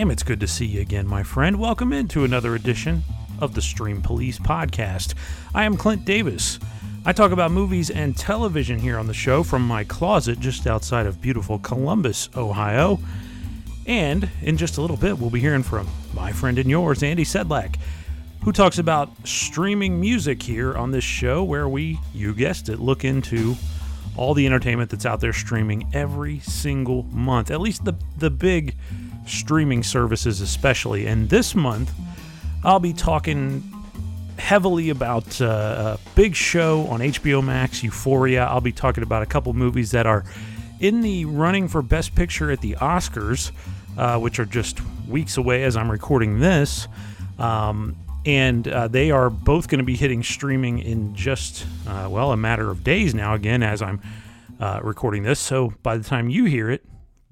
Damn, 0.00 0.10
it's 0.10 0.22
good 0.22 0.40
to 0.40 0.46
see 0.46 0.64
you 0.64 0.80
again, 0.80 1.06
my 1.06 1.22
friend. 1.22 1.60
Welcome 1.60 1.92
into 1.92 2.24
another 2.24 2.54
edition 2.54 3.04
of 3.38 3.54
the 3.54 3.60
Stream 3.60 4.00
Police 4.00 4.38
podcast. 4.38 5.12
I 5.54 5.64
am 5.64 5.76
Clint 5.76 6.06
Davis. 6.06 6.58
I 7.04 7.12
talk 7.12 7.32
about 7.32 7.50
movies 7.50 7.90
and 7.90 8.16
television 8.16 8.78
here 8.78 8.98
on 8.98 9.08
the 9.08 9.12
show 9.12 9.42
from 9.42 9.60
my 9.60 9.84
closet 9.84 10.40
just 10.40 10.66
outside 10.66 11.04
of 11.04 11.20
beautiful 11.20 11.58
Columbus, 11.58 12.30
Ohio. 12.34 12.98
And 13.84 14.30
in 14.40 14.56
just 14.56 14.78
a 14.78 14.80
little 14.80 14.96
bit, 14.96 15.18
we'll 15.18 15.28
be 15.28 15.38
hearing 15.38 15.62
from 15.62 15.86
my 16.14 16.32
friend 16.32 16.58
and 16.58 16.70
yours, 16.70 17.02
Andy 17.02 17.26
Sedlak, 17.26 17.76
who 18.42 18.52
talks 18.52 18.78
about 18.78 19.10
streaming 19.28 20.00
music 20.00 20.42
here 20.42 20.74
on 20.78 20.92
this 20.92 21.04
show, 21.04 21.44
where 21.44 21.68
we, 21.68 22.00
you 22.14 22.32
guessed 22.32 22.70
it, 22.70 22.80
look 22.80 23.04
into 23.04 23.54
all 24.16 24.32
the 24.32 24.46
entertainment 24.46 24.88
that's 24.88 25.04
out 25.04 25.20
there 25.20 25.34
streaming 25.34 25.90
every 25.92 26.38
single 26.38 27.02
month. 27.02 27.50
At 27.50 27.60
least 27.60 27.84
the 27.84 27.96
the 28.16 28.30
big 28.30 28.76
streaming 29.26 29.82
services, 29.82 30.40
especially. 30.40 31.06
And 31.06 31.28
this 31.28 31.54
month, 31.54 31.92
I'll 32.64 32.80
be 32.80 32.92
talking 32.92 33.62
heavily 34.38 34.90
about 34.90 35.40
uh, 35.40 35.96
a 35.96 36.14
big 36.14 36.34
show 36.34 36.86
on 36.86 37.00
HBO 37.00 37.44
Max, 37.44 37.82
Euphoria. 37.82 38.44
I'll 38.44 38.60
be 38.60 38.72
talking 38.72 39.02
about 39.02 39.22
a 39.22 39.26
couple 39.26 39.52
movies 39.52 39.90
that 39.92 40.06
are 40.06 40.24
in 40.80 41.02
the 41.02 41.26
running 41.26 41.68
for 41.68 41.82
Best 41.82 42.14
Picture 42.14 42.50
at 42.50 42.60
the 42.60 42.72
Oscars, 42.80 43.52
uh, 43.96 44.18
which 44.18 44.38
are 44.38 44.46
just 44.46 44.80
weeks 45.06 45.36
away 45.36 45.64
as 45.64 45.76
I'm 45.76 45.90
recording 45.90 46.40
this. 46.40 46.88
Um, 47.38 47.96
and 48.26 48.66
uh, 48.68 48.88
they 48.88 49.10
are 49.10 49.30
both 49.30 49.68
going 49.68 49.78
to 49.78 49.84
be 49.84 49.96
hitting 49.96 50.22
streaming 50.22 50.78
in 50.78 51.14
just, 51.14 51.66
uh, 51.86 52.08
well, 52.10 52.32
a 52.32 52.36
matter 52.36 52.70
of 52.70 52.84
days 52.84 53.14
now, 53.14 53.34
again, 53.34 53.62
as 53.62 53.80
I'm 53.80 54.00
uh, 54.58 54.80
recording 54.82 55.22
this. 55.22 55.40
So 55.40 55.72
by 55.82 55.96
the 55.96 56.04
time 56.04 56.28
you 56.28 56.44
hear 56.44 56.70
it, 56.70 56.84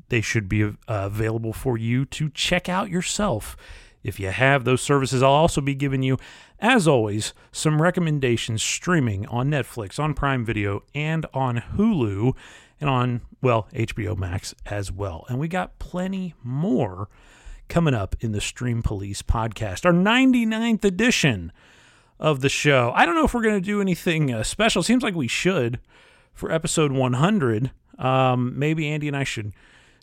they 0.09 0.21
should 0.21 0.49
be 0.49 0.65
uh, 0.65 0.73
available 0.89 1.53
for 1.53 1.77
you 1.77 2.05
to 2.07 2.31
check 2.31 2.69
out 2.69 2.91
yourself. 2.91 3.57
If 4.03 4.21
you 4.21 4.29
have 4.29 4.65
those 4.65 4.81
services, 4.81 5.23
I'll 5.23 5.31
also 5.31 5.61
be 5.61 5.75
giving 5.75 6.03
you, 6.03 6.19
as 6.61 6.87
always, 6.87 7.35
some 7.53 7.83
recommendations 7.83 8.63
streaming 8.63 9.27
on 9.27 9.51
Netflix, 9.51 9.99
on 9.99 10.15
Prime 10.15 10.45
Video, 10.45 10.83
and 10.95 11.27
on 11.35 11.63
Hulu, 11.77 12.35
and 12.81 12.89
on, 12.89 13.23
well, 13.43 13.69
HBO 13.75 14.17
Max 14.17 14.55
as 14.67 14.93
well. 14.93 15.25
And 15.29 15.39
we 15.39 15.49
got 15.49 15.79
plenty 15.79 16.35
more 16.43 17.09
coming 17.69 17.95
up 17.95 18.17
in 18.21 18.33
the 18.33 18.41
Stream 18.41 18.83
Police 18.83 19.23
podcast, 19.23 19.85
our 19.85 19.93
99th 19.93 20.85
edition 20.85 21.53
of 22.19 22.41
the 22.41 22.49
show. 22.49 22.93
I 22.95 23.05
don't 23.05 23.15
know 23.15 23.25
if 23.25 23.35
we're 23.35 23.43
going 23.43 23.61
to 23.61 23.61
do 23.61 23.81
anything 23.81 24.33
uh, 24.33 24.43
special. 24.43 24.83
Seems 24.83 25.03
like 25.03 25.15
we 25.15 25.29
should 25.29 25.81
for 26.33 26.51
episode 26.51 26.93
100. 26.93 27.73
Um, 27.99 28.59
maybe 28.59 28.89
Andy 28.89 29.09
and 29.09 29.17
I 29.17 29.25
should 29.25 29.53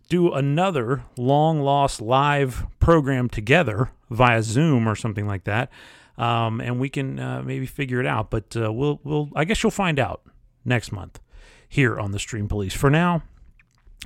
do 0.09 0.33
another 0.33 1.03
long 1.17 1.61
lost 1.61 2.01
live 2.01 2.65
program 2.79 3.29
together 3.29 3.91
via 4.09 4.43
Zoom 4.43 4.87
or 4.87 4.95
something 4.95 5.27
like 5.27 5.45
that, 5.45 5.71
um, 6.17 6.61
and 6.61 6.79
we 6.79 6.89
can 6.89 7.19
uh, 7.19 7.41
maybe 7.43 7.65
figure 7.65 7.99
it 7.99 8.05
out. 8.05 8.29
But 8.29 8.55
uh, 8.55 8.71
we'll 8.71 8.99
we'll 9.03 9.29
I 9.35 9.45
guess 9.45 9.63
you'll 9.63 9.71
find 9.71 9.99
out 9.99 10.21
next 10.63 10.91
month 10.91 11.19
here 11.67 11.99
on 11.99 12.11
the 12.11 12.19
Stream 12.19 12.47
Police. 12.47 12.73
For 12.73 12.89
now. 12.89 13.23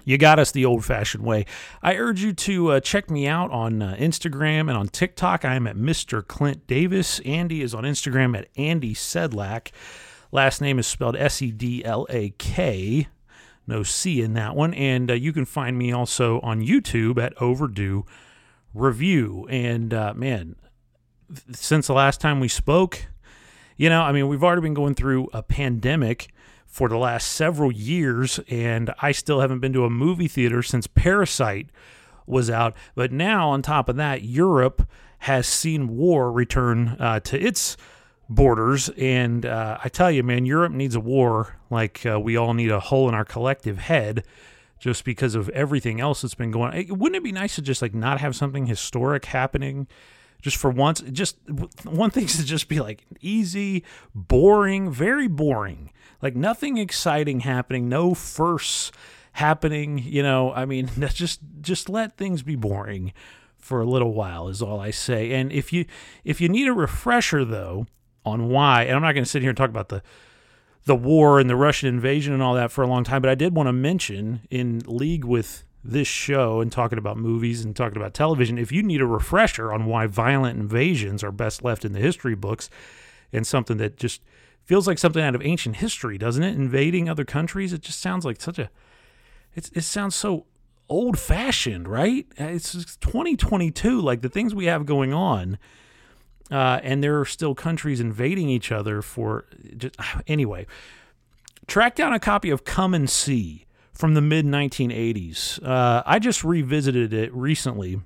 You 0.06 0.18
got 0.18 0.40
us 0.40 0.52
the 0.52 0.66
old 0.66 0.86
fashioned 0.86 1.24
way. 1.24 1.46
I 1.84 1.96
urge 1.96 2.24
you 2.24 2.32
to 2.34 2.72
uh, 2.72 2.80
check 2.80 3.12
me 3.12 3.28
out 3.28 3.52
on 3.52 3.82
uh, 3.82 3.96
Instagram 4.00 4.62
and 4.62 4.72
on 4.72 4.88
TikTok. 4.88 5.44
I 5.44 5.56
am 5.56 5.68
at 5.68 5.76
Mr. 5.76 6.26
Clint 6.26 6.66
Davis. 6.68 7.20
Andy 7.26 7.62
is 7.62 7.76
on 7.76 7.84
Instagram 7.84 8.36
at 8.36 8.48
Andy 8.56 8.96
Sedlak. 8.96 9.72
Last 10.32 10.62
name 10.62 10.80
is 10.80 10.88
spelled 10.88 11.16
S 11.18 11.42
E 11.42 11.52
D 11.52 11.84
L 11.84 12.08
A 12.10 12.30
K 12.38 13.08
no 13.70 13.84
C 13.84 14.22
in 14.22 14.34
that 14.34 14.56
one. 14.56 14.74
And 14.74 15.10
uh, 15.10 15.14
you 15.14 15.32
can 15.32 15.46
find 15.46 15.78
me 15.78 15.94
also 15.94 16.42
on 16.42 16.62
YouTube 16.62 17.18
at 17.18 17.40
Overdue 17.42 18.06
Review. 18.74 19.48
And 19.50 19.94
uh, 19.94 20.14
man, 20.16 20.56
since 21.54 21.88
the 21.88 21.94
last 21.94 22.20
time 22.20 22.40
we 22.40 22.48
spoke, 22.50 23.08
you 23.78 23.88
know, 23.88 24.02
I 24.02 24.12
mean, 24.12 24.28
we've 24.28 24.44
already 24.44 24.62
been 24.62 24.74
going 24.74 24.96
through 24.96 25.30
a 25.32 25.42
pandemic 25.42 26.34
for 26.66 26.90
the 26.90 26.98
last 26.98 27.32
several 27.32 27.72
years, 27.72 28.40
and 28.50 28.94
I 29.02 29.12
still 29.12 29.40
haven't 29.40 29.60
been 29.60 29.74
to 29.74 29.86
a 29.86 29.90
movie 29.90 30.28
theater 30.28 30.62
since 30.62 30.86
Parasite 30.86 31.70
was 32.28 32.50
out. 32.50 32.76
But 32.94 33.12
now, 33.12 33.50
on 33.50 33.62
top 33.62 33.90
of 33.90 33.96
that, 33.96 34.22
Europe 34.22 34.88
has 35.20 35.48
seen 35.48 35.98
war 35.98 36.32
return 36.32 36.96
uh, 37.00 37.20
to 37.22 37.40
its 37.40 37.76
borders. 38.30 38.90
And 38.90 39.46
uh, 39.46 39.80
I 39.84 39.90
tell 39.90 40.12
you, 40.12 40.24
man, 40.24 40.46
Europe 40.46 40.72
needs 40.72 40.96
a 40.96 41.00
war 41.00 41.58
like 41.70 42.06
uh, 42.06 42.20
we 42.20 42.38
all 42.38 42.54
need 42.54 42.72
a 42.72 42.80
hole 42.80 43.10
in 43.10 43.16
our 43.16 43.26
collective 43.26 43.80
head 43.80 44.24
just 44.80 45.04
because 45.04 45.36
of 45.36 45.50
everything 45.50 46.00
else 46.00 46.22
that's 46.22 46.36
been 46.36 46.52
going 46.52 46.74
on. 46.74 46.98
Wouldn't 46.98 47.18
it 47.18 47.24
be 47.24 47.32
nice 47.32 47.56
to 47.56 47.62
just 47.62 47.82
like 47.82 47.94
not 47.94 48.20
have 48.22 48.36
something 48.36 48.68
historic 48.68 49.26
happening? 49.26 49.88
Just 50.42 50.56
for 50.56 50.72
once, 50.72 51.02
just 51.02 51.38
one 51.84 52.12
thing 52.12 52.26
to 52.28 52.46
just 52.46 52.70
be 52.70 52.80
like 52.80 53.04
easy, 53.20 53.84
boring, 54.14 54.92
very 54.92 55.28
boring. 55.28 55.92
Like 56.22 56.36
nothing 56.36 56.78
exciting 56.78 57.42
happening, 57.42 57.90
no 57.90 58.14
firsts 58.14 58.92
happening. 59.34 59.98
You 60.00 60.24
know, 60.24 60.54
I 60.54 60.66
mean, 60.66 60.90
just 61.10 61.42
just 61.62 61.90
let 61.90 62.18
things 62.18 62.44
be 62.44 62.56
boring 62.56 63.14
for 63.58 63.82
a 63.82 63.86
little 63.86 64.14
while 64.14 64.48
is 64.48 64.62
all 64.62 64.80
I 64.80 64.92
say. 64.92 65.34
And 65.34 65.52
if 65.52 65.74
you 65.74 65.86
if 66.24 66.40
you 66.40 66.48
need 66.48 66.68
a 66.68 66.74
refresher 66.74 67.44
though, 67.44 67.86
on 68.30 68.50
why. 68.50 68.84
And 68.84 68.96
I'm 68.96 69.02
not 69.02 69.14
going 69.14 69.24
to 69.24 69.30
sit 69.30 69.42
here 69.42 69.50
and 69.50 69.58
talk 69.58 69.70
about 69.70 69.90
the 69.90 70.02
the 70.86 70.96
war 70.96 71.40
and 71.40 71.50
the 71.50 71.56
Russian 71.56 71.90
invasion 71.90 72.34
and 72.34 72.42
all 72.42 72.56
that 72.56 72.72
for 72.72 72.84
a 72.84 72.88
long 72.88 73.04
time, 73.04 73.22
but 73.22 73.30
I 73.30 73.36
did 73.36 73.56
want 73.56 73.68
to 73.68 73.74
mention 73.74 74.42
in 74.50 74.80
league 74.88 75.26
with 75.26 75.64
this 75.84 76.08
show 76.08 76.62
and 76.62 76.72
talking 76.72 76.98
about 76.98 77.18
movies 77.18 77.64
and 77.64 77.76
talking 77.76 77.98
about 77.98 78.14
television, 78.14 78.58
if 78.58 78.72
you 78.72 78.84
need 78.84 79.02
a 79.02 79.06
refresher 79.06 79.72
on 79.72 79.86
why 79.86 80.08
violent 80.08 80.60
invasions 80.60 81.24
are 81.24 81.32
best 81.32 81.64
left 81.64 81.86
in 81.86 81.94
the 81.94 82.00
history 82.00 82.36
books 82.36 82.70
and 83.32 83.46
something 83.46 83.78
that 83.78 83.98
just 83.98 84.22
feels 84.66 84.88
like 84.88 84.98
something 84.98 85.24
out 85.24 85.36
of 85.36 85.42
ancient 85.44 85.78
history, 85.78 86.18
doesn't 86.18 86.44
it? 86.44 86.56
Invading 86.56 87.08
other 87.08 87.26
countries, 87.26 87.72
it 87.72 87.82
just 87.82 88.02
sounds 88.02 88.26
like 88.26 88.42
such 88.42 88.60
a 88.60 88.70
it's, 89.56 89.70
it 89.74 89.82
sounds 89.82 90.16
so 90.16 90.46
old 90.90 91.18
fashioned, 91.18 91.88
right? 91.88 92.28
It's 92.38 92.74
2022, 92.98 94.00
like 94.00 94.22
the 94.22 94.30
things 94.30 94.54
we 94.54 94.66
have 94.66 94.86
going 94.86 95.14
on 95.14 95.58
uh, 96.52 96.80
and 96.84 97.04
there 97.04 97.20
are 97.20 97.26
still 97.26 97.56
countries 97.56 98.00
invading 98.00 98.50
each 98.50 98.72
other 98.72 99.02
for 99.02 99.46
just, 99.78 99.96
anyway. 100.28 100.66
Track 101.68 101.96
down 101.96 102.14
a 102.14 102.20
copy 102.20 102.50
of 102.50 102.64
Come 102.64 102.94
and 102.94 103.10
See 103.10 103.68
from 103.94 104.14
the 104.14 104.22
mid 104.22 104.46
1980s. 104.46 105.64
Uh, 105.64 106.02
I 106.06 106.20
just 106.20 106.44
revisited 106.44 107.14
it 107.14 107.34
recently, 107.34 108.02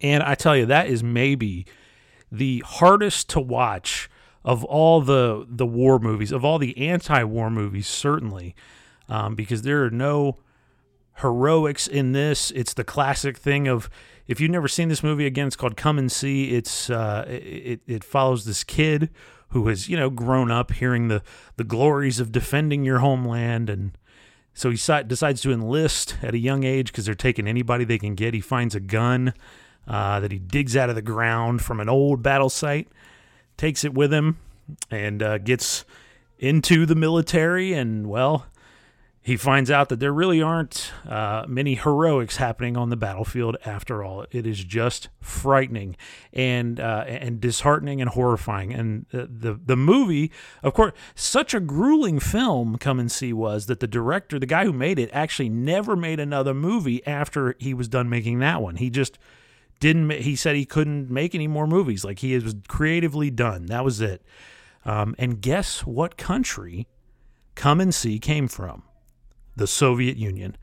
and 0.00 0.22
I 0.22 0.34
tell 0.34 0.56
you 0.56 0.66
that 0.66 0.88
is 0.88 1.02
maybe 1.02 1.66
the 2.32 2.64
hardest 2.66 3.28
to 3.30 3.40
watch 3.40 4.10
of 4.44 4.64
all 4.64 5.00
the 5.00 5.46
the 5.48 5.66
war 5.66 5.98
movies, 5.98 6.32
of 6.32 6.44
all 6.44 6.58
the 6.58 6.76
anti-war 6.88 7.50
movies, 7.50 7.86
certainly, 7.86 8.54
um, 9.08 9.34
because 9.34 9.62
there 9.62 9.84
are 9.84 9.90
no 9.90 10.38
heroics 11.16 11.86
in 11.86 12.12
this. 12.12 12.50
It's 12.52 12.74
the 12.74 12.84
classic 12.84 13.36
thing 13.36 13.68
of 13.68 13.90
If 14.26 14.40
you've 14.40 14.50
never 14.50 14.68
seen 14.68 14.88
this 14.88 15.02
movie, 15.02 15.26
again, 15.26 15.46
it's 15.46 15.56
called 15.56 15.76
Come 15.76 15.98
and 15.98 16.10
See. 16.10 16.54
It's 16.54 16.90
uh, 16.90 17.24
it, 17.28 17.80
it 17.86 18.04
follows 18.04 18.44
this 18.44 18.64
kid 18.64 19.10
who 19.50 19.68
has 19.68 19.88
you 19.88 19.96
know 19.96 20.10
grown 20.10 20.50
up 20.50 20.72
hearing 20.72 21.08
the 21.08 21.22
the 21.56 21.64
glories 21.64 22.18
of 22.18 22.32
defending 22.32 22.84
your 22.84 22.98
homeland, 22.98 23.70
and 23.70 23.96
so 24.54 24.70
he 24.70 24.76
decides 24.76 25.40
to 25.42 25.52
enlist 25.52 26.16
at 26.22 26.34
a 26.34 26.38
young 26.38 26.64
age 26.64 26.90
because 26.90 27.06
they're 27.06 27.14
taking 27.14 27.46
anybody 27.46 27.84
they 27.84 27.98
can 27.98 28.14
get. 28.14 28.34
He 28.34 28.40
finds 28.40 28.74
a 28.74 28.80
gun 28.80 29.32
uh, 29.86 30.20
that 30.20 30.32
he 30.32 30.38
digs 30.38 30.76
out 30.76 30.88
of 30.88 30.96
the 30.96 31.02
ground 31.02 31.62
from 31.62 31.78
an 31.78 31.88
old 31.88 32.22
battle 32.22 32.50
site, 32.50 32.88
takes 33.56 33.84
it 33.84 33.94
with 33.94 34.12
him, 34.12 34.38
and 34.90 35.22
uh, 35.22 35.38
gets 35.38 35.84
into 36.38 36.84
the 36.84 36.96
military, 36.96 37.72
and 37.72 38.08
well 38.08 38.46
he 39.26 39.36
finds 39.36 39.72
out 39.72 39.88
that 39.88 39.98
there 39.98 40.12
really 40.12 40.40
aren't 40.40 40.92
uh, 41.04 41.44
many 41.48 41.74
heroics 41.74 42.36
happening 42.36 42.76
on 42.76 42.90
the 42.90 42.96
battlefield 42.96 43.56
after 43.64 44.04
all. 44.04 44.24
It 44.30 44.46
is 44.46 44.62
just 44.62 45.08
frightening 45.20 45.96
and 46.32 46.78
uh, 46.78 47.04
and 47.08 47.40
disheartening 47.40 48.00
and 48.00 48.10
horrifying. 48.10 48.72
And 48.72 49.06
the, 49.10 49.26
the, 49.26 49.60
the 49.66 49.76
movie, 49.76 50.30
of 50.62 50.74
course, 50.74 50.92
such 51.16 51.54
a 51.54 51.58
grueling 51.60 52.20
film. 52.20 52.78
Come 52.78 53.00
and 53.00 53.10
see 53.10 53.32
was 53.32 53.66
that 53.66 53.80
the 53.80 53.88
director, 53.88 54.38
the 54.38 54.46
guy 54.46 54.64
who 54.64 54.72
made 54.72 54.96
it, 54.96 55.10
actually 55.12 55.48
never 55.48 55.96
made 55.96 56.20
another 56.20 56.54
movie 56.54 57.04
after 57.04 57.56
he 57.58 57.74
was 57.74 57.88
done 57.88 58.08
making 58.08 58.38
that 58.38 58.62
one. 58.62 58.76
He 58.76 58.90
just 58.90 59.18
didn't. 59.80 60.08
He 60.10 60.36
said 60.36 60.54
he 60.54 60.64
couldn't 60.64 61.10
make 61.10 61.34
any 61.34 61.48
more 61.48 61.66
movies. 61.66 62.04
Like 62.04 62.20
he 62.20 62.38
was 62.38 62.54
creatively 62.68 63.32
done. 63.32 63.66
That 63.66 63.84
was 63.84 64.00
it. 64.00 64.22
Um, 64.84 65.16
and 65.18 65.40
guess 65.40 65.84
what 65.84 66.16
country 66.16 66.86
Come 67.56 67.80
and 67.80 67.92
See 67.92 68.20
came 68.20 68.46
from? 68.46 68.84
The 69.56 69.66
Soviet 69.66 70.16
Union. 70.16 70.56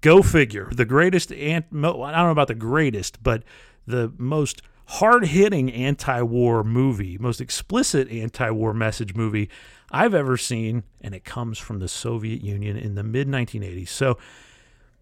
Go 0.00 0.22
figure. 0.22 0.68
The 0.70 0.84
greatest, 0.84 1.32
ant- 1.32 1.66
I 1.72 1.76
don't 1.76 2.12
know 2.12 2.30
about 2.30 2.48
the 2.48 2.54
greatest, 2.54 3.22
but 3.22 3.42
the 3.86 4.12
most 4.18 4.62
hard 4.86 5.26
hitting 5.26 5.72
anti 5.72 6.22
war 6.22 6.62
movie, 6.62 7.16
most 7.18 7.40
explicit 7.40 8.10
anti 8.10 8.50
war 8.50 8.74
message 8.74 9.14
movie 9.14 9.48
I've 9.90 10.14
ever 10.14 10.36
seen, 10.36 10.82
and 11.00 11.14
it 11.14 11.24
comes 11.24 11.58
from 11.58 11.78
the 11.78 11.88
Soviet 11.88 12.42
Union 12.42 12.76
in 12.76 12.94
the 12.94 13.02
mid 13.02 13.28
1980s. 13.28 13.88
So 13.88 14.18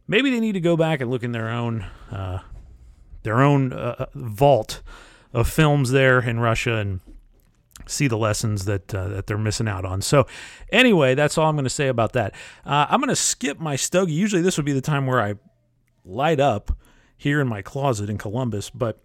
maybe 0.06 0.31
they 0.31 0.41
need 0.41 0.53
to 0.53 0.61
go 0.61 0.77
back 0.77 1.00
and 1.00 1.11
look 1.11 1.23
in 1.23 1.33
their 1.33 1.49
own 1.49 1.87
uh, 2.11 2.41
their 3.23 3.41
own 3.41 3.73
uh, 3.73 3.94
uh 3.99 4.06
vault 4.15 4.83
of 5.33 5.49
films 5.49 5.91
there 5.91 6.21
in 6.21 6.39
Russia 6.39 6.77
and 6.77 7.00
see 7.87 8.08
the 8.08 8.17
lessons 8.17 8.64
that 8.67 8.94
uh, 8.94 9.08
that 9.08 9.26
they're 9.26 9.38
missing 9.38 9.69
out 9.69 9.84
on. 9.84 10.02
So, 10.02 10.26
anyway, 10.70 11.14
that's 11.14 11.38
all 11.38 11.49
I'm 11.49 11.56
going 11.56 11.64
to 11.64 11.70
say 11.70 11.88
about 11.88 12.12
that. 12.12 12.34
Uh, 12.64 12.87
I'm 12.88 13.00
going 13.00 13.08
to 13.08 13.17
skip 13.17 13.61
my 13.61 13.76
stogie. 13.76 14.12
Usually, 14.12 14.43
this 14.43 14.56
would 14.56 14.67
be 14.67 14.73
the 14.73 14.81
time 14.81 15.06
where 15.06 15.20
I 15.20 15.34
light 16.05 16.40
up 16.40 16.76
here 17.17 17.40
in 17.40 17.49
my 17.49 17.62
closet 17.62 18.11
in 18.11 18.19
Columbus, 18.19 18.70
but 18.70 19.00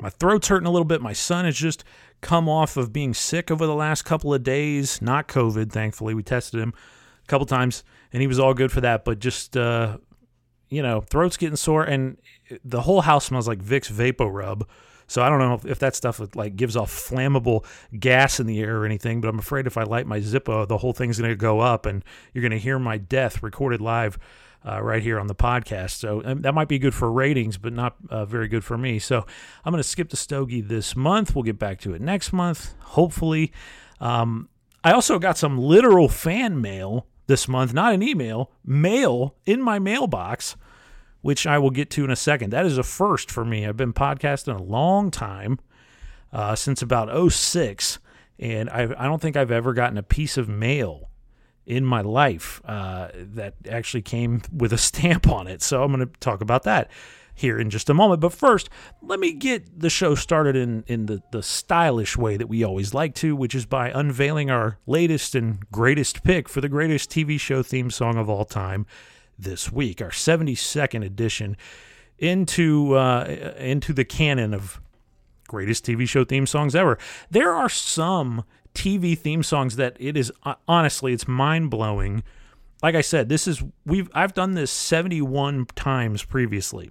my 0.00 0.10
throat's 0.10 0.48
hurting 0.48 0.66
a 0.66 0.70
little 0.70 0.84
bit. 0.84 1.00
My 1.00 1.12
son 1.12 1.44
has 1.44 1.56
just 1.56 1.84
come 2.20 2.48
off 2.48 2.76
of 2.76 2.92
being 2.92 3.14
sick 3.14 3.50
over 3.50 3.66
the 3.66 3.74
last 3.74 4.02
couple 4.02 4.32
of 4.34 4.42
days. 4.42 5.00
Not 5.00 5.28
COVID, 5.28 5.70
thankfully. 5.70 6.14
We 6.14 6.22
tested 6.22 6.60
him 6.60 6.74
a 7.22 7.26
couple 7.26 7.46
times, 7.46 7.84
and 8.12 8.20
he 8.20 8.26
was 8.26 8.38
all 8.38 8.54
good 8.54 8.72
for 8.72 8.80
that. 8.80 9.04
But 9.04 9.18
just 9.18 9.56
uh, 9.56 9.98
you 10.72 10.82
know, 10.82 11.02
throat's 11.02 11.36
getting 11.36 11.56
sore, 11.56 11.84
and 11.84 12.16
the 12.64 12.80
whole 12.80 13.02
house 13.02 13.26
smells 13.26 13.46
like 13.46 13.62
Vicks 13.62 13.92
VapoRub 13.92 14.62
so 15.06 15.22
I 15.22 15.28
don't 15.28 15.38
know 15.38 15.60
if, 15.70 15.78
that 15.80 15.94
stuff 15.94 16.20
like 16.34 16.56
gives 16.56 16.76
off 16.76 16.90
flammable 16.90 17.64
gas 17.98 18.40
in 18.40 18.46
the 18.46 18.60
air 18.60 18.78
or 18.78 18.86
anything, 18.86 19.20
but 19.20 19.28
I'm 19.28 19.38
afraid 19.38 19.66
if 19.66 19.76
I 19.76 19.82
light 19.82 20.06
my 20.06 20.20
Zippo, 20.20 20.66
the 20.66 20.78
whole 20.78 20.92
thing's 20.92 21.18
going 21.18 21.30
to 21.30 21.36
go 21.36 21.60
up 21.60 21.86
and 21.86 22.04
you're 22.32 22.42
going 22.42 22.52
to 22.52 22.58
hear 22.58 22.78
my 22.78 22.98
death 22.98 23.42
recorded 23.42 23.80
live 23.80 24.18
uh, 24.66 24.80
right 24.82 25.02
here 25.02 25.18
on 25.18 25.26
the 25.26 25.34
podcast. 25.34 25.92
So 25.92 26.22
um, 26.24 26.42
that 26.42 26.54
might 26.54 26.68
be 26.68 26.78
good 26.78 26.94
for 26.94 27.10
ratings, 27.10 27.58
but 27.58 27.72
not 27.72 27.96
uh, 28.08 28.24
very 28.24 28.48
good 28.48 28.64
for 28.64 28.78
me. 28.78 28.98
So 28.98 29.26
I'm 29.64 29.72
going 29.72 29.82
to 29.82 29.88
skip 29.88 30.10
the 30.10 30.16
stogie 30.16 30.60
this 30.60 30.94
month. 30.94 31.34
We'll 31.34 31.42
get 31.42 31.58
back 31.58 31.80
to 31.80 31.94
it 31.94 32.00
next 32.00 32.32
month, 32.32 32.74
hopefully. 32.80 33.52
Um, 34.00 34.48
I 34.84 34.92
also 34.92 35.18
got 35.18 35.38
some 35.38 35.58
literal 35.58 36.08
fan 36.08 36.60
mail 36.60 37.06
this 37.26 37.46
month, 37.46 37.72
not 37.72 37.94
an 37.94 38.02
email, 38.02 38.50
mail 38.64 39.36
in 39.46 39.62
my 39.62 39.78
mailbox 39.78 40.56
which 41.22 41.46
I 41.46 41.58
will 41.58 41.70
get 41.70 41.88
to 41.90 42.04
in 42.04 42.10
a 42.10 42.16
second. 42.16 42.50
That 42.50 42.66
is 42.66 42.76
a 42.76 42.82
first 42.82 43.30
for 43.30 43.44
me. 43.44 43.66
I've 43.66 43.76
been 43.76 43.92
podcasting 43.92 44.58
a 44.58 44.62
long 44.62 45.10
time, 45.10 45.58
uh, 46.32 46.54
since 46.54 46.82
about 46.82 47.32
06, 47.32 47.98
and 48.38 48.68
I've, 48.68 48.92
I 48.92 49.04
do 49.04 49.10
not 49.10 49.20
think 49.20 49.36
I've 49.36 49.50
ever 49.50 49.72
gotten 49.72 49.96
a 49.96 50.02
piece 50.02 50.36
of 50.36 50.48
mail 50.48 51.08
in 51.64 51.84
my 51.84 52.00
life 52.00 52.60
uh, 52.64 53.08
that 53.14 53.54
actually 53.70 54.02
came 54.02 54.42
with 54.52 54.72
a 54.72 54.78
stamp 54.78 55.28
on 55.28 55.46
it. 55.46 55.62
So 55.62 55.82
I'm 55.82 55.92
going 55.92 56.06
to 56.06 56.20
talk 56.20 56.40
about 56.40 56.64
that 56.64 56.90
here 57.34 57.58
in 57.58 57.70
just 57.70 57.88
a 57.88 57.94
moment. 57.94 58.20
But 58.20 58.32
first, 58.32 58.68
let 59.00 59.18
me 59.20 59.32
get 59.32 59.80
the 59.80 59.88
show 59.88 60.14
started 60.14 60.56
in, 60.56 60.84
in 60.86 61.06
the, 61.06 61.22
the 61.30 61.42
stylish 61.42 62.16
way 62.16 62.36
that 62.36 62.48
we 62.48 62.62
always 62.64 62.92
like 62.92 63.14
to, 63.16 63.34
which 63.34 63.54
is 63.54 63.64
by 63.64 63.90
unveiling 63.90 64.50
our 64.50 64.78
latest 64.86 65.34
and 65.34 65.60
greatest 65.70 66.24
pick 66.24 66.48
for 66.48 66.60
the 66.60 66.68
greatest 66.68 67.10
TV 67.10 67.38
show 67.38 67.62
theme 67.62 67.90
song 67.90 68.18
of 68.18 68.28
all 68.28 68.44
time 68.44 68.86
this 69.38 69.72
week, 69.72 70.00
our 70.00 70.10
72nd 70.10 71.04
edition 71.04 71.56
into 72.18 72.94
uh, 72.94 73.54
into 73.58 73.92
the 73.92 74.04
canon 74.04 74.54
of 74.54 74.80
greatest 75.48 75.84
TV 75.84 76.08
show 76.08 76.24
theme 76.24 76.46
songs 76.46 76.74
ever. 76.74 76.98
There 77.30 77.52
are 77.52 77.68
some 77.68 78.44
TV 78.74 79.18
theme 79.18 79.42
songs 79.42 79.76
that 79.76 79.96
it 79.98 80.16
is 80.16 80.32
uh, 80.44 80.54
honestly 80.66 81.12
it's 81.12 81.28
mind 81.28 81.70
blowing. 81.70 82.22
Like 82.82 82.94
I 82.94 83.00
said, 83.00 83.28
this 83.28 83.46
is 83.46 83.62
we've 83.84 84.08
I've 84.14 84.34
done 84.34 84.54
this 84.54 84.70
71 84.70 85.66
times 85.74 86.24
previously. 86.24 86.90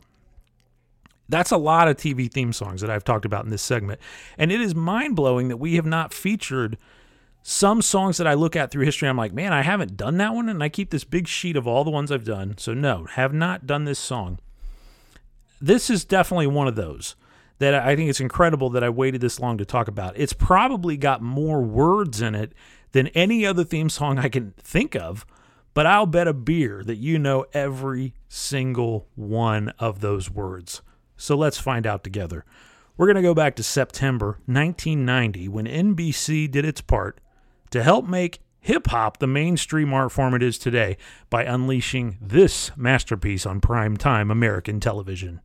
That's 1.27 1.51
a 1.51 1.57
lot 1.57 1.88
of 1.88 1.95
TV 1.95 2.29
theme 2.29 2.51
songs 2.51 2.81
that 2.81 2.89
I've 2.89 3.05
talked 3.05 3.23
about 3.23 3.45
in 3.45 3.51
this 3.51 3.61
segment. 3.61 4.01
And 4.38 4.51
it 4.51 4.59
is 4.59 4.75
mind 4.75 5.15
blowing 5.15 5.47
that 5.47 5.57
we 5.57 5.75
have 5.75 5.85
not 5.85 6.13
featured 6.13 6.77
some 7.43 7.81
songs 7.81 8.17
that 8.17 8.27
I 8.27 8.33
look 8.35 8.55
at 8.55 8.71
through 8.71 8.85
history, 8.85 9.07
I'm 9.07 9.17
like, 9.17 9.33
man, 9.33 9.53
I 9.53 9.63
haven't 9.63 9.97
done 9.97 10.17
that 10.17 10.33
one. 10.33 10.49
And 10.49 10.61
I 10.61 10.69
keep 10.69 10.91
this 10.91 11.03
big 11.03 11.27
sheet 11.27 11.55
of 11.55 11.67
all 11.67 11.83
the 11.83 11.89
ones 11.89 12.11
I've 12.11 12.23
done. 12.23 12.55
So, 12.57 12.73
no, 12.73 13.05
have 13.05 13.33
not 13.33 13.65
done 13.65 13.85
this 13.85 13.99
song. 13.99 14.39
This 15.59 15.89
is 15.89 16.05
definitely 16.05 16.47
one 16.47 16.67
of 16.67 16.75
those 16.75 17.15
that 17.59 17.75
I 17.75 17.95
think 17.95 18.09
it's 18.09 18.19
incredible 18.19 18.71
that 18.71 18.83
I 18.83 18.89
waited 18.89 19.21
this 19.21 19.39
long 19.39 19.59
to 19.59 19.65
talk 19.65 19.88
about. 19.88 20.13
It's 20.17 20.33
probably 20.33 20.97
got 20.97 21.21
more 21.21 21.61
words 21.61 22.19
in 22.19 22.33
it 22.33 22.53
than 22.91 23.07
any 23.09 23.45
other 23.45 23.63
theme 23.63 23.89
song 23.89 24.17
I 24.17 24.29
can 24.29 24.53
think 24.57 24.95
of, 24.95 25.27
but 25.75 25.85
I'll 25.85 26.07
bet 26.07 26.27
a 26.27 26.33
beer 26.33 26.83
that 26.83 26.95
you 26.95 27.19
know 27.19 27.45
every 27.53 28.15
single 28.27 29.07
one 29.13 29.69
of 29.77 30.01
those 30.01 30.29
words. 30.29 30.81
So 31.17 31.38
let's 31.38 31.59
find 31.59 31.85
out 31.85 32.03
together. 32.03 32.45
We're 32.97 33.05
going 33.05 33.15
to 33.15 33.21
go 33.21 33.35
back 33.35 33.55
to 33.57 33.63
September 33.63 34.39
1990 34.48 35.48
when 35.48 35.65
NBC 35.67 36.50
did 36.50 36.65
its 36.65 36.81
part 36.81 37.19
to 37.72 37.82
help 37.82 38.06
make 38.06 38.40
hip 38.60 38.88
hop 38.88 39.18
the 39.18 39.28
mainstream 39.28 39.94
art 39.94 40.12
form 40.12 40.34
it 40.36 40.44
is 40.44 40.60
today 40.60 40.98
by 41.30 41.44
unleashing 41.44 42.18
this 42.22 42.72
masterpiece 42.78 43.46
on 43.46 43.60
prime 43.60 43.98
time 43.98 44.30
American 44.30 44.80
television. 44.80 45.42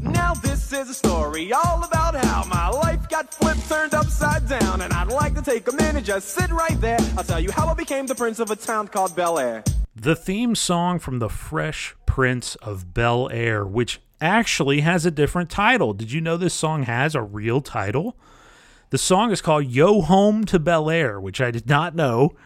Now, 0.00 0.34
this 0.34 0.72
is 0.72 0.88
a 0.88 0.94
story 0.94 1.52
all 1.52 1.84
about 1.84 2.14
how 2.14 2.44
my 2.44 2.68
life 2.68 3.08
got 3.08 3.34
flipped, 3.34 3.68
turned 3.68 3.94
upside 3.94 4.48
down. 4.48 4.80
And 4.80 4.92
I'd 4.92 5.08
like 5.08 5.34
to 5.34 5.42
take 5.42 5.68
a 5.68 5.72
minute, 5.72 6.04
just 6.04 6.28
sit 6.28 6.50
right 6.50 6.80
there. 6.80 6.98
I'll 7.16 7.24
tell 7.24 7.40
you 7.40 7.50
how 7.50 7.66
I 7.66 7.74
became 7.74 8.06
the 8.06 8.14
prince 8.14 8.38
of 8.38 8.50
a 8.50 8.56
town 8.56 8.88
called 8.88 9.14
Bel 9.16 9.38
Air. 9.38 9.64
The 9.96 10.16
theme 10.16 10.54
song 10.54 10.98
from 10.98 11.18
The 11.18 11.28
Fresh 11.28 11.96
Prince 12.06 12.54
of 12.56 12.94
Bel 12.94 13.28
Air, 13.30 13.64
which 13.64 14.00
actually 14.20 14.80
has 14.80 15.04
a 15.04 15.10
different 15.10 15.50
title. 15.50 15.92
Did 15.92 16.12
you 16.12 16.20
know 16.20 16.36
this 16.36 16.54
song 16.54 16.84
has 16.84 17.14
a 17.14 17.22
real 17.22 17.60
title? 17.60 18.16
The 18.94 18.98
song 18.98 19.32
is 19.32 19.40
called 19.40 19.66
Yo 19.66 20.02
Home 20.02 20.44
to 20.44 20.60
Bel 20.60 20.88
Air, 20.88 21.20
which 21.20 21.40
I 21.40 21.50
did 21.50 21.68
not 21.68 21.96
know. 21.96 22.36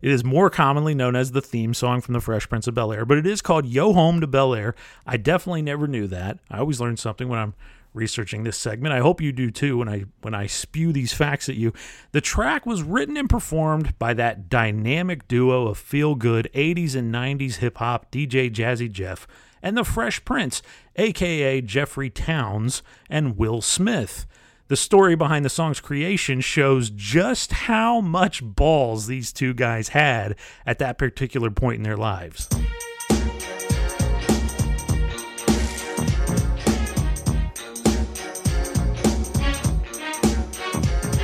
It 0.00 0.12
is 0.12 0.22
more 0.22 0.48
commonly 0.48 0.94
known 0.94 1.16
as 1.16 1.32
the 1.32 1.42
theme 1.42 1.74
song 1.74 2.00
from 2.00 2.14
The 2.14 2.20
Fresh 2.20 2.48
Prince 2.48 2.68
of 2.68 2.74
Bel 2.74 2.92
Air, 2.92 3.04
but 3.04 3.18
it 3.18 3.26
is 3.26 3.42
called 3.42 3.66
Yo 3.66 3.92
Home 3.92 4.20
to 4.20 4.28
Bel 4.28 4.54
Air. 4.54 4.76
I 5.04 5.16
definitely 5.16 5.62
never 5.62 5.88
knew 5.88 6.06
that. 6.06 6.38
I 6.48 6.58
always 6.58 6.80
learn 6.80 6.96
something 6.96 7.28
when 7.28 7.40
I'm 7.40 7.54
researching 7.92 8.44
this 8.44 8.56
segment. 8.56 8.94
I 8.94 9.00
hope 9.00 9.20
you 9.20 9.32
do 9.32 9.50
too 9.50 9.78
when 9.78 9.88
I 9.88 10.04
when 10.20 10.32
I 10.32 10.46
spew 10.46 10.92
these 10.92 11.12
facts 11.12 11.48
at 11.48 11.56
you. 11.56 11.72
The 12.12 12.20
track 12.20 12.66
was 12.66 12.84
written 12.84 13.16
and 13.16 13.28
performed 13.28 13.98
by 13.98 14.14
that 14.14 14.48
dynamic 14.48 15.26
duo 15.26 15.66
of 15.66 15.76
feel 15.76 16.14
good 16.14 16.48
80s 16.54 16.94
and 16.94 17.12
90s 17.12 17.56
hip 17.56 17.78
hop 17.78 18.12
DJ 18.12 18.48
Jazzy 18.48 18.92
Jeff 18.92 19.26
and 19.60 19.76
the 19.76 19.82
Fresh 19.82 20.24
Prince, 20.24 20.62
aka 20.94 21.60
Jeffrey 21.62 22.10
Townes 22.10 22.84
and 23.10 23.36
Will 23.36 23.60
Smith. 23.60 24.24
The 24.68 24.76
story 24.76 25.14
behind 25.14 25.44
the 25.44 25.48
song's 25.48 25.78
creation 25.78 26.40
shows 26.40 26.90
just 26.90 27.52
how 27.52 28.00
much 28.00 28.42
balls 28.42 29.06
these 29.06 29.32
two 29.32 29.54
guys 29.54 29.90
had 29.90 30.34
at 30.66 30.80
that 30.80 30.98
particular 30.98 31.52
point 31.52 31.76
in 31.76 31.82
their 31.84 31.96
lives. 31.96 32.48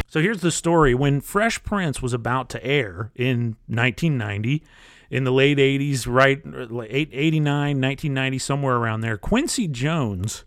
So 0.07 0.21
here's 0.21 0.41
the 0.43 0.53
story. 0.53 0.95
When 0.95 1.21
Fresh 1.21 1.65
Prince 1.65 2.01
was 2.01 2.13
about 2.13 2.49
to 2.51 2.65
air 2.65 3.11
in 3.17 3.57
1990, 3.67 4.63
in 5.11 5.25
the 5.25 5.33
late 5.33 5.59
80s, 5.59 6.07
right? 6.07 6.39
89, 6.45 7.81
1990, 7.81 8.39
somewhere 8.39 8.77
around 8.77 9.01
there. 9.01 9.19
Quincy 9.19 9.67
Jones 9.67 10.45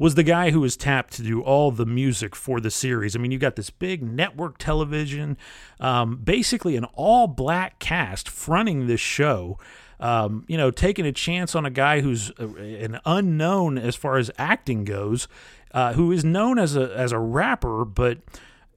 was 0.00 0.14
the 0.14 0.22
guy 0.22 0.50
who 0.50 0.60
was 0.62 0.78
tapped 0.78 1.12
to 1.12 1.22
do 1.22 1.42
all 1.42 1.70
the 1.70 1.84
music 1.84 2.34
for 2.34 2.58
the 2.58 2.70
series. 2.70 3.14
I 3.14 3.18
mean, 3.18 3.30
you 3.32 3.38
got 3.38 3.56
this 3.56 3.68
big 3.68 4.02
network 4.02 4.56
television, 4.56 5.36
um, 5.78 6.16
basically 6.16 6.74
an 6.74 6.84
all 6.94 7.26
black 7.26 7.78
cast 7.80 8.26
fronting 8.26 8.86
this 8.86 8.98
show. 8.98 9.58
Um, 10.00 10.46
you 10.48 10.56
know, 10.56 10.70
taking 10.70 11.04
a 11.04 11.12
chance 11.12 11.54
on 11.54 11.66
a 11.66 11.70
guy 11.70 12.00
who's 12.00 12.30
an 12.38 12.98
unknown 13.04 13.76
as 13.76 13.94
far 13.94 14.16
as 14.16 14.30
acting 14.38 14.84
goes, 14.84 15.28
uh, 15.72 15.92
who 15.92 16.10
is 16.12 16.24
known 16.24 16.58
as 16.58 16.76
a 16.76 16.96
as 16.96 17.12
a 17.12 17.18
rapper, 17.18 17.84
but 17.84 18.20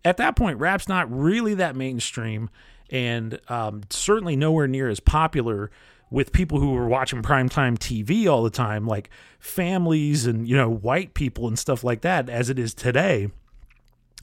at 0.03 0.17
that 0.17 0.35
point, 0.35 0.59
rap's 0.59 0.89
not 0.89 1.09
really 1.09 1.53
that 1.53 1.77
mainstream, 1.77 2.49
and 2.89 3.39
um, 3.47 3.83
certainly 3.89 4.35
nowhere 4.35 4.67
near 4.67 4.89
as 4.89 4.99
popular 4.99 5.71
with 6.13 6.31
people 6.31 6.59
who 6.59 6.73
were 6.73 6.87
watching 6.87 7.23
primetime 7.23 7.75
TV 7.75 8.27
all 8.27 8.43
the 8.43 8.51
time, 8.51 8.85
like 8.85 9.09
families 9.39 10.27
and, 10.27 10.47
you 10.47 10.55
know, 10.55 10.69
white 10.69 11.15
people 11.15 11.47
and 11.47 11.57
stuff 11.57 11.83
like 11.83 12.01
that, 12.01 12.29
as 12.29 12.51
it 12.51 12.59
is 12.59 12.75
today. 12.75 13.31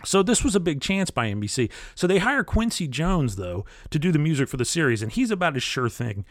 So 0.04 0.22
this 0.22 0.44
was 0.44 0.54
a 0.54 0.60
big 0.60 0.80
chance 0.80 1.10
by 1.10 1.26
NBC. 1.26 1.68
So 1.96 2.06
they 2.06 2.18
hire 2.18 2.44
Quincy 2.44 2.86
Jones, 2.86 3.34
though, 3.34 3.64
to 3.90 3.98
do 3.98 4.12
the 4.12 4.20
music 4.20 4.48
for 4.48 4.56
the 4.56 4.64
series, 4.64 5.02
and 5.02 5.10
he's 5.10 5.32
about 5.32 5.56
as 5.56 5.64
sure 5.64 5.88
thing, 5.88 6.24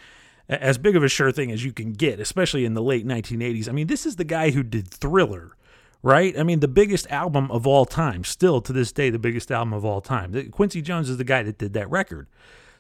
as 0.48 0.78
big 0.78 0.96
of 0.96 1.04
a 1.04 1.10
sure 1.10 1.30
thing 1.30 1.52
as 1.52 1.66
you 1.66 1.74
can 1.74 1.92
get, 1.92 2.22
especially 2.22 2.64
in 2.64 2.74
the 2.74 2.82
late 2.82 3.06
1980s. 3.06 3.68
I 3.68 3.74
mean, 3.74 3.88
this 3.88 4.06
is 4.06 4.16
the 4.16 4.24
guy 4.24 4.52
who 4.52 4.64
did 4.64 4.88
Thriller, 4.88 5.58
right? 6.02 6.40
I 6.40 6.44
mean, 6.44 6.62
the 6.62 6.70
biggest 6.70 7.06
album 7.12 7.52
of 7.52 7.68
all 7.68 7.84
time, 7.84 8.24
still 8.24 8.62
to 8.62 8.72
this 8.72 8.94
day, 8.94 9.10
the 9.10 9.20
biggest 9.20 9.52
album 9.52 9.74
of 9.74 9.84
all 9.84 10.00
time. 10.00 10.52
Quincy 10.52 10.82
Jones 10.82 11.10
is 11.10 11.18
the 11.18 11.26
guy 11.26 11.44
that 11.44 11.58
did 11.58 11.74
that 11.74 11.90
record. 11.92 12.28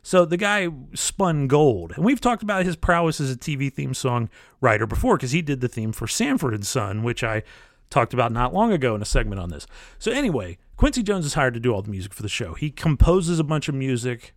So 0.01 0.25
the 0.25 0.37
guy 0.37 0.69
spun 0.93 1.47
gold. 1.47 1.93
And 1.95 2.05
we've 2.05 2.21
talked 2.21 2.43
about 2.43 2.65
his 2.65 2.75
prowess 2.75 3.19
as 3.19 3.31
a 3.31 3.37
TV 3.37 3.71
theme 3.71 3.93
song 3.93 4.29
writer 4.61 4.87
before 4.87 5.17
because 5.17 5.31
he 5.31 5.41
did 5.41 5.61
the 5.61 5.67
theme 5.67 5.91
for 5.91 6.07
Sanford 6.07 6.53
and 6.53 6.65
Son, 6.65 7.03
which 7.03 7.23
I 7.23 7.43
talked 7.89 8.13
about 8.13 8.31
not 8.31 8.53
long 8.53 8.71
ago 8.71 8.95
in 8.95 9.01
a 9.01 9.05
segment 9.05 9.41
on 9.41 9.49
this. 9.49 9.67
So 9.97 10.11
anyway, 10.11 10.57
Quincy 10.77 11.03
Jones 11.03 11.25
is 11.25 11.33
hired 11.33 11.53
to 11.55 11.59
do 11.59 11.73
all 11.73 11.81
the 11.81 11.91
music 11.91 12.13
for 12.13 12.21
the 12.21 12.29
show. 12.29 12.53
He 12.53 12.69
composes 12.69 13.39
a 13.39 13.43
bunch 13.43 13.67
of 13.67 13.75
music 13.75 14.33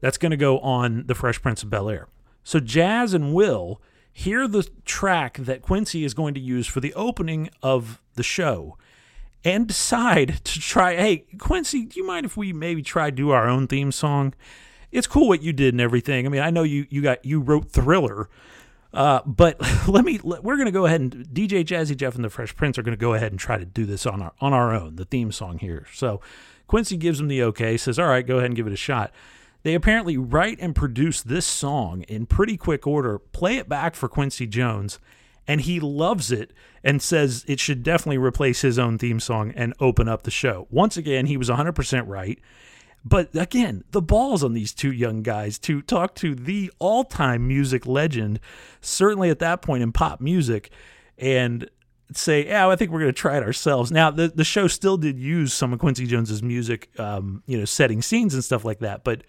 that's 0.00 0.18
going 0.18 0.30
to 0.30 0.36
go 0.36 0.58
on 0.60 1.06
The 1.06 1.14
Fresh 1.14 1.42
Prince 1.42 1.62
of 1.62 1.70
Bel 1.70 1.90
Air. 1.90 2.08
So 2.42 2.60
Jazz 2.60 3.14
and 3.14 3.34
Will 3.34 3.80
hear 4.12 4.46
the 4.46 4.68
track 4.84 5.38
that 5.38 5.60
Quincy 5.60 6.04
is 6.04 6.14
going 6.14 6.34
to 6.34 6.40
use 6.40 6.66
for 6.66 6.80
the 6.80 6.94
opening 6.94 7.50
of 7.62 8.00
the 8.14 8.22
show 8.22 8.78
and 9.44 9.66
decide 9.66 10.40
to 10.44 10.60
try, 10.60 10.94
hey, 10.96 11.24
Quincy, 11.38 11.84
do 11.84 11.98
you 11.98 12.06
mind 12.06 12.24
if 12.24 12.36
we 12.36 12.52
maybe 12.52 12.82
try 12.82 13.10
do 13.10 13.30
our 13.30 13.48
own 13.48 13.66
theme 13.66 13.92
song? 13.92 14.34
It's 14.94 15.06
cool 15.08 15.28
what 15.28 15.42
you 15.42 15.52
did 15.52 15.74
and 15.74 15.80
everything. 15.80 16.24
I 16.24 16.28
mean, 16.28 16.40
I 16.40 16.50
know 16.50 16.62
you 16.62 16.86
you 16.88 17.02
got 17.02 17.24
you 17.24 17.40
wrote 17.40 17.70
Thriller, 17.70 18.30
uh, 18.92 19.20
but 19.26 19.60
let 19.88 20.04
me 20.04 20.20
let, 20.22 20.44
we're 20.44 20.56
going 20.56 20.66
to 20.66 20.72
go 20.72 20.86
ahead 20.86 21.00
and 21.00 21.12
DJ 21.28 21.64
Jazzy 21.64 21.96
Jeff 21.96 22.14
and 22.14 22.24
the 22.24 22.30
Fresh 22.30 22.56
Prince 22.56 22.78
are 22.78 22.82
going 22.82 22.96
to 22.96 23.00
go 23.00 23.12
ahead 23.12 23.32
and 23.32 23.38
try 23.38 23.58
to 23.58 23.64
do 23.64 23.84
this 23.84 24.06
on 24.06 24.22
our 24.22 24.32
on 24.40 24.52
our 24.52 24.72
own, 24.72 24.96
the 24.96 25.04
theme 25.04 25.32
song 25.32 25.58
here. 25.58 25.86
So 25.92 26.20
Quincy 26.68 26.96
gives 26.96 27.18
them 27.18 27.28
the 27.28 27.42
okay, 27.42 27.76
says, 27.76 27.98
"All 27.98 28.06
right, 28.06 28.26
go 28.26 28.36
ahead 28.36 28.46
and 28.46 28.56
give 28.56 28.68
it 28.68 28.72
a 28.72 28.76
shot." 28.76 29.12
They 29.64 29.74
apparently 29.74 30.16
write 30.16 30.58
and 30.60 30.76
produce 30.76 31.22
this 31.22 31.46
song 31.46 32.02
in 32.02 32.26
pretty 32.26 32.56
quick 32.56 32.86
order, 32.86 33.18
play 33.18 33.56
it 33.56 33.68
back 33.68 33.94
for 33.94 34.08
Quincy 34.08 34.46
Jones, 34.46 35.00
and 35.48 35.62
he 35.62 35.80
loves 35.80 36.30
it 36.30 36.52
and 36.84 37.00
says 37.00 37.44
it 37.48 37.58
should 37.58 37.82
definitely 37.82 38.18
replace 38.18 38.60
his 38.60 38.78
own 38.78 38.98
theme 38.98 39.18
song 39.18 39.52
and 39.56 39.72
open 39.80 40.06
up 40.06 40.22
the 40.22 40.30
show. 40.30 40.68
Once 40.70 40.98
again, 40.98 41.26
he 41.26 41.38
was 41.38 41.48
100% 41.48 42.06
right. 42.06 42.38
But 43.04 43.34
again, 43.34 43.84
the 43.90 44.00
balls 44.00 44.42
on 44.42 44.54
these 44.54 44.72
two 44.72 44.90
young 44.90 45.22
guys 45.22 45.58
to 45.60 45.82
talk 45.82 46.14
to 46.16 46.34
the 46.34 46.72
all 46.78 47.04
time 47.04 47.46
music 47.46 47.86
legend, 47.86 48.40
certainly 48.80 49.28
at 49.28 49.40
that 49.40 49.60
point 49.60 49.82
in 49.82 49.92
pop 49.92 50.20
music, 50.20 50.70
and 51.18 51.68
say, 52.12 52.46
yeah, 52.46 52.68
I 52.68 52.76
think 52.76 52.90
we're 52.90 53.00
going 53.00 53.12
to 53.12 53.18
try 53.18 53.36
it 53.36 53.42
ourselves. 53.42 53.90
Now, 53.92 54.10
the, 54.10 54.28
the 54.28 54.44
show 54.44 54.68
still 54.68 54.96
did 54.96 55.18
use 55.18 55.52
some 55.52 55.72
of 55.72 55.78
Quincy 55.78 56.06
Jones's 56.06 56.42
music, 56.42 56.88
um, 56.98 57.42
you 57.46 57.58
know, 57.58 57.64
setting 57.64 58.00
scenes 58.00 58.34
and 58.34 58.42
stuff 58.42 58.64
like 58.64 58.78
that, 58.78 59.04
but 59.04 59.22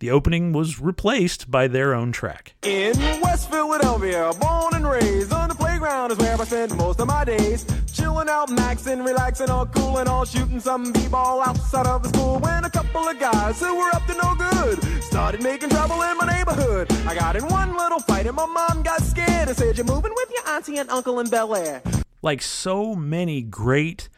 the 0.00 0.10
opening 0.10 0.52
was 0.52 0.80
replaced 0.80 1.50
by 1.50 1.68
their 1.68 1.94
own 1.94 2.12
track. 2.12 2.54
In 2.62 2.94
West 3.20 3.50
Philadelphia, 3.50 4.32
born 4.40 4.74
and 4.74 4.86
raised 4.86 5.32
on 5.32 5.48
the 5.48 5.54
playground 5.54 6.10
is 6.12 6.18
where 6.18 6.38
I 6.38 6.44
spend 6.44 6.76
most 6.76 7.00
of 7.00 7.06
my 7.06 7.24
days. 7.24 7.64
Chilling 8.04 8.28
out, 8.28 8.50
maxing, 8.50 9.02
relaxing, 9.02 9.48
all 9.48 9.64
cool 9.64 9.96
and 9.96 10.06
all 10.10 10.26
shooting 10.26 10.60
some 10.60 10.92
b-ball 10.92 11.40
outside 11.40 11.86
of 11.86 12.02
the 12.02 12.10
school. 12.10 12.38
When 12.38 12.62
a 12.62 12.68
couple 12.68 13.08
of 13.08 13.18
guys 13.18 13.58
who 13.58 13.74
were 13.74 13.88
up 13.94 14.04
to 14.04 14.12
no 14.12 14.34
good 14.34 15.02
started 15.02 15.42
making 15.42 15.70
trouble 15.70 16.02
in 16.02 16.18
my 16.18 16.26
neighborhood. 16.26 16.92
I 17.06 17.14
got 17.14 17.34
in 17.34 17.48
one 17.48 17.74
little 17.74 18.00
fight 18.00 18.26
and 18.26 18.36
my 18.36 18.44
mom 18.44 18.82
got 18.82 19.00
scared 19.00 19.48
and 19.48 19.56
said, 19.56 19.78
"You're 19.78 19.86
moving 19.86 20.12
with 20.14 20.30
your 20.30 20.54
auntie 20.54 20.76
and 20.76 20.90
uncle 20.90 21.18
in 21.18 21.30
Bel 21.30 21.54
Air." 21.54 21.80
Like 22.20 22.42
so 22.42 22.94
many 22.94 23.40
great 23.40 24.10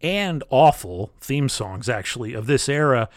and 0.00 0.42
awful 0.50 1.12
theme 1.20 1.48
songs, 1.48 1.88
actually, 1.88 2.34
of 2.34 2.48
this 2.48 2.68
era 2.68 3.08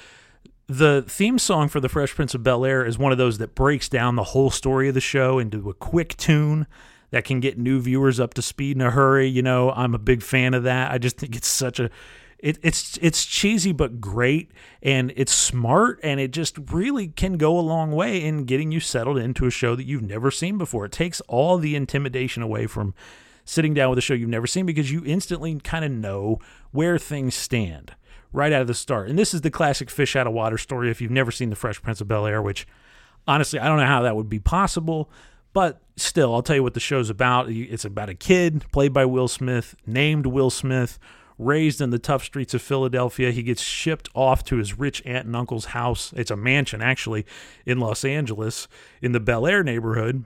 the 0.68 1.04
theme 1.08 1.40
song 1.40 1.68
for 1.68 1.80
The 1.80 1.90
Fresh 1.90 2.14
Prince 2.14 2.36
of 2.36 2.44
Bel 2.44 2.64
Air 2.64 2.86
is 2.86 3.00
one 3.00 3.12
of 3.12 3.18
those 3.18 3.40
that 3.40 3.56
breaks 3.56 3.90
down 3.90 4.16
the 4.16 4.24
whole 4.26 4.52
story 4.52 4.88
of 4.88 4.94
the 4.94 5.02
show 5.02 5.40
into 5.40 5.68
a 5.68 5.74
quick 5.74 6.16
tune 6.16 6.68
that 7.12 7.24
can 7.24 7.40
get 7.40 7.58
new 7.58 7.80
viewers 7.80 8.20
up 8.20 8.34
to 8.34 8.42
speed 8.42 8.76
in 8.78 8.82
a 8.82 8.92
hurry. 8.92 9.28
You 9.28 9.42
know, 9.42 9.72
I'm 9.72 9.94
a 9.94 10.00
big 10.00 10.24
fan 10.24 10.54
of 10.54 10.64
that. 10.64 10.92
I 10.92 10.98
just 10.98 11.18
think 11.18 11.36
it's 11.36 11.48
such 11.48 11.80
a 11.80 11.90
it, 12.40 12.58
it's 12.64 12.98
it's 13.02 13.26
cheesy 13.26 13.72
but 13.72 14.02
great 14.02 14.52
and 14.82 15.14
it's 15.16 15.32
smart 15.32 16.00
and 16.02 16.20
it 16.20 16.32
just 16.32 16.58
really 16.72 17.08
can 17.08 17.38
go 17.38 17.58
a 17.58 17.62
long 17.62 17.92
way 17.92 18.24
in 18.24 18.46
getting 18.46 18.72
you 18.72 18.80
settled 18.80 19.20
into 19.20 19.46
a 19.46 19.52
show 19.52 19.76
that 19.76 19.86
you've 19.86 20.02
never 20.02 20.32
seen 20.32 20.58
before. 20.58 20.86
It 20.86 20.92
takes 20.92 21.22
all 21.22 21.58
the 21.58 21.76
intimidation 21.76 22.42
away 22.42 22.66
from 22.66 22.96
sitting 23.46 23.74
down 23.74 23.90
with 23.90 24.00
a 24.00 24.02
show 24.02 24.14
you've 24.14 24.30
never 24.30 24.48
seen 24.48 24.66
because 24.66 24.92
you 24.92 25.04
instantly 25.06 25.60
kind 25.60 25.86
of 25.86 25.92
know 25.92 26.40
where 26.72 26.98
things 26.98 27.36
stand 27.36 27.94
right 28.34 28.52
out 28.52 28.62
of 28.62 28.68
the 28.68 28.74
start. 28.74 29.10
And 29.10 29.20
this 29.20 29.34
is 29.34 29.42
the 29.42 29.52
classic 29.52 29.90
fish 29.90 30.16
out 30.16 30.28
of 30.28 30.34
water 30.34 30.58
story 30.58 30.90
if 30.90 31.02
you've 31.02 31.12
never 31.12 31.32
seen 31.32 31.50
The 31.50 31.56
Fresh 31.56 31.82
Prince 31.82 32.02
of 32.02 32.08
Bel 32.08 32.26
Air, 32.26 32.42
which 32.42 32.66
honestly, 33.28 33.60
I 33.60 33.68
don't 33.68 33.78
know 33.78 33.86
how 33.86 34.02
that 34.04 34.16
would 34.16 34.30
be 34.30 34.40
possible. 34.40 35.10
But 35.54 35.82
still, 35.98 36.34
I'll 36.34 36.42
tell 36.42 36.56
you 36.56 36.64
what 36.64 36.74
the 36.74 36.80
show's 36.80 37.10
about. 37.10 37.50
It's 37.50 37.86
about 37.86 38.10
a 38.10 38.14
kid 38.14 38.66
played 38.72 38.94
by 38.94 39.06
Will 39.06 39.28
Smith, 39.28 39.76
named 39.86 40.26
Will 40.26 40.50
Smith, 40.50 40.98
raised 41.38 41.82
in 41.82 41.90
the 41.90 42.00
tough 42.00 42.24
streets 42.24 42.54
of 42.54 42.62
Philadelphia. 42.62 43.32
He 43.32 43.44
gets 43.44 43.62
shipped 43.62 44.10
off 44.14 44.44
to 44.46 44.58
his 44.58 44.78
rich 44.78 45.02
aunt 45.06 45.26
and 45.26 45.36
uncle's 45.36 45.66
house. 45.66 46.14
It's 46.16 46.32
a 46.32 46.38
mansion, 46.38 46.82
actually, 46.82 47.26
in 47.66 47.80
Los 47.80 48.06
Angeles, 48.06 48.68
in 49.02 49.12
the 49.12 49.20
Bel 49.20 49.48
Air 49.48 49.64
neighborhood. 49.64 50.26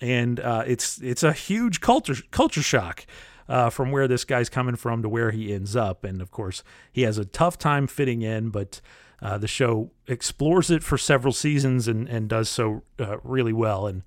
And 0.00 0.40
uh, 0.40 0.64
it's 0.66 1.00
it's 1.00 1.22
a 1.22 1.32
huge 1.32 1.80
culture 1.80 2.16
culture 2.30 2.62
shock 2.62 3.06
uh, 3.48 3.70
from 3.70 3.90
where 3.90 4.06
this 4.06 4.24
guy's 4.24 4.50
coming 4.50 4.76
from 4.76 5.02
to 5.02 5.08
where 5.08 5.30
he 5.30 5.54
ends 5.54 5.74
up. 5.74 6.04
And 6.04 6.20
of 6.20 6.30
course, 6.30 6.62
he 6.92 7.02
has 7.02 7.16
a 7.16 7.24
tough 7.24 7.56
time 7.56 7.86
fitting 7.86 8.20
in, 8.20 8.50
but 8.50 8.80
uh, 9.22 9.38
the 9.38 9.48
show 9.48 9.90
explores 10.06 10.70
it 10.70 10.82
for 10.82 10.98
several 10.98 11.32
seasons 11.32 11.88
and, 11.88 12.08
and 12.08 12.28
does 12.28 12.50
so 12.50 12.82
uh, 12.98 13.16
really 13.22 13.54
well. 13.54 13.86
And 13.86 14.02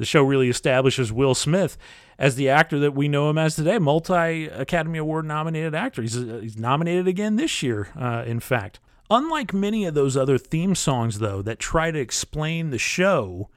the 0.00 0.06
show 0.06 0.22
really 0.22 0.48
establishes 0.48 1.12
Will 1.12 1.34
Smith 1.34 1.76
as 2.18 2.34
the 2.34 2.48
actor 2.48 2.78
that 2.78 2.94
we 2.94 3.06
know 3.06 3.28
him 3.28 3.36
as 3.36 3.54
today, 3.54 3.78
multi 3.78 4.46
Academy 4.46 4.98
Award 4.98 5.26
nominated 5.26 5.74
actor. 5.74 6.00
He's, 6.00 6.16
uh, 6.16 6.40
he's 6.40 6.56
nominated 6.56 7.06
again 7.06 7.36
this 7.36 7.62
year, 7.62 7.90
uh, 8.00 8.24
in 8.26 8.40
fact. 8.40 8.80
Unlike 9.10 9.52
many 9.52 9.84
of 9.84 9.92
those 9.92 10.16
other 10.16 10.38
theme 10.38 10.74
songs, 10.74 11.18
though, 11.18 11.42
that 11.42 11.58
try 11.58 11.90
to 11.90 11.98
explain 11.98 12.70
the 12.70 12.78
show, 12.78 13.50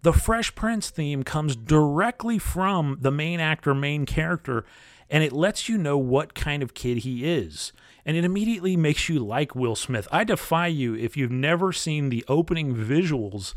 the 0.00 0.14
Fresh 0.14 0.54
Prince 0.54 0.88
theme 0.88 1.22
comes 1.22 1.54
directly 1.54 2.38
from 2.38 2.96
the 3.02 3.10
main 3.10 3.38
actor, 3.38 3.74
main 3.74 4.06
character, 4.06 4.64
and 5.10 5.22
it 5.22 5.34
lets 5.34 5.68
you 5.68 5.76
know 5.76 5.98
what 5.98 6.34
kind 6.34 6.62
of 6.62 6.72
kid 6.72 6.98
he 6.98 7.26
is. 7.30 7.74
And 8.06 8.16
it 8.16 8.24
immediately 8.24 8.74
makes 8.74 9.10
you 9.10 9.18
like 9.18 9.54
Will 9.54 9.76
Smith. 9.76 10.08
I 10.10 10.24
defy 10.24 10.68
you, 10.68 10.94
if 10.94 11.14
you've 11.14 11.30
never 11.30 11.74
seen 11.74 12.08
the 12.08 12.24
opening 12.26 12.74
visuals 12.74 13.52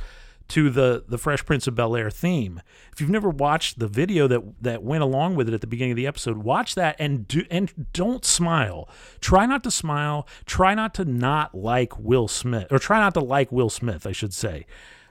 to 0.50 0.70
the 0.70 1.04
the 1.08 1.18
Fresh 1.18 1.46
Prince 1.46 1.68
of 1.68 1.75
Bel 1.75 1.96
Air 1.96 2.10
theme. 2.10 2.62
If 2.92 3.01
you've 3.01 3.10
never 3.10 3.30
watched 3.30 3.80
the 3.80 3.88
video 3.88 4.27
that 4.27 4.42
that 4.62 4.84
went 4.84 5.04
along 5.04 5.36
with 5.36 5.48
it 5.48 5.54
at 5.54 5.62
the 5.62 5.68
beginning 5.68 5.92
of 5.92 5.98
the 5.98 6.08
episode, 6.08 6.38
watch 6.38 6.75
that 6.75 6.96
and 7.00 7.27
do 7.27 7.46
and 7.51 7.89
don't 7.94 8.24
smile. 8.24 8.89
Try 9.20 9.46
not 9.46 9.63
to 9.63 9.72
smile. 9.72 10.27
Try 10.46 10.74
not 10.74 10.94
to 10.96 11.06
not 11.06 11.56
like 11.56 11.98
Will 12.00 12.27
Smith, 12.27 12.72
or 12.72 12.80
try 12.80 13.00
not 13.00 13.13
to 13.16 13.20
like 13.20 13.51
Will 13.51 13.70
Smith, 13.70 14.08
I 14.08 14.12
should 14.12 14.34
say, 14.34 14.66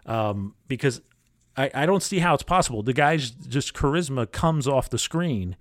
um, 0.06 0.54
because 0.68 1.00
I, 1.56 1.70
I 1.74 1.86
don't 1.86 2.02
see 2.02 2.18
how 2.18 2.34
it's 2.34 2.42
possible. 2.42 2.82
The 2.82 2.92
guy's 2.92 3.30
just 3.30 3.74
charisma 3.74 4.30
comes 4.30 4.68
off 4.68 4.90
the 4.90 4.98
screen, 4.98 5.56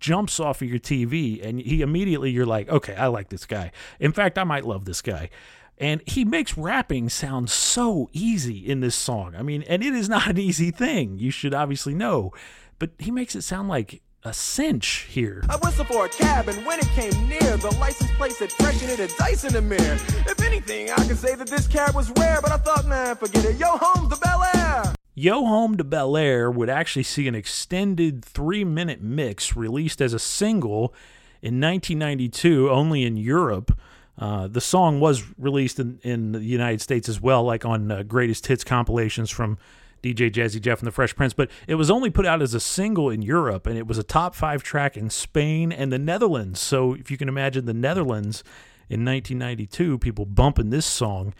jumps 0.00 0.40
off 0.40 0.62
of 0.62 0.68
your 0.68 0.78
TV, 0.78 1.44
and 1.44 1.60
he 1.60 1.82
immediately 1.82 2.30
you're 2.30 2.46
like, 2.46 2.68
okay, 2.68 2.94
I 2.94 3.06
like 3.08 3.28
this 3.28 3.46
guy. 3.46 3.72
In 4.00 4.12
fact, 4.12 4.38
I 4.38 4.44
might 4.44 4.64
love 4.64 4.84
this 4.84 5.02
guy. 5.02 5.30
And 5.78 6.02
he 6.06 6.24
makes 6.24 6.56
rapping 6.56 7.08
sound 7.08 7.50
so 7.50 8.08
easy 8.12 8.66
in 8.66 8.80
this 8.80 8.94
song. 8.94 9.34
I 9.36 9.42
mean, 9.42 9.62
and 9.68 9.82
it 9.82 9.94
is 9.94 10.08
not 10.08 10.26
an 10.28 10.38
easy 10.38 10.70
thing. 10.70 11.18
You 11.18 11.30
should 11.30 11.52
obviously 11.52 11.94
know, 11.94 12.32
but 12.78 12.90
he 12.98 13.10
makes 13.10 13.34
it 13.34 13.42
sound 13.42 13.68
like 13.68 14.02
a 14.24 14.32
cinch 14.32 15.06
here. 15.10 15.44
I 15.48 15.56
whistled 15.56 15.88
for 15.88 16.06
a 16.06 16.08
cab, 16.08 16.48
and 16.48 16.64
when 16.66 16.78
it 16.78 16.88
came 16.88 17.12
near, 17.28 17.56
the 17.58 17.76
license 17.78 18.10
plate 18.12 18.32
said 18.32 18.50
fresh 18.52 18.82
and 18.82 18.90
it 18.90 18.98
had 18.98 19.10
dice 19.18 19.44
in 19.44 19.52
the 19.52 19.62
mirror. 19.62 19.98
If 20.26 20.42
anything, 20.42 20.90
I 20.90 21.06
could 21.06 21.18
say 21.18 21.34
that 21.34 21.46
this 21.46 21.68
cab 21.68 21.94
was 21.94 22.10
rare, 22.18 22.40
but 22.40 22.50
I 22.50 22.56
thought, 22.56 22.86
man, 22.86 23.14
forget 23.16 23.44
it. 23.44 23.56
Yo, 23.56 23.76
home 23.76 24.08
to 24.10 24.16
Bel 24.16 24.42
Air. 24.54 24.94
Yo 25.18 25.46
Home 25.46 25.78
to 25.78 25.84
Bel 25.84 26.14
Air 26.14 26.50
would 26.50 26.68
actually 26.68 27.02
see 27.02 27.26
an 27.26 27.34
extended 27.34 28.22
three 28.22 28.64
minute 28.64 29.00
mix 29.00 29.56
released 29.56 30.02
as 30.02 30.12
a 30.12 30.18
single 30.18 30.92
in 31.40 31.58
1992, 31.58 32.68
only 32.68 33.02
in 33.02 33.16
Europe. 33.16 33.78
Uh, 34.18 34.48
the 34.48 34.60
song 34.60 34.98
was 35.00 35.24
released 35.38 35.78
in, 35.78 36.00
in 36.02 36.32
the 36.32 36.40
United 36.40 36.80
States 36.80 37.08
as 37.08 37.20
well, 37.20 37.42
like 37.42 37.64
on 37.64 37.90
uh, 37.90 38.02
greatest 38.02 38.46
hits 38.46 38.64
compilations 38.64 39.30
from 39.30 39.58
DJ 40.02 40.30
Jazzy 40.30 40.60
Jeff 40.60 40.78
and 40.78 40.86
the 40.86 40.92
Fresh 40.92 41.16
Prince, 41.16 41.34
but 41.34 41.50
it 41.66 41.74
was 41.74 41.90
only 41.90 42.10
put 42.10 42.26
out 42.26 42.40
as 42.40 42.54
a 42.54 42.60
single 42.60 43.10
in 43.10 43.22
Europe, 43.22 43.66
and 43.66 43.76
it 43.76 43.86
was 43.86 43.98
a 43.98 44.02
top 44.02 44.34
five 44.34 44.62
track 44.62 44.96
in 44.96 45.10
Spain 45.10 45.72
and 45.72 45.92
the 45.92 45.98
Netherlands. 45.98 46.60
So 46.60 46.94
if 46.94 47.10
you 47.10 47.16
can 47.16 47.28
imagine 47.28 47.66
the 47.66 47.74
Netherlands 47.74 48.44
in 48.88 49.04
1992, 49.04 49.98
people 49.98 50.24
bumping 50.24 50.70
this 50.70 50.86
song 50.86 51.34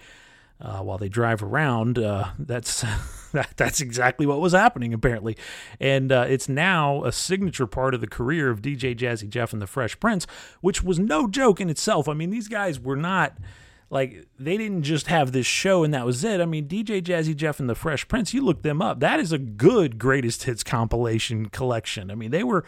uh, 0.60 0.80
while 0.80 0.98
they 0.98 1.08
drive 1.08 1.42
around, 1.42 1.98
uh, 1.98 2.30
that's 2.38 2.80
that, 3.32 3.50
that's 3.56 3.80
exactly 3.80 4.26
what 4.26 4.40
was 4.40 4.52
happening 4.52 4.94
apparently, 4.94 5.36
and 5.80 6.10
uh, 6.10 6.24
it's 6.28 6.48
now 6.48 7.04
a 7.04 7.12
signature 7.12 7.66
part 7.66 7.94
of 7.94 8.00
the 8.00 8.06
career 8.06 8.50
of 8.50 8.62
DJ 8.62 8.96
Jazzy 8.96 9.28
Jeff 9.28 9.52
and 9.52 9.60
the 9.60 9.66
Fresh 9.66 10.00
Prince, 10.00 10.26
which 10.60 10.82
was 10.82 10.98
no 10.98 11.28
joke 11.28 11.60
in 11.60 11.70
itself. 11.70 12.08
I 12.08 12.14
mean, 12.14 12.30
these 12.30 12.48
guys 12.48 12.80
were 12.80 12.96
not 12.96 13.36
like 13.90 14.26
they 14.38 14.56
didn't 14.56 14.82
just 14.82 15.06
have 15.06 15.32
this 15.32 15.46
show 15.46 15.84
and 15.84 15.94
that 15.94 16.04
was 16.04 16.24
it. 16.24 16.40
I 16.40 16.44
mean, 16.44 16.66
DJ 16.66 17.00
Jazzy 17.02 17.36
Jeff 17.36 17.60
and 17.60 17.68
the 17.68 17.74
Fresh 17.74 18.08
Prince, 18.08 18.34
you 18.34 18.42
look 18.42 18.62
them 18.62 18.82
up. 18.82 19.00
That 19.00 19.20
is 19.20 19.32
a 19.32 19.38
good 19.38 19.98
greatest 19.98 20.44
hits 20.44 20.64
compilation 20.64 21.46
collection. 21.46 22.10
I 22.10 22.14
mean, 22.14 22.30
they 22.30 22.42
were 22.42 22.64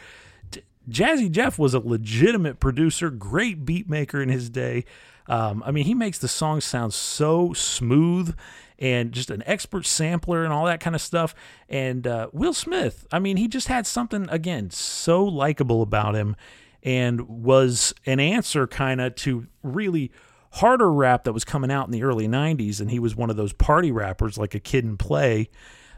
Jazzy 0.89 1.31
Jeff 1.31 1.59
was 1.59 1.75
a 1.75 1.81
legitimate 1.81 2.61
producer, 2.61 3.11
great 3.11 3.65
beat 3.65 3.89
maker 3.89 4.23
in 4.23 4.29
his 4.29 4.49
day. 4.49 4.85
Um, 5.29 5.63
I 5.65 5.71
mean, 5.71 5.85
he 5.85 5.95
makes 5.95 6.19
the 6.19 6.29
song 6.29 6.61
sound 6.61 6.95
so 6.95 7.53
smooth 7.53 8.35
and 8.79 9.13
just 9.13 9.31
an 9.31 9.43
expert 9.47 9.87
sampler 9.87 10.45
and 10.45 10.53
all 10.53 10.67
that 10.67 10.81
kind 10.81 10.97
of 10.97 11.03
stuff. 11.03 11.35
And 11.69 12.07
uh, 12.07 12.29
Will 12.33 12.55
Smith, 12.55 13.07
I 13.13 13.19
mean, 13.19 13.37
he 13.37 13.49
just 13.49 13.69
had 13.69 13.87
something 13.87 14.29
again 14.31 14.71
so 14.71 15.25
likable 15.25 15.83
about 15.83 16.15
him 16.15 16.37
and 16.83 17.29
was 17.29 17.93
an 18.07 18.21
answer 18.21 18.67
kind 18.67 19.01
of 19.01 19.15
to 19.17 19.47
really 19.63 20.13
harder 20.53 20.91
rap 20.91 21.25
that 21.25 21.33
was 21.33 21.45
coming 21.45 21.71
out 21.71 21.87
in 21.87 21.93
the 21.93 22.03
early 22.03 22.27
90s 22.27 22.81
and 22.81 22.91
he 22.91 22.99
was 22.99 23.15
one 23.15 23.31
of 23.31 23.37
those 23.37 23.53
party 23.53 23.93
rappers 23.93 24.39
like 24.39 24.55
a 24.55 24.61
Kid 24.61 24.85
'n 24.85 24.97
Play. 24.97 25.51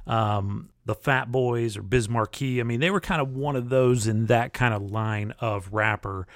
Um, 0.06 0.70
the 0.86 0.94
fat 0.94 1.30
boys 1.30 1.76
or 1.76 1.82
biz 1.82 2.08
markie. 2.08 2.60
I 2.60 2.64
mean 2.64 2.80
they 2.80 2.90
were 2.90 3.00
kind 3.00 3.20
of 3.20 3.36
one 3.36 3.54
of 3.54 3.68
those 3.68 4.06
in 4.06 4.26
that 4.26 4.52
kind 4.52 4.74
of 4.74 4.90
line 4.90 5.34
of 5.38 5.72
rapper. 5.72 6.26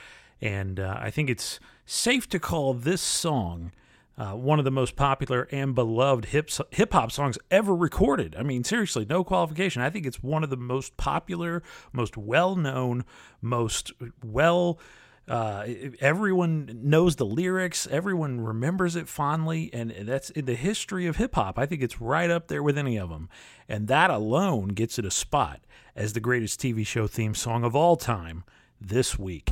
And 0.41 0.79
uh, 0.79 0.97
i 1.01 1.11
think 1.11 1.31
it's 1.31 1.59
safe 1.87 2.29
to 2.31 2.39
call 2.39 2.75
this 2.75 3.01
song 3.01 3.73
uh, 4.17 4.33
one 4.33 4.61
of 4.61 4.65
the 4.65 4.71
most 4.71 4.95
popular 4.95 5.49
and 5.51 5.75
beloved 5.75 6.27
hip 6.27 6.93
hop 6.93 7.11
songs 7.11 7.37
ever 7.51 7.75
recorded. 7.75 8.37
I 8.39 8.45
mean, 8.45 8.63
seriously, 8.63 9.05
no 9.09 9.25
qualification. 9.25 9.83
I 9.83 9.91
think 9.91 10.07
it's 10.07 10.23
one 10.23 10.45
of 10.45 10.51
the 10.51 10.57
most 10.57 10.97
popular, 10.97 11.63
most 11.93 12.17
well 12.17 12.55
known, 12.55 13.05
most 13.43 13.93
well 14.23 14.79
uh, 15.27 15.67
everyone 16.01 16.81
knows 16.83 17.17
the 17.17 17.25
lyrics, 17.25 17.89
everyone 17.91 18.41
remembers 18.43 18.95
it 18.95 19.09
fondly, 19.09 19.71
and 19.73 19.91
that's 19.91 20.31
in 20.31 20.45
the 20.45 20.55
history 20.55 21.07
of 21.07 21.17
hip 21.17 21.35
hop. 21.35 21.59
I 21.59 21.67
think 21.67 21.83
it's 21.83 22.01
right 22.01 22.31
up 22.31 22.49
there 22.49 22.63
with 22.63 22.77
any 22.77 22.99
of 22.99 23.09
them. 23.09 23.29
And 23.69 23.89
that 23.89 24.11
alone 24.11 24.69
gets 24.69 24.99
it 24.99 25.07
a 25.07 25.11
spot 25.11 25.61
as 25.97 26.13
the 26.13 26.21
greatest 26.21 26.61
TV 26.61 26.87
show 26.87 27.07
theme 27.07 27.35
song 27.35 27.65
of 27.65 27.75
all 27.75 27.97
time 27.97 28.45
this 28.81 29.19
week. 29.19 29.51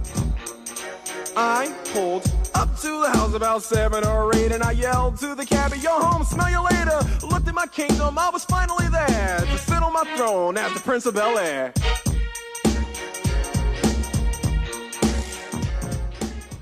I 1.36 1.74
pulled 1.92 2.30
up 2.54 2.76
to 2.80 3.00
the 3.00 3.10
house 3.10 3.34
about 3.34 3.62
seven 3.62 4.04
or 4.04 4.34
eight, 4.36 4.52
and 4.52 4.62
I 4.62 4.72
yelled 4.72 5.18
to 5.18 5.34
the 5.34 5.46
cabbie, 5.46 5.78
"Yo, 5.78 5.98
home, 5.98 6.24
smell 6.24 6.50
you 6.50 6.60
later." 6.60 7.00
Looked 7.26 7.48
at 7.48 7.54
my 7.54 7.66
kingdom, 7.66 8.18
I 8.18 8.28
was 8.30 8.44
finally 8.44 8.88
there 8.88 9.40
to 9.40 9.58
sit 9.58 9.82
on 9.82 9.92
my 9.92 10.04
throne 10.16 10.58
as 10.58 10.72
the 10.74 10.80
Prince 10.80 11.06
of 11.06 11.14
Bel 11.14 11.38
Air. 11.38 11.72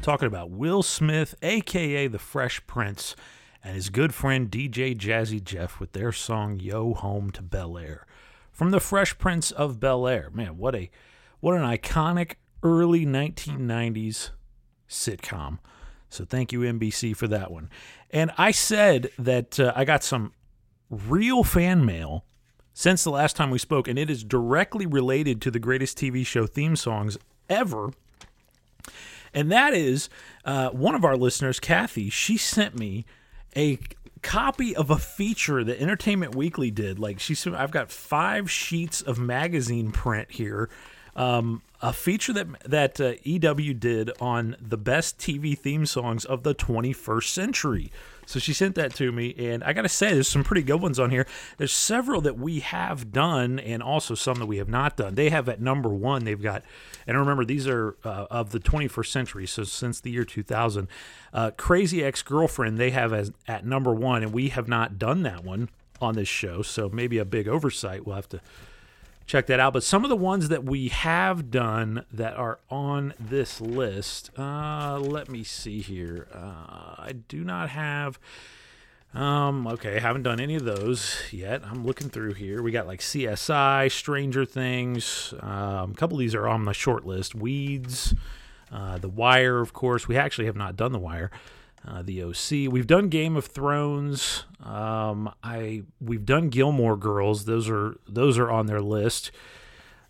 talking 0.02 0.26
about 0.26 0.50
Will 0.50 0.82
Smith, 0.82 1.34
aka 1.42 2.08
the 2.08 2.18
Fresh 2.18 2.66
Prince, 2.66 3.14
and 3.62 3.74
his 3.74 3.90
good 3.90 4.14
friend 4.14 4.50
DJ 4.50 4.94
Jazzy 4.94 5.42
Jeff 5.42 5.78
with 5.78 5.92
their 5.92 6.10
song 6.10 6.58
Yo 6.58 6.94
Home 6.94 7.30
to 7.30 7.42
Bel 7.42 7.76
Air. 7.76 8.06
From 8.50 8.70
the 8.70 8.80
Fresh 8.80 9.18
Prince 9.18 9.50
of 9.50 9.78
Bel 9.78 10.08
Air. 10.08 10.30
Man, 10.32 10.56
what 10.56 10.74
a 10.74 10.90
what 11.40 11.54
an 11.54 11.62
iconic 11.62 12.34
early 12.62 13.06
1990s 13.06 14.30
sitcom. 14.90 15.58
So 16.10 16.24
thank 16.24 16.52
you 16.52 16.60
NBC 16.60 17.16
for 17.16 17.28
that 17.28 17.50
one. 17.50 17.70
And 18.10 18.32
I 18.36 18.50
said 18.50 19.10
that 19.18 19.58
uh, 19.58 19.72
I 19.74 19.84
got 19.84 20.02
some 20.02 20.32
real 20.90 21.44
fan 21.44 21.86
mail 21.86 22.24
since 22.74 23.04
the 23.04 23.10
last 23.10 23.36
time 23.36 23.50
we 23.50 23.58
spoke 23.58 23.86
and 23.88 23.98
it 23.98 24.10
is 24.10 24.24
directly 24.24 24.86
related 24.86 25.40
to 25.42 25.50
the 25.50 25.58
greatest 25.58 25.96
TV 25.96 26.26
show 26.26 26.46
theme 26.46 26.74
songs 26.74 27.16
ever 27.48 27.92
and 29.32 29.50
that 29.52 29.74
is 29.74 30.08
uh, 30.44 30.70
one 30.70 30.94
of 30.94 31.04
our 31.04 31.16
listeners, 31.16 31.60
Kathy. 31.60 32.10
She 32.10 32.36
sent 32.36 32.76
me 32.76 33.04
a 33.56 33.78
copy 34.22 34.74
of 34.76 34.90
a 34.90 34.98
feature 34.98 35.64
that 35.64 35.80
Entertainment 35.80 36.34
Weekly 36.34 36.70
did. 36.70 36.98
Like 36.98 37.20
she 37.20 37.34
said, 37.34 37.54
I've 37.54 37.70
got 37.70 37.90
five 37.90 38.50
sheets 38.50 39.00
of 39.00 39.18
magazine 39.18 39.92
print 39.92 40.32
here. 40.32 40.68
Um, 41.14 41.62
a 41.82 41.92
feature 41.92 42.32
that 42.32 42.46
that 42.68 43.00
uh, 43.00 43.14
EW 43.22 43.74
did 43.74 44.10
on 44.20 44.56
the 44.60 44.76
best 44.76 45.18
TV 45.18 45.58
theme 45.58 45.86
songs 45.86 46.24
of 46.24 46.42
the 46.42 46.54
21st 46.54 47.28
century. 47.28 47.92
So 48.26 48.38
she 48.38 48.52
sent 48.52 48.76
that 48.76 48.94
to 48.94 49.10
me, 49.10 49.34
and 49.36 49.64
I 49.64 49.72
got 49.72 49.82
to 49.82 49.88
say, 49.88 50.14
there's 50.14 50.28
some 50.28 50.44
pretty 50.44 50.62
good 50.62 50.80
ones 50.80 51.00
on 51.00 51.10
here. 51.10 51.26
There's 51.56 51.72
several 51.72 52.20
that 52.20 52.38
we 52.38 52.60
have 52.60 53.10
done, 53.10 53.58
and 53.58 53.82
also 53.82 54.14
some 54.14 54.38
that 54.38 54.46
we 54.46 54.58
have 54.58 54.68
not 54.68 54.96
done. 54.96 55.16
They 55.16 55.30
have 55.30 55.48
at 55.48 55.60
number 55.60 55.88
one, 55.88 56.24
they've 56.24 56.40
got, 56.40 56.62
and 57.08 57.18
remember, 57.18 57.44
these 57.44 57.66
are 57.66 57.96
uh, 58.04 58.26
of 58.30 58.50
the 58.50 58.60
21st 58.60 59.06
century, 59.06 59.46
so 59.48 59.64
since 59.64 60.00
the 60.00 60.12
year 60.12 60.24
2000. 60.24 60.86
Uh, 61.32 61.50
Crazy 61.56 62.04
Ex 62.04 62.22
Girlfriend, 62.22 62.78
they 62.78 62.90
have 62.90 63.12
as 63.12 63.32
at 63.48 63.66
number 63.66 63.92
one, 63.92 64.22
and 64.22 64.32
we 64.32 64.50
have 64.50 64.68
not 64.68 64.96
done 64.96 65.22
that 65.24 65.42
one 65.42 65.68
on 66.00 66.14
this 66.14 66.28
show, 66.28 66.62
so 66.62 66.88
maybe 66.88 67.18
a 67.18 67.24
big 67.24 67.48
oversight. 67.48 68.06
We'll 68.06 68.16
have 68.16 68.28
to 68.28 68.40
check 69.30 69.46
that 69.46 69.60
out. 69.60 69.72
But 69.72 69.84
some 69.84 70.04
of 70.04 70.10
the 70.10 70.16
ones 70.16 70.48
that 70.48 70.64
we 70.64 70.88
have 70.88 71.50
done 71.50 72.04
that 72.12 72.34
are 72.34 72.58
on 72.68 73.14
this 73.20 73.60
list, 73.60 74.30
uh, 74.36 74.98
let 74.98 75.30
me 75.30 75.44
see 75.44 75.80
here. 75.80 76.26
Uh, 76.34 76.96
I 76.98 77.12
do 77.28 77.44
not 77.44 77.70
have. 77.70 78.18
Um, 79.14 79.66
okay, 79.66 79.98
haven't 80.00 80.24
done 80.24 80.40
any 80.40 80.56
of 80.56 80.64
those 80.64 81.16
yet. 81.30 81.62
I'm 81.64 81.84
looking 81.84 82.10
through 82.10 82.34
here. 82.34 82.60
We 82.62 82.72
got 82.72 82.86
like 82.86 83.00
CSI, 83.00 83.90
Stranger 83.90 84.44
Things. 84.44 85.32
Um, 85.40 85.92
a 85.92 85.94
couple 85.96 86.16
of 86.16 86.20
these 86.20 86.34
are 86.34 86.48
on 86.48 86.62
my 86.62 86.72
short 86.72 87.06
list. 87.06 87.34
Weeds, 87.34 88.14
uh, 88.72 88.98
The 88.98 89.08
Wire, 89.08 89.60
of 89.60 89.72
course. 89.72 90.08
We 90.08 90.16
actually 90.16 90.46
have 90.46 90.56
not 90.56 90.76
done 90.76 90.92
The 90.92 90.98
Wire 90.98 91.30
uh, 91.86 92.02
the 92.02 92.22
OC. 92.22 92.72
We've 92.72 92.86
done 92.86 93.08
Game 93.08 93.36
of 93.36 93.46
Thrones. 93.46 94.44
Um, 94.62 95.32
I 95.42 95.82
we've 96.00 96.26
done 96.26 96.48
Gilmore 96.48 96.96
Girls. 96.96 97.44
Those 97.44 97.68
are 97.68 97.96
those 98.08 98.38
are 98.38 98.50
on 98.50 98.66
their 98.66 98.80
list. 98.80 99.30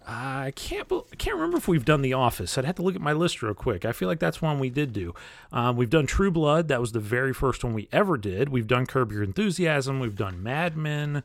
I 0.06 0.52
can't 0.56 0.90
I 0.90 1.16
can't 1.16 1.36
remember 1.36 1.58
if 1.58 1.68
we've 1.68 1.84
done 1.84 2.02
The 2.02 2.14
Office. 2.14 2.58
I'd 2.58 2.64
have 2.64 2.76
to 2.76 2.82
look 2.82 2.96
at 2.96 3.00
my 3.00 3.12
list 3.12 3.42
real 3.42 3.54
quick. 3.54 3.84
I 3.84 3.92
feel 3.92 4.08
like 4.08 4.18
that's 4.18 4.42
one 4.42 4.58
we 4.58 4.70
did 4.70 4.92
do. 4.92 5.14
Um, 5.52 5.76
we've 5.76 5.90
done 5.90 6.06
True 6.06 6.30
Blood. 6.30 6.68
That 6.68 6.80
was 6.80 6.92
the 6.92 7.00
very 7.00 7.32
first 7.32 7.62
one 7.62 7.74
we 7.74 7.88
ever 7.92 8.16
did. 8.16 8.48
We've 8.48 8.66
done 8.66 8.86
Curb 8.86 9.12
Your 9.12 9.22
Enthusiasm. 9.22 10.00
We've 10.00 10.16
done 10.16 10.42
Mad 10.42 10.76
Men. 10.76 11.22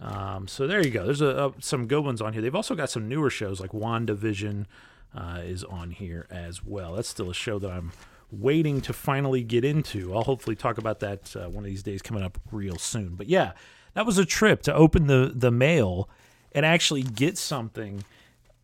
Um, 0.00 0.46
so 0.46 0.68
there 0.68 0.80
you 0.80 0.90
go. 0.90 1.04
There's 1.04 1.20
a, 1.20 1.26
a, 1.46 1.52
some 1.58 1.86
good 1.88 2.04
ones 2.04 2.22
on 2.22 2.32
here. 2.32 2.40
They've 2.40 2.54
also 2.54 2.76
got 2.76 2.90
some 2.90 3.08
newer 3.08 3.30
shows 3.30 3.60
like 3.60 3.72
WandaVision 3.72 4.66
uh, 5.12 5.40
is 5.42 5.64
on 5.64 5.90
here 5.90 6.26
as 6.30 6.64
well. 6.64 6.94
That's 6.94 7.08
still 7.08 7.30
a 7.30 7.34
show 7.34 7.58
that 7.58 7.70
I'm 7.70 7.92
waiting 8.30 8.80
to 8.82 8.92
finally 8.92 9.42
get 9.42 9.64
into. 9.64 10.14
I'll 10.14 10.24
hopefully 10.24 10.56
talk 10.56 10.78
about 10.78 11.00
that 11.00 11.34
uh, 11.36 11.48
one 11.48 11.64
of 11.64 11.70
these 11.70 11.82
days 11.82 12.02
coming 12.02 12.22
up 12.22 12.38
real 12.50 12.76
soon. 12.76 13.14
But 13.14 13.28
yeah, 13.28 13.52
that 13.94 14.06
was 14.06 14.18
a 14.18 14.24
trip 14.24 14.62
to 14.62 14.74
open 14.74 15.06
the 15.06 15.32
the 15.34 15.50
mail 15.50 16.08
and 16.52 16.64
actually 16.64 17.02
get 17.02 17.38
something 17.38 18.04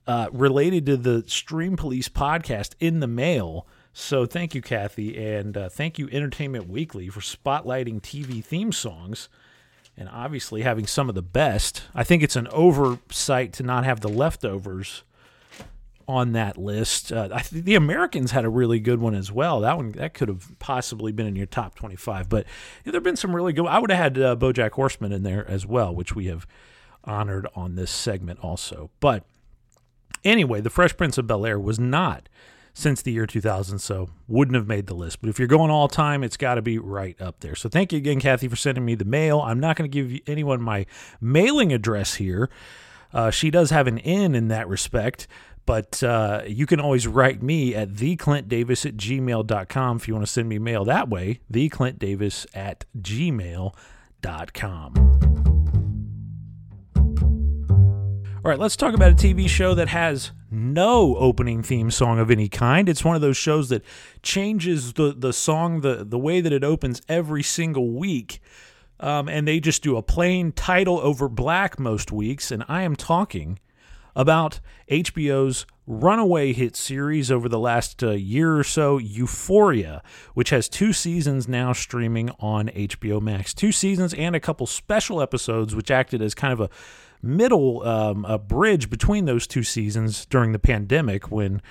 uh, 0.07 0.29
related 0.33 0.87
to 0.87 0.97
the 0.97 1.25
Stream 1.27 1.77
Police 1.77 2.09
podcast 2.09 2.75
in 2.81 3.01
the 3.01 3.07
mail. 3.07 3.67
So 3.93 4.27
thank 4.27 4.55
you, 4.55 4.61
Kathy, 4.61 5.17
and 5.17 5.57
uh, 5.57 5.69
thank 5.69 5.99
you, 5.99 6.09
Entertainment 6.11 6.69
Weekly, 6.69 7.09
for 7.09 7.21
spotlighting 7.21 8.01
TV 8.01 8.45
theme 8.45 8.73
songs 8.73 9.29
and 9.97 10.09
obviously 10.09 10.63
having 10.63 10.87
some 10.87 11.09
of 11.09 11.15
the 11.15 11.23
best. 11.23 11.85
I 11.95 12.03
think 12.03 12.23
it's 12.23 12.37
an 12.37 12.49
oversight 12.49 13.53
to 13.55 13.63
not 13.63 13.85
have 13.85 14.01
the 14.01 14.09
leftovers 14.09 15.05
on 16.07 16.33
that 16.33 16.57
list. 16.59 17.13
Uh, 17.13 17.39
think 17.39 17.65
the 17.65 17.75
Americans 17.75 18.31
had 18.31 18.45
a 18.45 18.49
really 18.49 18.81
good 18.81 19.01
one 19.01 19.15
as 19.15 19.31
well. 19.33 19.61
That 19.61 19.77
one 19.77 19.93
that 19.93 20.15
could 20.15 20.29
have 20.29 20.59
possibly 20.59 21.13
been 21.13 21.27
in 21.27 21.37
your 21.37 21.47
top 21.47 21.75
twenty-five. 21.75 22.29
But 22.29 22.47
there've 22.85 23.03
been 23.03 23.17
some 23.17 23.35
really 23.35 23.53
good. 23.53 23.67
I 23.67 23.79
would 23.79 23.91
have 23.91 24.03
had 24.15 24.19
uh, 24.19 24.37
BoJack 24.37 24.73
Horseman 24.73 25.13
in 25.13 25.23
there 25.23 25.49
as 25.49 25.67
well, 25.67 25.95
which 25.95 26.15
we 26.15 26.27
have 26.27 26.47
honored 27.05 27.47
on 27.55 27.75
this 27.75 27.91
segment 27.91 28.41
also. 28.41 28.91
But 29.01 29.25
Anyway, 30.25 30.61
The 30.61 30.71
Fresh 30.71 30.97
Prince 30.97 31.19
of 31.19 31.27
Bel 31.27 31.45
Air 31.45 31.61
was 31.61 31.79
not 31.79 32.29
since 32.73 33.03
the 33.03 33.13
year 33.13 33.27
2000, 33.27 33.79
so 33.79 34.09
wouldn't 34.27 34.57
have 34.57 34.67
made 34.67 34.87
the 34.87 34.95
list. 34.95 35.21
But 35.21 35.29
if 35.29 35.39
you're 35.39 35.47
going 35.47 35.71
all 35.71 35.87
time, 35.87 36.25
it's 36.25 36.37
got 36.37 36.55
to 36.55 36.63
be 36.63 36.79
right 36.79 37.21
up 37.21 37.41
there. 37.41 37.55
So 37.55 37.69
thank 37.69 37.93
you 37.93 37.99
again, 37.99 38.21
Kathy, 38.21 38.49
for 38.49 38.57
sending 38.57 38.85
me 38.85 38.95
the 38.95 39.05
mail. 39.05 39.41
I'm 39.41 39.61
not 39.61 39.77
going 39.77 39.89
to 39.89 40.03
give 40.03 40.21
anyone 40.27 40.61
my 40.61 40.87
mailing 41.21 41.73
address 41.73 42.15
here. 42.15 42.49
Uh, 43.13 43.31
she 43.31 43.51
does 43.51 43.71
have 43.71 43.87
an 43.87 43.99
N 44.01 44.35
in 44.35 44.49
that 44.49 44.67
respect, 44.67 45.29
but 45.67 46.03
uh, 46.03 46.43
you 46.47 46.67
can 46.67 46.81
always 46.81 47.07
write 47.07 47.43
me 47.43 47.75
at 47.75 47.91
theclintdavis 47.91 48.87
at 48.87 48.97
gmail.com 48.97 49.97
if 49.97 50.09
you 50.09 50.15
want 50.15 50.27
to 50.27 50.33
send 50.33 50.49
me 50.49 50.59
mail 50.59 50.85
that 50.85 51.09
way, 51.09 51.41
theclintdavis 51.53 52.47
at 52.55 52.85
gmail.com. 53.01 53.75
All 58.45 58.51
right, 58.51 58.59
let's 58.59 58.77
talk 58.77 58.93
about 58.93 59.13
a 59.13 59.15
TV 59.15 59.49
show 59.49 59.75
that 59.75 59.89
has 59.89 60.33
no 60.51 61.17
opening 61.17 61.63
theme 61.63 61.91
song 61.91 62.19
of 62.19 62.31
any 62.31 62.51
kind. 62.51 62.91
It's 62.91 63.03
one 63.03 63.17
of 63.17 63.23
those 63.23 63.39
shows 63.39 63.71
that 63.71 63.83
changes 64.23 64.93
the, 64.93 65.15
the 65.17 65.33
song, 65.33 65.81
the, 65.81 66.05
the 66.05 66.19
way 66.19 66.43
that 66.43 66.53
it 66.53 66.63
opens 66.63 67.01
every 67.09 67.43
single 67.43 67.91
week. 67.91 68.43
Um, 69.01 69.31
and 69.31 69.49
they 69.49 69.61
just 69.61 69.83
do 69.83 69.97
a 69.97 70.03
plain 70.03 70.53
title 70.53 70.99
over 71.01 71.27
black 71.27 71.79
most 71.79 72.13
weeks. 72.13 72.51
And 72.51 72.65
I 72.69 72.83
am 72.83 72.97
talking 72.97 73.59
about 74.17 74.61
HBO's 74.91 75.67
runaway 75.87 76.53
hit 76.53 76.77
series 76.77 77.31
over 77.31 77.49
the 77.49 77.59
last 77.59 78.03
uh, 78.03 78.11
year 78.11 78.57
or 78.57 78.65
so, 78.65 78.99
Euphoria, 78.99 80.03
which 80.35 80.51
has 80.51 80.69
two 80.69 80.93
seasons 80.93 81.47
now 81.47 81.73
streaming 81.73 82.31
on 82.41 82.69
HBO 82.69 83.21
Max. 83.21 83.53
Two 83.53 83.73
seasons 83.73 84.15
and 84.15 84.35
a 84.35 84.41
couple 84.41 84.67
special 84.67 85.21
episodes, 85.21 85.75
which 85.75 85.91
acted 85.91 86.23
as 86.23 86.35
kind 86.35 86.53
of 86.53 86.61
a 86.61 86.71
middle 87.25 87.83
um, 87.87 88.25
a 88.27 88.39
bridge 88.39 88.91
between 88.91 89.25
those 89.25 89.47
two 89.47 89.63
seasons 89.63 90.27
during 90.27 90.53
the 90.53 90.59
pandemic 90.59 91.31
when 91.31 91.63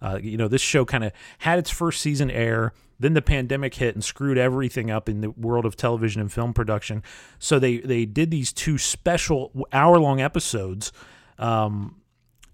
uh, 0.00 0.18
you 0.20 0.36
know 0.36 0.48
this 0.48 0.62
show 0.62 0.84
kind 0.84 1.04
of 1.04 1.12
had 1.38 1.58
its 1.58 1.70
first 1.70 2.00
season 2.00 2.30
air 2.30 2.72
then 2.98 3.14
the 3.14 3.22
pandemic 3.22 3.74
hit 3.74 3.94
and 3.94 4.02
screwed 4.02 4.38
everything 4.38 4.90
up 4.90 5.08
in 5.08 5.20
the 5.20 5.30
world 5.30 5.66
of 5.66 5.76
television 5.76 6.20
and 6.20 6.32
film 6.32 6.54
production 6.54 7.02
so 7.38 7.58
they 7.58 7.76
they 7.78 8.06
did 8.06 8.30
these 8.30 8.52
two 8.52 8.78
special 8.78 9.52
hour 9.72 9.98
long 9.98 10.20
episodes 10.20 10.92
um, 11.42 11.96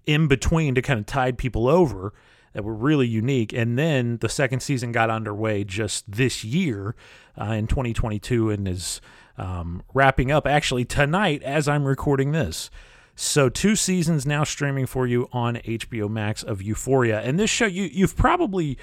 in 0.06 0.26
between 0.26 0.74
to 0.74 0.82
kind 0.82 0.98
of 0.98 1.06
tide 1.06 1.36
people 1.36 1.68
over 1.68 2.14
that 2.54 2.64
were 2.64 2.74
really 2.74 3.06
unique. 3.06 3.52
And 3.52 3.78
then 3.78 4.16
the 4.18 4.28
second 4.28 4.60
season 4.60 4.90
got 4.90 5.10
underway 5.10 5.62
just 5.64 6.10
this 6.10 6.42
year 6.42 6.96
uh, 7.38 7.52
in 7.52 7.66
2022 7.66 8.50
and 8.50 8.66
is 8.66 9.00
um, 9.36 9.82
wrapping 9.92 10.32
up 10.32 10.46
actually 10.46 10.86
tonight 10.86 11.42
as 11.42 11.68
I'm 11.68 11.84
recording 11.84 12.32
this. 12.32 12.70
So 13.14 13.48
two 13.48 13.76
seasons 13.76 14.24
now 14.24 14.44
streaming 14.44 14.86
for 14.86 15.06
you 15.06 15.28
on 15.32 15.56
HBO 15.56 16.08
Max 16.08 16.42
of 16.42 16.62
Euphoria, 16.62 17.20
and 17.20 17.36
this 17.36 17.50
show 17.50 17.66
you 17.66 17.82
you've 17.92 18.16
probably 18.16 18.78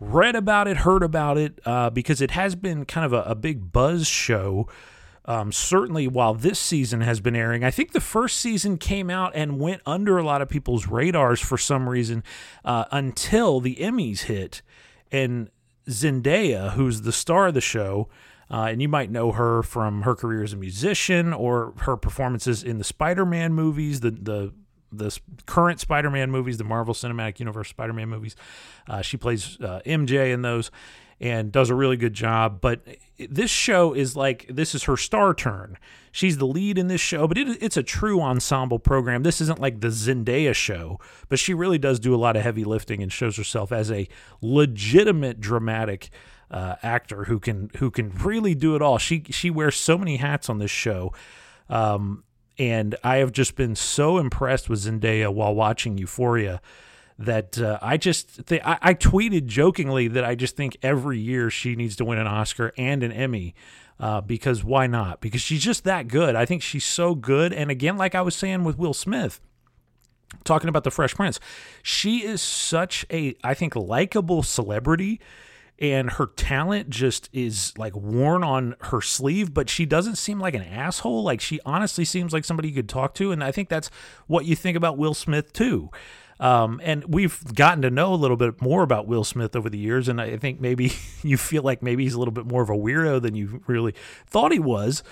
read 0.00 0.34
about 0.34 0.66
it, 0.66 0.78
heard 0.78 1.02
about 1.02 1.36
it, 1.36 1.60
uh, 1.66 1.90
because 1.90 2.22
it 2.22 2.30
has 2.30 2.54
been 2.54 2.86
kind 2.86 3.04
of 3.04 3.12
a, 3.12 3.30
a 3.30 3.34
big 3.34 3.72
buzz 3.72 4.06
show. 4.06 4.66
Um, 5.26 5.50
certainly, 5.50 6.06
while 6.06 6.34
this 6.34 6.58
season 6.58 7.00
has 7.00 7.20
been 7.20 7.34
airing, 7.34 7.64
I 7.64 7.70
think 7.72 7.92
the 7.92 8.00
first 8.00 8.38
season 8.38 8.78
came 8.78 9.10
out 9.10 9.32
and 9.34 9.58
went 9.58 9.82
under 9.84 10.18
a 10.18 10.22
lot 10.22 10.40
of 10.40 10.48
people's 10.48 10.86
radars 10.86 11.40
for 11.40 11.58
some 11.58 11.88
reason 11.88 12.22
uh, 12.64 12.84
until 12.92 13.60
the 13.60 13.76
Emmys 13.76 14.22
hit, 14.22 14.62
and 15.10 15.50
Zendaya, 15.88 16.72
who's 16.72 17.02
the 17.02 17.12
star 17.12 17.48
of 17.48 17.54
the 17.54 17.60
show, 17.60 18.08
uh, 18.50 18.68
and 18.70 18.80
you 18.80 18.88
might 18.88 19.10
know 19.10 19.32
her 19.32 19.64
from 19.64 20.02
her 20.02 20.14
career 20.14 20.44
as 20.44 20.52
a 20.52 20.56
musician 20.56 21.32
or 21.32 21.74
her 21.78 21.96
performances 21.96 22.62
in 22.62 22.78
the 22.78 22.84
Spider-Man 22.84 23.52
movies, 23.52 24.00
the 24.00 24.12
the 24.12 24.52
the 24.96 25.18
current 25.46 25.80
Spider-Man 25.80 26.30
movies, 26.30 26.58
the 26.58 26.64
Marvel 26.64 26.94
Cinematic 26.94 27.38
Universe 27.40 27.68
Spider-Man 27.68 28.08
movies. 28.08 28.36
Uh, 28.88 29.02
she 29.02 29.16
plays 29.16 29.58
uh, 29.60 29.80
MJ 29.86 30.32
in 30.32 30.42
those 30.42 30.70
and 31.20 31.50
does 31.50 31.70
a 31.70 31.74
really 31.74 31.96
good 31.96 32.12
job. 32.12 32.60
But 32.60 32.80
this 33.18 33.50
show 33.50 33.94
is 33.94 34.16
like 34.16 34.46
this 34.48 34.74
is 34.74 34.84
her 34.84 34.96
star 34.96 35.34
turn. 35.34 35.78
She's 36.12 36.38
the 36.38 36.46
lead 36.46 36.78
in 36.78 36.88
this 36.88 37.00
show, 37.00 37.26
but 37.26 37.38
it, 37.38 37.58
it's 37.60 37.76
a 37.76 37.82
true 37.82 38.20
ensemble 38.20 38.78
program. 38.78 39.22
This 39.22 39.40
isn't 39.40 39.58
like 39.58 39.80
the 39.80 39.88
Zendaya 39.88 40.54
show, 40.54 40.98
but 41.28 41.38
she 41.38 41.54
really 41.54 41.78
does 41.78 42.00
do 42.00 42.14
a 42.14 42.16
lot 42.16 42.36
of 42.36 42.42
heavy 42.42 42.64
lifting 42.64 43.02
and 43.02 43.12
shows 43.12 43.36
herself 43.36 43.72
as 43.72 43.90
a 43.90 44.08
legitimate 44.40 45.40
dramatic 45.40 46.10
uh, 46.50 46.76
actor 46.82 47.24
who 47.24 47.38
can 47.38 47.70
who 47.78 47.90
can 47.90 48.10
really 48.10 48.54
do 48.54 48.76
it 48.76 48.82
all. 48.82 48.98
She 48.98 49.24
she 49.30 49.50
wears 49.50 49.76
so 49.76 49.98
many 49.98 50.16
hats 50.16 50.48
on 50.48 50.58
this 50.58 50.70
show, 50.70 51.12
um, 51.68 52.24
and 52.58 52.94
I 53.04 53.16
have 53.16 53.32
just 53.32 53.56
been 53.56 53.74
so 53.74 54.18
impressed 54.18 54.68
with 54.68 54.80
Zendaya 54.80 55.32
while 55.32 55.54
watching 55.54 55.98
Euphoria 55.98 56.60
that 57.18 57.58
uh, 57.58 57.78
I 57.80 57.96
just 57.96 58.46
th- 58.46 58.62
I, 58.64 58.78
I, 58.82 58.94
tweeted 58.94 59.46
jokingly 59.46 60.08
that 60.08 60.24
I 60.24 60.34
just 60.34 60.54
think 60.54 60.76
every 60.82 61.18
year 61.18 61.48
she 61.48 61.74
needs 61.74 61.96
to 61.96 62.04
win 62.04 62.18
an 62.18 62.26
Oscar 62.26 62.72
and 62.76 63.02
an 63.02 63.12
Emmy. 63.12 63.54
Uh, 63.98 64.20
because 64.20 64.62
why 64.62 64.86
not? 64.86 65.22
Because 65.22 65.40
she's 65.40 65.62
just 65.62 65.84
that 65.84 66.08
good. 66.08 66.36
I 66.36 66.44
think 66.44 66.60
she's 66.60 66.84
so 66.84 67.14
good. 67.14 67.54
And 67.54 67.70
again, 67.70 67.96
like 67.96 68.14
I 68.14 68.20
was 68.20 68.36
saying 68.36 68.64
with 68.64 68.76
Will 68.76 68.92
Smith, 68.92 69.40
talking 70.44 70.68
about 70.68 70.84
the 70.84 70.90
Fresh 70.90 71.14
Prince, 71.14 71.40
she 71.82 72.18
is 72.18 72.42
such 72.42 73.06
a 73.10 73.34
I 73.42 73.54
think 73.54 73.74
likable 73.74 74.42
celebrity 74.42 75.18
and 75.78 76.10
her 76.12 76.26
talent 76.26 76.88
just 76.88 77.28
is 77.32 77.76
like 77.76 77.94
worn 77.94 78.42
on 78.42 78.76
her 78.80 79.00
sleeve, 79.00 79.52
but 79.52 79.68
she 79.68 79.84
doesn't 79.84 80.16
seem 80.16 80.40
like 80.40 80.54
an 80.54 80.62
asshole. 80.62 81.22
Like 81.22 81.40
she 81.40 81.60
honestly 81.66 82.04
seems 82.04 82.32
like 82.32 82.44
somebody 82.44 82.68
you 82.68 82.74
could 82.74 82.88
talk 82.88 83.14
to, 83.14 83.32
and 83.32 83.44
I 83.44 83.52
think 83.52 83.68
that's 83.68 83.90
what 84.26 84.46
you 84.46 84.56
think 84.56 84.76
about 84.76 84.96
Will 84.96 85.14
Smith 85.14 85.52
too. 85.52 85.90
Um, 86.38 86.80
and 86.84 87.04
we've 87.06 87.42
gotten 87.54 87.82
to 87.82 87.90
know 87.90 88.12
a 88.12 88.16
little 88.16 88.36
bit 88.36 88.60
more 88.60 88.82
about 88.82 89.06
Will 89.06 89.24
Smith 89.24 89.56
over 89.56 89.70
the 89.70 89.78
years, 89.78 90.08
and 90.08 90.20
I 90.20 90.36
think 90.36 90.60
maybe 90.60 90.92
you 91.22 91.36
feel 91.36 91.62
like 91.62 91.82
maybe 91.82 92.04
he's 92.04 92.14
a 92.14 92.18
little 92.18 92.32
bit 92.32 92.46
more 92.46 92.62
of 92.62 92.70
a 92.70 92.74
weirdo 92.74 93.20
than 93.22 93.34
you 93.34 93.62
really 93.66 93.94
thought 94.26 94.52
he 94.52 94.58
was. 94.58 95.02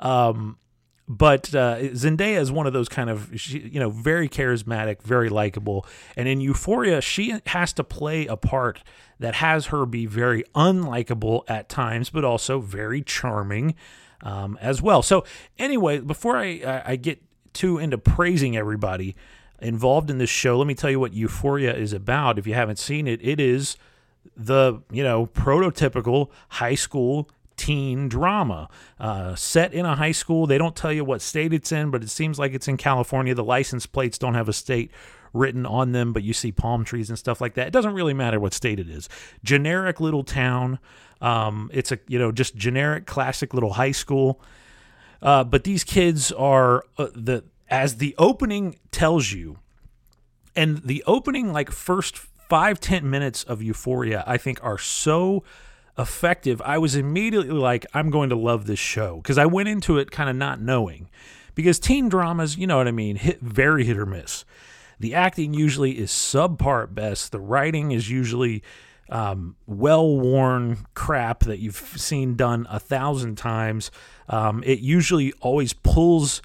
Um, 0.00 0.58
but 1.06 1.54
uh, 1.54 1.78
Zendaya 1.92 2.38
is 2.40 2.50
one 2.50 2.66
of 2.66 2.72
those 2.72 2.88
kind 2.88 3.10
of, 3.10 3.30
she, 3.36 3.58
you 3.58 3.78
know, 3.78 3.90
very 3.90 4.28
charismatic, 4.28 5.02
very 5.02 5.28
likable. 5.28 5.86
And 6.16 6.26
in 6.26 6.40
Euphoria, 6.40 7.00
she 7.00 7.34
has 7.46 7.72
to 7.74 7.84
play 7.84 8.26
a 8.26 8.36
part 8.36 8.82
that 9.18 9.34
has 9.36 9.66
her 9.66 9.84
be 9.84 10.06
very 10.06 10.44
unlikable 10.54 11.42
at 11.46 11.68
times, 11.68 12.10
but 12.10 12.24
also 12.24 12.60
very 12.60 13.02
charming 13.02 13.74
um, 14.22 14.58
as 14.60 14.80
well. 14.80 15.02
So, 15.02 15.24
anyway, 15.58 15.98
before 16.00 16.38
I, 16.38 16.82
I 16.84 16.96
get 16.96 17.22
too 17.52 17.78
into 17.78 17.98
praising 17.98 18.56
everybody 18.56 19.14
involved 19.60 20.10
in 20.10 20.18
this 20.18 20.30
show, 20.30 20.56
let 20.56 20.66
me 20.66 20.74
tell 20.74 20.90
you 20.90 21.00
what 21.00 21.12
Euphoria 21.12 21.74
is 21.74 21.92
about. 21.92 22.38
If 22.38 22.46
you 22.46 22.54
haven't 22.54 22.78
seen 22.78 23.06
it, 23.06 23.20
it 23.22 23.40
is 23.40 23.76
the 24.36 24.80
you 24.90 25.02
know 25.02 25.26
prototypical 25.26 26.30
high 26.48 26.74
school 26.74 27.28
teen 27.56 28.08
drama 28.08 28.68
uh, 28.98 29.34
set 29.34 29.72
in 29.72 29.86
a 29.86 29.94
high 29.94 30.12
school. 30.12 30.46
They 30.46 30.58
don't 30.58 30.76
tell 30.76 30.92
you 30.92 31.04
what 31.04 31.22
state 31.22 31.52
it's 31.52 31.72
in, 31.72 31.90
but 31.90 32.02
it 32.02 32.10
seems 32.10 32.38
like 32.38 32.52
it's 32.52 32.68
in 32.68 32.76
California. 32.76 33.34
The 33.34 33.44
license 33.44 33.86
plates 33.86 34.18
don't 34.18 34.34
have 34.34 34.48
a 34.48 34.52
state 34.52 34.90
written 35.32 35.66
on 35.66 35.92
them, 35.92 36.12
but 36.12 36.22
you 36.22 36.32
see 36.32 36.52
palm 36.52 36.84
trees 36.84 37.10
and 37.10 37.18
stuff 37.18 37.40
like 37.40 37.54
that. 37.54 37.66
It 37.66 37.72
doesn't 37.72 37.94
really 37.94 38.14
matter 38.14 38.40
what 38.40 38.54
state 38.54 38.78
it 38.78 38.88
is. 38.88 39.08
Generic 39.42 40.00
little 40.00 40.24
town. 40.24 40.78
Um, 41.20 41.70
it's 41.72 41.92
a 41.92 41.98
you 42.06 42.18
know 42.18 42.32
just 42.32 42.54
generic 42.56 43.06
classic 43.06 43.52
little 43.52 43.74
high 43.74 43.92
school. 43.92 44.40
Uh, 45.20 45.42
but 45.44 45.64
these 45.64 45.84
kids 45.84 46.32
are 46.32 46.84
uh, 46.98 47.08
the 47.14 47.44
as 47.68 47.96
the 47.96 48.14
opening 48.18 48.78
tells 48.90 49.32
you, 49.32 49.58
and 50.54 50.78
the 50.78 51.02
opening 51.06 51.52
like 51.52 51.70
first 51.70 52.16
five 52.16 52.78
ten 52.78 53.08
minutes 53.10 53.42
of 53.42 53.62
Euphoria, 53.62 54.22
I 54.26 54.36
think 54.36 54.62
are 54.62 54.78
so 54.78 55.42
effective, 55.98 56.60
I 56.62 56.78
was 56.78 56.96
immediately 56.96 57.52
like, 57.52 57.86
I'm 57.94 58.10
going 58.10 58.30
to 58.30 58.36
love 58.36 58.66
this 58.66 58.78
show 58.78 59.16
because 59.16 59.38
I 59.38 59.46
went 59.46 59.68
into 59.68 59.98
it 59.98 60.10
kind 60.10 60.28
of 60.28 60.36
not 60.36 60.60
knowing. 60.60 61.08
Because 61.54 61.78
teen 61.78 62.08
dramas, 62.08 62.56
you 62.56 62.66
know 62.66 62.78
what 62.78 62.88
I 62.88 62.92
mean, 62.92 63.16
hit 63.16 63.40
very 63.40 63.84
hit 63.84 63.96
or 63.96 64.06
miss. 64.06 64.44
The 64.98 65.14
acting 65.14 65.54
usually 65.54 65.98
is 65.98 66.10
subpar 66.10 66.92
best. 66.92 67.32
The 67.32 67.40
writing 67.40 67.92
is 67.92 68.10
usually 68.10 68.62
um, 69.08 69.56
well 69.66 70.18
worn 70.18 70.86
crap 70.94 71.40
that 71.40 71.58
you've 71.58 71.76
seen 71.76 72.36
done 72.36 72.66
a 72.70 72.80
thousand 72.80 73.36
times. 73.36 73.90
Um, 74.28 74.62
it 74.64 74.80
usually 74.80 75.32
always 75.40 75.72
pulls 75.72 76.42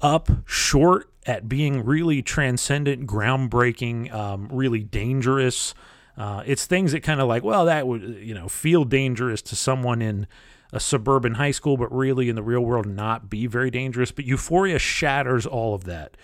up 0.00 0.30
short 0.46 1.10
at 1.26 1.48
being 1.48 1.84
really 1.84 2.22
transcendent, 2.22 3.06
groundbreaking, 3.06 4.12
um, 4.14 4.48
really 4.50 4.80
dangerous. 4.80 5.74
Uh, 6.16 6.42
it's 6.46 6.66
things 6.66 6.92
that 6.92 7.02
kind 7.02 7.20
of 7.20 7.28
like, 7.28 7.42
well, 7.42 7.66
that 7.66 7.86
would 7.86 8.02
you 8.20 8.34
know 8.34 8.48
feel 8.48 8.84
dangerous 8.84 9.42
to 9.42 9.56
someone 9.56 10.00
in 10.00 10.26
a 10.72 10.80
suburban 10.80 11.34
high 11.34 11.50
school, 11.50 11.76
but 11.76 11.94
really 11.94 12.28
in 12.28 12.36
the 12.36 12.42
real 12.42 12.60
world 12.60 12.86
not 12.86 13.28
be 13.30 13.46
very 13.46 13.70
dangerous. 13.70 14.10
But 14.12 14.24
Euphoria 14.24 14.78
shatters 14.78 15.46
all 15.46 15.74
of 15.74 15.84
that. 15.84 16.16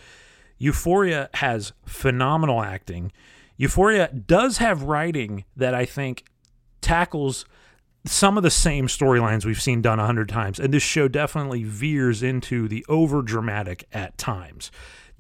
Euphoria 0.58 1.28
has 1.34 1.72
phenomenal 1.86 2.62
acting. 2.62 3.12
Euphoria 3.56 4.08
does 4.08 4.58
have 4.58 4.82
writing 4.82 5.44
that 5.56 5.74
I 5.74 5.84
think 5.84 6.24
tackles 6.80 7.44
some 8.04 8.36
of 8.36 8.42
the 8.42 8.50
same 8.50 8.88
storylines 8.88 9.44
we've 9.44 9.62
seen 9.62 9.80
done 9.80 10.00
a 10.00 10.06
hundred 10.06 10.28
times, 10.28 10.58
and 10.58 10.74
this 10.74 10.82
show 10.82 11.06
definitely 11.06 11.62
veers 11.62 12.22
into 12.22 12.66
the 12.66 12.84
over 12.88 13.22
dramatic 13.22 13.86
at 13.92 14.18
times 14.18 14.72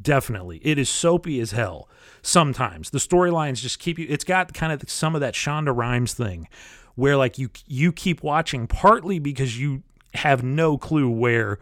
Definitely. 0.02 0.60
It 0.62 0.78
is 0.78 0.88
soapy 0.88 1.40
as 1.40 1.52
hell 1.52 1.88
sometimes. 2.22 2.90
The 2.90 2.98
storylines 2.98 3.60
just 3.60 3.78
keep 3.78 3.98
you 3.98 4.06
it's 4.08 4.24
got 4.24 4.54
kind 4.54 4.72
of 4.72 4.88
some 4.88 5.14
of 5.14 5.20
that 5.20 5.34
Shonda 5.34 5.76
Rhimes 5.76 6.14
thing 6.14 6.48
where 6.94 7.16
like 7.16 7.38
you 7.38 7.50
you 7.66 7.92
keep 7.92 8.22
watching 8.22 8.66
partly 8.66 9.18
because 9.18 9.58
you 9.58 9.82
have 10.14 10.42
no 10.42 10.78
clue 10.78 11.10
where 11.10 11.58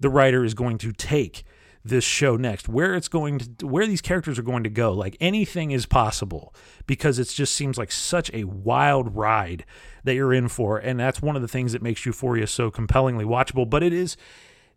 the 0.00 0.10
writer 0.10 0.44
is 0.44 0.54
going 0.54 0.78
to 0.78 0.92
take 0.92 1.44
this 1.84 2.04
show 2.04 2.36
next 2.36 2.68
where 2.68 2.94
it's 2.94 3.08
going 3.08 3.38
to 3.38 3.66
where 3.66 3.86
these 3.86 4.00
characters 4.00 4.38
are 4.38 4.42
going 4.42 4.62
to 4.62 4.70
go 4.70 4.92
like 4.92 5.16
anything 5.20 5.72
is 5.72 5.84
possible 5.84 6.54
because 6.86 7.18
it 7.18 7.28
just 7.28 7.54
seems 7.54 7.76
like 7.76 7.90
such 7.90 8.30
a 8.32 8.44
wild 8.44 9.16
ride 9.16 9.64
that 10.04 10.14
you're 10.14 10.32
in 10.32 10.46
for 10.48 10.78
and 10.78 11.00
that's 11.00 11.20
one 11.20 11.34
of 11.34 11.42
the 11.42 11.48
things 11.48 11.72
that 11.72 11.82
makes 11.82 12.06
euphoria 12.06 12.46
so 12.46 12.70
compellingly 12.70 13.24
watchable 13.24 13.68
but 13.68 13.82
it 13.82 13.92
is 13.92 14.16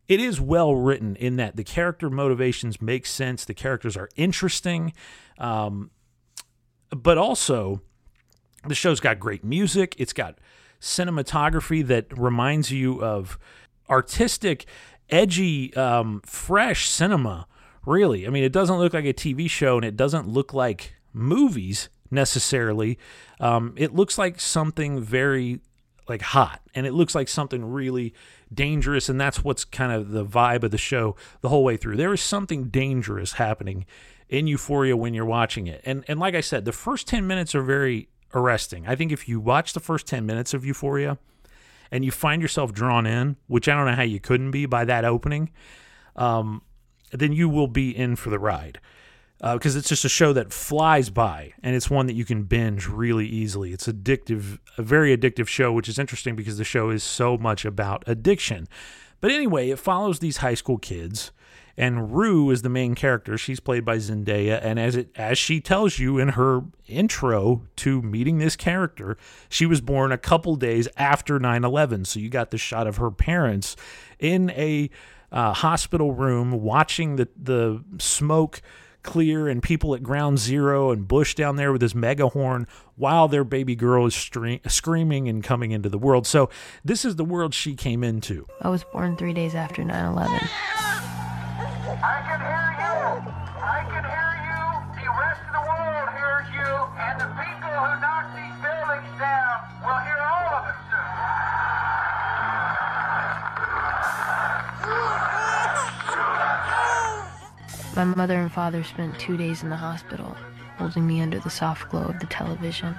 it 0.08 0.20
is 0.20 0.40
well 0.40 0.76
written 0.76 1.16
in 1.16 1.36
that 1.38 1.56
the 1.56 1.64
character 1.64 2.10
motivations 2.10 2.82
make 2.82 3.06
sense 3.06 3.46
the 3.46 3.54
characters 3.54 3.98
are 3.98 4.10
interesting 4.16 4.94
um, 5.38 5.90
but 6.90 7.18
also 7.18 7.82
the 8.68 8.76
show's 8.76 9.00
got 9.00 9.20
great 9.20 9.44
music 9.44 9.96
it's 9.98 10.14
got 10.14 10.38
cinematography 10.82 11.86
that 11.86 12.06
reminds 12.18 12.72
you 12.72 13.04
of 13.04 13.38
artistic 13.90 14.66
edgy, 15.10 15.74
um, 15.76 16.22
fresh 16.26 16.90
cinema. 16.90 17.48
Really, 17.86 18.26
I 18.26 18.32
mean, 18.32 18.44
it 18.44 18.52
doesn't 18.52 18.78
look 18.78 18.94
like 18.94 19.06
a 19.06 19.14
TV 19.14 19.50
show, 19.50 19.76
and 19.76 19.86
it 19.86 19.96
doesn't 19.96 20.28
look 20.28 20.54
like 20.54 20.96
movies 21.14 21.90
necessarily. 22.10 22.98
Um, 23.40 23.74
it 23.78 23.94
looks 23.94 24.18
like 24.18 24.40
something 24.40 25.02
very 25.02 25.60
like 26.08 26.22
hot, 26.22 26.62
and 26.74 26.86
it 26.86 26.94
looks 26.94 27.16
like 27.16 27.28
something 27.28 27.66
really 27.66 28.14
dangerous, 28.54 29.10
and 29.10 29.20
that's 29.20 29.44
what's 29.44 29.66
kind 29.66 29.92
of 29.92 30.12
the 30.12 30.26
vibe 30.26 30.64
of 30.64 30.72
the 30.72 30.78
show 30.78 31.16
the 31.42 31.50
whole 31.50 31.64
way 31.64 31.78
through. 31.78 31.98
There 31.98 32.14
is 32.14 32.22
something 32.22 32.66
dangerous 32.66 33.34
happening 33.34 33.86
in 34.30 34.48
Euphoria 34.48 34.96
when 34.96 35.14
you're 35.14 35.26
watching 35.26 35.68
it, 35.68 35.82
and 35.86 36.04
and 36.08 36.20
like 36.20 36.36
I 36.36 36.42
said, 36.42 36.66
the 36.66 36.72
first 36.72 37.08
ten 37.08 37.28
minutes 37.28 37.56
are 37.56 37.64
very 37.64 38.10
arresting. 38.34 38.88
I 38.88 38.96
think 38.96 39.12
if 39.12 39.28
you 39.28 39.40
watch 39.40 39.74
the 39.74 39.80
first 39.80 40.08
ten 40.08 40.26
minutes 40.26 40.54
of 40.54 40.66
Euphoria 40.66 41.18
and 41.92 42.04
you 42.04 42.12
find 42.12 42.42
yourself 42.42 42.74
drawn 42.74 43.06
in, 43.06 43.38
which 43.48 43.68
I 43.70 43.76
don't 43.76 43.86
know 43.86 43.96
how 43.96 44.04
you 44.04 44.20
couldn't 44.20 44.52
be 44.52 44.66
by 44.66 44.86
that 44.86 45.06
opening, 45.06 45.52
um, 46.16 46.62
then 47.12 47.32
you 47.32 47.48
will 47.48 47.68
be 47.68 47.96
in 47.96 48.16
for 48.16 48.30
the 48.30 48.40
ride. 48.40 48.80
Because 49.40 49.76
uh, 49.76 49.80
it's 49.80 49.90
just 49.90 50.06
a 50.06 50.10
show 50.10 50.34
that 50.34 50.54
flies 50.54 51.10
by, 51.10 51.54
and 51.62 51.76
it's 51.76 51.90
one 51.90 52.08
that 52.08 52.14
you 52.14 52.26
can 52.26 52.44
binge 52.44 52.88
really 52.88 53.28
easily. 53.28 53.74
It's 53.74 53.88
addictive, 53.88 54.60
a 54.78 54.82
very 54.82 55.16
addictive 55.16 55.48
show, 55.48 55.74
which 55.74 55.90
is 55.90 56.00
interesting 56.00 56.36
because 56.36 56.58
the 56.58 56.64
show 56.64 56.90
is 56.90 57.04
so 57.04 57.38
much 57.38 57.66
about 57.66 58.04
addiction. 58.08 58.68
But 59.20 59.32
anyway, 59.32 59.70
it 59.70 59.80
follows 59.80 60.20
these 60.20 60.38
high 60.38 60.54
school 60.54 60.78
kids 60.78 61.32
and 61.78 62.16
Rue 62.16 62.52
is 62.52 62.62
the 62.62 62.70
main 62.70 62.96
character. 62.96 63.38
She's 63.38 63.60
played 63.60 63.84
by 63.84 63.98
Zendaya, 63.98 64.60
and 64.64 64.80
as 64.80 64.96
it 64.96 65.10
as 65.16 65.38
she 65.38 65.60
tells 65.60 66.00
you 66.00 66.18
in 66.18 66.30
her 66.30 66.62
intro 66.88 67.64
to 67.78 68.02
meeting 68.02 68.38
this 68.38 68.56
character, 68.56 69.18
she 69.50 69.66
was 69.66 69.82
born 69.82 70.12
a 70.12 70.18
couple 70.18 70.56
days 70.56 70.88
after 70.98 71.40
9/11. 71.40 72.06
So 72.06 72.20
you 72.20 72.30
got 72.30 72.52
the 72.52 72.58
shot 72.58 72.88
of 72.88 72.98
her 72.98 73.12
parents 73.12 73.76
in 74.20 74.52
a 74.52 74.90
uh, 75.32 75.54
hospital 75.54 76.14
room 76.14 76.52
watching 76.52 77.18
the 77.18 77.28
the 77.36 77.84
smoke 78.00 78.62
clear 79.06 79.48
and 79.48 79.62
people 79.64 79.94
at 79.96 80.04
ground 80.04 80.40
zero 80.40 80.92
and 80.92 81.08
Bush 81.08 81.36
down 81.36 81.56
there 81.56 81.72
with 81.72 81.82
his 81.82 81.94
megahorn 81.94 82.66
while 82.96 83.28
their 83.28 83.44
baby 83.44 83.76
girl 83.76 84.06
is 84.06 84.14
stre- 84.14 84.60
screaming 84.70 85.30
and 85.30 85.44
coming 85.44 85.72
into 85.72 85.88
the 85.90 85.98
world. 85.98 86.26
So 86.28 86.50
this 86.84 87.06
is 87.06 87.16
the 87.16 87.24
world 87.24 87.54
she 87.54 87.76
came 87.76 88.04
into. 88.04 88.48
I 88.62 88.70
was 88.70 88.84
born 88.84 89.16
three 89.16 89.34
days 89.34 89.56
after 89.56 89.84
9 89.84 90.14
11. 90.14 90.34
I 90.36 92.22
can 92.28 92.40
hear 92.42 92.66
you. 92.82 93.32
I 93.62 93.82
can 93.88 94.04
hear 94.04 94.32
you. 94.50 94.62
The 95.00 95.10
rest 95.14 95.42
of 95.46 95.54
the 95.54 95.64
world 95.70 96.10
hears 96.18 96.48
you. 96.58 96.72
And 96.98 97.16
the 97.22 97.30
people 97.40 97.72
who 97.72 97.92
knock 98.02 98.26
these 98.36 98.58
buildings 98.60 99.14
down 99.22 99.56
will 99.86 100.02
hear 100.02 100.18
all 100.20 100.45
My 107.96 108.04
mother 108.04 108.38
and 108.42 108.52
father 108.52 108.84
spent 108.84 109.18
two 109.18 109.38
days 109.38 109.64
in 109.64 109.70
the 109.70 109.78
hospital, 109.78 110.36
holding 110.78 111.08
me 111.08 111.22
under 111.22 111.40
the 111.40 111.50
soft 111.50 111.90
glow 111.90 112.04
of 112.04 112.20
the 112.20 112.26
television, 112.26 112.94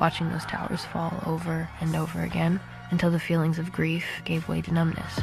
watching 0.00 0.30
those 0.30 0.46
towers 0.46 0.86
fall 0.86 1.12
over 1.26 1.68
and 1.82 1.94
over 1.94 2.22
again 2.22 2.58
until 2.90 3.10
the 3.10 3.20
feelings 3.20 3.58
of 3.58 3.70
grief 3.70 4.06
gave 4.24 4.48
way 4.48 4.62
to 4.62 4.72
numbness. 4.72 5.20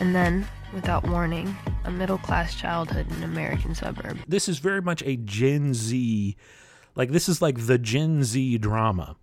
And 0.00 0.14
then, 0.14 0.46
without 0.74 1.08
warning, 1.08 1.56
a 1.84 1.90
middle 1.90 2.18
class 2.18 2.54
childhood 2.54 3.06
in 3.10 3.16
an 3.16 3.22
American 3.22 3.74
suburb. 3.74 4.18
This 4.28 4.50
is 4.50 4.58
very 4.58 4.82
much 4.82 5.02
a 5.06 5.16
Gen 5.16 5.72
Z, 5.72 6.36
like, 6.94 7.12
this 7.12 7.26
is 7.26 7.40
like 7.40 7.66
the 7.66 7.78
Gen 7.78 8.22
Z 8.22 8.58
drama. 8.58 9.16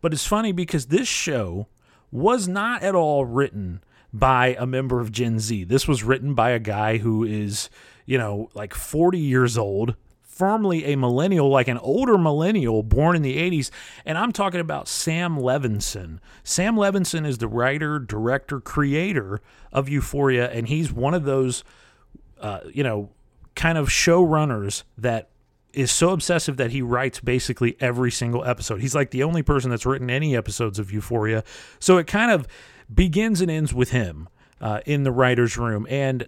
But 0.00 0.14
it's 0.14 0.26
funny 0.26 0.52
because 0.52 0.86
this 0.86 1.08
show 1.08 1.66
was 2.10 2.48
not 2.48 2.82
at 2.82 2.94
all 2.94 3.26
written 3.26 3.82
by 4.14 4.56
a 4.58 4.66
member 4.66 4.98
of 5.00 5.12
Gen 5.12 5.38
Z. 5.38 5.64
This 5.64 5.86
was 5.86 6.02
written 6.02 6.34
by 6.34 6.50
a 6.50 6.58
guy 6.58 6.96
who 6.98 7.22
is, 7.22 7.68
you 8.10 8.18
know, 8.18 8.50
like 8.54 8.74
40 8.74 9.20
years 9.20 9.56
old, 9.56 9.94
firmly 10.24 10.84
a 10.86 10.96
millennial, 10.96 11.48
like 11.48 11.68
an 11.68 11.78
older 11.78 12.18
millennial 12.18 12.82
born 12.82 13.14
in 13.14 13.22
the 13.22 13.36
80s. 13.36 13.70
And 14.04 14.18
I'm 14.18 14.32
talking 14.32 14.58
about 14.58 14.88
Sam 14.88 15.36
Levinson. 15.36 16.18
Sam 16.42 16.74
Levinson 16.74 17.24
is 17.24 17.38
the 17.38 17.46
writer, 17.46 18.00
director, 18.00 18.58
creator 18.58 19.40
of 19.72 19.88
Euphoria, 19.88 20.50
and 20.50 20.66
he's 20.66 20.90
one 20.90 21.14
of 21.14 21.22
those, 21.22 21.62
uh, 22.40 22.58
you 22.74 22.82
know, 22.82 23.10
kind 23.54 23.78
of 23.78 23.88
showrunners 23.88 24.82
that 24.98 25.28
is 25.72 25.92
so 25.92 26.10
obsessive 26.10 26.56
that 26.56 26.72
he 26.72 26.82
writes 26.82 27.20
basically 27.20 27.76
every 27.78 28.10
single 28.10 28.44
episode. 28.44 28.80
He's 28.80 28.96
like 28.96 29.12
the 29.12 29.22
only 29.22 29.44
person 29.44 29.70
that's 29.70 29.86
written 29.86 30.10
any 30.10 30.34
episodes 30.36 30.80
of 30.80 30.90
Euphoria. 30.90 31.44
So 31.78 31.96
it 31.98 32.08
kind 32.08 32.32
of 32.32 32.48
begins 32.92 33.40
and 33.40 33.52
ends 33.52 33.72
with 33.72 33.92
him 33.92 34.28
uh, 34.60 34.80
in 34.84 35.04
the 35.04 35.12
writer's 35.12 35.56
room. 35.56 35.86
And 35.88 36.26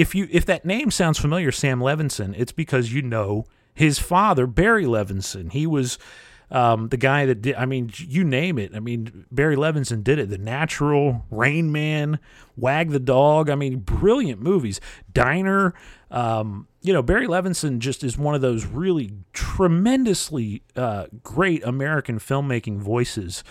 if 0.00 0.14
you 0.14 0.26
if 0.30 0.46
that 0.46 0.64
name 0.64 0.90
sounds 0.90 1.18
familiar, 1.18 1.52
Sam 1.52 1.80
Levinson, 1.80 2.34
it's 2.36 2.52
because 2.52 2.90
you 2.90 3.02
know 3.02 3.44
his 3.74 3.98
father, 3.98 4.46
Barry 4.46 4.86
Levinson. 4.86 5.52
He 5.52 5.66
was 5.66 5.98
um, 6.50 6.88
the 6.88 6.96
guy 6.96 7.26
that 7.26 7.42
did. 7.42 7.54
I 7.56 7.66
mean, 7.66 7.90
you 7.98 8.24
name 8.24 8.58
it. 8.58 8.74
I 8.74 8.80
mean, 8.80 9.26
Barry 9.30 9.56
Levinson 9.56 10.02
did 10.02 10.18
it. 10.18 10.30
The 10.30 10.38
Natural, 10.38 11.26
Rain 11.30 11.70
Man, 11.70 12.18
Wag 12.56 12.90
the 12.90 12.98
Dog. 12.98 13.50
I 13.50 13.56
mean, 13.56 13.80
brilliant 13.80 14.40
movies. 14.40 14.80
Diner. 15.12 15.74
Um, 16.10 16.66
you 16.80 16.94
know, 16.94 17.02
Barry 17.02 17.26
Levinson 17.26 17.78
just 17.78 18.02
is 18.02 18.16
one 18.16 18.34
of 18.34 18.40
those 18.40 18.64
really 18.64 19.12
tremendously 19.34 20.62
uh, 20.74 21.06
great 21.22 21.62
American 21.62 22.18
filmmaking 22.18 22.78
voices. 22.78 23.44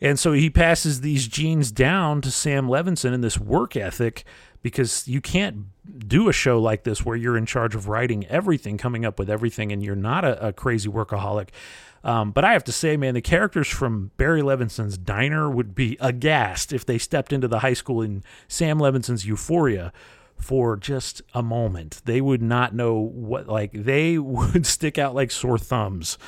And 0.00 0.18
so 0.18 0.32
he 0.32 0.50
passes 0.50 1.00
these 1.00 1.26
genes 1.26 1.72
down 1.72 2.20
to 2.22 2.30
Sam 2.30 2.68
Levinson 2.68 3.14
and 3.14 3.22
this 3.22 3.38
work 3.38 3.76
ethic 3.76 4.24
because 4.62 5.06
you 5.06 5.20
can't 5.20 5.66
do 6.06 6.28
a 6.28 6.32
show 6.32 6.60
like 6.60 6.84
this 6.84 7.04
where 7.04 7.16
you're 7.16 7.36
in 7.36 7.46
charge 7.46 7.74
of 7.74 7.88
writing 7.88 8.26
everything, 8.26 8.78
coming 8.78 9.04
up 9.04 9.18
with 9.18 9.30
everything, 9.30 9.72
and 9.72 9.82
you're 9.82 9.96
not 9.96 10.24
a, 10.24 10.48
a 10.48 10.52
crazy 10.52 10.88
workaholic. 10.88 11.48
Um, 12.04 12.30
but 12.30 12.44
I 12.44 12.52
have 12.52 12.64
to 12.64 12.72
say, 12.72 12.96
man, 12.96 13.14
the 13.14 13.20
characters 13.20 13.68
from 13.68 14.12
Barry 14.16 14.42
Levinson's 14.42 14.96
Diner 14.96 15.50
would 15.50 15.74
be 15.74 15.96
aghast 16.00 16.72
if 16.72 16.86
they 16.86 16.98
stepped 16.98 17.32
into 17.32 17.48
the 17.48 17.60
high 17.60 17.72
school 17.72 18.02
in 18.02 18.22
Sam 18.46 18.78
Levinson's 18.78 19.26
Euphoria 19.26 19.92
for 20.36 20.76
just 20.76 21.22
a 21.34 21.42
moment. 21.42 22.00
They 22.04 22.20
would 22.20 22.42
not 22.42 22.74
know 22.74 22.94
what, 22.94 23.48
like, 23.48 23.72
they 23.72 24.18
would 24.18 24.66
stick 24.66 24.98
out 24.98 25.14
like 25.14 25.30
sore 25.30 25.58
thumbs. 25.58 26.18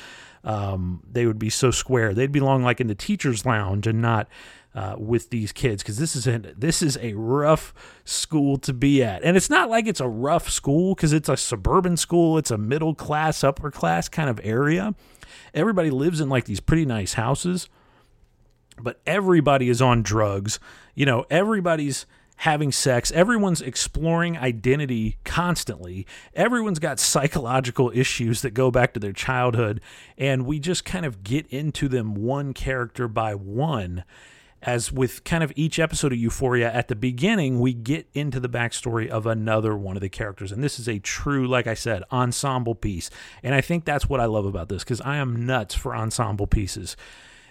Um, 0.43 1.03
they 1.09 1.25
would 1.25 1.39
be 1.39 1.49
so 1.49 1.71
square. 1.71 2.13
They'd 2.13 2.31
belong 2.31 2.63
like 2.63 2.81
in 2.81 2.87
the 2.87 2.95
teacher's 2.95 3.45
lounge 3.45 3.85
and 3.87 4.01
not 4.01 4.27
uh, 4.73 4.95
with 4.97 5.29
these 5.29 5.51
kids 5.51 5.83
because 5.83 5.97
this 5.97 6.15
is 6.15 6.27
a 6.27 6.39
this 6.57 6.81
is 6.81 6.97
a 7.01 7.13
rough 7.13 7.73
school 8.05 8.57
to 8.57 8.73
be 8.73 9.03
at, 9.03 9.23
and 9.23 9.35
it's 9.35 9.49
not 9.49 9.69
like 9.69 9.87
it's 9.87 9.99
a 9.99 10.07
rough 10.07 10.49
school 10.49 10.95
because 10.95 11.13
it's 11.13 11.29
a 11.29 11.37
suburban 11.37 11.97
school. 11.97 12.37
It's 12.37 12.51
a 12.51 12.57
middle 12.57 12.95
class, 12.95 13.43
upper 13.43 13.71
class 13.71 14.07
kind 14.09 14.29
of 14.29 14.39
area. 14.43 14.95
Everybody 15.53 15.89
lives 15.89 16.21
in 16.21 16.29
like 16.29 16.45
these 16.45 16.59
pretty 16.59 16.85
nice 16.85 17.13
houses, 17.13 17.67
but 18.79 19.01
everybody 19.05 19.69
is 19.69 19.81
on 19.81 20.01
drugs. 20.03 20.59
You 20.95 21.05
know, 21.05 21.25
everybody's 21.29 22.05
having 22.41 22.71
sex. 22.71 23.11
Everyone's 23.11 23.61
exploring 23.61 24.35
identity 24.35 25.17
constantly. 25.23 26.07
Everyone's 26.33 26.79
got 26.79 26.99
psychological 26.99 27.91
issues 27.93 28.41
that 28.41 28.55
go 28.55 28.71
back 28.71 28.95
to 28.95 28.99
their 28.99 29.13
childhood. 29.13 29.79
And 30.17 30.47
we 30.47 30.57
just 30.57 30.83
kind 30.83 31.05
of 31.05 31.23
get 31.23 31.45
into 31.47 31.87
them 31.87 32.15
one 32.15 32.53
character 32.55 33.07
by 33.07 33.35
one 33.35 34.03
as 34.61 34.91
with 34.91 35.23
kind 35.23 35.43
of 35.43 35.51
each 35.55 35.79
episode 35.79 36.13
of 36.13 36.19
Euphoria, 36.19 36.71
at 36.71 36.87
the 36.87 36.95
beginning, 36.95 37.59
we 37.59 37.73
get 37.73 38.07
into 38.13 38.39
the 38.39 38.49
backstory 38.49 39.07
of 39.07 39.25
another 39.25 39.75
one 39.75 39.97
of 39.97 40.01
the 40.01 40.09
characters. 40.09 40.51
And 40.51 40.63
this 40.63 40.79
is 40.79 40.87
a 40.87 40.99
true, 40.99 41.47
like 41.47 41.65
I 41.67 41.73
said, 41.73 42.03
ensemble 42.11 42.75
piece. 42.75 43.09
And 43.41 43.55
I 43.55 43.61
think 43.61 43.85
that's 43.85 44.07
what 44.07 44.19
I 44.19 44.25
love 44.25 44.45
about 44.45 44.69
this 44.69 44.83
because 44.83 45.01
I 45.01 45.17
am 45.17 45.45
nuts 45.45 45.73
for 45.73 45.95
ensemble 45.95 46.47
pieces. 46.47 46.95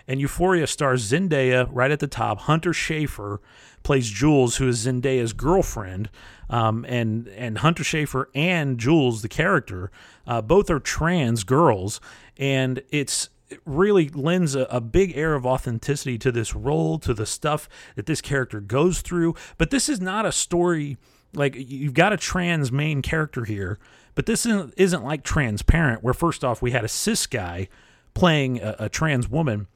And 0.07 0.21
Euphoria 0.21 0.67
stars 0.67 1.11
Zendaya 1.11 1.69
right 1.71 1.91
at 1.91 2.01
the 2.01 2.07
top. 2.07 2.41
Hunter 2.41 2.71
Schafer 2.71 3.39
plays 3.83 4.09
Jules, 4.09 4.57
who 4.57 4.69
is 4.69 4.87
Zendaya's 4.87 5.33
girlfriend. 5.33 6.11
Um, 6.49 6.85
and 6.89 7.29
and 7.29 7.59
Hunter 7.59 7.85
Schafer 7.85 8.27
and 8.35 8.79
Jules, 8.79 9.23
the 9.23 9.29
character, 9.29 9.91
uh, 10.27 10.43
both 10.43 10.69
are 10.69 10.81
trans 10.81 11.45
girls, 11.45 12.01
and 12.37 12.83
it's 12.91 13.29
it 13.51 13.61
really 13.65 14.09
lends 14.09 14.55
a, 14.55 14.63
a, 14.65 14.81
big 14.81 15.17
air 15.17 15.35
of 15.35 15.45
authenticity 15.45 16.17
to 16.19 16.31
this 16.31 16.55
role, 16.55 16.99
to 17.01 17.13
the 17.13 17.27
stuff 17.27 17.69
that 17.97 18.07
this 18.07 18.21
character 18.21 18.61
goes 18.61 19.01
through. 19.01 19.35
But 19.59 19.71
this 19.71 19.89
is 19.89 20.01
not 20.01 20.25
a 20.25 20.33
story 20.33 20.97
like 21.35 21.55
you've 21.57 21.95
got 21.95 22.13
a 22.13 22.17
trans 22.17 22.73
main 22.73 23.03
character 23.03 23.45
here, 23.45 23.79
but 24.15 24.27
this 24.27 24.47
isn't, 24.47 24.75
isn't 24.77 25.05
like 25.05 25.23
Transparent, 25.23 26.03
where 26.03 26.15
first 26.15 26.45
off, 26.45 26.63
we 26.63 26.71
had 26.71 26.85
a 26.85 26.89
cis 26.89 27.27
guy 27.27 27.69
playing 28.15 28.61
a, 28.61 28.77
a 28.81 28.89
trans 28.89 29.29
woman. 29.29 29.67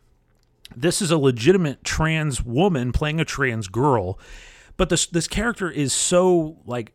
This 0.75 1.03
is 1.03 1.11
a 1.11 1.19
legitimate 1.19 1.85
trans 1.85 2.43
woman 2.43 2.93
playing 2.93 3.21
a 3.21 3.25
trans 3.25 3.69
girl. 3.69 4.19
But 4.77 4.89
this 4.89 5.07
this 5.07 5.29
character 5.29 5.71
is 5.71 5.93
so 5.93 6.57
like 6.67 6.93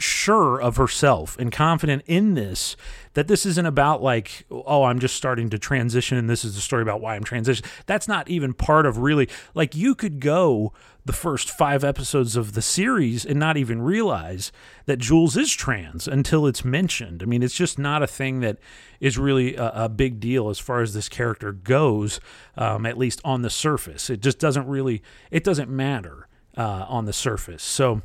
sure 0.00 0.60
of 0.60 0.76
herself 0.76 1.36
and 1.38 1.52
confident 1.52 2.02
in 2.06 2.34
this 2.34 2.76
that 3.14 3.28
this 3.28 3.44
isn't 3.44 3.66
about 3.66 4.02
like 4.02 4.46
oh 4.50 4.84
i'm 4.84 4.98
just 4.98 5.14
starting 5.14 5.50
to 5.50 5.58
transition 5.58 6.16
and 6.16 6.30
this 6.30 6.44
is 6.44 6.54
the 6.54 6.60
story 6.60 6.82
about 6.82 7.00
why 7.00 7.14
i'm 7.14 7.24
transitioning. 7.24 7.66
That's 7.86 8.08
not 8.08 8.28
even 8.28 8.54
part 8.54 8.86
of 8.86 8.98
really 8.98 9.28
like 9.54 9.74
you 9.74 9.94
could 9.94 10.20
go 10.20 10.72
the 11.04 11.12
first 11.12 11.50
five 11.50 11.82
episodes 11.82 12.36
of 12.36 12.52
the 12.52 12.62
series 12.62 13.24
and 13.24 13.38
not 13.38 13.56
even 13.56 13.82
realize 13.82 14.52
that 14.86 14.98
jules 14.98 15.36
is 15.36 15.52
trans 15.52 16.06
until 16.06 16.46
it's 16.46 16.64
mentioned. 16.64 17.22
I 17.22 17.26
mean 17.26 17.42
it's 17.42 17.54
just 17.54 17.78
not 17.78 18.02
a 18.02 18.06
thing 18.06 18.40
that 18.40 18.58
is 19.00 19.18
really 19.18 19.56
a, 19.56 19.70
a 19.74 19.88
big 19.88 20.20
deal 20.20 20.48
as 20.48 20.58
far 20.58 20.80
as 20.80 20.94
this 20.94 21.08
character 21.08 21.52
goes 21.52 22.20
um, 22.56 22.86
at 22.86 22.98
least 22.98 23.20
on 23.24 23.42
the 23.42 23.50
surface. 23.50 24.10
It 24.10 24.20
just 24.20 24.38
doesn't 24.38 24.66
really 24.66 25.02
it 25.30 25.44
doesn't 25.44 25.70
matter 25.70 26.28
uh, 26.56 26.86
on 26.88 27.04
the 27.06 27.12
surface. 27.12 27.62
So 27.62 28.02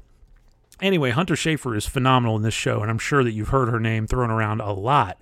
Anyway, 0.81 1.11
Hunter 1.11 1.35
Schafer 1.35 1.75
is 1.75 1.85
phenomenal 1.85 2.35
in 2.35 2.41
this 2.41 2.53
show, 2.53 2.81
and 2.81 2.91
I'm 2.91 2.97
sure 2.97 3.23
that 3.23 3.31
you've 3.31 3.49
heard 3.49 3.69
her 3.69 3.79
name 3.79 4.07
thrown 4.07 4.29
around 4.29 4.59
a 4.61 4.73
lot 4.73 5.19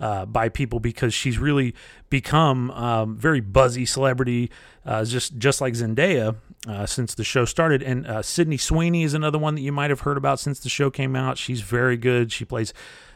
uh, 0.00 0.24
by 0.26 0.48
people 0.48 0.80
because 0.80 1.12
she's 1.12 1.38
really 1.38 1.74
become 2.10 2.70
um, 2.70 3.16
very 3.16 3.40
buzzy 3.40 3.84
celebrity, 3.84 4.50
uh, 4.84 5.04
just 5.04 5.38
just 5.38 5.60
like 5.60 5.74
Zendaya 5.74 6.36
uh, 6.66 6.86
since 6.86 7.14
the 7.14 7.24
show 7.24 7.44
started. 7.44 7.82
And 7.82 8.06
uh, 8.06 8.22
Sydney 8.22 8.56
Sweeney 8.56 9.02
is 9.02 9.14
another 9.14 9.38
one 9.38 9.54
that 9.54 9.60
you 9.60 9.72
might 9.72 9.90
have 9.90 10.00
heard 10.00 10.16
about 10.16 10.40
since 10.40 10.58
the 10.58 10.68
show 10.68 10.90
came 10.90 11.14
out. 11.14 11.38
She's 11.38 11.60
very 11.60 11.96
good. 11.96 12.32
She 12.32 12.44
plays 12.44 12.72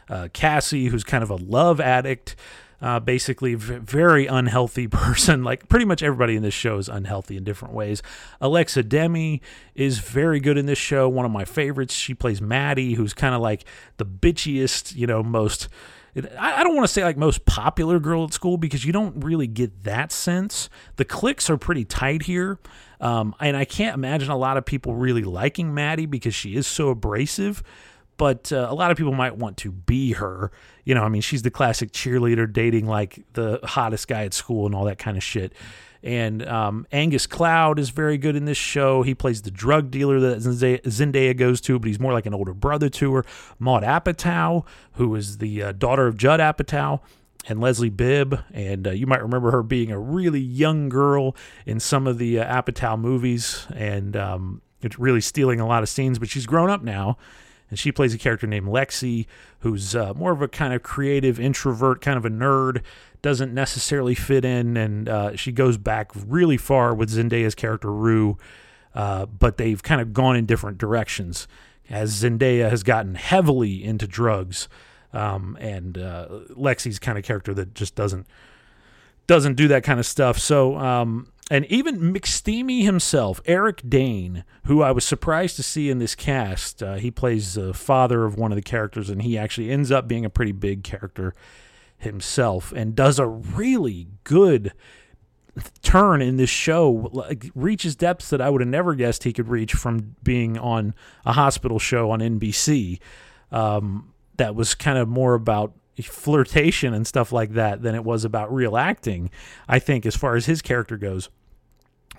uh, 0.09 0.29
Cassie, 0.33 0.87
who's 0.87 1.03
kind 1.03 1.23
of 1.23 1.29
a 1.29 1.35
love 1.35 1.79
addict 1.79 2.35
uh, 2.81 2.99
basically 2.99 3.55
v- 3.55 3.77
very 3.77 4.27
unhealthy 4.27 4.87
person. 4.91 5.43
Like 5.43 5.67
pretty 5.69 5.85
much 5.85 6.03
everybody 6.03 6.35
in 6.35 6.43
this 6.43 6.53
show 6.53 6.77
is 6.77 6.89
unhealthy 6.89 7.37
in 7.37 7.43
different 7.43 7.73
ways. 7.73 8.01
Alexa 8.41 8.83
Demie 8.83 9.41
is 9.75 9.99
very 9.99 10.39
good 10.39 10.57
in 10.57 10.65
this 10.65 10.77
show. 10.77 11.09
One 11.09 11.25
of 11.25 11.31
my 11.31 11.45
favorites. 11.45 11.93
She 11.93 12.13
plays 12.13 12.41
Maddie, 12.41 12.93
who's 12.93 13.13
kind 13.13 13.35
of 13.35 13.41
like 13.41 13.65
the 13.97 14.05
bitchiest, 14.05 14.95
you 14.95 15.07
know, 15.07 15.23
most. 15.23 15.67
I 16.37 16.63
don't 16.63 16.75
want 16.75 16.87
to 16.87 16.91
say 16.93 17.03
like 17.03 17.17
most 17.17 17.45
popular 17.45 17.99
girl 17.99 18.25
at 18.25 18.33
school 18.33 18.57
because 18.57 18.83
you 18.83 18.91
don't 18.91 19.23
really 19.23 19.47
get 19.47 19.83
that 19.83 20.11
sense. 20.11 20.67
The 20.95 21.05
cliques 21.05 21.49
are 21.49 21.57
pretty 21.57 21.85
tight 21.85 22.23
here. 22.23 22.59
Um, 22.99 23.35
and 23.39 23.55
I 23.55 23.63
can't 23.63 23.93
imagine 23.93 24.29
a 24.29 24.35
lot 24.35 24.57
of 24.57 24.65
people 24.65 24.95
really 24.95 25.21
liking 25.21 25.73
Maddie 25.73 26.07
because 26.07 26.35
she 26.35 26.55
is 26.55 26.67
so 26.67 26.89
abrasive 26.89 27.63
but 28.19 28.51
uh, 28.51 28.67
a 28.69 28.75
lot 28.75 28.91
of 28.91 28.97
people 28.97 29.13
might 29.13 29.37
want 29.37 29.55
to 29.57 29.71
be 29.71 30.11
her. 30.11 30.51
You 30.83 30.93
know, 30.93 31.03
I 31.03 31.09
mean, 31.09 31.21
she's 31.21 31.41
the 31.41 31.49
classic 31.49 31.93
cheerleader 31.93 32.51
dating 32.51 32.85
like 32.85 33.23
the 33.33 33.61
hottest 33.63 34.09
guy 34.09 34.25
at 34.25 34.33
school 34.33 34.65
and 34.65 34.75
all 34.75 34.83
that 34.85 34.99
kind 34.99 35.15
of 35.15 35.23
shit. 35.23 35.53
And 36.03 36.45
um, 36.45 36.85
Angus 36.91 37.25
Cloud 37.25 37.79
is 37.79 37.91
very 37.91 38.17
good 38.17 38.35
in 38.35 38.43
this 38.43 38.57
show. 38.57 39.03
He 39.03 39.15
plays 39.15 39.41
the 39.41 39.51
drug 39.51 39.89
dealer 39.89 40.19
that 40.19 40.39
Zendaya 40.39 41.35
goes 41.35 41.61
to, 41.61 41.79
but 41.79 41.87
he's 41.87 41.99
more 41.99 42.11
like 42.11 42.25
an 42.25 42.33
older 42.33 42.53
brother 42.53 42.89
to 42.89 43.13
her. 43.15 43.25
Maude 43.57 43.83
Apatow, 43.83 44.65
who 44.93 45.15
is 45.15 45.37
the 45.37 45.63
uh, 45.63 45.71
daughter 45.71 46.05
of 46.05 46.17
Judd 46.17 46.41
Apatow, 46.41 46.99
and 47.47 47.61
Leslie 47.61 47.89
Bibb. 47.89 48.37
And 48.53 48.85
uh, 48.85 48.91
you 48.91 49.07
might 49.07 49.21
remember 49.21 49.51
her 49.51 49.63
being 49.63 49.93
a 49.93 49.99
really 49.99 50.41
young 50.41 50.89
girl 50.89 51.37
in 51.65 51.79
some 51.79 52.05
of 52.05 52.17
the 52.17 52.39
uh, 52.39 52.61
Apatow 52.61 52.99
movies 52.99 53.65
and 53.73 54.17
um, 54.17 54.61
really 54.97 55.21
stealing 55.21 55.61
a 55.61 55.67
lot 55.67 55.83
of 55.83 55.89
scenes, 55.89 56.19
but 56.19 56.27
she's 56.27 56.45
grown 56.45 56.69
up 56.69 56.83
now 56.83 57.17
and 57.69 57.77
she 57.77 57.91
plays 57.91 58.13
a 58.13 58.17
character 58.17 58.47
named 58.47 58.67
Lexi, 58.67 59.25
who's 59.59 59.95
uh, 59.95 60.13
more 60.13 60.31
of 60.31 60.41
a 60.41 60.47
kind 60.47 60.73
of 60.73 60.83
creative 60.83 61.39
introvert, 61.39 62.01
kind 62.01 62.17
of 62.17 62.25
a 62.25 62.29
nerd, 62.29 62.81
doesn't 63.21 63.53
necessarily 63.53 64.15
fit 64.15 64.45
in, 64.45 64.77
and 64.77 65.09
uh, 65.09 65.35
she 65.35 65.51
goes 65.51 65.77
back 65.77 66.11
really 66.15 66.57
far 66.57 66.93
with 66.93 67.09
Zendaya's 67.09 67.55
character 67.55 67.91
Rue, 67.91 68.37
uh, 68.95 69.25
but 69.25 69.57
they've 69.57 69.81
kind 69.83 70.01
of 70.01 70.13
gone 70.13 70.35
in 70.35 70.45
different 70.45 70.77
directions 70.77 71.47
as 71.89 72.21
Zendaya 72.21 72.69
has 72.69 72.83
gotten 72.83 73.15
heavily 73.15 73.83
into 73.83 74.07
drugs, 74.07 74.69
um, 75.11 75.57
and 75.59 75.97
uh, 75.97 76.27
Lexi's 76.51 76.99
kind 76.99 77.17
of 77.17 77.23
character 77.23 77.53
that 77.53 77.73
just 77.73 77.95
doesn't 77.95 78.27
doesn't 79.27 79.55
do 79.55 79.67
that 79.67 79.83
kind 79.83 79.99
of 79.99 80.05
stuff. 80.07 80.39
So 80.39 80.75
um, 80.77 81.27
and 81.49 81.65
even 81.65 82.13
McSteamy 82.13 82.83
himself, 82.83 83.41
Eric 83.45 83.81
Dane, 83.87 84.43
who 84.65 84.81
I 84.83 84.91
was 84.91 85.03
surprised 85.03 85.55
to 85.55 85.63
see 85.63 85.89
in 85.89 85.99
this 85.99 86.13
cast, 86.13 86.83
uh, 86.83 86.95
he 86.95 87.09
plays 87.09 87.55
the 87.55 87.73
father 87.73 88.25
of 88.25 88.37
one 88.37 88.51
of 88.51 88.55
the 88.55 88.61
characters, 88.61 89.09
and 89.09 89.21
he 89.21 89.37
actually 89.37 89.71
ends 89.71 89.91
up 89.91 90.07
being 90.07 90.25
a 90.25 90.29
pretty 90.29 90.51
big 90.51 90.83
character 90.83 91.33
himself, 91.97 92.71
and 92.71 92.95
does 92.95 93.17
a 93.17 93.27
really 93.27 94.07
good 94.23 94.73
turn 95.81 96.21
in 96.21 96.37
this 96.37 96.49
show. 96.49 97.09
Like, 97.11 97.49
reaches 97.55 97.95
depths 97.95 98.29
that 98.29 98.41
I 98.41 98.49
would 98.49 98.61
have 98.61 98.69
never 98.69 98.93
guessed 98.93 99.23
he 99.23 99.33
could 99.33 99.49
reach 99.49 99.73
from 99.73 100.15
being 100.23 100.57
on 100.57 100.93
a 101.25 101.33
hospital 101.33 101.79
show 101.79 102.11
on 102.11 102.19
NBC. 102.19 102.99
Um, 103.51 104.13
that 104.37 104.55
was 104.55 104.75
kind 104.75 104.97
of 104.97 105.07
more 105.07 105.33
about 105.33 105.73
flirtation 106.01 106.93
and 106.93 107.05
stuff 107.05 107.31
like 107.31 107.51
that 107.53 107.81
than 107.81 107.95
it 107.95 108.03
was 108.03 108.23
about 108.23 108.53
real 108.53 108.77
acting. 108.77 109.29
I 109.67 109.79
think 109.79 110.05
as 110.05 110.15
far 110.15 110.35
as 110.35 110.45
his 110.45 110.61
character 110.61 110.95
goes. 110.95 111.29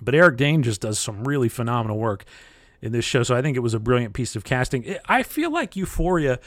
But 0.01 0.15
Eric 0.15 0.37
Dane 0.37 0.63
just 0.63 0.81
does 0.81 0.99
some 0.99 1.25
really 1.25 1.49
phenomenal 1.49 1.99
work 1.99 2.25
in 2.83 2.93
this 2.93 3.05
show. 3.05 3.23
So 3.23 3.37
I 3.37 3.43
think 3.43 3.57
it 3.57 3.61
was 3.61 3.75
a 3.75 3.81
brilliant 3.81 4.15
piece 4.15 4.37
of 4.37 4.45
casting. 4.45 4.97
I 5.07 5.23
feel 5.23 5.53
like 5.53 5.77
Euphoria 5.77 6.39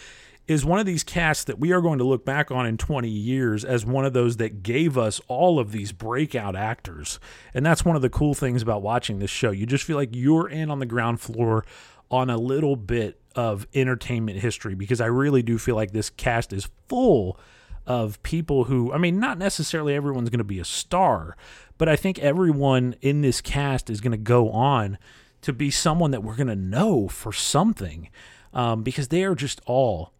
is 0.48 0.66
one 0.66 0.80
of 0.80 0.86
these 0.86 1.04
casts 1.04 1.46
that 1.46 1.58
we 1.58 1.72
are 1.72 1.80
going 1.80 2.00
to 2.00 2.04
look 2.04 2.26
back 2.26 2.52
on 2.52 2.66
in 2.66 2.78
20 2.78 3.08
years 3.08 3.64
as 3.64 3.86
one 3.86 4.04
of 4.04 4.12
those 4.12 4.38
that 4.38 4.62
gave 4.62 4.98
us 4.98 5.22
all 5.28 5.58
of 5.58 5.72
these 5.72 5.92
breakout 5.94 6.56
actors. 6.56 7.20
And 7.54 7.66
that's 7.66 7.86
one 7.86 7.96
of 7.96 8.02
the 8.02 8.10
cool 8.10 8.34
things 8.34 8.62
about 8.62 8.82
watching 8.82 9.20
this 9.20 9.32
show. 9.32 9.52
You 9.52 9.66
just 9.66 9.86
feel 9.86 9.96
like 9.96 10.10
you're 10.12 10.50
in 10.50 10.70
on 10.70 10.80
the 10.80 10.86
ground 10.86 11.22
floor 11.22 11.64
on 12.12 12.30
a 12.30 12.38
little 12.38 12.76
bit 12.76 13.20
of 13.36 13.66
entertainment 13.74 14.40
history 14.40 14.76
because 14.76 15.00
I 15.00 15.06
really 15.06 15.42
do 15.42 15.58
feel 15.58 15.76
like 15.76 15.92
this 15.92 16.10
cast 16.10 16.52
is 16.52 16.70
full 16.88 17.40
of 17.86 18.22
people 18.24 18.66
who, 18.66 18.94
I 18.94 18.98
mean, 18.98 19.20
not 19.20 19.38
necessarily 19.38 19.94
everyone's 19.96 20.30
going 20.30 20.38
to 20.40 20.44
be 20.44 20.60
a 20.60 20.66
star, 20.66 21.36
but 21.78 21.90
I 21.90 21.96
think 21.96 22.20
everyone 22.20 22.96
in 23.02 23.22
this 23.22 23.42
cast 23.42 23.90
is 23.90 24.02
going 24.02 24.12
to 24.12 24.18
go 24.18 24.50
on 24.52 24.98
to 25.42 25.54
be 25.54 25.70
someone 25.70 26.12
that 26.12 26.24
we're 26.24 26.36
going 26.36 26.48
to 26.48 26.56
know 26.56 27.08
for 27.08 27.34
something 27.34 28.10
um, 28.54 28.84
because 28.84 29.10
they 29.10 29.24
are 29.24 29.36
just 29.36 29.60
all 29.66 30.14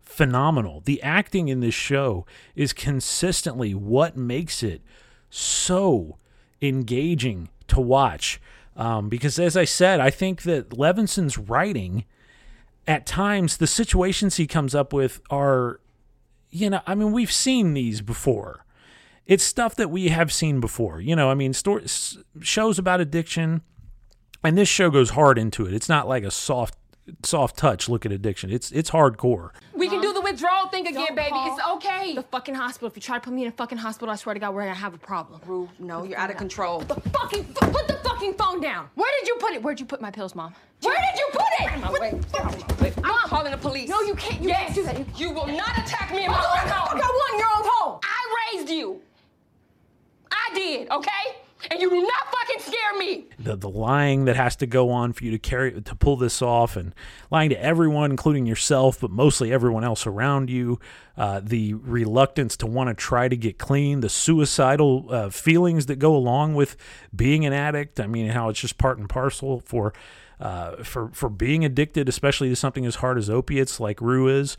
phenomenal. 0.00 0.82
The 0.84 1.02
acting 1.02 1.48
in 1.48 1.60
this 1.60 1.74
show 1.74 2.26
is 2.54 2.72
consistently 2.72 3.74
what 3.74 4.16
makes 4.16 4.62
it 4.62 4.82
so 5.30 6.18
engaging 6.60 7.48
to 7.68 7.80
watch. 7.80 8.40
Um, 8.76 9.08
because, 9.08 9.38
as 9.38 9.56
I 9.56 9.64
said, 9.64 10.00
I 10.00 10.10
think 10.10 10.42
that 10.42 10.76
Levinson's 10.76 11.38
writing, 11.38 12.04
at 12.86 13.06
times, 13.06 13.56
the 13.56 13.66
situations 13.66 14.36
he 14.36 14.46
comes 14.46 14.74
up 14.74 14.92
with 14.92 15.20
are, 15.30 15.80
you 16.50 16.70
know, 16.70 16.80
I 16.86 16.94
mean, 16.94 17.12
we've 17.12 17.32
seen 17.32 17.74
these 17.74 18.00
before 18.00 18.66
it's 19.26 19.42
stuff 19.42 19.74
that 19.76 19.90
we 19.90 20.08
have 20.08 20.32
seen 20.32 20.60
before. 20.60 21.00
You 21.00 21.16
know, 21.16 21.30
I 21.30 21.34
mean, 21.34 21.52
stories, 21.52 22.18
shows 22.40 22.78
about 22.78 23.00
addiction, 23.00 23.62
and 24.42 24.56
this 24.56 24.68
show 24.68 24.88
goes 24.90 25.10
hard 25.10 25.38
into 25.38 25.66
it. 25.66 25.74
It's 25.74 25.88
not 25.88 26.08
like 26.08 26.22
a 26.22 26.30
soft 26.30 26.78
soft 27.22 27.56
touch 27.56 27.88
look 27.88 28.06
at 28.06 28.12
addiction. 28.12 28.50
It's 28.50 28.70
it's 28.70 28.90
hardcore. 28.90 29.50
We 29.74 29.88
can 29.88 30.00
do 30.00 30.12
withdrawal 30.36 30.68
thing 30.68 30.86
again, 30.86 31.06
Don't 31.06 31.16
baby. 31.16 31.30
It's 31.34 31.62
okay. 31.76 32.14
The 32.14 32.22
fucking 32.22 32.54
hospital. 32.54 32.88
If 32.88 32.96
you 32.96 33.02
try 33.02 33.16
to 33.16 33.20
put 33.20 33.32
me 33.32 33.42
in 33.42 33.48
a 33.48 33.52
fucking 33.52 33.78
hospital, 33.78 34.10
I 34.12 34.16
swear 34.16 34.34
to 34.34 34.40
God, 34.40 34.54
we're 34.54 34.62
gonna 34.62 34.74
have 34.74 34.94
a 34.94 34.98
problem. 34.98 35.40
Rue, 35.46 35.68
no, 35.78 36.04
you're 36.04 36.18
out 36.18 36.30
of 36.30 36.36
control. 36.36 36.80
The 36.80 36.94
fucking 37.10 37.44
put 37.54 37.88
the 37.88 37.98
fucking 38.04 38.34
phone 38.34 38.60
down. 38.60 38.88
Where 38.94 39.10
did 39.18 39.28
you 39.28 39.36
put 39.36 39.52
it? 39.52 39.62
Where'd 39.62 39.80
you 39.80 39.86
put 39.86 40.00
my 40.00 40.10
pills, 40.10 40.34
mom? 40.34 40.54
Where 40.82 40.94
did 40.94 41.18
you 41.18 41.28
put 41.32 41.42
it? 41.60 41.70
Get 41.70 41.84
out 41.84 41.92
way. 42.00 42.08
Out 42.38 42.54
of 42.54 42.78
my 42.78 42.84
way. 42.84 42.92
I'm 43.02 43.28
calling 43.28 43.50
the 43.52 43.58
police. 43.58 43.88
No, 43.88 44.00
you 44.02 44.14
can't. 44.14 44.42
You 44.42 44.48
yes. 44.48 44.74
can't 44.74 44.74
do 44.74 44.82
that. 44.84 45.18
You 45.18 45.30
will 45.30 45.46
not 45.46 45.76
attack 45.78 46.10
me 46.12 46.24
in 46.26 46.30
my 46.30 46.38
Oh, 46.38 46.60
own 46.60 46.68
what 46.68 46.74
home. 46.74 46.98
the 46.98 47.02
fuck 47.02 47.10
I 47.10 47.14
want 47.14 47.32
in 47.32 47.38
your 47.38 47.48
own 47.48 47.64
home? 47.64 48.00
I 48.04 48.52
raised 48.54 48.70
you. 48.70 49.00
I 50.30 50.50
did, 50.54 50.90
okay? 50.90 51.36
And 51.70 51.80
you 51.80 51.90
do 51.90 52.00
not 52.00 52.26
fucking 52.32 52.60
scare 52.60 52.98
me. 52.98 53.26
the 53.38 53.56
the 53.56 53.68
lying 53.68 54.24
that 54.26 54.36
has 54.36 54.56
to 54.56 54.66
go 54.66 54.90
on 54.90 55.12
for 55.12 55.24
you 55.24 55.30
to 55.30 55.38
carry 55.38 55.80
to 55.80 55.94
pull 55.94 56.16
this 56.16 56.42
off, 56.42 56.76
and 56.76 56.94
lying 57.30 57.50
to 57.50 57.62
everyone, 57.62 58.10
including 58.10 58.46
yourself, 58.46 59.00
but 59.00 59.10
mostly 59.10 59.52
everyone 59.52 59.84
else 59.84 60.06
around 60.06 60.50
you. 60.50 60.78
Uh, 61.16 61.40
the 61.42 61.72
reluctance 61.74 62.58
to 62.58 62.66
want 62.66 62.88
to 62.88 62.94
try 62.94 63.26
to 63.26 63.36
get 63.36 63.56
clean, 63.56 64.00
the 64.00 64.08
suicidal 64.08 65.06
uh, 65.10 65.30
feelings 65.30 65.86
that 65.86 65.96
go 65.96 66.14
along 66.14 66.54
with 66.54 66.76
being 67.14 67.46
an 67.46 67.54
addict. 67.54 67.98
I 67.98 68.06
mean, 68.06 68.30
how 68.30 68.50
it's 68.50 68.60
just 68.60 68.76
part 68.76 68.98
and 68.98 69.08
parcel 69.08 69.60
for 69.60 69.94
uh, 70.40 70.82
for 70.82 71.08
for 71.08 71.28
being 71.28 71.64
addicted, 71.64 72.08
especially 72.08 72.48
to 72.50 72.56
something 72.56 72.84
as 72.84 72.96
hard 72.96 73.16
as 73.18 73.30
opiates, 73.30 73.80
like 73.80 74.00
Rue 74.00 74.28
is. 74.28 74.56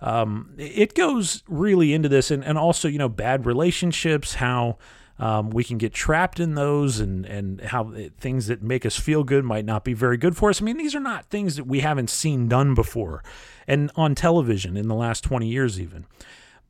Um, 0.00 0.54
it 0.56 0.94
goes 0.94 1.42
really 1.48 1.92
into 1.92 2.08
this, 2.08 2.30
and, 2.30 2.44
and 2.44 2.56
also 2.56 2.88
you 2.88 2.98
know 2.98 3.08
bad 3.08 3.44
relationships, 3.46 4.34
how 4.34 4.78
um, 5.18 5.50
we 5.50 5.64
can 5.64 5.78
get 5.78 5.92
trapped 5.92 6.38
in 6.38 6.54
those, 6.54 7.00
and 7.00 7.26
and 7.26 7.60
how 7.60 7.90
it, 7.90 8.14
things 8.18 8.46
that 8.46 8.62
make 8.62 8.86
us 8.86 8.96
feel 8.96 9.24
good 9.24 9.44
might 9.44 9.64
not 9.64 9.84
be 9.84 9.94
very 9.94 10.16
good 10.16 10.36
for 10.36 10.50
us. 10.50 10.62
I 10.62 10.64
mean, 10.64 10.76
these 10.76 10.94
are 10.94 11.00
not 11.00 11.26
things 11.26 11.56
that 11.56 11.66
we 11.66 11.80
haven't 11.80 12.10
seen 12.10 12.48
done 12.48 12.74
before, 12.74 13.24
and 13.66 13.90
on 13.96 14.14
television 14.14 14.76
in 14.76 14.88
the 14.88 14.94
last 14.94 15.24
twenty 15.24 15.48
years 15.48 15.80
even. 15.80 16.06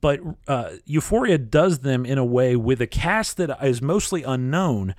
But 0.00 0.20
uh, 0.46 0.70
Euphoria 0.86 1.38
does 1.38 1.80
them 1.80 2.06
in 2.06 2.18
a 2.18 2.24
way 2.24 2.54
with 2.56 2.80
a 2.80 2.86
cast 2.86 3.36
that 3.38 3.58
is 3.62 3.82
mostly 3.82 4.22
unknown, 4.22 4.94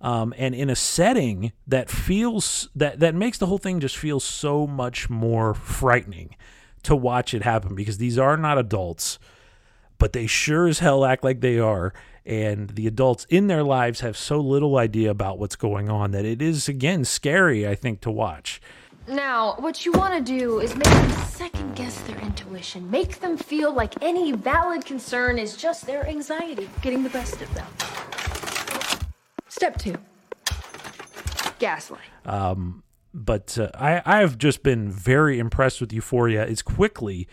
um, 0.00 0.34
and 0.36 0.54
in 0.54 0.68
a 0.68 0.76
setting 0.76 1.52
that 1.66 1.88
feels 1.88 2.68
that 2.74 2.98
that 2.98 3.14
makes 3.14 3.38
the 3.38 3.46
whole 3.46 3.58
thing 3.58 3.78
just 3.78 3.96
feel 3.96 4.18
so 4.18 4.66
much 4.66 5.08
more 5.08 5.54
frightening 5.54 6.34
to 6.82 6.96
watch 6.96 7.32
it 7.34 7.42
happen 7.42 7.74
because 7.74 7.98
these 7.98 8.18
are 8.18 8.36
not 8.36 8.58
adults 8.58 9.18
but 9.98 10.12
they 10.12 10.26
sure 10.26 10.66
as 10.66 10.78
hell 10.78 11.04
act 11.04 11.24
like 11.24 11.40
they 11.40 11.58
are. 11.58 11.92
And 12.28 12.68
the 12.68 12.86
adults 12.86 13.26
in 13.30 13.46
their 13.46 13.62
lives 13.62 14.00
have 14.00 14.14
so 14.14 14.38
little 14.38 14.76
idea 14.76 15.10
about 15.10 15.38
what's 15.38 15.56
going 15.56 15.88
on 15.88 16.10
that 16.10 16.26
it 16.26 16.42
is, 16.42 16.68
again, 16.68 17.06
scary, 17.06 17.66
I 17.66 17.74
think, 17.74 18.02
to 18.02 18.10
watch. 18.10 18.60
Now, 19.08 19.54
what 19.60 19.86
you 19.86 19.92
want 19.92 20.12
to 20.14 20.20
do 20.20 20.60
is 20.60 20.76
make 20.76 20.84
them 20.84 21.10
second 21.28 21.74
guess 21.74 21.98
their 22.02 22.18
intuition. 22.18 22.90
Make 22.90 23.20
them 23.20 23.38
feel 23.38 23.72
like 23.72 23.94
any 24.02 24.32
valid 24.32 24.84
concern 24.84 25.38
is 25.38 25.56
just 25.56 25.86
their 25.86 26.06
anxiety 26.06 26.68
getting 26.82 27.02
the 27.02 27.08
best 27.08 27.40
of 27.40 27.54
them. 27.54 27.66
Step 29.48 29.78
two 29.78 29.96
gaslight. 31.58 32.00
um, 32.26 32.82
But 33.14 33.56
uh, 33.58 33.70
I, 33.74 34.02
I've 34.04 34.36
just 34.36 34.62
been 34.62 34.90
very 34.90 35.38
impressed 35.38 35.80
with 35.80 35.94
Euphoria. 35.94 36.42
It's 36.44 36.60
quickly 36.60 37.26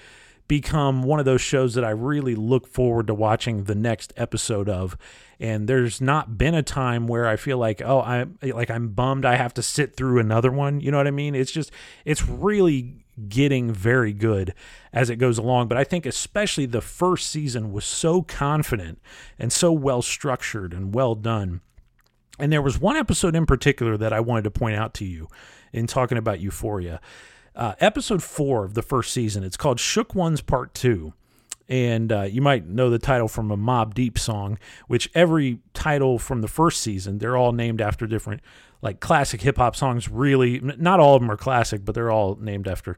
become 0.47 1.03
one 1.03 1.19
of 1.19 1.25
those 1.25 1.41
shows 1.41 1.73
that 1.73 1.83
I 1.83 1.89
really 1.89 2.35
look 2.35 2.67
forward 2.67 3.07
to 3.07 3.13
watching 3.13 3.63
the 3.63 3.75
next 3.75 4.13
episode 4.15 4.69
of. 4.69 4.97
And 5.39 5.67
there's 5.67 5.99
not 5.99 6.37
been 6.37 6.53
a 6.53 6.63
time 6.63 7.07
where 7.07 7.27
I 7.27 7.35
feel 7.35 7.57
like, 7.57 7.81
oh, 7.81 8.01
I'm 8.01 8.37
like 8.41 8.69
I'm 8.69 8.89
bummed 8.89 9.25
I 9.25 9.35
have 9.35 9.53
to 9.55 9.63
sit 9.63 9.95
through 9.95 10.19
another 10.19 10.51
one. 10.51 10.79
You 10.79 10.91
know 10.91 10.97
what 10.97 11.07
I 11.07 11.11
mean? 11.11 11.35
It's 11.35 11.51
just 11.51 11.71
it's 12.05 12.27
really 12.27 13.05
getting 13.29 13.71
very 13.71 14.13
good 14.13 14.53
as 14.93 15.09
it 15.09 15.17
goes 15.17 15.37
along. 15.37 15.67
But 15.67 15.77
I 15.77 15.83
think 15.83 16.05
especially 16.05 16.65
the 16.65 16.81
first 16.81 17.29
season 17.29 17.71
was 17.71 17.85
so 17.85 18.21
confident 18.21 19.01
and 19.39 19.51
so 19.51 19.71
well 19.71 20.01
structured 20.01 20.73
and 20.73 20.93
well 20.93 21.15
done. 21.15 21.61
And 22.37 22.51
there 22.51 22.61
was 22.61 22.79
one 22.79 22.97
episode 22.97 23.35
in 23.35 23.45
particular 23.45 23.97
that 23.97 24.13
I 24.13 24.19
wanted 24.19 24.43
to 24.43 24.51
point 24.51 24.75
out 24.75 24.93
to 24.95 25.05
you 25.05 25.27
in 25.71 25.87
talking 25.87 26.17
about 26.17 26.39
Euphoria. 26.39 26.99
Uh, 27.55 27.73
episode 27.79 28.21
four 28.21 28.65
of 28.65 28.73
the 28.73 28.81
first 28.81 29.13
season. 29.13 29.43
It's 29.43 29.55
called 29.55 29.79
Shook 29.79 30.13
Ones 30.13 30.41
Part 30.41 30.73
Two. 30.73 31.13
And 31.67 32.11
uh, 32.11 32.23
you 32.23 32.41
might 32.41 32.67
know 32.67 32.89
the 32.89 32.99
title 32.99 33.27
from 33.27 33.49
a 33.49 33.57
Mobb 33.57 33.93
Deep 33.93 34.19
song, 34.19 34.59
which 34.87 35.09
every 35.15 35.59
title 35.73 36.19
from 36.19 36.41
the 36.41 36.47
first 36.47 36.81
season, 36.81 37.17
they're 37.17 37.37
all 37.37 37.53
named 37.53 37.81
after 37.81 38.05
different, 38.05 38.41
like 38.81 38.99
classic 38.99 39.41
hip 39.41 39.57
hop 39.57 39.75
songs. 39.75 40.07
Really, 40.09 40.59
not 40.59 40.99
all 40.99 41.15
of 41.15 41.21
them 41.21 41.31
are 41.31 41.37
classic, 41.37 41.83
but 41.83 41.95
they're 41.95 42.11
all 42.11 42.35
named 42.35 42.67
after 42.67 42.97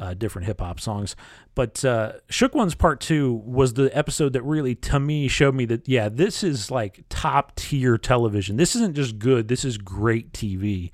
uh, 0.00 0.14
different 0.14 0.46
hip 0.46 0.60
hop 0.60 0.80
songs. 0.80 1.14
But 1.54 1.84
uh, 1.84 2.14
Shook 2.28 2.54
Ones 2.54 2.74
Part 2.74 3.00
Two 3.00 3.34
was 3.44 3.74
the 3.74 3.96
episode 3.96 4.32
that 4.32 4.42
really, 4.42 4.74
to 4.76 4.98
me, 4.98 5.28
showed 5.28 5.54
me 5.54 5.64
that 5.66 5.88
yeah, 5.88 6.08
this 6.08 6.42
is 6.42 6.70
like 6.70 7.04
top 7.08 7.54
tier 7.56 7.98
television. 7.98 8.56
This 8.56 8.74
isn't 8.74 8.96
just 8.96 9.18
good. 9.18 9.48
This 9.48 9.64
is 9.64 9.78
great 9.78 10.32
TV. 10.32 10.90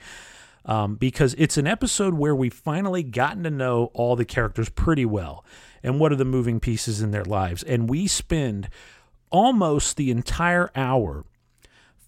Um, 0.66 0.94
because 0.94 1.34
it's 1.36 1.58
an 1.58 1.66
episode 1.66 2.14
where 2.14 2.34
we've 2.34 2.54
finally 2.54 3.02
gotten 3.02 3.42
to 3.42 3.50
know 3.50 3.90
all 3.92 4.16
the 4.16 4.24
characters 4.24 4.70
pretty 4.70 5.04
well 5.04 5.44
and 5.82 6.00
what 6.00 6.10
are 6.10 6.16
the 6.16 6.24
moving 6.24 6.58
pieces 6.58 7.02
in 7.02 7.10
their 7.10 7.24
lives. 7.24 7.62
And 7.62 7.90
we 7.90 8.06
spend 8.06 8.70
almost 9.30 9.96
the 9.96 10.10
entire 10.10 10.70
hour 10.74 11.26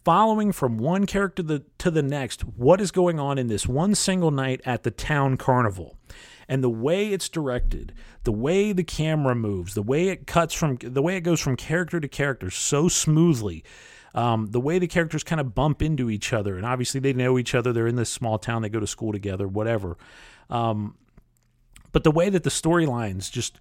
following 0.07 0.53
from 0.53 0.79
one 0.79 1.05
character 1.05 1.43
to 1.43 1.49
the, 1.49 1.65
to 1.79 1.91
the 1.91 2.03
next 2.03 2.43
what 2.43 2.81
is 2.81 2.93
going 2.93 3.19
on 3.19 3.39
in 3.39 3.49
this 3.49 3.67
one 3.67 3.93
single 3.95 4.31
night 4.31 4.61
at 4.65 4.85
the 4.85 4.91
town 4.91 5.37
carnival 5.37 5.97
and 6.49 6.63
the 6.63 6.71
way 6.71 7.09
it's 7.09 7.29
directed 7.29 7.93
the 8.23 8.31
way 8.31 8.73
the 8.73 8.85
camera 8.85 9.35
moves 9.35 9.75
the 9.75 9.83
way 9.83 10.09
it 10.09 10.25
cuts 10.25 10.55
from 10.55 10.77
the 10.81 11.03
way 11.03 11.17
it 11.17 11.23
goes 11.23 11.41
from 11.41 11.57
character 11.57 11.99
to 11.99 12.07
character 12.07 12.51
so 12.51 12.87
smoothly 12.87 13.65
um, 14.17 14.47
the 14.47 14.61
way 14.61 14.79
the 14.79 14.87
characters 14.87 15.23
kind 15.23 15.41
of 15.41 15.55
bump 15.55 15.83
into 15.83 16.11
each 16.11 16.33
other 16.33 16.57
and 16.57 16.65
obviously 16.65 16.99
they 16.99 17.13
know 17.13 17.39
each 17.39 17.55
other 17.55 17.73
they're 17.73 17.87
in 17.87 17.97
this 17.97 18.11
small 18.11 18.39
town 18.39 18.63
they 18.63 18.69
go 18.69 18.81
to 18.81 18.87
school 18.87 19.13
together 19.13 19.47
whatever. 19.47 19.97
Um, 20.51 20.97
but 21.93 22.03
the 22.03 22.11
way 22.11 22.29
that 22.31 22.43
the 22.43 22.51
storylines 22.51 23.31
just 23.31 23.61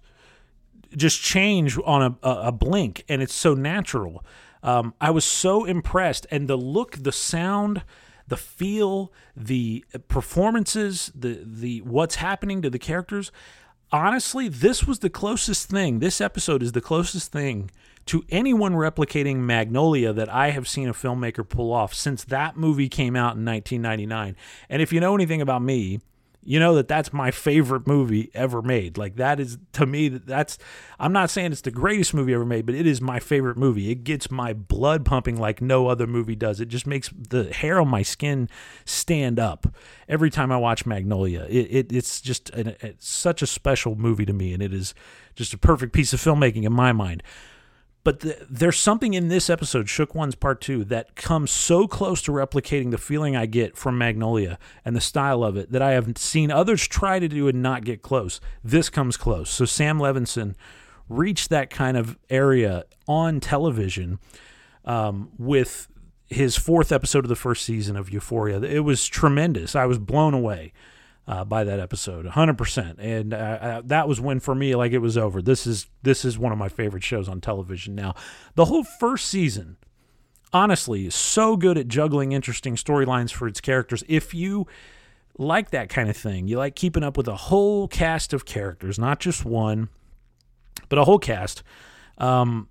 just 0.96 1.20
change 1.20 1.78
on 1.84 2.16
a, 2.22 2.28
a, 2.28 2.52
blink 2.52 3.04
and 3.08 3.20
it's 3.20 3.34
so 3.34 3.54
natural. 3.54 4.24
Um, 4.62 4.94
i 5.00 5.10
was 5.10 5.24
so 5.24 5.64
impressed 5.64 6.26
and 6.30 6.48
the 6.48 6.56
look 6.56 6.96
the 6.96 7.12
sound 7.12 7.82
the 8.26 8.36
feel 8.36 9.12
the 9.36 9.84
performances 10.08 11.12
the 11.14 11.40
the 11.44 11.82
what's 11.82 12.16
happening 12.16 12.62
to 12.62 12.70
the 12.70 12.78
characters 12.78 13.30
honestly 13.92 14.48
this 14.48 14.84
was 14.84 15.00
the 15.00 15.10
closest 15.10 15.68
thing 15.68 16.00
this 16.00 16.20
episode 16.20 16.62
is 16.62 16.72
the 16.72 16.80
closest 16.80 17.30
thing 17.30 17.70
to 18.06 18.24
anyone 18.30 18.72
replicating 18.72 19.36
magnolia 19.36 20.12
that 20.12 20.32
i 20.32 20.50
have 20.50 20.66
seen 20.66 20.88
a 20.88 20.94
filmmaker 20.94 21.46
pull 21.46 21.72
off 21.72 21.92
since 21.92 22.24
that 22.24 22.56
movie 22.56 22.88
came 22.88 23.14
out 23.14 23.36
in 23.36 23.44
1999 23.44 24.36
and 24.68 24.82
if 24.82 24.92
you 24.92 25.00
know 25.00 25.14
anything 25.14 25.40
about 25.40 25.62
me 25.62 26.00
you 26.46 26.60
know 26.60 26.76
that 26.76 26.86
that's 26.86 27.12
my 27.12 27.32
favorite 27.32 27.86
movie 27.88 28.30
ever 28.32 28.62
made. 28.62 28.96
Like 28.96 29.16
that 29.16 29.40
is 29.40 29.58
to 29.72 29.84
me 29.84 30.08
that's 30.08 30.58
I'm 30.98 31.12
not 31.12 31.28
saying 31.28 31.50
it's 31.50 31.60
the 31.60 31.72
greatest 31.72 32.14
movie 32.14 32.32
ever 32.32 32.44
made, 32.44 32.66
but 32.66 32.76
it 32.76 32.86
is 32.86 33.00
my 33.00 33.18
favorite 33.18 33.56
movie. 33.56 33.90
It 33.90 34.04
gets 34.04 34.30
my 34.30 34.52
blood 34.52 35.04
pumping 35.04 35.36
like 35.36 35.60
no 35.60 35.88
other 35.88 36.06
movie 36.06 36.36
does. 36.36 36.60
It 36.60 36.68
just 36.68 36.86
makes 36.86 37.10
the 37.10 37.52
hair 37.52 37.80
on 37.80 37.88
my 37.88 38.02
skin 38.02 38.48
stand 38.84 39.40
up 39.40 39.66
every 40.08 40.30
time 40.30 40.52
I 40.52 40.56
watch 40.56 40.86
Magnolia. 40.86 41.46
It, 41.48 41.66
it 41.68 41.92
it's 41.92 42.20
just 42.20 42.50
an, 42.50 42.76
it's 42.80 43.08
such 43.08 43.42
a 43.42 43.46
special 43.46 43.96
movie 43.96 44.24
to 44.24 44.32
me, 44.32 44.54
and 44.54 44.62
it 44.62 44.72
is 44.72 44.94
just 45.34 45.52
a 45.52 45.58
perfect 45.58 45.92
piece 45.92 46.12
of 46.12 46.20
filmmaking 46.20 46.62
in 46.62 46.72
my 46.72 46.92
mind. 46.92 47.24
But 48.06 48.20
the, 48.20 48.46
there's 48.48 48.78
something 48.78 49.14
in 49.14 49.26
this 49.26 49.50
episode, 49.50 49.88
Shook 49.88 50.14
Ones 50.14 50.36
Part 50.36 50.60
2, 50.60 50.84
that 50.84 51.16
comes 51.16 51.50
so 51.50 51.88
close 51.88 52.22
to 52.22 52.30
replicating 52.30 52.92
the 52.92 52.98
feeling 52.98 53.34
I 53.34 53.46
get 53.46 53.76
from 53.76 53.98
Magnolia 53.98 54.60
and 54.84 54.94
the 54.94 55.00
style 55.00 55.42
of 55.42 55.56
it 55.56 55.72
that 55.72 55.82
I 55.82 55.90
have 55.94 56.16
seen 56.16 56.52
others 56.52 56.86
try 56.86 57.18
to 57.18 57.26
do 57.26 57.48
and 57.48 57.60
not 57.64 57.82
get 57.82 58.02
close. 58.02 58.40
This 58.62 58.90
comes 58.90 59.16
close. 59.16 59.50
So 59.50 59.64
Sam 59.64 59.98
Levinson 59.98 60.54
reached 61.08 61.50
that 61.50 61.68
kind 61.68 61.96
of 61.96 62.16
area 62.30 62.84
on 63.08 63.40
television 63.40 64.20
um, 64.84 65.32
with 65.36 65.88
his 66.28 66.56
fourth 66.56 66.92
episode 66.92 67.24
of 67.24 67.28
the 67.28 67.34
first 67.34 67.64
season 67.64 67.96
of 67.96 68.08
Euphoria. 68.12 68.60
It 68.60 68.84
was 68.84 69.04
tremendous. 69.08 69.74
I 69.74 69.86
was 69.86 69.98
blown 69.98 70.32
away 70.32 70.72
uh, 71.28 71.44
by 71.44 71.64
that 71.64 71.80
episode, 71.80 72.26
100%. 72.26 72.96
And 72.98 73.34
uh, 73.34 73.36
uh, 73.36 73.82
that 73.86 74.08
was 74.08 74.20
when 74.20 74.40
for 74.40 74.54
me, 74.54 74.74
like 74.74 74.92
it 74.92 74.98
was 74.98 75.18
over. 75.18 75.42
This 75.42 75.66
is 75.66 75.86
this 76.02 76.24
is 76.24 76.38
one 76.38 76.52
of 76.52 76.58
my 76.58 76.68
favorite 76.68 77.02
shows 77.02 77.28
on 77.28 77.40
television 77.40 77.94
now. 77.94 78.14
The 78.54 78.66
whole 78.66 78.84
first 78.84 79.26
season, 79.26 79.76
honestly, 80.52 81.06
is 81.06 81.14
so 81.14 81.56
good 81.56 81.76
at 81.76 81.88
juggling 81.88 82.32
interesting 82.32 82.76
storylines 82.76 83.32
for 83.32 83.48
its 83.48 83.60
characters. 83.60 84.04
If 84.08 84.34
you 84.34 84.66
like 85.36 85.70
that 85.70 85.88
kind 85.88 86.08
of 86.08 86.16
thing, 86.16 86.46
you 86.46 86.58
like 86.58 86.76
keeping 86.76 87.02
up 87.02 87.16
with 87.16 87.26
a 87.26 87.36
whole 87.36 87.88
cast 87.88 88.32
of 88.32 88.44
characters, 88.44 88.98
not 88.98 89.18
just 89.18 89.44
one, 89.44 89.88
but 90.88 90.98
a 90.98 91.04
whole 91.04 91.18
cast. 91.18 91.64
Um, 92.18 92.68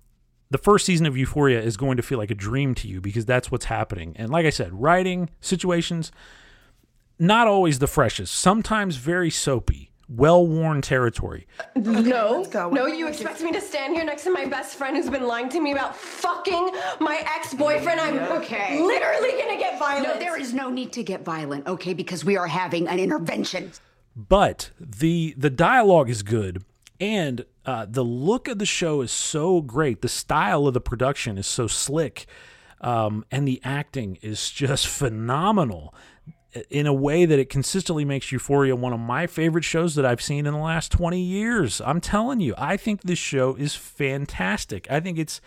the 0.50 0.58
first 0.58 0.86
season 0.86 1.06
of 1.06 1.16
Euphoria 1.16 1.60
is 1.60 1.76
going 1.76 1.96
to 1.96 2.02
feel 2.02 2.18
like 2.18 2.30
a 2.30 2.34
dream 2.34 2.74
to 2.76 2.88
you 2.88 3.00
because 3.00 3.26
that's 3.26 3.50
what's 3.50 3.66
happening. 3.66 4.14
And 4.16 4.30
like 4.30 4.46
I 4.46 4.50
said, 4.50 4.72
writing 4.72 5.28
situations 5.40 6.10
not 7.18 7.46
always 7.46 7.78
the 7.78 7.86
freshest, 7.86 8.34
sometimes 8.34 8.96
very 8.96 9.30
soapy, 9.30 9.90
well 10.08 10.46
worn 10.46 10.82
territory. 10.82 11.46
no, 11.74 12.44
no, 12.70 12.86
you 12.86 13.08
expect 13.08 13.40
me 13.42 13.52
to 13.52 13.60
stand 13.60 13.94
here 13.94 14.04
next 14.04 14.24
to 14.24 14.30
my 14.30 14.44
best 14.44 14.76
friend 14.76 14.96
who's 14.96 15.10
been 15.10 15.26
lying 15.26 15.48
to 15.48 15.60
me 15.60 15.72
about 15.72 15.96
fucking 15.96 16.70
my 17.00 17.22
ex-boyfriend? 17.36 18.00
I'm 18.00 18.18
Okay. 18.38 18.80
literally 18.80 19.30
gonna 19.40 19.58
get 19.58 19.78
violent. 19.78 20.06
No, 20.06 20.18
there 20.18 20.38
is 20.38 20.52
no 20.54 20.70
need 20.70 20.92
to 20.92 21.02
get 21.02 21.24
violent, 21.24 21.66
okay? 21.66 21.94
Because 21.94 22.24
we 22.24 22.36
are 22.36 22.46
having 22.46 22.86
an 22.88 22.98
intervention. 22.98 23.72
But 24.14 24.70
the 24.80 25.34
the 25.36 25.50
dialogue 25.50 26.08
is 26.08 26.22
good, 26.22 26.64
and 27.00 27.44
uh, 27.66 27.86
the 27.88 28.04
look 28.04 28.48
of 28.48 28.58
the 28.58 28.64
show 28.66 29.00
is 29.02 29.10
so 29.10 29.60
great. 29.60 30.00
The 30.02 30.08
style 30.08 30.66
of 30.66 30.72
the 30.74 30.80
production 30.80 31.36
is 31.36 31.46
so 31.46 31.66
slick. 31.66 32.26
Um, 32.80 33.24
and 33.30 33.48
the 33.48 33.60
acting 33.64 34.18
is 34.20 34.50
just 34.50 34.86
phenomenal 35.02 35.94
in 36.70 36.86
a 36.86 36.92
way 36.92 37.24
that 37.24 37.38
it 37.38 37.50
consistently 37.50 38.04
makes 38.04 38.30
Euphoria 38.32 38.76
one 38.76 38.92
of 38.92 39.00
my 39.00 39.26
favorite 39.26 39.64
shows 39.64 39.94
that 39.94 40.06
I've 40.06 40.22
seen 40.22 40.46
in 40.46 40.54
the 40.54 40.60
last 40.60 40.92
20 40.92 41.20
years. 41.20 41.80
I'm 41.80 42.00
telling 42.00 42.40
you, 42.40 42.54
I 42.56 42.76
think 42.76 43.02
this 43.02 43.18
show 43.18 43.54
is 43.54 43.74
fantastic. 43.74 44.90
I 44.90 45.00
think 45.00 45.18
it's, 45.18 45.40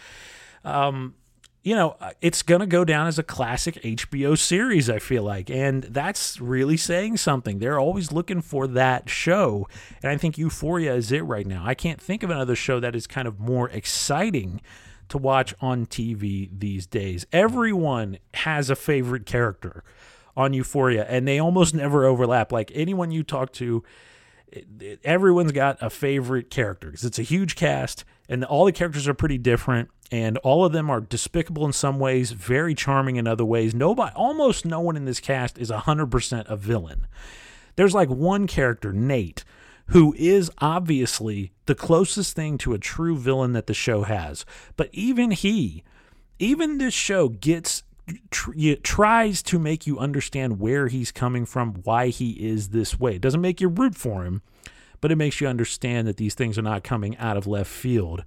um, 0.63 1.15
you 1.63 1.75
know, 1.75 1.97
it's 2.21 2.41
going 2.41 2.61
to 2.61 2.67
go 2.67 2.85
down 2.85 3.07
as 3.07 3.19
a 3.19 3.23
classic 3.23 3.75
HBO 3.75 4.37
series, 4.37 4.89
I 4.89 4.99
feel 4.99 5.23
like. 5.23 5.49
And 5.49 5.83
that's 5.83 6.39
really 6.39 6.77
saying 6.77 7.17
something. 7.17 7.59
They're 7.59 7.79
always 7.79 8.11
looking 8.11 8.41
for 8.41 8.65
that 8.67 9.09
show. 9.09 9.67
And 10.01 10.11
I 10.11 10.17
think 10.17 10.37
Euphoria 10.37 10.95
is 10.95 11.11
it 11.11 11.21
right 11.21 11.45
now. 11.45 11.63
I 11.65 11.73
can't 11.73 12.01
think 12.01 12.23
of 12.23 12.29
another 12.29 12.55
show 12.55 12.79
that 12.79 12.95
is 12.95 13.07
kind 13.07 13.27
of 13.27 13.39
more 13.39 13.69
exciting 13.69 14.61
to 15.09 15.17
watch 15.17 15.53
on 15.59 15.85
TV 15.85 16.49
these 16.57 16.85
days. 16.85 17.25
Everyone 17.33 18.19
has 18.35 18.69
a 18.69 18.75
favorite 18.75 19.25
character 19.25 19.83
on 20.39 20.53
Euphoria, 20.53 21.05
and 21.09 21.27
they 21.27 21.37
almost 21.37 21.75
never 21.75 22.05
overlap. 22.05 22.53
Like 22.53 22.71
anyone 22.73 23.11
you 23.11 23.23
talk 23.23 23.51
to, 23.53 23.83
everyone's 25.03 25.51
got 25.51 25.77
a 25.81 25.89
favorite 25.89 26.49
character 26.49 26.87
because 26.87 27.03
it's 27.03 27.19
a 27.19 27.23
huge 27.23 27.57
cast, 27.57 28.05
and 28.29 28.45
all 28.45 28.63
the 28.63 28.71
characters 28.71 29.05
are 29.05 29.13
pretty 29.13 29.37
different, 29.37 29.89
and 30.11 30.37
all 30.37 30.63
of 30.63 30.71
them 30.71 30.89
are 30.89 31.01
despicable 31.01 31.65
in 31.65 31.73
some 31.73 31.99
ways, 31.99 32.31
very 32.31 32.73
charming 32.73 33.17
in 33.17 33.27
other 33.27 33.43
ways. 33.43 33.75
Nobody, 33.75 34.13
almost 34.15 34.65
no 34.65 34.79
one 34.79 34.95
in 34.95 35.03
this 35.03 35.19
cast 35.19 35.57
is 35.57 35.69
hundred 35.69 36.09
percent 36.09 36.47
a 36.47 36.55
villain. 36.55 37.05
There's 37.75 37.93
like 37.93 38.09
one 38.09 38.47
character, 38.47 38.93
Nate, 38.93 39.43
who 39.87 40.15
is 40.17 40.49
obviously 40.59 41.51
the 41.65 41.75
closest 41.75 42.33
thing 42.33 42.57
to 42.59 42.73
a 42.73 42.79
true 42.79 43.17
villain 43.17 43.51
that 43.51 43.67
the 43.67 43.73
show 43.73 44.03
has. 44.03 44.45
But 44.77 44.89
even 44.93 45.31
he, 45.31 45.83
even 46.39 46.77
this 46.77 46.93
show 46.93 47.27
gets 47.27 47.83
tr- 48.31 48.73
tries 48.83 49.41
to 49.43 49.59
make 49.59 49.87
you 49.87 49.99
understand 49.99 50.59
where 50.59 50.87
he's 50.87 51.11
coming 51.11 51.45
from, 51.45 51.75
why 51.83 52.07
he 52.07 52.31
is 52.31 52.69
this 52.69 52.99
way. 52.99 53.15
It 53.15 53.21
doesn't 53.21 53.41
make 53.41 53.61
you 53.61 53.67
root 53.67 53.95
for 53.95 54.23
him, 54.23 54.41
but 55.01 55.11
it 55.11 55.17
makes 55.17 55.41
you 55.41 55.47
understand 55.47 56.07
that 56.07 56.17
these 56.17 56.33
things 56.33 56.57
are 56.57 56.63
not 56.63 56.83
coming 56.83 57.17
out 57.17 57.37
of 57.37 57.47
left 57.47 57.71
field 57.71 58.23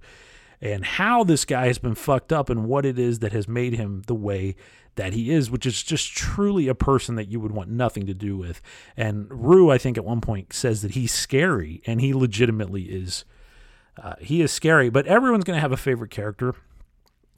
and 0.61 0.85
how 0.85 1.23
this 1.25 1.43
guy 1.43 1.67
has 1.67 1.77
been 1.77 1.95
fucked 1.95 2.31
up 2.31 2.49
and 2.49 2.65
what 2.65 2.85
it 2.85 2.97
is 2.97 3.19
that 3.19 3.33
has 3.33 3.47
made 3.47 3.73
him 3.73 4.01
the 4.07 4.15
way 4.15 4.55
that 4.95 5.13
he 5.13 5.31
is, 5.31 5.51
which 5.51 5.65
is 5.65 5.83
just 5.83 6.15
truly 6.15 6.67
a 6.67 6.75
person 6.75 7.15
that 7.15 7.27
you 7.27 7.39
would 7.39 7.51
want 7.51 7.69
nothing 7.69 8.05
to 8.05 8.13
do 8.13 8.37
with. 8.37 8.61
And 8.95 9.27
Rue, 9.29 9.71
I 9.71 9.77
think, 9.77 9.97
at 9.97 10.05
one 10.05 10.21
point 10.21 10.53
says 10.53 10.81
that 10.81 10.91
he's 10.91 11.11
scary, 11.11 11.81
and 11.85 11.99
he 11.99 12.13
legitimately 12.13 12.83
is. 12.83 13.25
Uh, 14.01 14.15
he 14.19 14.41
is 14.41 14.51
scary, 14.51 14.89
but 14.89 15.05
everyone's 15.05 15.43
going 15.43 15.57
to 15.57 15.61
have 15.61 15.71
a 15.71 15.77
favorite 15.77 16.09
character 16.09 16.55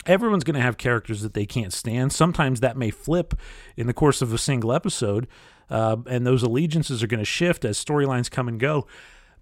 everyone's 0.06 0.44
going 0.44 0.56
to 0.56 0.62
have 0.62 0.78
characters 0.78 1.22
that 1.22 1.34
they 1.34 1.46
can't 1.46 1.74
stand. 1.74 2.14
Sometimes 2.14 2.60
that 2.60 2.78
may 2.78 2.90
flip 2.90 3.34
in 3.76 3.88
the 3.88 3.94
course 3.94 4.22
of 4.22 4.34
a 4.34 4.38
single 4.38 4.72
episode, 4.72 5.28
uh, 5.70 5.98
and 6.08 6.26
those 6.26 6.44
allegiances 6.44 7.02
are 7.02 7.08
going 7.08 7.20
to 7.20 7.26
shift 7.26 7.66
as 7.66 7.84
storylines 7.84 8.30
come 8.30 8.48
and 8.48 8.60
go. 8.60 8.88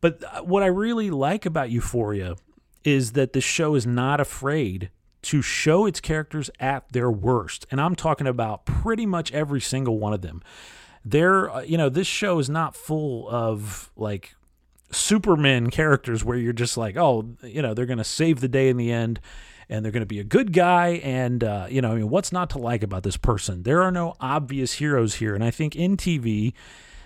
But 0.02 0.24
uh, 0.24 0.42
what 0.42 0.64
I 0.64 0.68
really 0.68 1.10
like 1.10 1.46
about 1.46 1.70
Euphoria 1.70 2.36
is 2.84 3.14
that 3.14 3.34
the 3.34 3.42
show 3.42 3.76
is 3.76 3.86
not 3.86 4.20
afraid 4.20 4.90
to 5.24 5.42
show 5.42 5.86
its 5.86 6.02
characters 6.02 6.50
at 6.60 6.92
their 6.92 7.10
worst. 7.10 7.66
And 7.72 7.80
I'm 7.80 7.96
talking 7.96 8.28
about 8.28 8.66
pretty 8.66 9.06
much 9.06 9.32
every 9.32 9.62
single 9.62 9.98
one 9.98 10.14
of 10.14 10.22
them. 10.22 10.42
There, 11.06 11.50
uh, 11.50 11.62
you 11.62 11.78
know, 11.78 11.90
this 11.90 12.08
show 12.08 12.40
is 12.40 12.50
not 12.50 12.76
full 12.76 13.30
of 13.30 13.92
like 13.96 14.36
Superman 14.92 15.70
characters 15.70 16.24
where 16.24 16.38
you're 16.38 16.54
just 16.54 16.78
like, 16.78 16.98
oh, 16.98 17.36
you 17.42 17.62
know, 17.62 17.74
they're 17.74 17.86
going 17.86 17.98
to 17.98 18.04
save 18.04 18.42
the 18.42 18.48
day 18.48 18.70
in 18.70 18.78
the 18.78 18.92
end 18.92 19.20
and 19.74 19.84
they're 19.84 19.92
going 19.92 20.02
to 20.02 20.06
be 20.06 20.20
a 20.20 20.24
good 20.24 20.54
guy. 20.54 21.02
And, 21.04 21.44
uh, 21.44 21.66
you 21.68 21.82
know, 21.82 21.94
I 21.94 21.96
mean, 21.96 22.10
what's 22.10 22.32
not 22.32 22.52
to 22.52 22.60
like 22.60 22.84
about 22.84 23.02
this 23.02 23.18
person? 23.18 23.64
There 23.64 23.82
are 23.82 23.92
no 23.92 24.14
obvious 24.20 24.74
heroes 24.74 25.16
here. 25.16 25.34
And 25.34 25.44
I 25.44 25.50
think 25.50 25.76
in 25.76 25.98
TV, 25.98 26.54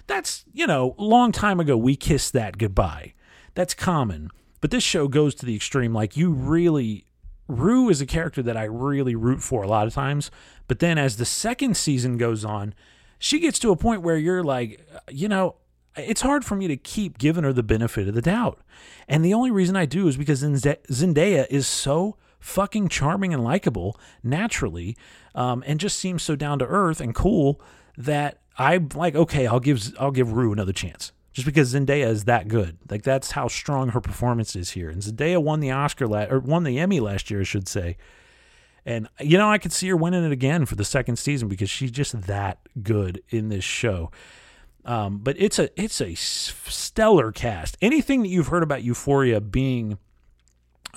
that's, 0.05 0.43
you 0.51 0.67
know, 0.67 0.93
long 0.97 1.31
time 1.31 1.61
ago, 1.61 1.77
we 1.77 1.95
kissed 1.95 2.33
that 2.33 2.57
goodbye. 2.57 3.13
That's 3.53 3.73
common. 3.73 4.31
But 4.59 4.71
this 4.71 4.83
show 4.83 5.07
goes 5.07 5.33
to 5.35 5.45
the 5.45 5.55
extreme. 5.55 5.93
Like, 5.93 6.17
you 6.17 6.29
really, 6.29 7.05
Rue 7.47 7.89
is 7.89 8.01
a 8.01 8.05
character 8.05 8.43
that 8.43 8.57
I 8.57 8.65
really 8.65 9.15
root 9.15 9.41
for 9.41 9.63
a 9.63 9.67
lot 9.67 9.87
of 9.87 9.93
times. 9.93 10.29
But 10.67 10.79
then 10.79 10.97
as 10.97 11.15
the 11.15 11.25
second 11.25 11.77
season 11.77 12.17
goes 12.17 12.43
on, 12.43 12.73
she 13.17 13.39
gets 13.39 13.59
to 13.59 13.71
a 13.71 13.77
point 13.77 14.01
where 14.01 14.17
you're 14.17 14.43
like, 14.43 14.85
you 15.09 15.29
know, 15.29 15.55
it's 15.95 16.21
hard 16.21 16.43
for 16.43 16.57
me 16.57 16.67
to 16.67 16.75
keep 16.75 17.17
giving 17.17 17.45
her 17.45 17.53
the 17.53 17.63
benefit 17.63 18.09
of 18.09 18.13
the 18.13 18.21
doubt. 18.21 18.59
And 19.07 19.23
the 19.23 19.33
only 19.33 19.51
reason 19.51 19.77
I 19.77 19.85
do 19.85 20.09
is 20.09 20.17
because 20.17 20.43
Zendaya 20.43 21.47
is 21.49 21.65
so 21.65 22.17
fucking 22.39 22.89
charming 22.89 23.33
and 23.33 23.43
likable 23.43 23.99
naturally, 24.23 24.95
um, 25.35 25.63
and 25.65 25.79
just 25.79 25.97
seems 25.97 26.23
so 26.23 26.35
down 26.35 26.59
to 26.59 26.65
earth 26.65 27.01
and 27.01 27.13
cool 27.13 27.61
that 27.97 28.39
I'm 28.57 28.89
like, 28.95 29.15
okay, 29.15 29.47
I'll 29.47 29.59
give 29.59 29.93
I'll 29.99 30.11
give 30.11 30.31
Rue 30.31 30.51
another 30.51 30.73
chance. 30.73 31.11
Just 31.33 31.45
because 31.45 31.75
Zendaya 31.75 32.07
is 32.07 32.23
that 32.23 32.47
good, 32.47 32.79
like 32.89 33.03
that's 33.03 33.31
how 33.31 33.47
strong 33.47 33.89
her 33.89 34.01
performance 34.01 34.55
is 34.55 34.71
here. 34.71 34.89
And 34.89 35.01
Zendaya 35.01 35.41
won 35.41 35.59
the 35.59 35.69
Oscar 35.69 36.07
la- 36.07 36.25
or 36.25 36.39
won 36.39 36.63
the 36.63 36.79
Emmy 36.79 36.99
last 36.99 37.29
year, 37.29 37.41
I 37.41 37.43
should 37.43 37.67
say. 37.67 37.97
And 38.85 39.07
you 39.19 39.37
know, 39.37 39.49
I 39.49 39.57
could 39.59 39.71
see 39.71 39.87
her 39.89 39.97
winning 39.97 40.23
it 40.23 40.31
again 40.31 40.65
for 40.65 40.75
the 40.75 40.85
second 40.85 41.17
season 41.17 41.47
because 41.47 41.69
she's 41.69 41.91
just 41.91 42.19
that 42.23 42.59
good 42.81 43.21
in 43.29 43.49
this 43.49 43.63
show. 43.63 44.11
Um, 44.85 45.19
but 45.19 45.35
it's 45.37 45.59
a 45.59 45.69
it's 45.79 46.01
a 46.01 46.15
stellar 46.15 47.31
cast. 47.31 47.77
Anything 47.81 48.23
that 48.23 48.29
you've 48.29 48.47
heard 48.47 48.63
about 48.63 48.83
Euphoria 48.83 49.41
being 49.41 49.99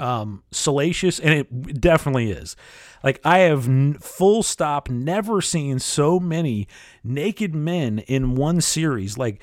um, 0.01 0.43
salacious, 0.51 1.19
and 1.21 1.35
it 1.35 1.81
definitely 1.81 2.31
is. 2.31 2.57
Like 3.05 3.21
I 3.25 3.39
have 3.41 3.67
n- 3.69 3.95
full 3.95 4.43
stop 4.43 4.89
never 4.91 5.41
seen 5.41 5.79
so 5.79 6.19
many 6.19 6.69
naked 7.05 7.55
men 7.55 8.01
in 8.01 8.35
one 8.35 8.61
series. 8.61 9.17
Like 9.17 9.41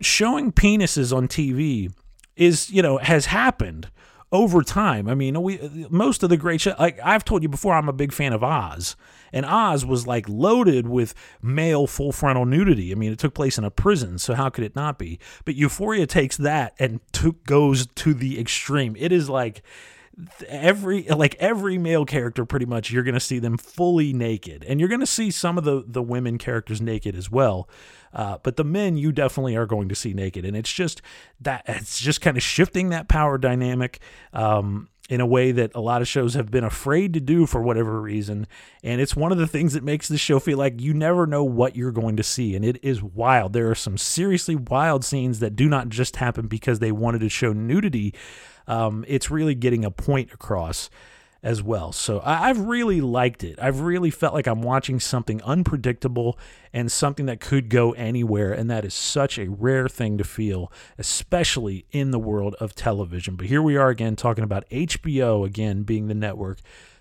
showing 0.00 0.52
penises 0.52 1.14
on 1.14 1.28
TV 1.28 1.92
is 2.36 2.70
you 2.70 2.82
know 2.82 2.98
has 2.98 3.26
happened 3.26 3.90
over 4.30 4.62
time. 4.62 5.08
I 5.08 5.14
mean, 5.14 5.40
we 5.42 5.86
most 5.90 6.22
of 6.22 6.30
the 6.30 6.36
great 6.36 6.60
show. 6.60 6.74
Like 6.78 6.98
I've 7.02 7.24
told 7.24 7.42
you 7.42 7.48
before, 7.48 7.74
I'm 7.74 7.88
a 7.88 7.92
big 7.92 8.12
fan 8.12 8.32
of 8.32 8.42
Oz, 8.42 8.96
and 9.32 9.46
Oz 9.46 9.84
was 9.84 10.06
like 10.06 10.28
loaded 10.28 10.88
with 10.88 11.14
male 11.42 11.86
full 11.86 12.12
frontal 12.12 12.44
nudity. 12.44 12.92
I 12.92 12.94
mean, 12.94 13.12
it 13.12 13.18
took 13.18 13.34
place 13.34 13.58
in 13.58 13.64
a 13.64 13.70
prison, 13.70 14.18
so 14.18 14.34
how 14.34 14.48
could 14.50 14.64
it 14.64 14.76
not 14.76 14.98
be? 14.98 15.18
But 15.44 15.54
Euphoria 15.54 16.06
takes 16.06 16.36
that 16.36 16.74
and 16.78 17.00
to, 17.12 17.32
goes 17.46 17.86
to 17.86 18.14
the 18.14 18.38
extreme. 18.38 18.96
It 18.98 19.12
is 19.12 19.28
like 19.28 19.62
every 20.48 21.04
like 21.04 21.36
every 21.36 21.78
male 21.78 22.04
character 22.04 22.44
pretty 22.44 22.66
much 22.66 22.90
you're 22.90 23.04
going 23.04 23.14
to 23.14 23.20
see 23.20 23.38
them 23.38 23.56
fully 23.56 24.12
naked 24.12 24.64
and 24.64 24.80
you're 24.80 24.88
going 24.88 25.00
to 25.00 25.06
see 25.06 25.30
some 25.30 25.56
of 25.56 25.64
the 25.64 25.84
the 25.86 26.02
women 26.02 26.38
characters 26.38 26.80
naked 26.80 27.14
as 27.14 27.30
well 27.30 27.68
uh, 28.12 28.38
but 28.42 28.56
the 28.56 28.64
men 28.64 28.96
you 28.96 29.12
definitely 29.12 29.54
are 29.54 29.66
going 29.66 29.88
to 29.88 29.94
see 29.94 30.12
naked 30.12 30.44
and 30.44 30.56
it's 30.56 30.72
just 30.72 31.02
that 31.40 31.62
it's 31.68 32.00
just 32.00 32.20
kind 32.20 32.36
of 32.36 32.42
shifting 32.42 32.88
that 32.88 33.08
power 33.08 33.38
dynamic 33.38 34.00
um, 34.32 34.88
in 35.08 35.20
a 35.22 35.26
way 35.26 35.52
that 35.52 35.74
a 35.74 35.80
lot 35.80 36.02
of 36.02 36.08
shows 36.08 36.34
have 36.34 36.50
been 36.50 36.64
afraid 36.64 37.14
to 37.14 37.20
do 37.20 37.46
for 37.46 37.62
whatever 37.62 38.00
reason. 38.00 38.46
And 38.84 39.00
it's 39.00 39.16
one 39.16 39.32
of 39.32 39.38
the 39.38 39.46
things 39.46 39.72
that 39.72 39.82
makes 39.82 40.06
the 40.06 40.18
show 40.18 40.38
feel 40.38 40.58
like 40.58 40.80
you 40.80 40.92
never 40.92 41.26
know 41.26 41.44
what 41.44 41.76
you're 41.76 41.92
going 41.92 42.16
to 42.18 42.22
see. 42.22 42.54
And 42.54 42.62
it 42.62 42.78
is 42.84 43.02
wild. 43.02 43.54
There 43.54 43.70
are 43.70 43.74
some 43.74 43.96
seriously 43.96 44.54
wild 44.54 45.04
scenes 45.04 45.38
that 45.38 45.56
do 45.56 45.66
not 45.66 45.88
just 45.88 46.16
happen 46.16 46.46
because 46.46 46.78
they 46.78 46.92
wanted 46.92 47.20
to 47.20 47.30
show 47.30 47.54
nudity. 47.54 48.14
Um, 48.68 49.04
it's 49.08 49.30
really 49.30 49.56
getting 49.56 49.84
a 49.84 49.90
point 49.90 50.32
across 50.32 50.90
as 51.42 51.62
well. 51.62 51.92
So 51.92 52.20
I, 52.24 52.48
have 52.48 52.58
really 52.58 53.00
liked 53.00 53.44
it. 53.44 53.58
I've 53.60 53.80
really 53.80 54.10
felt 54.10 54.34
like 54.34 54.48
I'm 54.48 54.62
watching 54.62 54.98
something 54.98 55.40
unpredictable 55.42 56.38
and 56.72 56.90
something 56.90 57.26
that 57.26 57.40
could 57.40 57.68
go 57.68 57.92
anywhere. 57.92 58.52
And 58.52 58.68
that 58.70 58.84
is 58.84 58.94
such 58.94 59.38
a 59.38 59.48
rare 59.48 59.88
thing 59.88 60.18
to 60.18 60.24
feel, 60.24 60.72
especially 60.98 61.86
in 61.92 62.10
the 62.10 62.18
world 62.18 62.56
of 62.60 62.74
television. 62.74 63.36
But 63.36 63.46
here 63.46 63.62
we 63.62 63.76
are 63.76 63.88
again 63.88 64.16
talking 64.16 64.44
about 64.44 64.68
HBO 64.70 65.46
again 65.46 65.84
being 65.84 66.08
the 66.08 66.14
network 66.14 66.58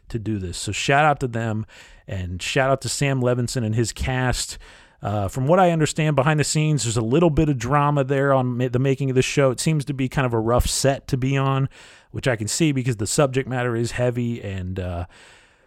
to 0.09 0.19
do 0.19 0.37
this. 0.37 0.57
So 0.57 0.71
shout 0.71 1.03
out 1.03 1.19
to 1.21 1.27
them 1.27 1.65
and 2.07 2.41
shout 2.41 2.69
out 2.69 2.81
to 2.81 2.89
Sam 2.89 3.21
Levinson 3.21 3.65
and 3.65 3.75
his 3.75 3.91
cast. 3.91 4.57
Uh, 5.01 5.27
from 5.27 5.47
what 5.47 5.59
I 5.59 5.71
understand 5.71 6.15
behind 6.15 6.39
the 6.39 6.43
scenes, 6.43 6.83
there's 6.83 6.97
a 6.97 7.01
little 7.01 7.29
bit 7.29 7.49
of 7.49 7.57
drama 7.57 8.03
there 8.03 8.33
on 8.33 8.57
the 8.57 8.79
making 8.79 9.11
of 9.11 9.15
the 9.15 9.21
show. 9.21 9.51
It 9.51 9.59
seems 9.59 9.85
to 9.85 9.93
be 9.93 10.09
kind 10.09 10.25
of 10.25 10.33
a 10.33 10.39
rough 10.39 10.65
set 10.65 11.07
to 11.09 11.17
be 11.17 11.37
on 11.37 11.69
which 12.11 12.27
I 12.27 12.35
can 12.35 12.47
see 12.47 12.71
because 12.71 12.97
the 12.97 13.07
subject 13.07 13.47
matter 13.47 13.75
is 13.75 13.91
heavy 13.91 14.41
and 14.41 14.79
uh, 14.79 15.05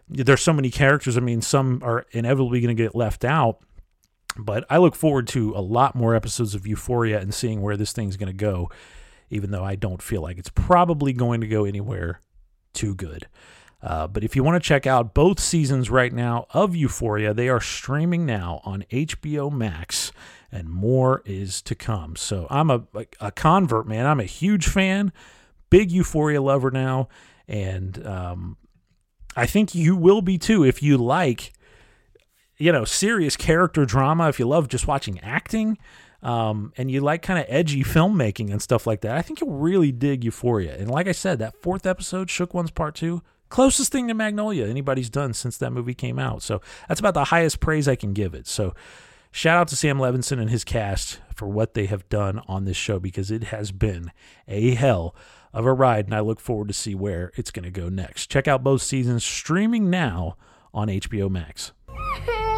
there's 0.09 0.43
so 0.43 0.53
many 0.53 0.71
characters. 0.71 1.17
I 1.17 1.21
mean, 1.21 1.43
some 1.43 1.81
are 1.85 2.07
inevitably 2.11 2.61
going 2.61 2.77
to 2.77 2.83
get 2.83 2.95
left 2.95 3.25
out. 3.25 3.61
But 4.37 4.65
I 4.71 4.79
look 4.79 4.95
forward 4.95 5.27
to 5.29 5.53
a 5.57 5.61
lot 5.61 5.95
more 5.95 6.15
episodes 6.15 6.55
of 6.55 6.67
Euphoria 6.67 7.21
and 7.21 7.35
seeing 7.35 7.63
where 7.63 7.77
this 7.77 7.93
thing's 7.93 8.17
going 8.17 8.29
to 8.29 8.33
go, 8.33 8.71
even 9.29 9.51
though 9.51 9.65
I 9.65 9.75
don't 9.75 10.01
feel 10.01 10.23
like 10.23 10.39
it's 10.39 10.51
probably 10.51 11.13
going 11.13 11.41
to 11.41 11.49
go 11.49 11.65
anywhere 11.65 12.21
too 12.73 12.95
good. 12.95 13.27
Uh, 13.83 14.07
but 14.07 14.23
if 14.23 14.37
you 14.37 14.45
want 14.45 14.63
to 14.63 14.67
check 14.67 14.87
out 14.87 15.15
both 15.15 15.41
seasons 15.41 15.91
right 15.91 16.13
now 16.13 16.47
of 16.51 16.77
Euphoria, 16.77 17.33
they 17.33 17.49
are 17.49 17.61
streaming 17.61 18.27
now 18.27 18.61
on 18.65 18.85
HBO 18.91 19.51
Max, 19.51 20.13
and 20.53 20.69
more 20.69 21.23
is 21.25 21.63
to 21.63 21.75
come. 21.75 22.15
So 22.17 22.47
I'm 22.51 22.71
a, 22.71 22.83
a 23.21 23.33
convert, 23.33 23.89
man. 23.89 24.07
I'm 24.07 24.21
a 24.21 24.25
huge 24.25 24.69
fan 24.69 25.13
big 25.71 25.91
Euphoria 25.91 26.43
lover 26.43 26.71
now, 26.71 27.09
and 27.49 28.05
um, 28.07 28.57
I 29.37 29.47
think 29.47 29.75
you 29.75 29.97
will 29.97 30.21
be 30.21 30.37
too 30.37 30.65
if 30.65 30.83
you 30.83 30.99
like, 30.99 31.53
you 32.59 32.73
know, 32.73 32.85
serious 32.85 33.37
character 33.37 33.87
drama. 33.87 34.29
If 34.29 34.39
you 34.39 34.47
love 34.47 34.69
just 34.69 34.87
watching 34.87 35.19
acting, 35.21 35.79
um, 36.23 36.73
and 36.77 36.91
you 36.91 37.01
like 37.01 37.23
kind 37.23 37.39
of 37.39 37.47
edgy 37.49 37.83
filmmaking 37.83 38.51
and 38.51 38.61
stuff 38.61 38.87
like 38.87 39.01
that, 39.01 39.17
I 39.17 39.23
think 39.23 39.41
you'll 39.41 39.55
really 39.55 39.93
dig 39.93 40.25
Euphoria. 40.25 40.77
And 40.77 40.91
like 40.91 41.07
I 41.07 41.13
said, 41.13 41.39
that 41.39 41.57
fourth 41.63 41.87
episode, 41.87 42.29
Shook 42.29 42.53
Ones 42.53 42.71
Part 42.71 42.95
Two, 42.95 43.23
closest 43.51 43.93
thing 43.93 44.09
to 44.09 44.15
Magnolia 44.15 44.67
anybody's 44.67 45.11
done 45.11 45.35
since 45.35 45.59
that 45.59 45.73
movie 45.73 45.95
came 45.95 46.19
out. 46.19 46.43
So 46.43 46.63
that's 46.89 47.01
about 47.01 47.15
the 47.15 47.25
highest 47.25 47.61
praise 47.61 47.87
I 47.87 47.97
can 47.97 48.15
give 48.15 48.35
it. 48.35 48.47
So 48.47 48.75
shout 49.31 49.59
out 49.59 49.69
to 49.69 49.77
Sam 49.77 49.99
Levinson 49.99 50.41
and 50.41 50.49
his 50.49 50.65
cast 50.65 51.21
for 51.35 51.47
what 51.47 51.75
they 51.75 51.87
have 51.87 52.09
done 52.09 52.41
on 52.49 52.65
this 52.65 52.77
show 52.77 52.99
because 52.99 53.31
it 53.31 53.45
has 53.45 53.73
been 53.73 54.13
a 54.49 54.75
hell 54.75 55.15
of 55.53 55.67
a 55.67 55.73
ride, 55.73 56.07
and 56.07 56.15
I 56.15 56.21
look 56.21 56.39
forward 56.39 56.69
to 56.69 56.75
see 56.75 56.95
where 56.95 57.33
it's 57.35 57.51
going 57.51 57.65
to 57.65 57.71
go 57.71 57.89
next. 57.89 58.31
Check 58.31 58.47
out 58.47 58.63
both 58.63 58.83
seasons 58.83 59.25
streaming 59.25 59.91
now 59.91 60.37
on 60.73 60.89
HBO 60.89 61.29
Max. 61.29 61.73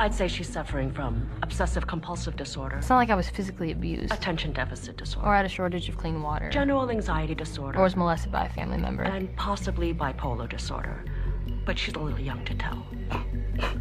I'd 0.00 0.14
say 0.14 0.28
she's 0.28 0.48
suffering 0.48 0.90
from 0.90 1.28
obsessive 1.42 1.86
compulsive 1.86 2.34
disorder. 2.34 2.78
It's 2.78 2.88
not 2.88 2.96
like 2.96 3.10
I 3.10 3.14
was 3.14 3.28
physically 3.28 3.70
abused. 3.70 4.14
Attention 4.14 4.54
deficit 4.54 4.96
disorder. 4.96 5.28
Or 5.28 5.36
had 5.36 5.44
a 5.44 5.48
shortage 5.48 5.90
of 5.90 5.98
clean 5.98 6.22
water. 6.22 6.48
General 6.48 6.90
anxiety 6.90 7.34
disorder. 7.34 7.78
Or 7.78 7.82
was 7.82 7.96
molested 7.96 8.32
by 8.32 8.46
a 8.46 8.48
family 8.48 8.78
member. 8.78 9.02
And 9.02 9.36
possibly 9.36 9.92
bipolar 9.92 10.48
disorder. 10.48 11.04
But 11.66 11.78
she's 11.78 11.92
a 11.96 11.98
little 11.98 12.18
young 12.18 12.42
to 12.46 12.54
tell. 12.54 12.82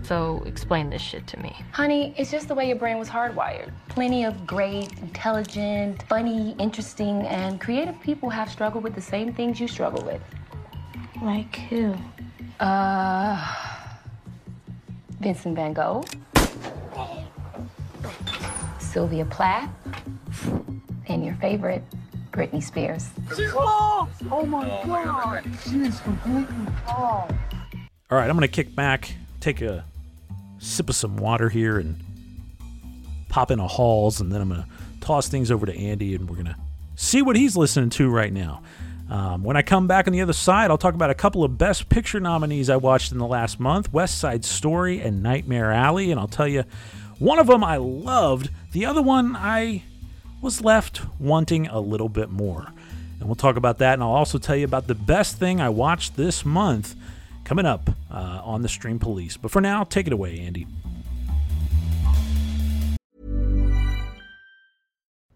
So 0.01 0.43
explain 0.45 0.89
this 0.89 1.01
shit 1.01 1.25
to 1.27 1.39
me. 1.39 1.55
Honey, 1.71 2.13
it's 2.17 2.31
just 2.31 2.49
the 2.49 2.55
way 2.55 2.67
your 2.67 2.75
brain 2.75 2.97
was 2.97 3.07
hardwired. 3.07 3.71
Plenty 3.87 4.25
of 4.25 4.45
great, 4.45 4.91
intelligent, 4.99 6.03
funny, 6.09 6.53
interesting, 6.59 7.21
and 7.27 7.61
creative 7.61 7.97
people 8.01 8.29
have 8.29 8.51
struggled 8.51 8.83
with 8.83 8.93
the 8.93 9.01
same 9.01 9.33
things 9.33 9.57
you 9.57 9.69
struggle 9.69 10.03
with. 10.03 10.21
Like 11.21 11.55
who? 11.69 11.95
Uh. 12.59 13.77
Vincent 15.19 15.55
van 15.55 15.73
Gogh. 15.73 16.03
Sylvia 18.79 19.25
Plath. 19.25 19.69
And 21.07 21.25
your 21.25 21.35
favorite, 21.35 21.83
Britney 22.31 22.63
Spears. 22.63 23.09
She's 23.35 23.53
lost! 23.53 24.21
Oh 24.31 24.45
my 24.45 24.67
god! 24.85 25.43
She 25.63 25.81
is 25.81 25.99
completely 26.01 26.55
lost. 26.87 27.33
All 28.11 28.17
right, 28.17 28.29
I'm 28.29 28.35
going 28.35 28.41
to 28.41 28.47
kick 28.47 28.75
back, 28.75 29.13
take 29.39 29.61
a 29.61 29.85
sip 30.59 30.89
of 30.89 30.95
some 30.95 31.17
water 31.17 31.49
here, 31.49 31.77
and 31.79 31.95
pop 33.27 33.51
in 33.51 33.59
a 33.59 33.67
Halls, 33.67 34.21
and 34.21 34.31
then 34.31 34.41
I'm 34.41 34.49
going 34.49 34.61
to 34.61 34.67
toss 35.01 35.27
things 35.27 35.51
over 35.51 35.65
to 35.65 35.75
Andy, 35.75 36.15
and 36.15 36.29
we're 36.29 36.35
going 36.35 36.47
to 36.47 36.55
see 36.95 37.21
what 37.21 37.35
he's 37.35 37.57
listening 37.57 37.89
to 37.91 38.09
right 38.09 38.31
now. 38.31 38.61
Um, 39.09 39.43
when 39.43 39.57
I 39.57 39.63
come 39.63 39.87
back 39.87 40.05
on 40.07 40.13
the 40.13 40.21
other 40.21 40.33
side, 40.33 40.69
I'll 40.69 40.77
talk 40.77 40.93
about 40.93 41.09
a 41.09 41.15
couple 41.15 41.43
of 41.43 41.57
Best 41.57 41.89
Picture 41.89 42.19
nominees 42.19 42.69
I 42.69 42.75
watched 42.75 43.11
in 43.11 43.17
the 43.17 43.25
last 43.25 43.59
month 43.59 43.91
West 43.91 44.19
Side 44.19 44.45
Story 44.45 45.01
and 45.01 45.23
Nightmare 45.23 45.71
Alley. 45.71 46.11
And 46.11 46.19
I'll 46.19 46.27
tell 46.27 46.47
you, 46.47 46.63
one 47.17 47.39
of 47.39 47.47
them 47.47 47.63
I 47.63 47.77
loved, 47.77 48.49
the 48.71 48.85
other 48.85 49.01
one 49.01 49.35
I 49.35 49.83
was 50.41 50.61
left 50.61 51.01
wanting 51.19 51.67
a 51.67 51.79
little 51.79 52.09
bit 52.09 52.29
more. 52.29 52.71
And 53.19 53.27
we'll 53.27 53.35
talk 53.35 53.55
about 53.55 53.79
that. 53.79 53.93
And 53.93 54.03
I'll 54.03 54.09
also 54.09 54.37
tell 54.37 54.55
you 54.55 54.65
about 54.65 54.87
the 54.87 54.95
best 54.95 55.37
thing 55.37 55.59
I 55.59 55.69
watched 55.69 56.15
this 56.15 56.45
month 56.45 56.95
coming 57.43 57.65
up 57.65 57.89
uh, 58.11 58.41
on 58.43 58.61
the 58.61 58.69
Stream 58.69 58.99
Police. 58.99 59.37
But 59.37 59.49
for 59.49 59.59
now, 59.59 59.83
take 59.83 60.05
it 60.05 60.13
away, 60.13 60.39
Andy. 60.39 60.67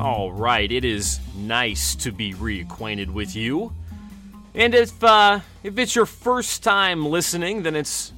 All 0.00 0.32
right, 0.32 0.72
it 0.72 0.82
is 0.82 1.20
nice 1.36 1.94
to 1.96 2.10
be 2.10 2.32
reacquainted 2.32 3.10
with 3.10 3.36
you. 3.36 3.74
And 4.54 4.74
if 4.74 5.04
uh, 5.04 5.40
if 5.62 5.78
it's 5.78 5.94
your 5.94 6.06
first 6.06 6.62
time 6.62 7.04
listening, 7.04 7.64
then 7.64 7.76
it's 7.76 8.14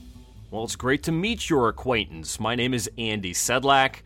well, 0.53 0.63
it's 0.63 0.77
great 0.77 1.03
to 1.03 1.13
meet 1.13 1.51
your 1.51 1.69
acquaintance. 1.69 2.39
My 2.39 2.55
name 2.55 2.73
is 2.73 2.89
Andy 2.97 3.33
Sedlak. 3.33 4.03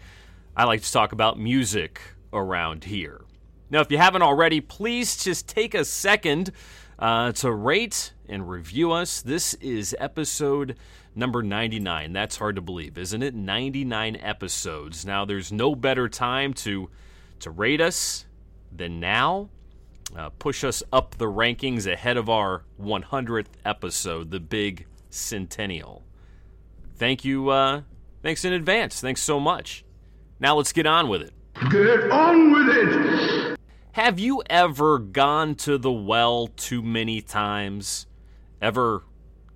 I 0.56 0.64
like 0.64 0.80
to 0.84 0.90
talk 0.90 1.12
about 1.12 1.38
music 1.38 2.00
around 2.32 2.84
here. 2.84 3.20
Now, 3.68 3.82
if 3.82 3.90
you 3.90 3.98
haven't 3.98 4.22
already, 4.22 4.62
please 4.62 5.22
just 5.22 5.46
take 5.46 5.74
a 5.74 5.84
second 5.84 6.52
uh, 6.98 7.32
to 7.32 7.52
rate 7.52 8.14
and 8.26 8.48
review 8.48 8.92
us. 8.92 9.20
This 9.20 9.52
is 9.52 9.94
episode 9.98 10.78
number 11.14 11.42
99. 11.42 12.14
That's 12.14 12.38
hard 12.38 12.56
to 12.56 12.62
believe, 12.62 12.96
isn't 12.96 13.22
it? 13.22 13.34
99 13.34 14.16
episodes. 14.16 15.04
Now, 15.04 15.26
there's 15.26 15.52
no 15.52 15.74
better 15.74 16.08
time 16.08 16.54
to 16.54 16.88
to 17.40 17.50
rate 17.50 17.80
us 17.80 18.26
than 18.72 19.00
now. 19.00 19.50
Uh, 20.16 20.30
push 20.38 20.62
us 20.64 20.82
up 20.92 21.16
the 21.18 21.26
rankings 21.26 21.90
ahead 21.90 22.16
of 22.16 22.28
our 22.28 22.64
100th 22.80 23.46
episode, 23.64 24.30
the 24.30 24.40
big 24.40 24.86
centennial. 25.10 26.04
Thank 26.96 27.24
you. 27.24 27.50
Uh, 27.50 27.82
thanks 28.22 28.44
in 28.44 28.52
advance. 28.52 29.00
Thanks 29.00 29.22
so 29.22 29.40
much. 29.40 29.84
Now 30.38 30.56
let's 30.56 30.72
get 30.72 30.86
on 30.86 31.08
with 31.08 31.22
it. 31.22 31.32
Get 31.70 32.10
on 32.10 32.52
with 32.52 32.68
it! 32.68 33.58
Have 33.92 34.18
you 34.18 34.42
ever 34.50 34.98
gone 34.98 35.54
to 35.56 35.78
the 35.78 35.90
well 35.90 36.48
too 36.48 36.82
many 36.82 37.22
times? 37.22 38.06
Ever 38.60 39.04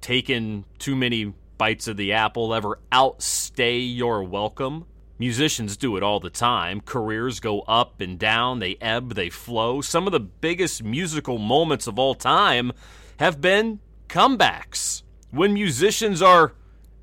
taken 0.01 0.65
too 0.79 0.97
many 0.97 1.35
bites 1.59 1.89
of 1.89 1.99
the 1.99 2.15
apple? 2.15 2.55
Ever 2.55 2.79
outstay 2.91 3.79
your 3.79 4.25
welcome? 4.25 4.87
Musicians 5.21 5.77
do 5.77 5.99
it 5.99 6.03
all 6.03 6.19
the 6.19 6.31
time. 6.31 6.81
Careers 6.81 7.41
go 7.41 7.61
up 7.69 8.01
and 8.01 8.19
down, 8.19 8.59
they 8.59 8.79
ebb, 8.81 9.17
they 9.17 9.29
flow. 9.29 9.83
Some 9.83 10.07
of 10.07 10.13
the 10.13 10.19
biggest 10.19 10.83
musical 10.83 11.37
moments 11.37 11.87
of 11.87 11.99
all 11.99 12.15
time 12.15 12.73
have 13.19 13.39
been 13.39 13.81
comebacks. 14.09 15.03
When 15.31 15.53
musicians 15.53 16.23
are 16.23 16.55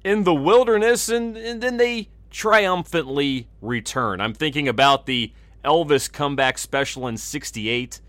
in 0.03 0.23
the 0.23 0.33
wilderness 0.33 1.09
and, 1.09 1.37
and 1.37 1.61
then 1.61 1.77
they 1.77 2.09
triumphantly 2.31 3.49
return. 3.61 4.19
I'm 4.19 4.33
thinking 4.33 4.67
about 4.67 5.05
the 5.05 5.31
Elvis 5.63 6.11
comeback 6.11 6.57
special 6.57 7.05
in 7.05 7.17
68, 7.17 8.01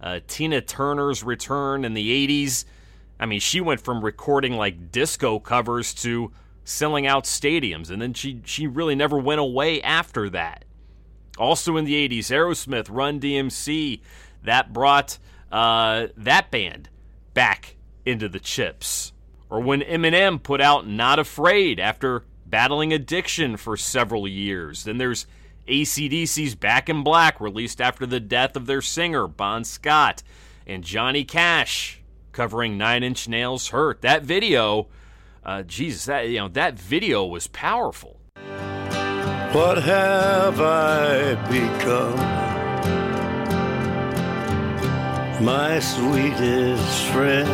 uh, 0.00 0.18
Tina 0.26 0.60
Turner's 0.60 1.22
return 1.22 1.84
in 1.84 1.94
the 1.94 2.26
80s. 2.26 2.64
I 3.20 3.26
mean, 3.26 3.38
she 3.38 3.60
went 3.60 3.80
from 3.80 4.04
recording 4.04 4.54
like 4.54 4.90
disco 4.90 5.38
covers 5.38 5.94
to 6.02 6.32
selling 6.64 7.06
out 7.06 7.24
stadiums, 7.24 7.90
and 7.90 8.00
then 8.00 8.14
she 8.14 8.40
she 8.44 8.66
really 8.66 8.94
never 8.94 9.18
went 9.18 9.40
away 9.40 9.82
after 9.82 10.28
that. 10.30 10.64
Also 11.38 11.76
in 11.76 11.84
the 11.84 12.08
'80s, 12.08 12.30
Aerosmith, 12.30 12.88
Run 12.90 13.20
DMC, 13.20 14.00
that 14.42 14.72
brought 14.72 15.18
uh, 15.50 16.08
that 16.16 16.50
band 16.50 16.88
back 17.34 17.76
into 18.04 18.28
the 18.28 18.40
chips. 18.40 19.12
Or 19.50 19.60
when 19.60 19.80
Eminem 19.80 20.42
put 20.42 20.60
out 20.60 20.86
"Not 20.86 21.18
Afraid" 21.18 21.78
after 21.80 22.24
battling 22.52 22.92
addiction 22.92 23.56
for 23.56 23.78
several 23.78 24.28
years. 24.28 24.84
Then 24.84 24.98
there's 24.98 25.26
ACDC's 25.66 26.54
Back 26.54 26.88
in 26.90 27.02
Black, 27.02 27.40
released 27.40 27.80
after 27.80 28.04
the 28.04 28.20
death 28.20 28.56
of 28.56 28.66
their 28.66 28.82
singer 28.82 29.26
Bon 29.26 29.64
Scott, 29.64 30.22
and 30.66 30.84
Johnny 30.84 31.24
Cash 31.24 32.02
covering 32.32 32.76
Nine 32.76 33.02
Inch 33.02 33.26
Nails' 33.26 33.68
"Hurt." 33.68 34.02
That 34.02 34.22
video 34.22 34.88
uh, 35.44 35.62
Jesus, 35.62 36.04
that 36.06 36.28
you 36.28 36.38
know 36.38 36.48
that 36.48 36.78
video 36.78 37.24
was 37.24 37.46
powerful. 37.48 38.20
What 39.52 39.82
have 39.82 40.60
I 40.60 41.34
become? 41.50 42.16
My 45.44 45.80
sweetest 45.80 47.04
friend. 47.12 47.48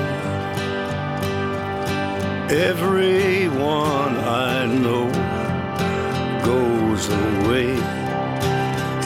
Everyone 2.51 4.17
I 4.17 4.67
know 4.67 5.11
goes 6.45 7.09
away 7.09 7.71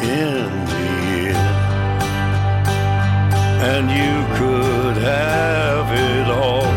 in 0.03 0.49
the 0.70 0.87
end. 1.30 1.53
And 3.62 3.91
you 3.91 4.14
could 4.37 4.97
have 5.03 5.89
it 5.93 6.28
all. 6.30 6.72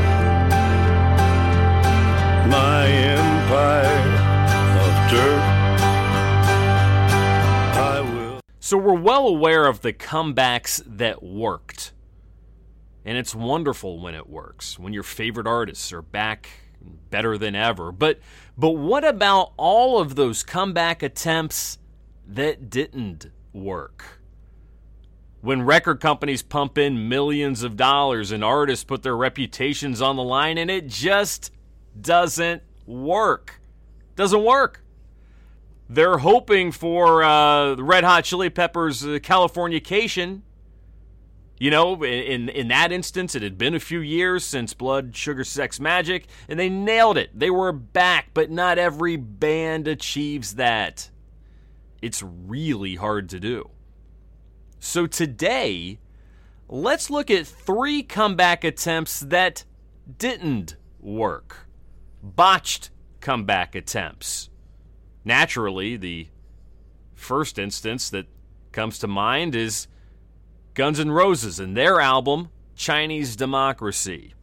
My 2.56 2.88
empire 2.88 4.16
of 4.80 5.12
dirt. 5.12 5.56
So 8.62 8.78
we're 8.78 8.94
well 8.94 9.28
aware 9.28 9.66
of 9.68 9.82
the 9.82 9.92
comebacks 9.92 10.82
that 10.88 11.22
worked. 11.22 11.92
And 13.04 13.18
it's 13.18 13.36
wonderful 13.36 14.00
when 14.00 14.16
it 14.16 14.30
works, 14.30 14.80
when 14.80 14.94
your 14.94 15.04
favorite 15.04 15.48
artists 15.48 15.92
are 15.92 16.02
back 16.02 16.48
better 17.10 17.38
than 17.38 17.56
ever. 17.56 17.92
But 17.92 18.20
but 18.58 18.72
what 18.72 19.04
about 19.04 19.52
all 19.58 20.00
of 20.00 20.16
those 20.16 20.42
comeback 20.42 21.04
attempts 21.04 21.78
that 22.26 22.70
didn't 22.70 23.26
work? 23.52 24.22
When 25.42 25.64
record 25.64 26.00
companies 26.00 26.42
pump 26.42 26.78
in 26.78 27.10
millions 27.10 27.64
of 27.64 27.76
dollars 27.76 28.32
and 28.32 28.46
artists 28.46 28.86
put 28.86 29.04
their 29.04 29.18
reputations 29.18 30.02
on 30.02 30.16
the 30.16 30.24
line 30.24 30.58
and 30.58 30.72
it 30.72 30.88
just 30.88 31.52
doesn't 32.00 32.62
work. 32.86 33.60
Doesn't 34.16 34.44
work. 34.44 34.84
They're 35.88 36.18
hoping 36.18 36.72
for 36.72 37.24
uh, 37.24 37.76
the 37.76 37.84
Red 37.84 38.04
Hot 38.04 38.24
Chili 38.24 38.50
Peppers' 38.50 39.04
uh, 39.04 39.20
Californication. 39.22 40.42
You 41.58 41.72
know, 41.72 42.04
in 42.04 42.50
in 42.50 42.68
that 42.68 42.92
instance, 42.92 43.36
it 43.36 43.42
had 43.42 43.58
been 43.58 43.76
a 43.76 43.80
few 43.80 44.00
years 44.00 44.44
since 44.44 44.74
Blood, 44.74 45.16
Sugar, 45.16 45.44
Sex, 45.44 45.80
Magik, 45.80 46.26
and 46.50 46.60
they 46.60 46.70
nailed 46.70 47.18
it. 47.18 47.38
They 47.38 47.50
were 47.50 47.72
back, 47.72 48.32
but 48.34 48.50
not 48.50 48.78
every 48.78 49.16
band 49.16 49.88
achieves 49.88 50.56
that. 50.56 51.10
It's 52.02 52.22
really 52.22 52.96
hard 52.96 53.30
to 53.30 53.40
do. 53.40 53.70
So 54.80 55.08
today, 55.08 56.00
let's 56.68 57.10
look 57.10 57.32
at 57.32 57.48
three 57.48 58.04
comeback 58.04 58.64
attempts 58.64 59.22
that 59.22 59.64
didn't 60.18 60.76
work. 61.00 61.65
Botched 62.26 62.90
comeback 63.22 63.76
attempts. 63.76 64.50
Naturally, 65.24 65.96
the 65.96 66.28
first 67.14 67.60
instance 67.60 68.10
that 68.10 68.26
comes 68.72 68.98
to 69.00 69.08
mind 69.08 69.56
is 69.56 69.88
Guns 70.74 71.00
N' 71.00 71.12
Roses 71.12 71.60
and 71.60 71.78
their 71.78 72.02
album, 72.02 72.50
Chinese 72.76 73.36
Democracy. 73.36 74.34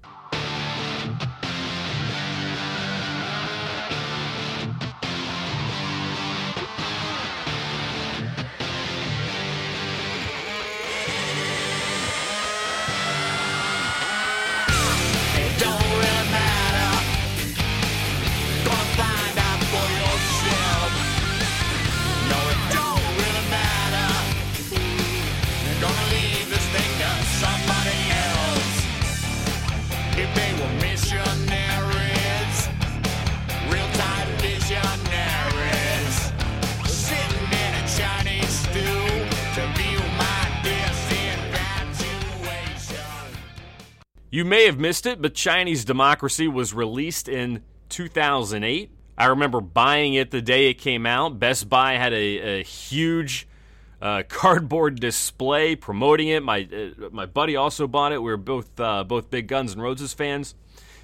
You 44.43 44.49
may 44.49 44.67
have 44.67 44.77
missed 44.77 45.07
it, 45.07 45.23
but 45.23 45.35
Chinese 45.35 45.85
Democracy 45.85 46.49
was 46.49 46.75
released 46.75 47.29
in 47.29 47.63
2008. 47.91 48.91
I 49.17 49.27
remember 49.27 49.61
buying 49.61 50.15
it 50.15 50.33
the 50.33 50.43
day 50.43 50.69
it 50.69 50.79
came 50.79 51.07
out. 51.07 51.39
Best 51.39 51.69
Buy 51.69 51.93
had 51.93 52.13
a, 52.13 52.59
a 52.59 52.63
huge 52.65 53.47
uh, 54.01 54.25
cardboard 54.29 54.99
display 54.99 55.77
promoting 55.77 56.27
it. 56.27 56.43
My 56.43 56.69
uh, 56.73 57.11
my 57.13 57.25
buddy 57.25 57.55
also 57.55 57.87
bought 57.87 58.11
it. 58.11 58.19
We 58.21 58.33
were 58.33 58.37
both 58.37 58.81
uh, 58.81 59.05
both 59.05 59.31
big 59.31 59.47
Guns 59.47 59.77
N' 59.77 59.81
Roses 59.81 60.13
fans, 60.13 60.57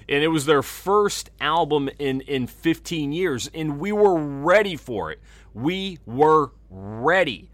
and 0.09 0.21
it 0.21 0.27
was 0.27 0.45
their 0.45 0.61
first 0.61 1.29
album 1.39 1.89
in 1.97 2.19
in 2.19 2.45
15 2.45 3.13
years, 3.13 3.49
and 3.53 3.79
we 3.79 3.93
were 3.93 4.17
ready 4.17 4.75
for 4.75 5.13
it. 5.13 5.21
We 5.53 5.99
were 6.05 6.51
ready, 6.69 7.49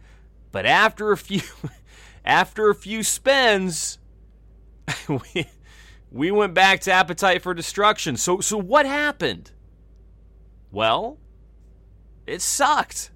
but 0.52 0.66
after 0.66 1.12
a 1.12 1.18
few 1.18 1.42
after 2.26 2.72
a 2.72 2.76
few 2.76 3.04
spins, 3.04 4.00
we 5.08 5.46
we 6.16 6.32
went 6.32 6.54
back 6.54 6.80
to 6.80 6.94
Appetite 6.94 7.42
for 7.42 7.54
Destruction. 7.54 8.16
So, 8.16 8.40
so 8.40 8.58
what 8.58 8.86
happened? 8.86 9.52
Well, 10.72 11.20
it 12.26 12.42
sucked. 12.42 13.12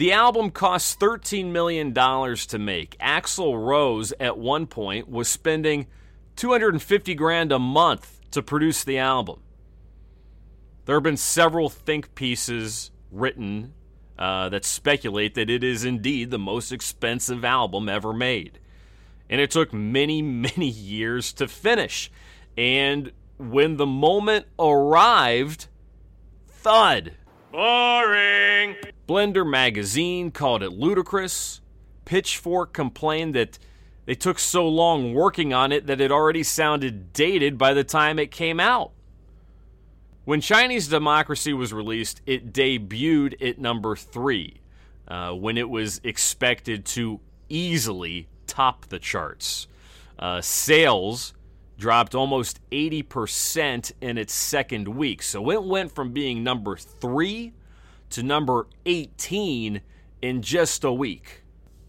The 0.00 0.12
album 0.12 0.50
cost 0.50 0.98
$13 0.98 1.52
million 1.52 1.92
to 1.92 2.58
make. 2.58 2.96
Axl 3.00 3.62
Rose, 3.62 4.14
at 4.18 4.38
one 4.38 4.66
point, 4.66 5.10
was 5.10 5.28
spending 5.28 5.88
250 6.36 7.14
grand 7.14 7.52
a 7.52 7.58
month 7.58 8.18
to 8.30 8.40
produce 8.40 8.82
the 8.82 8.96
album. 8.96 9.40
There 10.86 10.96
have 10.96 11.02
been 11.02 11.18
several 11.18 11.68
think 11.68 12.14
pieces 12.14 12.92
written 13.12 13.74
uh, 14.18 14.48
that 14.48 14.64
speculate 14.64 15.34
that 15.34 15.50
it 15.50 15.62
is 15.62 15.84
indeed 15.84 16.30
the 16.30 16.38
most 16.38 16.72
expensive 16.72 17.44
album 17.44 17.86
ever 17.90 18.14
made. 18.14 18.58
And 19.28 19.38
it 19.38 19.50
took 19.50 19.70
many, 19.70 20.22
many 20.22 20.68
years 20.68 21.30
to 21.34 21.46
finish. 21.46 22.10
And 22.56 23.12
when 23.36 23.76
the 23.76 23.84
moment 23.84 24.46
arrived, 24.58 25.66
thud. 26.48 27.16
Boring. 27.52 28.76
Blender 29.10 29.44
magazine 29.44 30.30
called 30.30 30.62
it 30.62 30.70
ludicrous. 30.70 31.60
Pitchfork 32.04 32.72
complained 32.72 33.34
that 33.34 33.58
they 34.06 34.14
took 34.14 34.38
so 34.38 34.68
long 34.68 35.14
working 35.14 35.52
on 35.52 35.72
it 35.72 35.88
that 35.88 36.00
it 36.00 36.12
already 36.12 36.44
sounded 36.44 37.12
dated 37.12 37.58
by 37.58 37.74
the 37.74 37.82
time 37.82 38.20
it 38.20 38.30
came 38.30 38.60
out. 38.60 38.92
When 40.26 40.40
Chinese 40.40 40.86
Democracy 40.86 41.52
was 41.52 41.72
released, 41.72 42.22
it 42.24 42.52
debuted 42.52 43.44
at 43.44 43.58
number 43.58 43.96
three, 43.96 44.60
uh, 45.08 45.32
when 45.32 45.58
it 45.58 45.68
was 45.68 46.00
expected 46.04 46.84
to 46.84 47.18
easily 47.48 48.28
top 48.46 48.86
the 48.90 49.00
charts. 49.00 49.66
Uh, 50.20 50.40
sales 50.40 51.34
dropped 51.76 52.14
almost 52.14 52.60
80% 52.70 53.90
in 54.00 54.18
its 54.18 54.32
second 54.32 54.86
week. 54.86 55.20
So 55.24 55.50
it 55.50 55.64
went 55.64 55.90
from 55.90 56.12
being 56.12 56.44
number 56.44 56.76
three 56.76 57.54
to 58.10 58.22
number 58.22 58.66
18 58.86 59.80
in 60.22 60.42
just 60.42 60.84
a 60.84 60.92
week. 60.92 61.44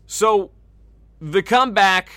So 0.05 0.51
the 1.19 1.43
comeback 1.43 2.09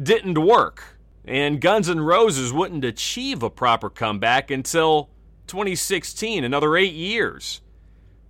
didn't 0.00 0.38
work, 0.38 0.98
and 1.24 1.60
Guns 1.60 1.88
N' 1.88 2.00
Roses 2.00 2.52
wouldn't 2.52 2.84
achieve 2.84 3.42
a 3.42 3.50
proper 3.50 3.90
comeback 3.90 4.50
until 4.50 5.10
2016, 5.46 6.44
another 6.44 6.76
eight 6.76 6.94
years. 6.94 7.60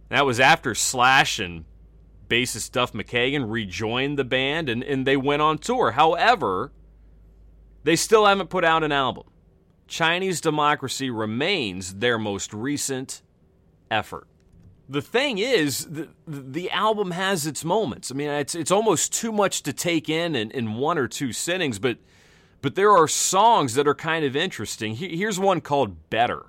That 0.09 0.27
was 0.27 0.41
after 0.41 0.75
Slash 0.75 1.39
and 1.39 1.65
bassist 2.29 2.73
Duff 2.73 2.93
McKagan 2.93 3.51
rejoined 3.51 4.19
the 4.19 4.25
band 4.25 4.69
and, 4.69 4.83
and 4.83 5.07
they 5.07 5.17
went 5.17 5.43
on 5.43 5.59
tour. 5.59 5.93
However, 5.93 6.73
they 7.85 7.97
still 7.97 8.27
haven't 8.27 8.51
put 8.51 8.65
out 8.65 8.85
an 8.85 8.93
album. 8.93 9.25
Chinese 9.87 10.41
Democracy 10.41 11.11
remains 11.11 11.95
their 11.95 12.19
most 12.19 12.55
recent 12.55 13.23
effort. 13.91 14.27
The 14.93 15.01
thing 15.01 15.39
is, 15.39 15.87
the, 15.87 16.09
the 16.27 16.71
album 16.71 17.13
has 17.13 17.47
its 17.47 17.65
moments. 17.65 18.11
I 18.11 18.15
mean, 18.15 18.29
it's 18.29 18.55
it's 18.55 18.71
almost 18.71 19.13
too 19.15 19.33
much 19.33 19.63
to 19.63 19.73
take 19.73 20.11
in, 20.11 20.37
in 20.37 20.51
in 20.51 20.75
one 20.75 20.99
or 20.99 21.09
two 21.09 21.33
sittings, 21.33 21.79
but 21.79 21.97
but 22.61 22.75
there 22.75 22.91
are 22.91 23.09
songs 23.09 23.73
that 23.75 23.89
are 23.89 23.95
kind 23.95 24.23
of 24.23 24.37
interesting. 24.37 24.95
Here's 24.95 25.41
one 25.41 25.63
called 25.63 26.11
Better. 26.11 26.45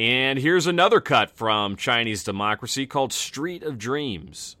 And 0.00 0.38
here's 0.38 0.66
another 0.66 0.98
cut 0.98 1.28
from 1.28 1.76
Chinese 1.76 2.24
Democracy 2.24 2.86
called 2.86 3.12
Street 3.12 3.62
of 3.62 3.76
Dreams. 3.76 4.56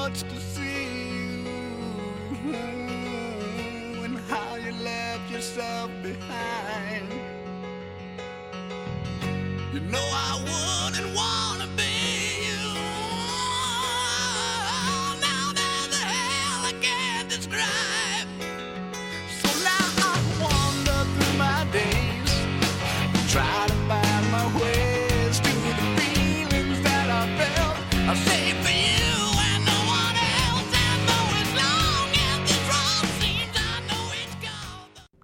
Much 0.00 0.22
to 0.22 0.40
see 0.40 0.84
you. 1.44 2.54
And 4.04 4.16
how 4.30 4.56
you 4.56 4.72
left 4.82 5.30
yourself 5.30 5.90
behind. 6.02 7.06
You 9.74 9.80
know 9.92 10.06
I 10.28 10.32
wouldn't 10.48 11.10
wanna 11.20 11.59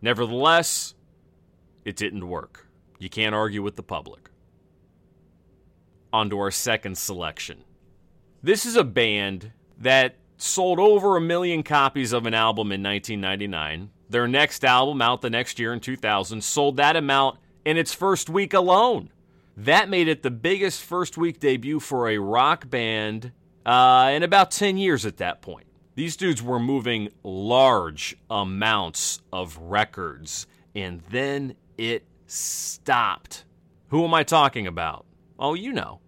Nevertheless, 0.03 0.94
it 1.84 1.97
didn't 1.97 2.28
work. 2.28 2.68
You 2.99 3.09
can't 3.09 3.34
argue 3.34 3.62
with 3.62 3.76
the 3.76 3.82
public. 3.82 4.30
On 6.12 6.30
to 6.30 6.38
our 6.38 6.51
second 6.51 6.97
selection. 6.97 7.64
This 8.42 8.64
is 8.64 8.76
a 8.76 8.84
band 8.84 9.53
that 9.78 10.16
sold 10.36 10.78
over 10.78 11.16
a 11.16 11.20
million 11.20 11.62
copies 11.62 12.12
of 12.12 12.26
an 12.26 12.34
album 12.34 12.72
in 12.72 12.82
1999. 12.82 13.90
Their 14.09 14.28
next 14.28 14.64
album, 14.64 15.03
out 15.03 15.20
the 15.20 15.30
next 15.30 15.59
year 15.59 15.72
in 15.72 15.80
2000, 15.80 16.42
sold 16.42 16.76
that 16.76 16.97
amount 16.97 17.38
in 17.64 17.76
its 17.76 17.92
first 17.92 18.30
week 18.30 18.55
alone. 18.55 19.11
That 19.57 19.88
made 19.88 20.09
it 20.09 20.22
the 20.22 20.30
biggest 20.30 20.82
first 20.82 21.16
week 21.16 21.40
debut 21.40 21.80
for 21.80 22.09
a 22.09 22.18
rock 22.18 22.68
band 22.68 23.32
uh, 23.64 24.12
in 24.14 24.22
about 24.22 24.51
10 24.51 24.76
years 24.76 25.07
at 25.07 25.16
that 25.16 25.42
point. 25.42 25.65
These 25.97 26.18
dudes 26.18 26.42
were 26.42 26.61
moving 26.61 27.09
large 27.24 28.18
amounts 28.28 29.22
of 29.32 29.57
records, 29.57 30.47
and 30.74 31.01
then 31.09 31.55
it 31.78 32.05
stopped. 32.26 33.47
Who 33.88 34.05
am 34.05 34.12
I 34.12 34.22
talking 34.22 34.66
about? 34.66 35.07
Oh, 35.38 35.55
you 35.55 35.72
know. 35.72 36.01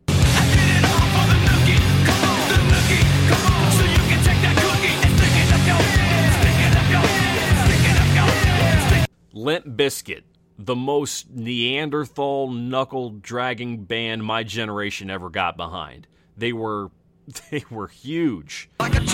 Limp 9.33 9.65
Bizkit, 9.65 10.25
the 10.59 10.77
most 10.77 11.31
Neanderthal 11.31 12.51
knuckle 12.51 13.09
dragging 13.09 13.85
band 13.85 14.23
my 14.23 14.43
generation 14.43 15.09
ever 15.09 15.31
got 15.31 15.57
behind. 15.57 16.07
They 16.37 16.53
were 16.53 16.91
they 17.51 17.65
were 17.71 17.89
huge. 17.89 18.71
Like 18.81 18.95
a. 18.95 19.07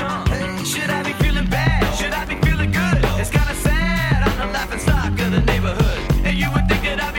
Should 0.65 0.91
I 0.91 1.03
be 1.03 1.13
feeling 1.25 1.47
bad? 1.47 1.95
Should 1.95 2.13
I 2.13 2.25
be 2.25 2.37
feeling 2.47 2.71
good? 2.71 2.99
It's 3.21 3.31
kinda 3.31 3.55
sad. 3.55 4.23
I'm 4.23 4.39
the 4.39 4.53
laughing 4.53 4.79
stock 4.79 5.19
of 5.19 5.33
the 5.33 5.41
neighborhood. 5.41 5.99
And 6.25 6.39
you 6.39 6.51
would 6.53 6.69
think 6.69 6.83
that 6.83 7.03
I'd 7.03 7.14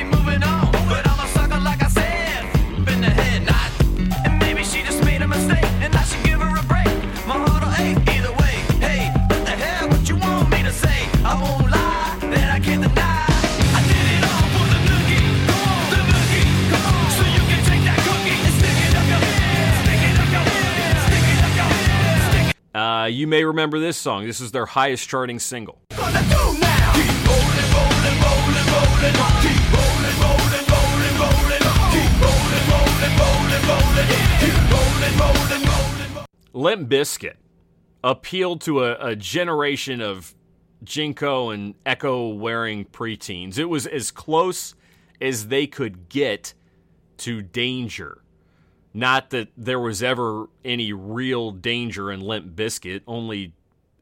Uh, 22.75 23.05
you 23.05 23.25
may 23.25 23.45
remember 23.45 23.79
this 23.79 23.95
song. 23.95 24.25
This 24.27 24.41
is 24.41 24.51
their 24.51 24.65
highest 24.65 25.07
charting 25.07 25.39
single. 25.39 25.79
Limp 36.51 36.89
Bizkit 36.89 37.35
appealed 38.03 38.59
to 38.59 38.83
a, 38.83 38.97
a 38.99 39.15
generation 39.15 40.01
of 40.01 40.35
JNCO 40.83 41.53
and 41.53 41.75
Ecko 41.85 42.27
wearing 42.27 42.83
preteens. 42.83 43.57
It 43.57 43.69
was 43.69 43.87
as 43.87 44.11
close 44.11 44.75
as 45.21 45.47
they 45.47 45.65
could 45.65 46.09
get 46.09 46.53
to 47.19 47.41
danger. 47.41 48.21
Not 48.95 49.31
that 49.31 49.49
there 49.57 49.79
was 49.81 50.01
ever 50.01 50.47
any 50.63 50.93
real 50.93 51.51
danger 51.51 52.09
in 52.09 52.21
Limp 52.21 52.55
Bizkit, 52.55 53.01
only 53.05 53.51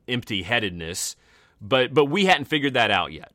empty 0.07 0.43
headedness, 0.43 1.15
but, 1.59 1.95
but 1.95 2.05
we 2.05 2.25
hadn't 2.25 2.45
figured 2.45 2.75
that 2.75 2.91
out 2.91 3.11
yet. 3.11 3.31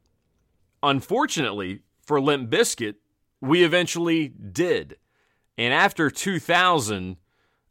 Unfortunately 0.84 1.80
for 2.00 2.20
Limp 2.20 2.48
Bizkit, 2.48 2.94
we 3.40 3.64
eventually 3.64 4.28
did. 4.28 4.98
And 5.56 5.74
after 5.74 6.10
2000, 6.10 7.16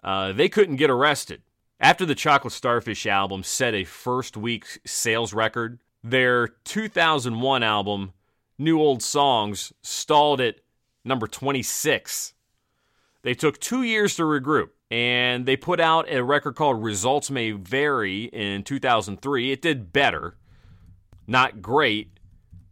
uh, 0.03 0.33
they 0.33 0.49
couldn't 0.49 0.75
get 0.75 0.89
arrested. 0.89 1.41
After 1.79 2.05
the 2.05 2.13
Chocolate 2.13 2.51
Starfish 2.51 3.05
album 3.05 3.41
set 3.41 3.73
a 3.73 3.85
first 3.85 4.35
week 4.35 4.81
sales 4.85 5.33
record, 5.33 5.79
their 6.03 6.49
2001 6.65 7.63
album, 7.63 8.11
New 8.57 8.81
Old 8.81 9.01
Songs, 9.01 9.71
stalled 9.81 10.41
at 10.41 10.59
number 11.05 11.25
26. 11.25 12.33
They 13.27 13.33
took 13.33 13.59
two 13.59 13.83
years 13.83 14.15
to 14.15 14.21
regroup, 14.21 14.69
and 14.89 15.45
they 15.45 15.57
put 15.57 15.81
out 15.81 16.09
a 16.09 16.23
record 16.23 16.55
called 16.55 16.81
Results 16.81 17.29
May 17.29 17.51
Vary 17.51 18.23
in 18.23 18.63
2003. 18.63 19.51
It 19.51 19.61
did 19.61 19.91
better. 19.91 20.37
Not 21.27 21.61
great, 21.61 22.21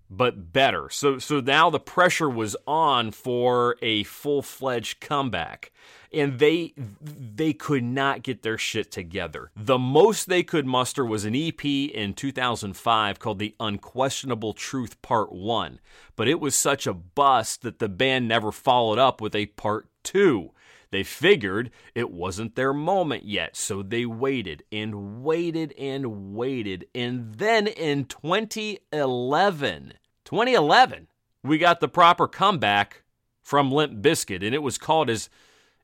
but 0.10 0.54
better. 0.54 0.90
So 0.90 1.20
so 1.20 1.42
now 1.42 1.70
the 1.70 1.82
pressure 1.82 2.30
was 2.30 2.56
on 2.66 3.12
for 3.12 3.76
a 3.82 4.04
full-fledged 4.04 5.02
comeback. 5.02 5.74
And 6.14 6.40
they 6.40 6.74
they 7.02 7.52
could 7.52 7.84
not 7.84 8.24
get 8.24 8.42
their 8.42 8.58
shit 8.58 8.94
together. 8.94 9.52
The 9.58 9.78
most 9.78 10.30
they 10.30 10.44
could 10.44 10.66
muster 10.66 11.06
was 11.06 11.26
an 11.26 11.36
EP 11.36 11.66
in 11.66 12.14
2005 12.14 13.20
called 13.20 13.40
The 13.40 13.56
Unquestionable 13.60 14.54
Truth 14.54 15.02
Part 15.02 15.34
1. 15.34 15.82
But 16.16 16.30
it 16.30 16.40
was 16.40 16.56
such 16.56 16.88
a 16.88 16.94
bust 16.94 17.64
that 17.64 17.80
the 17.80 17.90
band 17.90 18.30
never 18.30 18.54
followed 18.54 19.00
up 19.00 19.20
with 19.20 19.36
a 19.36 19.48
part 19.48 19.90
2. 20.06 20.52
They 20.92 21.04
figured 21.04 21.72
it 21.94 22.12
wasn't 22.12 22.56
their 22.56 22.72
moment 22.72 23.26
yet, 23.26 23.58
so 23.58 23.84
they 23.84 24.06
waited 24.06 24.64
and 24.72 25.24
waited 25.24 25.74
and 25.78 26.34
waited. 26.34 26.88
And 26.96 27.36
then 27.36 27.68
in 27.68 28.06
2011, 28.06 29.94
2011, 30.24 31.08
we 31.44 31.58
got 31.58 31.80
the 31.80 31.90
proper 31.90 32.28
comeback 32.28 33.04
from 33.42 33.72
Limp 33.72 34.02
Bizkit, 34.02 34.46
and 34.46 34.56
it 34.56 34.64
was 34.64 34.78
called 34.78 35.10
as 35.10 35.30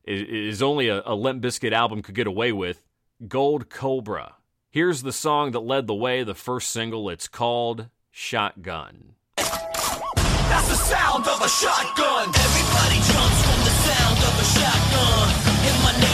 is 0.04 0.62
only 0.62 0.88
a, 0.88 1.02
a 1.04 1.14
Limp 1.14 1.42
Bizkit 1.42 1.72
album 1.72 2.02
could 2.02 2.14
get 2.14 2.26
away 2.26 2.50
with, 2.50 2.84
Gold 3.28 3.70
Cobra. 3.70 4.34
Here's 4.70 5.02
the 5.02 5.12
song 5.12 5.52
that 5.52 5.60
led 5.60 5.86
the 5.86 5.94
way, 5.94 6.24
the 6.24 6.34
first 6.34 6.70
single. 6.70 7.08
It's 7.10 7.28
called 7.28 7.88
Shotgun. 8.10 9.14
That's 9.36 10.68
the 10.68 10.74
sound 10.74 11.26
of 11.28 11.40
a 11.40 11.48
shotgun. 11.48 12.28
Everybody 12.28 12.96
jumps 12.96 13.42
from 13.42 13.64
the 13.64 13.71
shotgun. 14.44 15.28
In 15.68 15.76
my 15.82 15.92
neighborhood, 15.92 16.11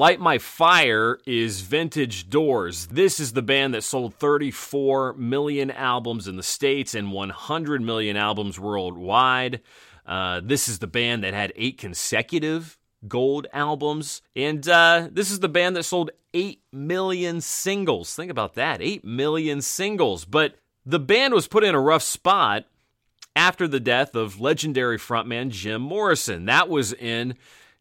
Light 0.00 0.18
My 0.18 0.38
Fire 0.38 1.18
is 1.26 1.60
Vintage 1.60 2.30
Doors. 2.30 2.86
This 2.86 3.20
is 3.20 3.34
the 3.34 3.42
band 3.42 3.74
that 3.74 3.84
sold 3.84 4.14
34 4.14 5.12
million 5.12 5.70
albums 5.70 6.26
in 6.26 6.36
the 6.36 6.42
States 6.42 6.94
and 6.94 7.12
100 7.12 7.82
million 7.82 8.16
albums 8.16 8.58
worldwide. 8.58 9.60
Uh, 10.06 10.40
this 10.42 10.70
is 10.70 10.78
the 10.78 10.86
band 10.86 11.22
that 11.22 11.34
had 11.34 11.52
eight 11.54 11.76
consecutive 11.76 12.78
gold 13.08 13.46
albums. 13.52 14.22
And 14.34 14.66
uh, 14.66 15.08
this 15.12 15.30
is 15.30 15.40
the 15.40 15.50
band 15.50 15.76
that 15.76 15.82
sold 15.82 16.12
8 16.32 16.62
million 16.72 17.42
singles. 17.42 18.14
Think 18.16 18.30
about 18.30 18.54
that 18.54 18.80
8 18.80 19.04
million 19.04 19.60
singles. 19.60 20.24
But 20.24 20.54
the 20.86 20.98
band 20.98 21.34
was 21.34 21.46
put 21.46 21.62
in 21.62 21.74
a 21.74 21.80
rough 21.80 22.02
spot 22.02 22.64
after 23.36 23.68
the 23.68 23.80
death 23.80 24.14
of 24.14 24.40
legendary 24.40 24.96
frontman 24.96 25.50
Jim 25.50 25.82
Morrison. 25.82 26.46
That 26.46 26.70
was 26.70 26.94
in 26.94 27.34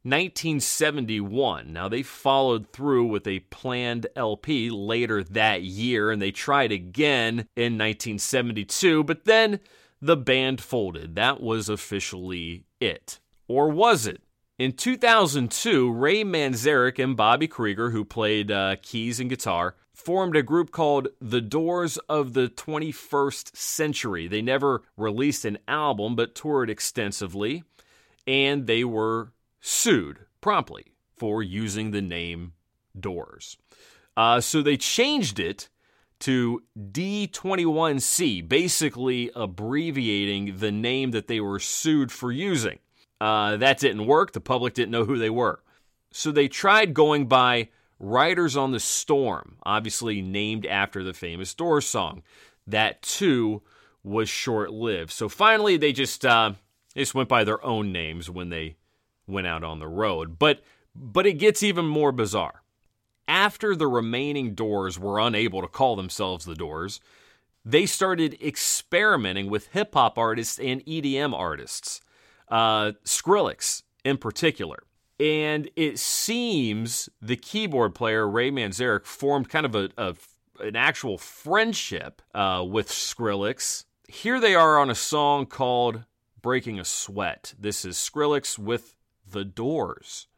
1971. 0.03 1.73
Now, 1.73 1.89
they 1.89 2.03
followed 2.03 2.71
through 2.71 3.07
with 3.07 3.27
a 3.27 3.39
planned 3.39 4.07
LP 4.15 4.69
later 4.69 5.23
that 5.23 5.63
year, 5.63 6.09
and 6.09 6.21
they 6.21 6.31
tried 6.31 6.71
again 6.71 7.47
in 7.55 7.77
1972, 7.77 9.03
but 9.03 9.25
then 9.25 9.59
the 10.01 10.15
band 10.15 10.61
folded. 10.61 11.15
That 11.15 11.41
was 11.41 11.67
officially 11.67 12.65
it. 12.79 13.19
Or 13.47 13.69
was 13.69 14.07
it? 14.07 14.21
In 14.57 14.73
2002, 14.73 15.91
Ray 15.91 16.23
Manzarek 16.23 17.01
and 17.01 17.15
Bobby 17.15 17.47
Krieger, 17.47 17.91
who 17.91 18.03
played 18.03 18.51
uh, 18.51 18.75
keys 18.81 19.19
and 19.19 19.29
guitar, 19.29 19.75
formed 19.93 20.35
a 20.35 20.43
group 20.43 20.71
called 20.71 21.09
The 21.19 21.41
Doors 21.41 21.97
of 22.09 22.33
the 22.33 22.47
21st 22.47 23.55
Century. 23.55 24.27
They 24.27 24.41
never 24.41 24.83
released 24.97 25.45
an 25.45 25.59
album, 25.67 26.15
but 26.15 26.35
toured 26.35 26.69
extensively, 26.69 27.63
and 28.25 28.67
they 28.67 28.83
were 28.83 29.31
sued 29.59 30.19
promptly 30.41 30.93
for 31.17 31.43
using 31.43 31.91
the 31.91 32.01
name 32.01 32.53
Doors. 32.99 33.57
Uh, 34.17 34.41
so 34.41 34.61
they 34.61 34.75
changed 34.75 35.39
it 35.39 35.69
to 36.19 36.63
D21C, 36.77 38.47
basically 38.47 39.31
abbreviating 39.35 40.57
the 40.57 40.71
name 40.71 41.11
that 41.11 41.27
they 41.27 41.39
were 41.39 41.59
sued 41.59 42.11
for 42.11 42.31
using. 42.31 42.79
Uh, 43.21 43.57
that 43.57 43.79
didn't 43.79 44.05
work. 44.05 44.33
The 44.33 44.41
public 44.41 44.73
didn't 44.73 44.91
know 44.91 45.05
who 45.05 45.17
they 45.17 45.29
were. 45.29 45.61
So 46.11 46.31
they 46.31 46.47
tried 46.47 46.93
going 46.93 47.27
by 47.27 47.69
Riders 47.99 48.55
on 48.57 48.71
the 48.71 48.79
Storm, 48.79 49.57
obviously 49.63 50.21
named 50.21 50.65
after 50.65 51.03
the 51.03 51.13
famous 51.13 51.53
Doors 51.53 51.85
song. 51.85 52.23
That 52.65 53.01
too 53.01 53.61
was 54.03 54.29
short 54.29 54.71
lived. 54.71 55.11
So 55.11 55.27
finally, 55.29 55.77
they 55.77 55.91
just 55.91 56.25
uh, 56.25 56.53
they 56.93 57.01
just 57.01 57.15
went 57.15 57.29
by 57.29 57.43
their 57.43 57.63
own 57.63 57.91
names 57.91 58.29
when 58.29 58.49
they 58.49 58.77
went 59.29 59.47
out 59.47 59.63
on 59.63 59.79
the 59.79 59.87
road. 59.87 60.39
But 60.39 60.61
but 60.95 61.25
it 61.25 61.33
gets 61.33 61.63
even 61.63 61.85
more 61.85 62.11
bizarre. 62.11 62.63
After 63.27 63.75
the 63.75 63.87
remaining 63.87 64.55
Doors 64.55 64.97
were 64.97 65.19
unable 65.19 65.61
to 65.61 65.67
call 65.67 65.95
themselves 65.95 66.45
the 66.45 66.55
Doors, 66.55 66.99
they 67.63 67.85
started 67.85 68.41
experimenting 68.41 69.49
with 69.49 69.67
hip 69.67 69.93
hop 69.93 70.17
artists 70.17 70.57
and 70.59 70.83
EDM 70.85 71.33
artists, 71.33 72.01
uh, 72.49 72.93
Skrillex 73.05 73.83
in 74.03 74.17
particular. 74.17 74.83
And 75.19 75.69
it 75.75 75.99
seems 75.99 77.09
the 77.21 77.35
keyboard 77.35 77.93
player 77.93 78.27
Ray 78.27 78.51
Manzarek 78.51 79.05
formed 79.05 79.49
kind 79.49 79.65
of 79.65 79.75
a, 79.75 79.89
a 79.97 80.15
an 80.61 80.75
actual 80.75 81.17
friendship 81.17 82.21
uh, 82.33 82.65
with 82.67 82.89
Skrillex. 82.89 83.85
Here 84.07 84.39
they 84.39 84.55
are 84.55 84.77
on 84.77 84.89
a 84.89 84.95
song 84.95 85.45
called 85.45 86.05
"Breaking 86.41 86.79
a 86.79 86.85
Sweat." 86.85 87.53
This 87.59 87.85
is 87.85 87.97
Skrillex 87.97 88.57
with 88.57 88.95
the 89.31 89.45
Doors. 89.45 90.28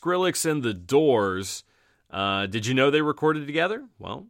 Skrillex 0.00 0.48
and 0.50 0.62
the 0.62 0.74
Doors. 0.74 1.64
Uh, 2.10 2.46
did 2.46 2.66
you 2.66 2.74
know 2.74 2.90
they 2.90 3.02
recorded 3.02 3.46
together? 3.46 3.84
Well, 3.98 4.26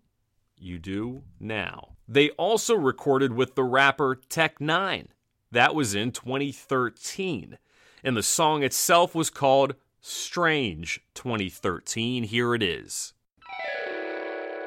you 0.58 0.78
do 0.78 1.22
now. 1.38 1.96
They 2.08 2.30
also 2.30 2.74
recorded 2.74 3.32
with 3.32 3.54
the 3.54 3.64
rapper 3.64 4.20
Tech 4.28 4.58
N9ne. 4.58 5.08
That 5.52 5.74
was 5.74 5.94
in 5.94 6.12
2013. 6.12 7.58
And 8.02 8.16
the 8.16 8.22
song 8.22 8.62
itself 8.62 9.14
was 9.14 9.30
called 9.30 9.74
Strange 10.00 11.00
2013. 11.14 12.24
Here 12.24 12.54
it 12.54 12.62
is. 12.62 13.12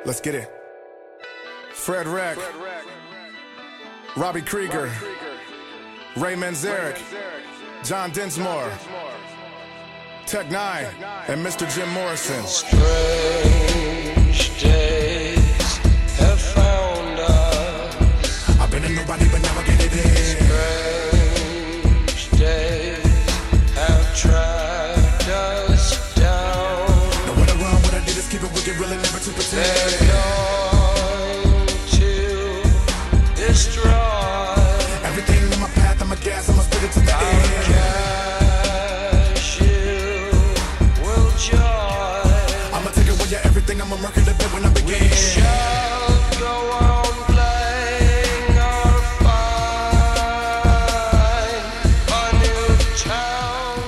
Let's 0.06 0.22
get 0.22 0.36
it. 0.36 0.51
Fred 1.72 2.08
Reck, 2.08 2.38
Robbie 4.16 4.41
Krieger, 4.41 4.91
Ray 6.16 6.36
Manzarek, 6.36 6.99
John 7.84 8.12
Densmore, 8.12 8.72
Tech 10.26 10.48
N9ne, 10.48 11.30
and 11.30 11.46
Mr. 11.46 11.70
Jim 11.74 11.90
Morrison. 11.90 12.46
Strange 12.46 13.53
everything, 44.04 44.04
I'ma 44.04 44.08
murk 44.08 44.18
it 44.18 44.28
a 44.28 44.34
bit 44.38 44.54
when 44.54 44.66
I 44.66 44.74
begin. 44.74 45.10
Shall 45.12 46.39
go 46.39 46.72
on 46.72 47.14
playing 47.34 48.58
our 48.58 49.01
find 52.08 52.38
a 52.38 52.39
new 52.39 52.78
town. 52.95 53.80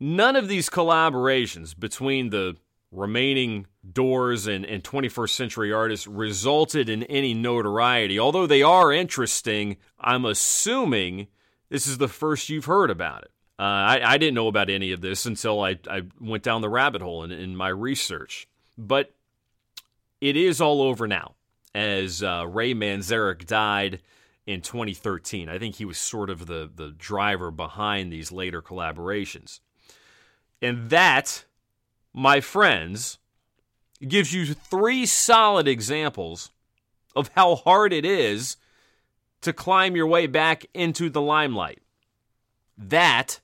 None 0.00 0.36
of 0.36 0.48
these 0.48 0.68
collaborations 0.68 1.78
between 1.78 2.30
the 2.30 2.56
remaining 2.90 3.66
Doors 3.90 4.46
and, 4.46 4.64
and 4.64 4.84
21st 4.84 5.30
century 5.30 5.72
artists 5.72 6.06
resulted 6.06 6.88
in 6.88 7.02
any 7.04 7.34
notoriety. 7.34 8.16
Although 8.16 8.46
they 8.46 8.62
are 8.62 8.92
interesting, 8.92 9.76
I'm 9.98 10.24
assuming 10.24 11.26
this 11.68 11.88
is 11.88 11.98
the 11.98 12.06
first 12.06 12.48
you've 12.48 12.66
heard 12.66 12.90
about 12.90 13.22
it. 13.22 13.31
Uh, 13.62 13.64
I, 13.64 14.14
I 14.14 14.18
didn't 14.18 14.34
know 14.34 14.48
about 14.48 14.70
any 14.70 14.90
of 14.90 15.02
this 15.02 15.24
until 15.24 15.62
I, 15.62 15.78
I 15.88 16.02
went 16.20 16.42
down 16.42 16.62
the 16.62 16.68
rabbit 16.68 17.00
hole 17.00 17.22
in, 17.22 17.30
in 17.30 17.54
my 17.54 17.68
research. 17.68 18.48
But 18.76 19.14
it 20.20 20.36
is 20.36 20.60
all 20.60 20.82
over 20.82 21.06
now, 21.06 21.36
as 21.72 22.24
uh, 22.24 22.44
Ray 22.48 22.74
Manzarek 22.74 23.46
died 23.46 24.00
in 24.48 24.62
2013. 24.62 25.48
I 25.48 25.60
think 25.60 25.76
he 25.76 25.84
was 25.84 25.96
sort 25.96 26.28
of 26.28 26.46
the, 26.46 26.68
the 26.74 26.90
driver 26.90 27.52
behind 27.52 28.12
these 28.12 28.32
later 28.32 28.60
collaborations. 28.60 29.60
And 30.60 30.90
that, 30.90 31.44
my 32.12 32.40
friends, 32.40 33.18
gives 34.04 34.32
you 34.32 34.54
three 34.54 35.06
solid 35.06 35.68
examples 35.68 36.50
of 37.14 37.30
how 37.36 37.54
hard 37.54 37.92
it 37.92 38.04
is 38.04 38.56
to 39.42 39.52
climb 39.52 39.94
your 39.94 40.08
way 40.08 40.26
back 40.26 40.66
into 40.74 41.08
the 41.08 41.22
limelight. 41.22 41.78
That 42.76 43.38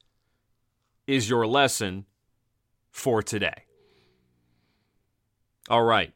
is 1.09 1.29
your 1.29 1.47
lesson 1.47 2.05
for 2.91 3.23
today. 3.23 3.65
All 5.69 5.83
right. 5.83 6.13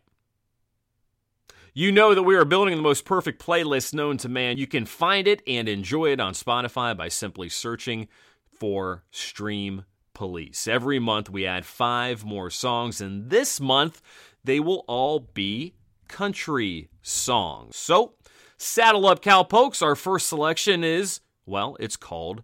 You 1.75 1.91
know 1.91 2.15
that 2.15 2.23
we 2.23 2.37
are 2.37 2.45
building 2.45 2.77
the 2.77 2.83
most 2.83 3.07
perfect 3.07 3.45
playlist 3.45 3.95
known 3.95 4.19
to 4.19 4.29
man. 4.29 4.59
You 4.59 4.67
can 4.67 4.85
find 4.85 5.27
it 5.27 5.43
and 5.47 5.69
enjoy 5.69 6.13
it 6.13 6.21
on 6.21 6.35
Spotify 6.35 6.95
by 6.95 7.09
simply 7.09 7.49
searching 7.49 8.09
for 8.51 9.05
Stream 9.11 9.87
Police. 10.13 10.69
Every 10.69 10.99
month 10.99 11.31
we 11.31 11.47
add 11.47 11.65
five 11.65 12.27
more 12.27 12.51
songs, 12.51 13.01
and 13.01 13.31
this 13.31 13.59
month 13.59 14.03
they 14.45 14.61
will 14.61 14.85
all 14.87 15.21
be 15.21 15.75
country 16.09 16.91
songs. 17.01 17.77
So, 17.77 18.13
saddle 18.59 19.07
up 19.07 19.23
cowpokes. 19.23 19.81
Our 19.81 19.97
first 19.97 20.29
selection 20.29 20.85
is, 20.85 21.21
well, 21.47 21.79
it's 21.81 21.97
called 21.97 22.43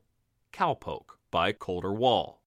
Cowpoke 0.55 1.18
by 1.31 1.53
Colter 1.53 1.93
Wall. 1.93 2.41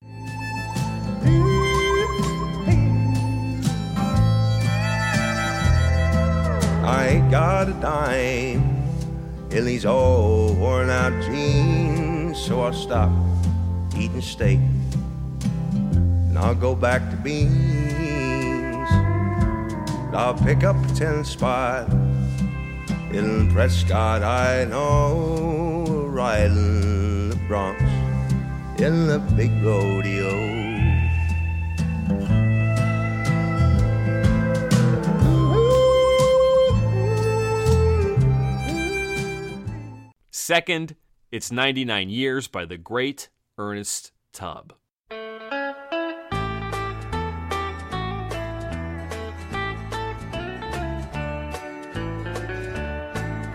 I 6.84 7.08
ain't 7.10 7.30
got 7.30 7.70
a 7.70 7.74
dime 7.74 8.64
in 9.52 9.66
these 9.66 9.86
old 9.86 10.58
worn 10.58 10.90
out 10.90 11.14
jeans, 11.24 12.40
so 12.40 12.62
I'll 12.62 12.74
stop 12.74 13.12
eating 13.96 14.22
steak 14.22 14.60
and 15.74 16.38
I'll 16.40 16.56
go 16.56 16.74
back 16.76 17.10
to 17.12 17.18
beans. 17.18 18.90
I'll 20.14 20.34
pick 20.34 20.64
up 20.64 20.76
a 20.76 20.88
ten 20.96 21.24
spot 21.24 21.90
in 23.14 23.52
Prescott, 23.54 24.24
I 24.24 24.66
know, 24.66 26.08
riding 26.08 27.30
the 27.30 27.36
broncs 27.48 28.01
in 28.82 29.06
the 29.06 29.20
big 29.36 29.52
rodeo. 29.64 30.32
Second, 40.32 40.96
it's 41.32 41.52
99 41.52 42.10
Years 42.10 42.48
by 42.48 42.66
the 42.66 42.78
great 42.78 43.30
Ernest 43.60 44.14
Tubb. 44.34 44.74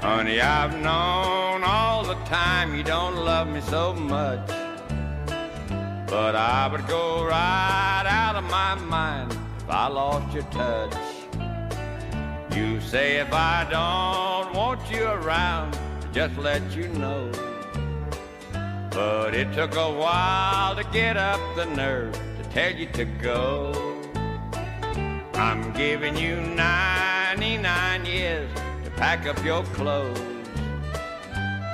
Honey, 0.00 0.40
I've 0.40 0.76
known 0.76 1.64
all 1.64 2.04
the 2.04 2.14
time 2.26 2.76
you 2.76 2.84
don't 2.84 3.16
love 3.16 3.48
me 3.48 3.60
so 3.62 3.92
much. 3.92 4.65
But 6.06 6.36
I 6.36 6.68
would 6.68 6.86
go 6.86 7.24
right 7.24 8.04
out 8.06 8.36
of 8.36 8.44
my 8.44 8.76
mind 8.76 9.32
if 9.58 9.68
I 9.68 9.88
lost 9.88 10.32
your 10.32 10.44
touch. 10.44 10.94
You 12.56 12.80
say 12.80 13.16
if 13.16 13.32
I 13.32 13.66
don't 13.68 14.54
want 14.54 14.80
you 14.88 15.04
around, 15.04 15.76
just 16.12 16.38
let 16.38 16.62
you 16.76 16.86
know. 16.88 17.30
But 18.90 19.34
it 19.34 19.52
took 19.52 19.74
a 19.74 19.92
while 19.92 20.76
to 20.76 20.84
get 20.84 21.16
up 21.16 21.40
the 21.56 21.66
nerve 21.66 22.14
to 22.14 22.50
tell 22.50 22.72
you 22.72 22.86
to 22.92 23.04
go. 23.04 23.72
I'm 25.34 25.72
giving 25.72 26.16
you 26.16 26.40
99 26.40 28.06
years 28.06 28.48
to 28.84 28.90
pack 28.92 29.26
up 29.26 29.44
your 29.44 29.64
clothes. 29.74 30.20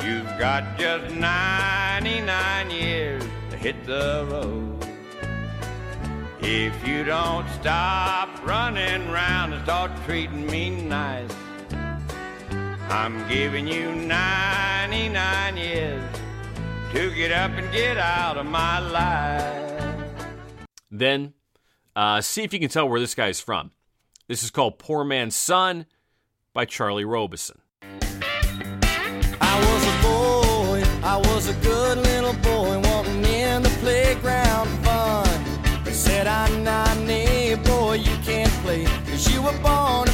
You've 0.03 0.33
got 0.39 0.79
just 0.79 1.15
99 1.15 2.71
years 2.71 3.23
hit 3.63 3.87
the 3.87 4.27
road. 4.29 4.77
If 6.41 6.85
you 6.87 7.05
don't 7.05 7.49
stop 7.61 8.45
running 8.45 9.09
round 9.13 9.55
and 9.55 9.63
start 9.63 9.93
treating 10.05 10.49
me 10.49 10.71
nice, 10.71 11.31
I'm 12.89 13.29
giving 13.29 13.69
you 13.69 13.95
99 13.95 15.57
years 15.57 16.03
to 16.93 17.15
get 17.15 17.31
up 17.31 17.53
and 17.53 17.73
get 17.73 17.99
out 17.99 18.37
of 18.37 18.47
my 18.47 18.81
life. 18.81 20.67
Then, 20.91 21.35
uh, 21.95 22.21
see 22.21 22.43
if 22.43 22.53
you 22.53 22.59
can 22.59 22.69
tell 22.69 22.89
where 22.89 22.99
this 22.99 23.15
guy's 23.15 23.41
from. 23.41 23.71
This 24.27 24.43
is 24.43 24.51
called 24.51 24.81
Poor 24.81 25.05
Man's 25.05 25.37
Son 25.37 25.87
by 26.53 26.65
Charlie 26.65 27.05
Robison. 27.05 27.61
I 29.41 29.55
was 29.69 29.87
a 29.87 30.03
boy, 30.03 30.83
I 31.05 31.17
was 31.17 31.49
a 31.49 31.55
good 31.55 31.99
little 31.99 32.33
boy 32.43 32.52
were 39.53 39.63
born 39.63 40.12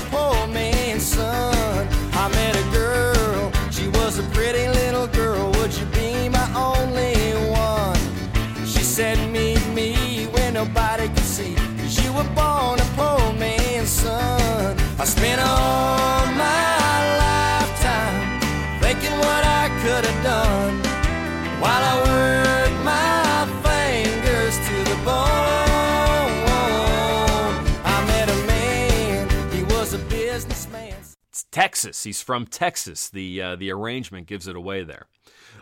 Texas. 31.58 32.04
He's 32.04 32.22
from 32.22 32.46
Texas. 32.46 33.08
The 33.08 33.42
uh, 33.42 33.56
the 33.56 33.72
arrangement 33.72 34.28
gives 34.28 34.46
it 34.46 34.54
away 34.54 34.84
there. 34.84 35.06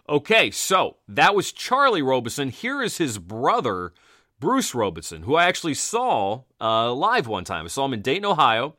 Okay, 0.06 0.50
so 0.50 0.98
that 1.08 1.34
was 1.34 1.52
Charlie 1.52 2.02
Robison. 2.02 2.50
Here 2.50 2.82
is 2.82 2.98
his 2.98 3.16
brother, 3.16 3.94
Bruce 4.38 4.74
Robison, 4.74 5.22
who 5.22 5.36
I 5.36 5.46
actually 5.46 5.72
saw 5.72 6.42
uh, 6.60 6.92
live 6.92 7.26
one 7.26 7.44
time. 7.44 7.64
I 7.64 7.68
saw 7.68 7.86
him 7.86 7.94
in 7.94 8.02
Dayton, 8.02 8.26
Ohio, 8.26 8.76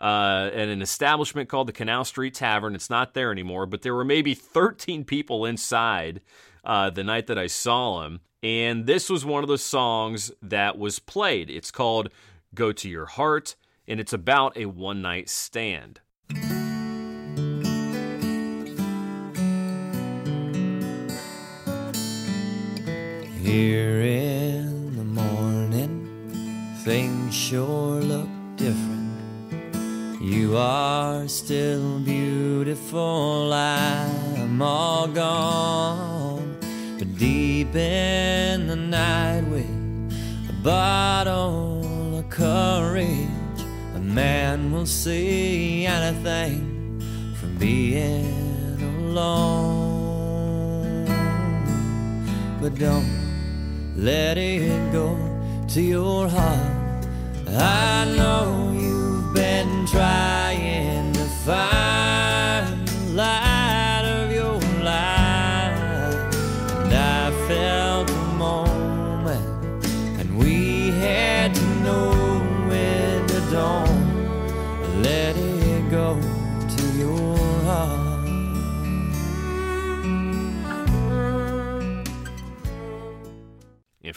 uh, 0.00 0.50
at 0.52 0.68
an 0.68 0.82
establishment 0.82 1.48
called 1.48 1.66
the 1.66 1.72
Canal 1.72 2.04
Street 2.04 2.34
Tavern. 2.34 2.76
It's 2.76 2.88
not 2.88 3.12
there 3.12 3.32
anymore, 3.32 3.66
but 3.66 3.82
there 3.82 3.96
were 3.96 4.04
maybe 4.04 4.32
13 4.32 5.04
people 5.04 5.44
inside 5.44 6.20
uh, 6.62 6.90
the 6.90 7.02
night 7.02 7.26
that 7.26 7.38
I 7.38 7.48
saw 7.48 8.04
him. 8.04 8.20
And 8.40 8.86
this 8.86 9.10
was 9.10 9.24
one 9.24 9.42
of 9.42 9.48
the 9.48 9.58
songs 9.58 10.30
that 10.40 10.78
was 10.78 11.00
played. 11.00 11.50
It's 11.50 11.72
called 11.72 12.10
Go 12.54 12.70
to 12.70 12.88
Your 12.88 13.06
Heart, 13.06 13.56
and 13.88 13.98
it's 13.98 14.12
about 14.12 14.56
a 14.56 14.66
one 14.66 15.02
night 15.02 15.28
stand. 15.28 15.98
Here 23.42 24.00
in 24.02 24.96
the 24.96 25.02
morning, 25.02 26.06
things 26.84 27.34
sure 27.34 28.00
look 28.00 28.28
different. 28.54 29.10
You 30.20 30.56
are 30.56 31.26
still 31.26 31.98
beautiful, 31.98 33.52
I'm 33.52 34.62
all 34.62 35.08
gone. 35.08 36.56
But 36.98 37.18
deep 37.18 37.74
in 37.74 38.68
the 38.68 38.76
night, 38.76 39.42
with 39.50 40.48
a 40.48 40.54
bottle 40.62 42.18
of 42.18 42.30
courage, 42.30 43.60
a 43.96 43.98
man 43.98 44.70
will 44.70 44.86
see 44.86 45.84
anything 45.84 47.02
from 47.40 47.56
being 47.58 48.80
alone. 49.00 49.82
But 52.60 52.76
don't 52.76 53.21
let 54.02 54.36
it 54.36 54.92
go 54.92 55.16
to 55.68 55.80
your 55.80 56.26
heart. 56.26 57.06
I 57.46 58.04
know 58.16 58.76
you've 58.76 59.32
been 59.32 59.86
trying 59.86 61.12
to 61.12 61.24
find 61.44 61.81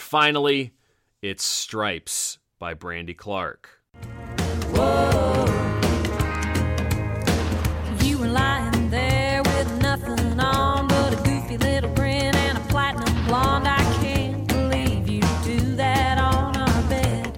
finally, 0.06 0.72
it's 1.20 1.44
Stripes 1.44 2.38
by 2.60 2.74
Brandy 2.74 3.12
Clark. 3.12 3.82
You 8.04 8.18
were 8.18 8.28
lying 8.28 8.90
there 8.90 9.42
with 9.42 9.82
nothing 9.82 10.38
on 10.38 10.86
but 10.86 11.12
a 11.12 11.16
goofy 11.16 11.58
little 11.58 11.92
grin 11.94 12.34
and 12.36 12.56
a 12.56 12.60
platinum 12.68 13.26
blonde. 13.26 13.66
I 13.66 13.82
can't 14.00 14.46
believe 14.46 15.08
you 15.08 15.22
do 15.44 15.74
that 15.74 16.18
on 16.18 16.56
our 16.56 16.82
bed. 16.88 17.32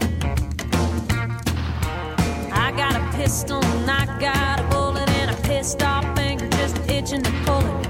I 2.52 2.70
got 2.76 2.94
a 2.96 3.16
pistol 3.16 3.64
and 3.64 3.90
I 3.90 4.04
got 4.20 4.60
a 4.60 4.64
bullet 4.64 5.08
and 5.08 5.30
a 5.30 5.42
pissed 5.42 5.82
off 5.82 6.04
finger 6.14 6.48
just 6.50 6.76
itching 6.90 7.22
to 7.22 7.32
pull 7.46 7.80
it. 7.80 7.87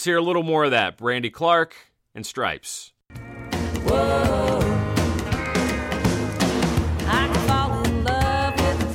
Let's 0.00 0.06
hear 0.06 0.16
a 0.16 0.22
little 0.22 0.42
more 0.42 0.64
of 0.64 0.70
that. 0.70 0.96
Brandy 0.96 1.28
Clark 1.28 1.74
and 2.14 2.24
Stripes. 2.24 2.92
I 3.10 3.18
could 7.26 7.36
fall 7.48 7.84
in 7.84 8.02
love 8.02 8.54
with 8.54 8.82
a 8.82 8.86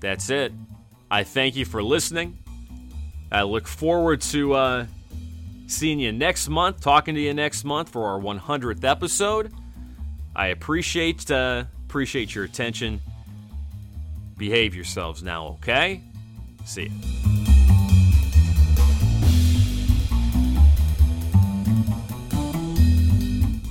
that's 0.00 0.30
it. 0.30 0.52
I 1.10 1.24
thank 1.24 1.56
you 1.56 1.64
for 1.64 1.82
listening. 1.82 2.38
I 3.30 3.42
look 3.42 3.66
forward 3.66 4.20
to 4.22 4.54
uh, 4.54 4.86
seeing 5.66 6.00
you 6.00 6.12
next 6.12 6.48
month, 6.48 6.80
talking 6.80 7.14
to 7.14 7.20
you 7.20 7.34
next 7.34 7.64
month 7.64 7.90
for 7.90 8.06
our 8.06 8.18
100th 8.18 8.84
episode. 8.84 9.52
I 10.34 10.48
appreciate 10.48 11.30
uh, 11.30 11.64
appreciate 11.86 12.34
your 12.34 12.44
attention. 12.44 13.00
Behave 14.36 14.74
yourselves 14.74 15.22
now, 15.22 15.58
okay? 15.58 16.02
See 16.64 16.84
you. 16.84 16.90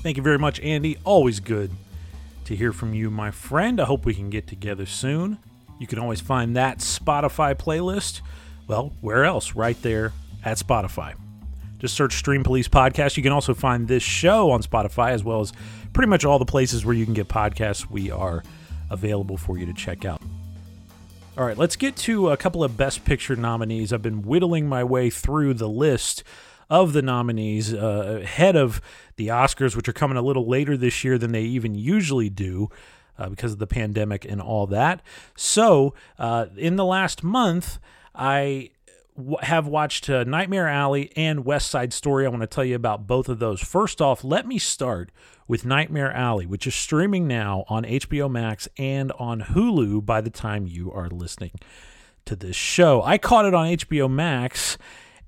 Thank 0.03 0.17
you 0.17 0.23
very 0.23 0.39
much, 0.39 0.59
Andy. 0.61 0.97
Always 1.03 1.39
good 1.39 1.71
to 2.45 2.55
hear 2.55 2.71
from 2.71 2.93
you, 2.93 3.09
my 3.09 3.29
friend. 3.29 3.79
I 3.79 3.85
hope 3.85 4.05
we 4.05 4.13
can 4.13 4.29
get 4.29 4.47
together 4.47 4.85
soon. 4.85 5.37
You 5.79 5.87
can 5.87 5.99
always 5.99 6.21
find 6.21 6.55
that 6.55 6.79
Spotify 6.79 7.55
playlist. 7.55 8.21
Well, 8.67 8.93
where 9.01 9.25
else? 9.25 9.55
Right 9.55 9.81
there 9.81 10.13
at 10.43 10.57
Spotify. 10.57 11.13
Just 11.79 11.93
search 11.95 12.15
Stream 12.15 12.43
Police 12.43 12.67
Podcast. 12.67 13.17
You 13.17 13.23
can 13.23 13.31
also 13.31 13.53
find 13.53 13.87
this 13.87 14.03
show 14.03 14.49
on 14.51 14.63
Spotify 14.63 15.11
as 15.11 15.23
well 15.23 15.41
as 15.41 15.53
pretty 15.93 16.09
much 16.09 16.25
all 16.25 16.39
the 16.39 16.45
places 16.45 16.83
where 16.83 16.95
you 16.95 17.05
can 17.05 17.13
get 17.13 17.27
podcasts. 17.27 17.89
We 17.89 18.09
are 18.09 18.43
available 18.89 19.37
for 19.37 19.57
you 19.57 19.65
to 19.67 19.73
check 19.73 20.03
out. 20.03 20.21
All 21.37 21.45
right, 21.45 21.57
let's 21.57 21.75
get 21.75 21.95
to 21.97 22.31
a 22.31 22.37
couple 22.37 22.63
of 22.63 22.75
Best 22.77 23.05
Picture 23.05 23.35
nominees. 23.35 23.93
I've 23.93 24.01
been 24.01 24.23
whittling 24.23 24.67
my 24.67 24.83
way 24.83 25.11
through 25.11 25.53
the 25.53 25.69
list 25.69 26.23
of 26.67 26.93
the 26.93 27.03
nominees 27.03 27.73
uh, 27.73 28.21
ahead 28.23 28.55
of 28.55 28.81
the 29.17 29.27
Oscars, 29.27 29.75
which 29.75 29.87
are 29.87 29.93
coming 29.93 30.17
a 30.17 30.21
little 30.23 30.47
later 30.47 30.75
this 30.75 31.03
year 31.03 31.19
than 31.19 31.31
they 31.31 31.43
even 31.43 31.75
usually 31.75 32.29
do. 32.29 32.69
Uh, 33.17 33.29
because 33.29 33.53
of 33.53 33.59
the 33.59 33.67
pandemic 33.67 34.25
and 34.25 34.39
all 34.39 34.67
that. 34.67 35.01
So, 35.35 35.95
uh, 36.19 36.47
in 36.55 36.75
the 36.75 36.85
last 36.85 37.23
month, 37.23 37.79
I 38.13 38.69
w- 39.17 39.37
have 39.41 39.67
watched 39.67 40.09
uh, 40.09 40.23
Nightmare 40.23 40.67
Alley 40.67 41.11
and 41.15 41.43
West 41.43 41.69
Side 41.71 41.93
Story. 41.93 42.25
I 42.25 42.29
want 42.29 42.41
to 42.41 42.47
tell 42.47 42.63
you 42.63 42.75
about 42.75 43.07
both 43.07 43.27
of 43.27 43.39
those. 43.39 43.59
First 43.59 44.01
off, 44.01 44.23
let 44.23 44.45
me 44.45 44.59
start 44.59 45.11
with 45.47 45.65
Nightmare 45.65 46.11
Alley, 46.11 46.45
which 46.45 46.67
is 46.67 46.75
streaming 46.75 47.27
now 47.27 47.65
on 47.67 47.83
HBO 47.83 48.29
Max 48.29 48.67
and 48.77 49.11
on 49.13 49.41
Hulu 49.41 50.05
by 50.05 50.21
the 50.21 50.29
time 50.29 50.67
you 50.67 50.91
are 50.91 51.09
listening 51.09 51.53
to 52.25 52.35
this 52.35 52.55
show. 52.55 53.01
I 53.01 53.17
caught 53.17 53.45
it 53.45 53.53
on 53.53 53.67
HBO 53.67 54.09
Max, 54.09 54.77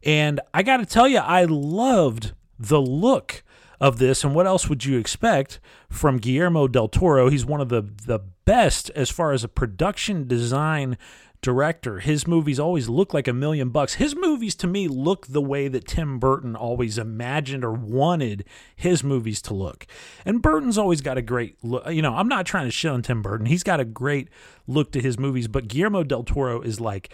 and 0.03 0.39
I 0.53 0.63
got 0.63 0.77
to 0.77 0.85
tell 0.85 1.07
you, 1.07 1.19
I 1.19 1.45
loved 1.45 2.33
the 2.59 2.81
look 2.81 3.43
of 3.79 3.97
this. 3.97 4.23
And 4.23 4.35
what 4.35 4.47
else 4.47 4.67
would 4.67 4.85
you 4.85 4.97
expect 4.97 5.59
from 5.89 6.17
Guillermo 6.17 6.67
del 6.67 6.87
Toro? 6.87 7.29
He's 7.29 7.45
one 7.45 7.61
of 7.61 7.69
the 7.69 7.81
the 7.81 8.19
best 8.45 8.89
as 8.91 9.09
far 9.09 9.31
as 9.31 9.43
a 9.43 9.49
production 9.49 10.27
design 10.27 10.97
director. 11.41 11.99
His 11.99 12.27
movies 12.27 12.59
always 12.59 12.89
look 12.89 13.13
like 13.13 13.27
a 13.27 13.33
million 13.33 13.69
bucks. 13.69 13.93
His 13.93 14.15
movies 14.15 14.55
to 14.55 14.67
me 14.67 14.87
look 14.87 15.27
the 15.27 15.41
way 15.41 15.67
that 15.67 15.87
Tim 15.87 16.19
Burton 16.19 16.55
always 16.55 16.97
imagined 16.97 17.63
or 17.63 17.71
wanted 17.71 18.43
his 18.75 19.03
movies 19.03 19.41
to 19.43 19.53
look. 19.53 19.87
And 20.25 20.41
Burton's 20.41 20.77
always 20.77 21.01
got 21.01 21.17
a 21.17 21.21
great 21.21 21.63
look. 21.63 21.87
You 21.89 22.01
know, 22.01 22.15
I'm 22.15 22.27
not 22.27 22.45
trying 22.45 22.65
to 22.65 22.71
shit 22.71 22.91
on 22.91 23.01
Tim 23.01 23.21
Burton. 23.21 23.45
He's 23.45 23.63
got 23.63 23.79
a 23.79 23.85
great 23.85 24.29
look 24.67 24.91
to 24.91 25.01
his 25.01 25.17
movies, 25.17 25.47
but 25.47 25.67
Guillermo 25.67 26.03
del 26.03 26.23
Toro 26.23 26.61
is 26.61 26.81
like 26.81 27.09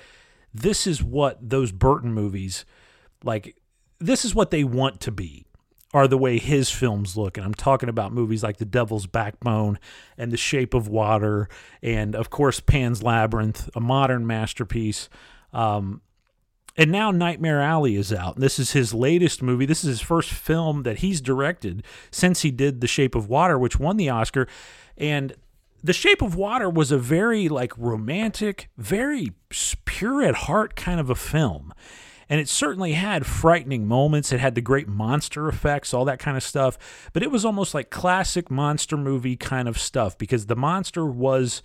this 0.54 0.88
is 0.88 1.04
what 1.04 1.38
those 1.48 1.72
Burton 1.72 2.14
movies 2.14 2.66
like 3.24 3.56
this 4.00 4.26
is 4.26 4.34
what 4.34 4.52
they 4.52 4.64
want 4.64 5.02
to 5.02 5.12
be 5.12 5.46
are 5.96 6.10
the 6.10 6.18
way 6.18 6.38
his 6.38 6.70
films 6.70 7.16
look. 7.16 7.38
And 7.38 7.46
I'm 7.46 7.54
talking 7.54 7.88
about 7.88 8.12
movies 8.12 8.44
like 8.44 8.58
The 8.58 8.66
Devil's 8.66 9.08
Backbone 9.08 9.80
and 10.18 10.30
The 10.30 10.38
Shape 10.38 10.74
of 10.74 10.90
Water, 10.90 11.48
and 11.82 12.18
of 12.18 12.30
course, 12.30 12.60
Pan's 12.60 13.02
Labyrinth, 13.02 13.70
a 13.74 13.80
modern 13.80 14.28
masterpiece. 14.28 15.08
Um, 15.54 16.02
and 16.76 16.92
now 16.92 17.12
Nightmare 17.12 17.62
Alley 17.62 17.96
is 17.96 18.12
out. 18.12 18.36
This 18.36 18.60
is 18.60 18.74
his 18.74 18.94
latest 18.94 19.42
movie. 19.42 19.66
This 19.66 19.86
is 19.86 19.88
his 19.88 20.02
first 20.02 20.32
film 20.32 20.84
that 20.84 20.98
he's 20.98 21.22
directed 21.22 21.82
since 22.12 22.42
he 22.42 22.52
did 22.52 22.82
The 22.82 22.88
Shape 22.88 23.16
of 23.16 23.30
Water, 23.30 23.58
which 23.58 23.80
won 23.80 23.96
the 23.96 24.10
Oscar. 24.10 24.50
And 24.98 25.34
The 25.82 25.94
Shape 25.94 26.22
of 26.22 26.36
Water 26.36 26.70
was 26.70 26.92
a 26.92 26.98
very 26.98 27.48
like 27.48 27.72
romantic, 27.78 28.70
very 28.78 29.32
pure 29.86 30.24
at 30.24 30.36
heart 30.36 30.76
kind 30.76 31.00
of 31.00 31.10
a 31.10 31.16
film 31.16 31.74
and 32.30 32.40
it 32.40 32.50
certainly 32.50 32.94
had 32.94 33.26
frightening 33.26 33.88
moments. 33.88 34.32
It 34.32 34.40
had 34.40 34.56
the 34.56 34.62
great 34.62 34.88
monster 34.88 35.48
effects, 35.48 35.94
all 35.94 36.06
that 36.06 36.20
kind 36.20 36.38
of 36.38 36.44
stuff, 36.44 37.10
but 37.14 37.24
it 37.24 37.32
was 37.32 37.46
almost 37.46 37.74
like 37.74 37.90
classic 37.90 38.50
monster 38.50 38.98
movie 38.98 39.36
kind 39.36 39.68
of 39.68 39.78
stuff 39.78 40.18
because 40.18 40.48
the 40.48 40.56
monster 40.56 41.06
was, 41.06 41.62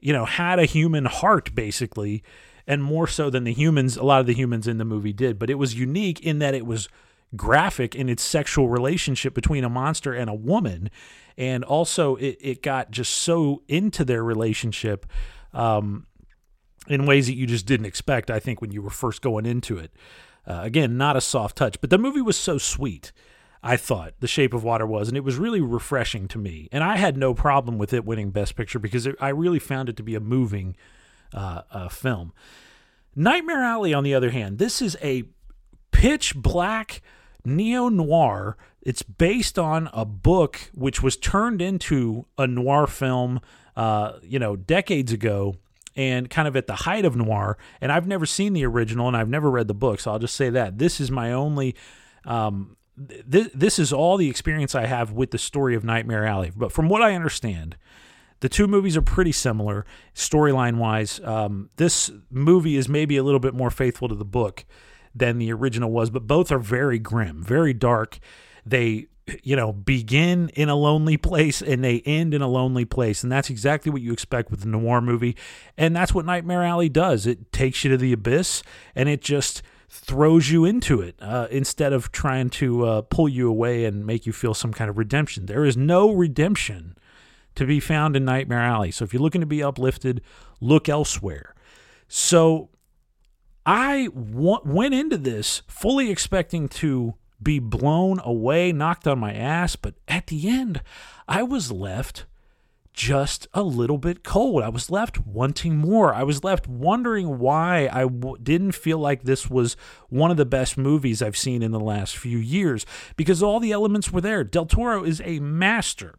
you 0.00 0.12
know, 0.12 0.24
had 0.24 0.58
a 0.58 0.64
human 0.64 1.04
heart 1.04 1.54
basically, 1.54 2.22
and 2.66 2.82
more 2.82 3.06
so 3.06 3.30
than 3.30 3.44
the 3.44 3.52
humans, 3.52 3.96
a 3.96 4.02
lot 4.02 4.20
of 4.20 4.26
the 4.26 4.34
humans 4.34 4.66
in 4.68 4.78
the 4.78 4.84
movie 4.84 5.12
did. 5.12 5.38
But 5.38 5.50
it 5.50 5.54
was 5.54 5.74
unique 5.74 6.20
in 6.20 6.38
that 6.40 6.54
it 6.54 6.66
was 6.66 6.88
graphic 7.36 7.94
in 7.94 8.08
its 8.08 8.22
sexual 8.22 8.68
relationship 8.68 9.34
between 9.34 9.64
a 9.64 9.68
monster 9.68 10.12
and 10.12 10.28
a 10.28 10.34
woman. 10.34 10.90
And 11.36 11.64
also, 11.64 12.16
it, 12.16 12.38
it 12.40 12.62
got 12.62 12.90
just 12.90 13.12
so 13.16 13.62
into 13.68 14.04
their 14.04 14.22
relationship. 14.22 15.06
Um, 15.52 16.06
in 16.88 17.06
ways 17.06 17.26
that 17.26 17.34
you 17.34 17.46
just 17.46 17.66
didn't 17.66 17.86
expect, 17.86 18.30
I 18.30 18.40
think, 18.40 18.60
when 18.60 18.72
you 18.72 18.82
were 18.82 18.90
first 18.90 19.22
going 19.22 19.46
into 19.46 19.78
it. 19.78 19.92
Uh, 20.46 20.60
again, 20.62 20.96
not 20.96 21.16
a 21.16 21.20
soft 21.20 21.56
touch, 21.56 21.80
but 21.80 21.90
the 21.90 21.98
movie 21.98 22.22
was 22.22 22.36
so 22.36 22.58
sweet. 22.58 23.12
I 23.62 23.76
thought 23.76 24.14
The 24.20 24.26
Shape 24.26 24.54
of 24.54 24.64
Water 24.64 24.86
was, 24.86 25.08
and 25.08 25.16
it 25.16 25.24
was 25.24 25.36
really 25.36 25.60
refreshing 25.60 26.28
to 26.28 26.38
me. 26.38 26.68
And 26.72 26.82
I 26.82 26.96
had 26.96 27.16
no 27.16 27.34
problem 27.34 27.76
with 27.76 27.92
it 27.92 28.06
winning 28.06 28.30
Best 28.30 28.56
Picture 28.56 28.78
because 28.78 29.06
it, 29.06 29.16
I 29.20 29.28
really 29.28 29.58
found 29.58 29.88
it 29.88 29.96
to 29.98 30.02
be 30.02 30.14
a 30.14 30.20
moving 30.20 30.76
uh, 31.34 31.62
uh, 31.70 31.88
film. 31.88 32.32
Nightmare 33.14 33.62
Alley, 33.62 33.92
on 33.92 34.02
the 34.02 34.14
other 34.14 34.30
hand, 34.30 34.58
this 34.58 34.80
is 34.80 34.96
a 35.02 35.24
pitch 35.90 36.34
black 36.34 37.02
neo 37.44 37.90
noir. 37.90 38.56
It's 38.80 39.02
based 39.02 39.58
on 39.58 39.90
a 39.92 40.06
book 40.06 40.70
which 40.72 41.02
was 41.02 41.18
turned 41.18 41.60
into 41.60 42.26
a 42.38 42.46
noir 42.46 42.86
film, 42.86 43.40
uh, 43.76 44.14
you 44.22 44.38
know, 44.38 44.56
decades 44.56 45.12
ago 45.12 45.56
and 45.96 46.30
kind 46.30 46.46
of 46.46 46.56
at 46.56 46.66
the 46.66 46.74
height 46.74 47.04
of 47.04 47.16
noir. 47.16 47.58
And 47.80 47.90
I've 47.90 48.06
never 48.06 48.26
seen 48.26 48.52
the 48.52 48.64
original 48.64 49.08
and 49.08 49.16
I've 49.16 49.28
never 49.28 49.50
read 49.50 49.68
the 49.68 49.74
book, 49.74 50.00
so 50.00 50.12
I'll 50.12 50.18
just 50.18 50.36
say 50.36 50.50
that 50.50 50.78
this 50.78 51.00
is 51.00 51.10
my 51.10 51.32
only. 51.32 51.74
Um, 52.24 52.76
th- 53.30 53.50
this 53.54 53.78
is 53.78 53.92
all 53.92 54.16
the 54.16 54.28
experience 54.28 54.74
I 54.74 54.86
have 54.86 55.12
with 55.12 55.30
the 55.30 55.38
story 55.38 55.74
of 55.74 55.84
Nightmare 55.84 56.26
Alley. 56.26 56.52
But 56.54 56.72
from 56.72 56.88
what 56.88 57.02
I 57.02 57.14
understand, 57.14 57.76
the 58.40 58.48
two 58.48 58.66
movies 58.66 58.96
are 58.96 59.02
pretty 59.02 59.32
similar 59.32 59.84
storyline 60.14 60.76
wise. 60.76 61.20
Um, 61.20 61.70
this 61.76 62.10
movie 62.30 62.76
is 62.76 62.88
maybe 62.88 63.16
a 63.16 63.22
little 63.22 63.40
bit 63.40 63.54
more 63.54 63.70
faithful 63.70 64.08
to 64.08 64.14
the 64.14 64.24
book 64.24 64.64
than 65.14 65.38
the 65.38 65.52
original 65.52 65.90
was, 65.90 66.10
but 66.10 66.26
both 66.26 66.52
are 66.52 66.58
very 66.58 66.98
grim, 66.98 67.42
very 67.42 67.74
dark. 67.74 68.18
They 68.64 69.06
you 69.42 69.56
know, 69.56 69.72
begin 69.72 70.48
in 70.50 70.68
a 70.68 70.74
lonely 70.74 71.16
place 71.16 71.62
and 71.62 71.84
they 71.84 72.00
end 72.00 72.34
in 72.34 72.42
a 72.42 72.48
lonely 72.48 72.84
place. 72.84 73.22
And 73.22 73.30
that's 73.30 73.50
exactly 73.50 73.90
what 73.90 74.02
you 74.02 74.12
expect 74.12 74.50
with 74.50 74.64
a 74.64 74.68
noir 74.68 75.00
movie. 75.00 75.36
And 75.76 75.94
that's 75.94 76.14
what 76.14 76.24
Nightmare 76.24 76.64
Alley 76.64 76.88
does. 76.88 77.26
It 77.26 77.52
takes 77.52 77.84
you 77.84 77.90
to 77.90 77.96
the 77.96 78.12
abyss 78.12 78.62
and 78.94 79.08
it 79.08 79.20
just 79.20 79.62
throws 79.88 80.50
you 80.50 80.64
into 80.64 81.00
it 81.00 81.16
uh, 81.20 81.48
instead 81.50 81.92
of 81.92 82.12
trying 82.12 82.48
to 82.48 82.86
uh, 82.86 83.02
pull 83.02 83.28
you 83.28 83.48
away 83.48 83.84
and 83.84 84.06
make 84.06 84.24
you 84.24 84.32
feel 84.32 84.54
some 84.54 84.72
kind 84.72 84.88
of 84.88 84.96
redemption. 84.96 85.46
There 85.46 85.64
is 85.64 85.76
no 85.76 86.12
redemption 86.12 86.96
to 87.56 87.66
be 87.66 87.80
found 87.80 88.16
in 88.16 88.24
Nightmare 88.24 88.60
Alley. 88.60 88.92
So 88.92 89.04
if 89.04 89.12
you're 89.12 89.22
looking 89.22 89.40
to 89.40 89.46
be 89.46 89.62
uplifted, 89.62 90.22
look 90.60 90.88
elsewhere. 90.88 91.54
So 92.06 92.70
I 93.66 94.06
w- 94.14 94.60
went 94.64 94.94
into 94.94 95.18
this 95.18 95.62
fully 95.66 96.10
expecting 96.10 96.68
to 96.68 97.14
be 97.42 97.58
blown 97.58 98.20
away, 98.24 98.72
knocked 98.72 99.06
on 99.06 99.18
my 99.18 99.32
ass. 99.32 99.76
But 99.76 99.94
at 100.08 100.28
the 100.28 100.48
end, 100.48 100.82
I 101.28 101.42
was 101.42 101.72
left 101.72 102.26
just 102.92 103.46
a 103.54 103.62
little 103.62 103.98
bit 103.98 104.24
cold. 104.24 104.62
I 104.62 104.68
was 104.68 104.90
left 104.90 105.24
wanting 105.26 105.76
more. 105.76 106.12
I 106.12 106.22
was 106.22 106.44
left 106.44 106.66
wondering 106.66 107.38
why 107.38 107.88
I 107.90 108.02
w- 108.02 108.36
didn't 108.42 108.72
feel 108.72 108.98
like 108.98 109.22
this 109.22 109.48
was 109.48 109.76
one 110.08 110.30
of 110.30 110.36
the 110.36 110.44
best 110.44 110.76
movies 110.76 111.22
I've 111.22 111.36
seen 111.36 111.62
in 111.62 111.70
the 111.70 111.80
last 111.80 112.16
few 112.16 112.38
years 112.38 112.84
because 113.16 113.42
all 113.42 113.60
the 113.60 113.72
elements 113.72 114.12
were 114.12 114.20
there. 114.20 114.44
Del 114.44 114.66
Toro 114.66 115.04
is 115.04 115.22
a 115.24 115.38
master. 115.38 116.16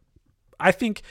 I 0.58 0.72
think 0.72 1.02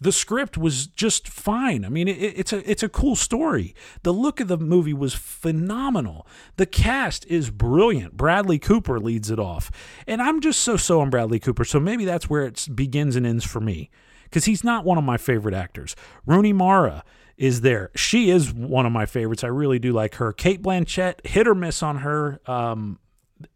the 0.00 0.12
script 0.12 0.56
was 0.56 0.86
just 0.86 1.28
fine. 1.28 1.84
I 1.84 1.88
mean, 1.88 2.08
it, 2.08 2.12
it's 2.12 2.52
a 2.52 2.70
it's 2.70 2.82
a 2.82 2.88
cool 2.88 3.16
story. 3.16 3.74
The 4.02 4.12
look 4.12 4.40
of 4.40 4.48
the 4.48 4.56
movie 4.56 4.94
was 4.94 5.14
phenomenal. 5.14 6.26
The 6.56 6.66
cast 6.66 7.26
is 7.26 7.50
brilliant. 7.50 8.16
Bradley 8.16 8.58
Cooper 8.58 8.98
leads 8.98 9.30
it 9.30 9.38
off, 9.38 9.70
and 10.06 10.22
I'm 10.22 10.40
just 10.40 10.60
so 10.60 10.76
so 10.76 11.00
on 11.00 11.10
Bradley 11.10 11.38
Cooper. 11.38 11.64
So 11.64 11.78
maybe 11.78 12.04
that's 12.04 12.30
where 12.30 12.44
it 12.44 12.68
begins 12.74 13.16
and 13.16 13.26
ends 13.26 13.44
for 13.44 13.60
me, 13.60 13.90
because 14.24 14.46
he's 14.46 14.64
not 14.64 14.84
one 14.84 14.98
of 14.98 15.04
my 15.04 15.18
favorite 15.18 15.54
actors. 15.54 15.94
Rooney 16.24 16.52
Mara 16.52 17.04
is 17.36 17.62
there. 17.62 17.90
She 17.94 18.30
is 18.30 18.52
one 18.52 18.86
of 18.86 18.92
my 18.92 19.06
favorites. 19.06 19.44
I 19.44 19.48
really 19.48 19.78
do 19.78 19.92
like 19.92 20.16
her. 20.16 20.32
Cate 20.32 20.62
Blanchett, 20.62 21.26
hit 21.26 21.48
or 21.48 21.54
miss 21.54 21.82
on 21.82 21.98
her. 21.98 22.40
Um, 22.46 22.98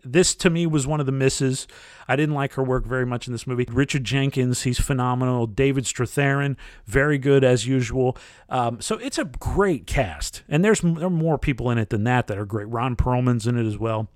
this 0.04 0.34
to 0.36 0.50
me 0.50 0.66
was 0.66 0.86
one 0.86 1.00
of 1.00 1.06
the 1.06 1.12
misses. 1.12 1.66
I 2.08 2.16
didn't 2.16 2.34
like 2.34 2.54
her 2.54 2.62
work 2.62 2.86
very 2.86 3.06
much 3.06 3.26
in 3.26 3.32
this 3.32 3.46
movie. 3.46 3.66
Richard 3.70 4.04
Jenkins, 4.04 4.62
he's 4.62 4.78
phenomenal. 4.78 5.46
David 5.46 5.84
Strathairn, 5.84 6.56
very 6.86 7.18
good 7.18 7.44
as 7.44 7.66
usual. 7.66 8.16
Um, 8.48 8.80
so 8.80 8.96
it's 8.96 9.18
a 9.18 9.24
great 9.24 9.86
cast, 9.86 10.42
and 10.48 10.64
there's 10.64 10.80
there 10.80 11.06
are 11.06 11.10
more 11.10 11.38
people 11.38 11.70
in 11.70 11.78
it 11.78 11.90
than 11.90 12.04
that 12.04 12.26
that 12.26 12.38
are 12.38 12.46
great. 12.46 12.68
Ron 12.68 12.96
Perlman's 12.96 13.46
in 13.46 13.58
it 13.58 13.66
as 13.66 13.78
well. 13.78 14.08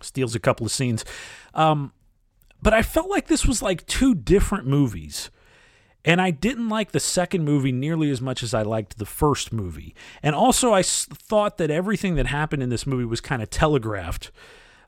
Steals 0.00 0.34
a 0.34 0.40
couple 0.40 0.66
of 0.66 0.72
scenes, 0.72 1.04
um, 1.54 1.92
but 2.60 2.74
I 2.74 2.82
felt 2.82 3.10
like 3.10 3.28
this 3.28 3.46
was 3.46 3.62
like 3.62 3.86
two 3.86 4.14
different 4.14 4.66
movies. 4.66 5.30
And 6.04 6.20
I 6.20 6.32
didn't 6.32 6.68
like 6.68 6.90
the 6.90 6.98
second 6.98 7.44
movie 7.44 7.70
nearly 7.70 8.10
as 8.10 8.20
much 8.20 8.42
as 8.42 8.52
I 8.52 8.62
liked 8.62 8.98
the 8.98 9.06
first 9.06 9.52
movie. 9.52 9.94
And 10.20 10.34
also, 10.34 10.72
I 10.72 10.82
thought 10.82 11.58
that 11.58 11.70
everything 11.70 12.16
that 12.16 12.26
happened 12.26 12.60
in 12.60 12.70
this 12.70 12.88
movie 12.88 13.04
was 13.04 13.20
kind 13.20 13.40
of 13.40 13.50
telegraphed 13.50 14.32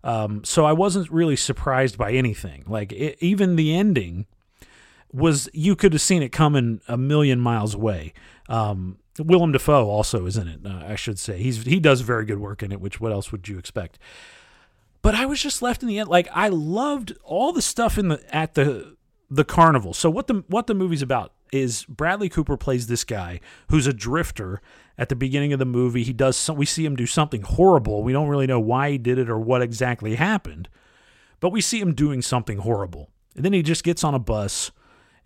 um, 0.04 0.44
so 0.44 0.66
I 0.66 0.72
wasn't 0.72 1.10
really 1.10 1.34
surprised 1.34 1.96
by 1.96 2.12
anything. 2.12 2.62
Like 2.68 2.92
it, 2.92 3.16
even 3.20 3.56
the 3.56 3.74
ending 3.74 4.26
was, 5.12 5.48
you 5.54 5.74
could 5.74 5.94
have 5.94 6.02
seen 6.02 6.22
it 6.22 6.28
coming 6.28 6.82
a 6.86 6.98
million 6.98 7.40
miles 7.40 7.74
away. 7.74 8.12
Um, 8.48 8.98
Willem 9.18 9.52
Dafoe 9.52 9.88
also 9.88 10.26
is 10.26 10.36
in 10.36 10.46
it. 10.46 10.60
Uh, 10.64 10.84
I 10.86 10.94
should 10.94 11.18
say 11.18 11.38
he's 11.38 11.64
he 11.64 11.80
does 11.80 12.02
very 12.02 12.24
good 12.26 12.38
work 12.38 12.62
in 12.62 12.72
it. 12.72 12.80
Which 12.80 13.00
what 13.00 13.12
else 13.12 13.32
would 13.32 13.48
you 13.48 13.58
expect? 13.58 13.98
But 15.02 15.14
I 15.14 15.24
was 15.24 15.40
just 15.40 15.62
left 15.62 15.82
in 15.82 15.88
the 15.88 15.98
end. 15.98 16.08
Like 16.08 16.28
I 16.32 16.48
loved 16.48 17.16
all 17.22 17.52
the 17.52 17.62
stuff 17.62 17.96
in 17.96 18.08
the 18.08 18.34
at 18.34 18.54
the 18.54 18.96
the 19.30 19.44
carnival. 19.44 19.94
So 19.94 20.10
what 20.10 20.26
the 20.26 20.42
what 20.48 20.66
the 20.66 20.74
movie's 20.74 21.02
about 21.02 21.32
is 21.52 21.84
Bradley 21.84 22.28
Cooper 22.28 22.56
plays 22.56 22.86
this 22.86 23.04
guy 23.04 23.40
who's 23.70 23.86
a 23.86 23.92
drifter 23.92 24.60
at 24.98 25.08
the 25.08 25.16
beginning 25.16 25.52
of 25.52 25.58
the 25.58 25.64
movie. 25.64 26.02
He 26.02 26.12
does 26.12 26.36
some, 26.36 26.56
we 26.56 26.66
see 26.66 26.84
him 26.84 26.96
do 26.96 27.06
something 27.06 27.42
horrible. 27.42 28.02
We 28.02 28.12
don't 28.12 28.28
really 28.28 28.46
know 28.46 28.60
why 28.60 28.90
he 28.90 28.98
did 28.98 29.18
it 29.18 29.30
or 29.30 29.38
what 29.38 29.62
exactly 29.62 30.16
happened, 30.16 30.68
but 31.40 31.50
we 31.50 31.60
see 31.60 31.80
him 31.80 31.94
doing 31.94 32.22
something 32.22 32.58
horrible. 32.58 33.10
And 33.36 33.44
then 33.44 33.52
he 33.52 33.62
just 33.62 33.84
gets 33.84 34.04
on 34.04 34.14
a 34.14 34.18
bus 34.18 34.70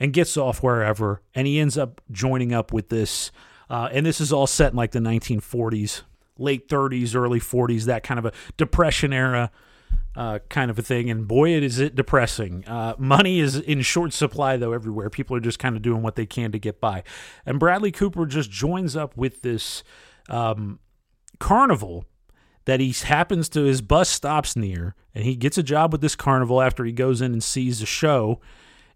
and 0.00 0.12
gets 0.12 0.36
off 0.36 0.62
wherever, 0.62 1.22
and 1.34 1.46
he 1.46 1.58
ends 1.58 1.76
up 1.76 2.00
joining 2.10 2.52
up 2.52 2.72
with 2.72 2.88
this. 2.88 3.30
Uh, 3.68 3.88
and 3.92 4.06
this 4.06 4.20
is 4.20 4.32
all 4.32 4.46
set 4.46 4.72
in 4.72 4.76
like 4.76 4.92
the 4.92 5.00
1940s, 5.00 6.02
late 6.38 6.68
30s, 6.68 7.14
early 7.14 7.40
40s, 7.40 7.84
that 7.84 8.02
kind 8.02 8.18
of 8.18 8.24
a 8.24 8.32
depression 8.56 9.12
era 9.12 9.50
uh, 10.16 10.40
kind 10.48 10.70
of 10.70 10.78
a 10.78 10.82
thing. 10.82 11.10
And 11.10 11.28
boy, 11.28 11.50
it 11.50 11.62
is 11.62 11.78
it 11.78 11.94
depressing. 11.94 12.66
Uh, 12.66 12.94
money 12.98 13.40
is 13.40 13.56
in 13.56 13.82
short 13.82 14.12
supply 14.12 14.56
though 14.56 14.72
everywhere. 14.72 15.10
People 15.10 15.36
are 15.36 15.40
just 15.40 15.58
kind 15.58 15.76
of 15.76 15.82
doing 15.82 16.02
what 16.02 16.16
they 16.16 16.26
can 16.26 16.52
to 16.52 16.58
get 16.58 16.80
by. 16.80 17.02
And 17.46 17.60
Bradley 17.60 17.92
Cooper 17.92 18.26
just 18.26 18.50
joins 18.50 18.96
up 18.96 19.16
with 19.16 19.42
this 19.42 19.84
um, 20.28 20.80
carnival 21.38 22.04
that 22.64 22.80
he 22.80 22.92
happens 22.92 23.48
to 23.48 23.62
his 23.62 23.80
bus 23.80 24.10
stops 24.10 24.54
near 24.54 24.94
and 25.14 25.24
he 25.24 25.36
gets 25.36 25.56
a 25.56 25.62
job 25.62 25.92
with 25.92 26.00
this 26.02 26.14
carnival 26.14 26.60
after 26.60 26.84
he 26.84 26.92
goes 26.92 27.22
in 27.22 27.32
and 27.32 27.42
sees 27.42 27.80
the 27.80 27.86
show 27.86 28.40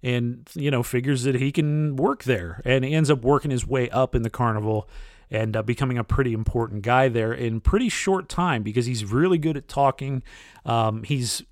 and 0.02 0.50
you 0.54 0.70
know 0.70 0.82
figures 0.82 1.22
that 1.22 1.36
he 1.36 1.50
can 1.50 1.96
work 1.96 2.24
there 2.24 2.60
and 2.64 2.84
he 2.84 2.92
ends 2.92 3.10
up 3.10 3.22
working 3.22 3.50
his 3.50 3.66
way 3.66 3.88
up 3.90 4.14
in 4.14 4.22
the 4.22 4.30
carnival 4.30 4.88
and 5.32 5.56
uh, 5.56 5.62
becoming 5.62 5.96
a 5.96 6.04
pretty 6.04 6.34
important 6.34 6.82
guy 6.82 7.08
there 7.08 7.32
in 7.32 7.60
pretty 7.60 7.88
short 7.88 8.28
time 8.28 8.62
because 8.62 8.84
he's 8.84 9.04
really 9.04 9.38
good 9.38 9.56
at 9.56 9.66
talking. 9.66 10.22
Um, 10.66 11.02
he's 11.02 11.42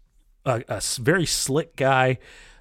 a 0.44 0.80
very 1.00 1.26
slick 1.26 1.76
guy 1.76 2.18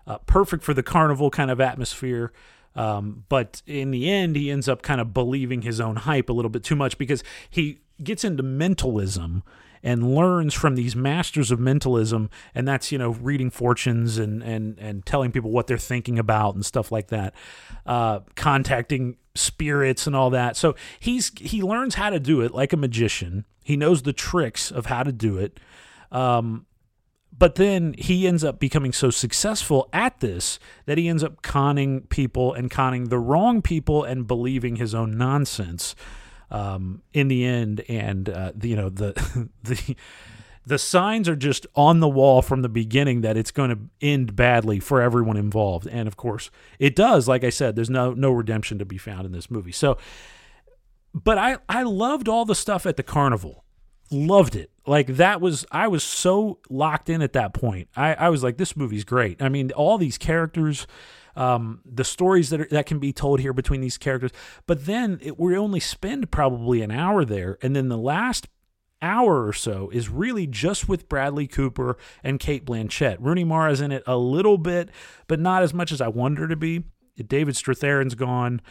uh, 0.08 0.18
perfect 0.20 0.64
for 0.64 0.74
the 0.74 0.82
carnival 0.82 1.30
kind 1.30 1.52
of 1.52 1.60
atmosphere. 1.60 2.32
Um, 2.76 3.26
but 3.28 3.62
in 3.68 3.92
the 3.92 4.10
end, 4.10 4.38
he 4.38 4.50
ends 4.50 4.70
up 4.70 4.82
kind 4.82 5.02
of 5.02 5.14
believing 5.14 5.62
his 5.62 5.82
own 5.82 5.98
hype 5.98 6.30
a 6.30 6.34
little 6.34 6.50
bit 6.50 6.64
too 6.64 6.76
much 6.76 6.98
because 6.98 7.22
he 7.50 7.80
gets 8.02 8.24
into 8.24 8.42
mentalism 8.42 9.44
and 9.84 10.16
learns 10.16 10.54
from 10.54 10.76
these 10.76 10.96
masters 10.96 11.52
of 11.52 11.60
mentalism, 11.60 12.30
and 12.54 12.68
that's 12.68 12.92
you 12.92 12.98
know 12.98 13.12
reading 13.12 13.50
fortunes 13.50 14.18
and 14.18 14.44
and 14.44 14.78
and 14.80 15.06
telling 15.06 15.32
people 15.32 15.52
what 15.52 15.68
they're 15.68 15.78
thinking 15.78 16.20
about 16.20 16.56
and 16.56 16.66
stuff 16.66 16.92
like 16.92 17.08
that, 17.08 17.34
uh, 17.86 18.20
contacting 18.36 19.18
spirits 19.36 20.08
and 20.08 20.16
all 20.16 20.30
that. 20.30 20.58
So 20.58 20.76
he's 21.00 21.32
he 21.40 21.62
learns 21.62 21.96
how 21.96 22.10
to 22.10 22.20
do 22.20 22.42
it 22.42 22.54
like 22.54 22.74
a 22.74 22.78
magician. 22.78 23.46
He 23.64 23.78
knows 23.78 24.04
the 24.04 24.14
tricks 24.14 24.72
of 24.72 24.88
how 24.88 25.04
to 25.04 25.12
do 25.12 25.38
it. 25.38 25.60
Um, 26.12 26.66
but 27.38 27.56
then 27.56 27.96
he 27.98 28.28
ends 28.28 28.44
up 28.44 28.60
becoming 28.60 28.92
so 28.92 29.10
successful 29.10 29.88
at 29.94 30.20
this 30.20 30.60
that 30.86 30.98
he 30.98 31.08
ends 31.08 31.24
up 31.24 31.42
conning 31.42 32.02
people 32.08 32.54
and 32.54 32.70
conning 32.70 33.06
the 33.06 33.20
wrong 33.20 33.62
people 33.62 34.04
and 34.04 34.28
believing 34.28 34.76
his 34.76 34.94
own 34.94 35.18
nonsense 35.18 35.96
um, 36.52 37.02
in 37.14 37.28
the 37.28 37.46
end. 37.46 37.84
And 37.90 38.30
uh, 38.30 38.52
the, 38.56 38.70
you 38.70 38.76
know 38.76 38.90
the 38.90 39.50
the 39.64 39.96
the 40.66 40.78
signs 40.78 41.28
are 41.28 41.36
just 41.36 41.66
on 41.76 42.00
the 42.00 42.08
wall 42.08 42.42
from 42.42 42.62
the 42.62 42.70
beginning 42.70 43.22
that 43.22 43.38
it's 43.38 43.52
going 43.52 43.70
to 43.72 43.80
end 44.02 44.36
badly 44.36 44.80
for 44.80 45.02
everyone 45.02 45.38
involved. 45.38 45.88
And 45.88 46.08
of 46.08 46.16
course, 46.16 46.52
it 46.78 46.96
does. 46.96 47.28
Like 47.28 47.44
I 47.44 47.50
said, 47.50 47.76
there's 47.76 47.90
no 47.90 48.14
no 48.14 48.32
redemption 48.32 48.80
to 48.80 48.86
be 48.86 48.98
found 48.98 49.26
in 49.26 49.32
this 49.32 49.50
movie. 49.50 49.72
So, 49.72 49.98
but 51.14 51.38
I 51.38 51.58
I 51.68 51.84
loved 51.84 52.28
all 52.28 52.46
the 52.46 52.56
stuff 52.56 52.86
at 52.86 52.98
the 52.98 53.04
carnival 53.04 53.64
loved 54.12 54.56
it. 54.56 54.72
Like 54.86 55.08
that 55.08 55.42
was 55.42 55.66
I 55.72 55.88
was 55.88 56.04
so 56.04 56.60
locked 56.70 57.10
in 57.10 57.22
at 57.22 57.34
that 57.34 57.54
point. 57.54 57.90
I, 57.96 58.14
I 58.16 58.30
was 58.30 58.44
like, 58.44 58.58
this 58.58 58.76
movie's 58.76 59.04
great. 59.04 59.42
I 59.42 59.50
mean, 59.50 59.72
all 59.72 59.98
these 59.98 60.18
characters, 60.18 60.88
um, 61.36 61.82
the 61.86 62.04
stories 62.04 62.50
that 62.50 62.62
are, 62.62 62.68
that 62.72 62.86
can 62.86 63.00
be 63.00 63.14
told 63.14 63.40
here 63.40 63.54
between 63.54 63.82
these 63.82 63.98
characters. 63.98 64.32
But 64.66 64.86
then 64.86 65.20
it, 65.22 65.40
we 65.40 65.58
only 65.58 65.80
spend 65.80 66.32
probably 66.32 66.82
an 66.82 66.92
hour 66.92 67.26
there, 67.26 67.58
and 67.62 67.76
then 67.76 67.90
the 67.90 67.98
last 67.98 68.48
hour 69.02 69.48
or 69.48 69.54
so 69.54 69.90
is 69.92 70.10
really 70.10 70.46
just 70.46 70.90
with 70.90 71.08
Bradley 71.08 71.48
Cooper 71.48 71.98
and 72.24 72.40
Cate 72.40 72.66
Blanchett. 72.66 73.18
Rooney 73.20 73.44
Mara's 73.44 73.82
in 73.82 73.92
it 73.92 74.04
a 74.06 74.18
little 74.18 74.58
bit, 74.58 74.90
but 75.28 75.40
not 75.40 75.64
as 75.64 75.74
much 75.74 75.92
as 75.92 76.02
I 76.02 76.10
wanted 76.10 76.40
her 76.40 76.48
to 76.48 76.56
be. 76.56 76.84
David 77.28 77.56
Strathairn's 77.56 78.16
gone. 78.16 78.62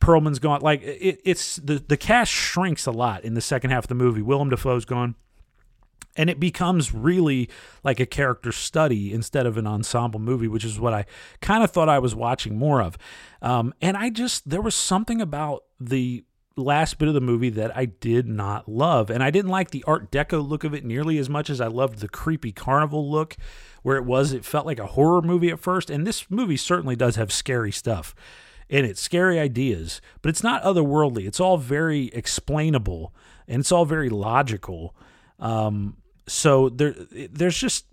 Perlman's 0.00 0.38
gone. 0.38 0.60
Like 0.60 0.82
it, 0.82 1.20
it's 1.24 1.56
the 1.56 1.82
the 1.86 1.96
cast 1.96 2.30
shrinks 2.30 2.86
a 2.86 2.90
lot 2.90 3.24
in 3.24 3.34
the 3.34 3.40
second 3.40 3.70
half 3.70 3.84
of 3.84 3.88
the 3.88 3.94
movie. 3.94 4.22
Willem 4.22 4.50
Dafoe's 4.50 4.84
gone, 4.84 5.14
and 6.16 6.30
it 6.30 6.40
becomes 6.40 6.94
really 6.94 7.48
like 7.84 8.00
a 8.00 8.06
character 8.06 8.52
study 8.52 9.12
instead 9.12 9.46
of 9.46 9.56
an 9.56 9.66
ensemble 9.66 10.20
movie, 10.20 10.48
which 10.48 10.64
is 10.64 10.80
what 10.80 10.94
I 10.94 11.06
kind 11.40 11.62
of 11.62 11.70
thought 11.70 11.88
I 11.88 11.98
was 11.98 12.14
watching 12.14 12.56
more 12.56 12.80
of. 12.80 12.96
Um, 13.42 13.74
and 13.80 13.96
I 13.96 14.10
just 14.10 14.48
there 14.48 14.60
was 14.60 14.74
something 14.74 15.20
about 15.20 15.64
the 15.78 16.24
last 16.56 16.98
bit 16.98 17.08
of 17.08 17.14
the 17.14 17.20
movie 17.20 17.50
that 17.50 17.76
I 17.76 17.84
did 17.84 18.26
not 18.26 18.68
love, 18.68 19.10
and 19.10 19.22
I 19.22 19.30
didn't 19.30 19.50
like 19.50 19.70
the 19.70 19.84
Art 19.86 20.10
Deco 20.10 20.46
look 20.46 20.64
of 20.64 20.74
it 20.74 20.84
nearly 20.84 21.18
as 21.18 21.28
much 21.28 21.50
as 21.50 21.60
I 21.60 21.66
loved 21.66 21.98
the 21.98 22.08
creepy 22.08 22.52
carnival 22.52 23.10
look. 23.10 23.36
Where 23.82 23.96
it 23.96 24.04
was, 24.04 24.32
it 24.32 24.44
felt 24.44 24.66
like 24.66 24.80
a 24.80 24.86
horror 24.86 25.22
movie 25.22 25.50
at 25.50 25.60
first, 25.60 25.90
and 25.90 26.04
this 26.04 26.28
movie 26.28 26.56
certainly 26.56 26.96
does 26.96 27.14
have 27.14 27.32
scary 27.32 27.70
stuff 27.70 28.16
in 28.68 28.84
it, 28.84 28.98
scary 28.98 29.38
ideas, 29.38 30.00
but 30.22 30.28
it's 30.28 30.42
not 30.42 30.62
otherworldly. 30.62 31.26
It's 31.26 31.40
all 31.40 31.56
very 31.56 32.06
explainable 32.06 33.14
and 33.48 33.60
it's 33.60 33.72
all 33.72 33.84
very 33.84 34.08
logical. 34.08 34.94
Um, 35.38 35.98
so 36.28 36.68
there, 36.68 36.94
there's 37.30 37.58
just 37.58 37.86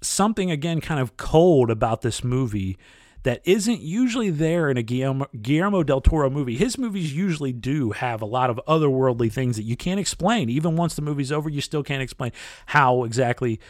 something 0.00 0.50
again 0.50 0.80
kind 0.80 1.00
of 1.00 1.16
cold 1.16 1.70
about 1.70 2.02
this 2.02 2.22
movie 2.22 2.78
that 3.24 3.42
isn't 3.44 3.80
usually 3.80 4.30
there 4.30 4.70
in 4.70 4.76
a 4.76 4.82
Guillermo, 4.82 5.26
Guillermo 5.42 5.82
del 5.82 6.00
Toro 6.00 6.30
movie. 6.30 6.56
His 6.56 6.78
movies 6.78 7.14
usually 7.14 7.52
do 7.52 7.90
have 7.90 8.22
a 8.22 8.26
lot 8.26 8.48
of 8.48 8.60
otherworldly 8.66 9.30
things 9.30 9.56
that 9.56 9.64
you 9.64 9.76
can't 9.76 10.00
explain. 10.00 10.48
Even 10.48 10.76
once 10.76 10.94
the 10.94 11.02
movie's 11.02 11.32
over, 11.32 11.48
you 11.48 11.60
still 11.60 11.82
can't 11.82 12.02
explain 12.02 12.32
how 12.66 13.04
exactly 13.04 13.60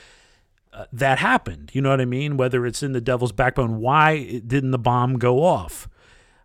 uh, 0.72 0.84
that 0.92 1.18
happened. 1.18 1.70
You 1.72 1.80
know 1.80 1.90
what 1.90 2.00
I 2.00 2.04
mean? 2.04 2.36
Whether 2.36 2.66
it's 2.66 2.82
in 2.82 2.92
the 2.92 3.00
Devil's 3.00 3.32
Backbone, 3.32 3.80
why 3.80 4.40
didn't 4.46 4.70
the 4.70 4.78
bomb 4.78 5.18
go 5.18 5.42
off? 5.42 5.88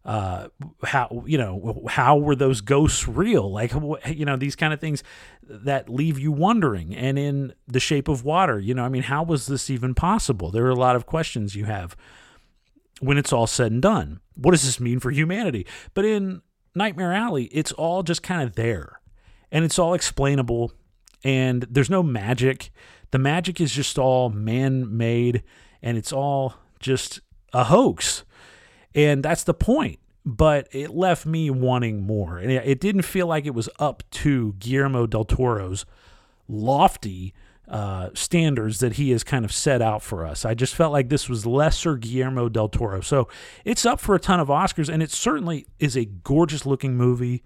Uh, 0.06 0.50
how 0.84 1.24
you 1.26 1.38
know 1.38 1.86
how 1.88 2.18
were 2.18 2.36
those 2.36 2.60
ghosts 2.62 3.08
real? 3.08 3.52
Like 3.52 3.72
you 4.06 4.26
know 4.26 4.36
these 4.36 4.56
kind 4.56 4.74
of 4.74 4.82
things 4.82 5.04
that 5.44 5.90
leave 5.90 6.20
you 6.20 6.32
wondering 6.32 6.96
and 6.96 7.18
in 7.18 7.54
the 7.68 7.80
shape 7.80 8.08
of 8.08 8.24
water 8.24 8.60
you 8.60 8.74
know 8.74 8.86
i 8.86 8.90
mean 8.90 9.04
how 9.04 9.24
was 9.24 9.46
this 9.48 9.70
even 9.70 9.94
possible? 9.94 10.52
There 10.52 10.66
are 10.66 10.72
a 10.72 10.76
lot 10.76 10.96
of 10.96 11.06
questions 11.06 11.56
you 11.56 11.66
have 11.66 11.96
when 13.00 13.18
it's 13.18 13.34
all 13.34 13.48
said 13.48 13.72
and 13.72 13.82
done. 13.82 14.20
What 14.36 14.52
does 14.52 14.64
this 14.64 14.80
mean 14.80 15.00
for 15.00 15.12
humanity? 15.12 15.66
But 15.94 16.06
in 16.06 16.42
nightmare 16.76 17.14
alley 17.14 17.46
it's 17.46 17.72
all 17.72 18.04
just 18.04 18.24
kind 18.24 18.44
of 18.44 18.56
there 18.56 19.00
and 19.52 19.64
it's 19.64 19.80
all 19.80 19.94
explainable 19.94 20.74
and 21.24 21.66
there's 21.70 21.90
no 21.90 22.04
magic. 22.04 22.72
The 23.12 23.20
magic 23.20 23.62
is 23.62 23.72
just 23.72 23.98
all 23.98 24.30
man-made 24.30 25.44
and 25.82 25.98
it's 25.98 26.12
all 26.12 26.56
just 26.80 27.22
a 27.54 27.66
hoax 27.66 28.26
and 28.96 29.24
that's 29.24 29.44
the 29.44 29.54
point. 29.54 30.00
But 30.26 30.70
it 30.72 30.92
left 30.92 31.26
me 31.26 31.50
wanting 31.50 32.04
more. 32.04 32.38
And 32.38 32.50
it 32.50 32.80
didn't 32.80 33.02
feel 33.02 33.28
like 33.28 33.46
it 33.46 33.54
was 33.54 33.68
up 33.78 34.04
to 34.12 34.54
Guillermo 34.54 35.06
del 35.06 35.26
Toro's 35.26 35.86
lofty 36.48 37.34
uh, 37.68 38.10
standards 38.14 38.80
that 38.80 38.94
he 38.94 39.12
has 39.12 39.24
kind 39.24 39.44
of 39.44 39.52
set 39.52 39.82
out 39.82 40.02
for 40.02 40.26
us. 40.26 40.46
I 40.46 40.54
just 40.54 40.76
felt 40.76 40.92
like 40.92 41.10
this 41.10 41.28
was 41.28 41.46
lesser 41.46 41.98
Guillermo 41.98 42.50
del 42.50 42.70
Toro. 42.70 43.02
So 43.02 43.28
it's 43.66 43.86
up 43.86 44.00
for 44.00 44.16
a 44.16 44.20
ton 44.20 44.40
of 44.40 44.50
Oscars, 44.50 44.88
and 44.88 45.02
it 45.02 45.12
certainly 45.12 45.66
is 45.80 45.98
a 45.98 46.06
gorgeous 46.06 46.66
looking 46.66 46.96
movie. 46.96 47.44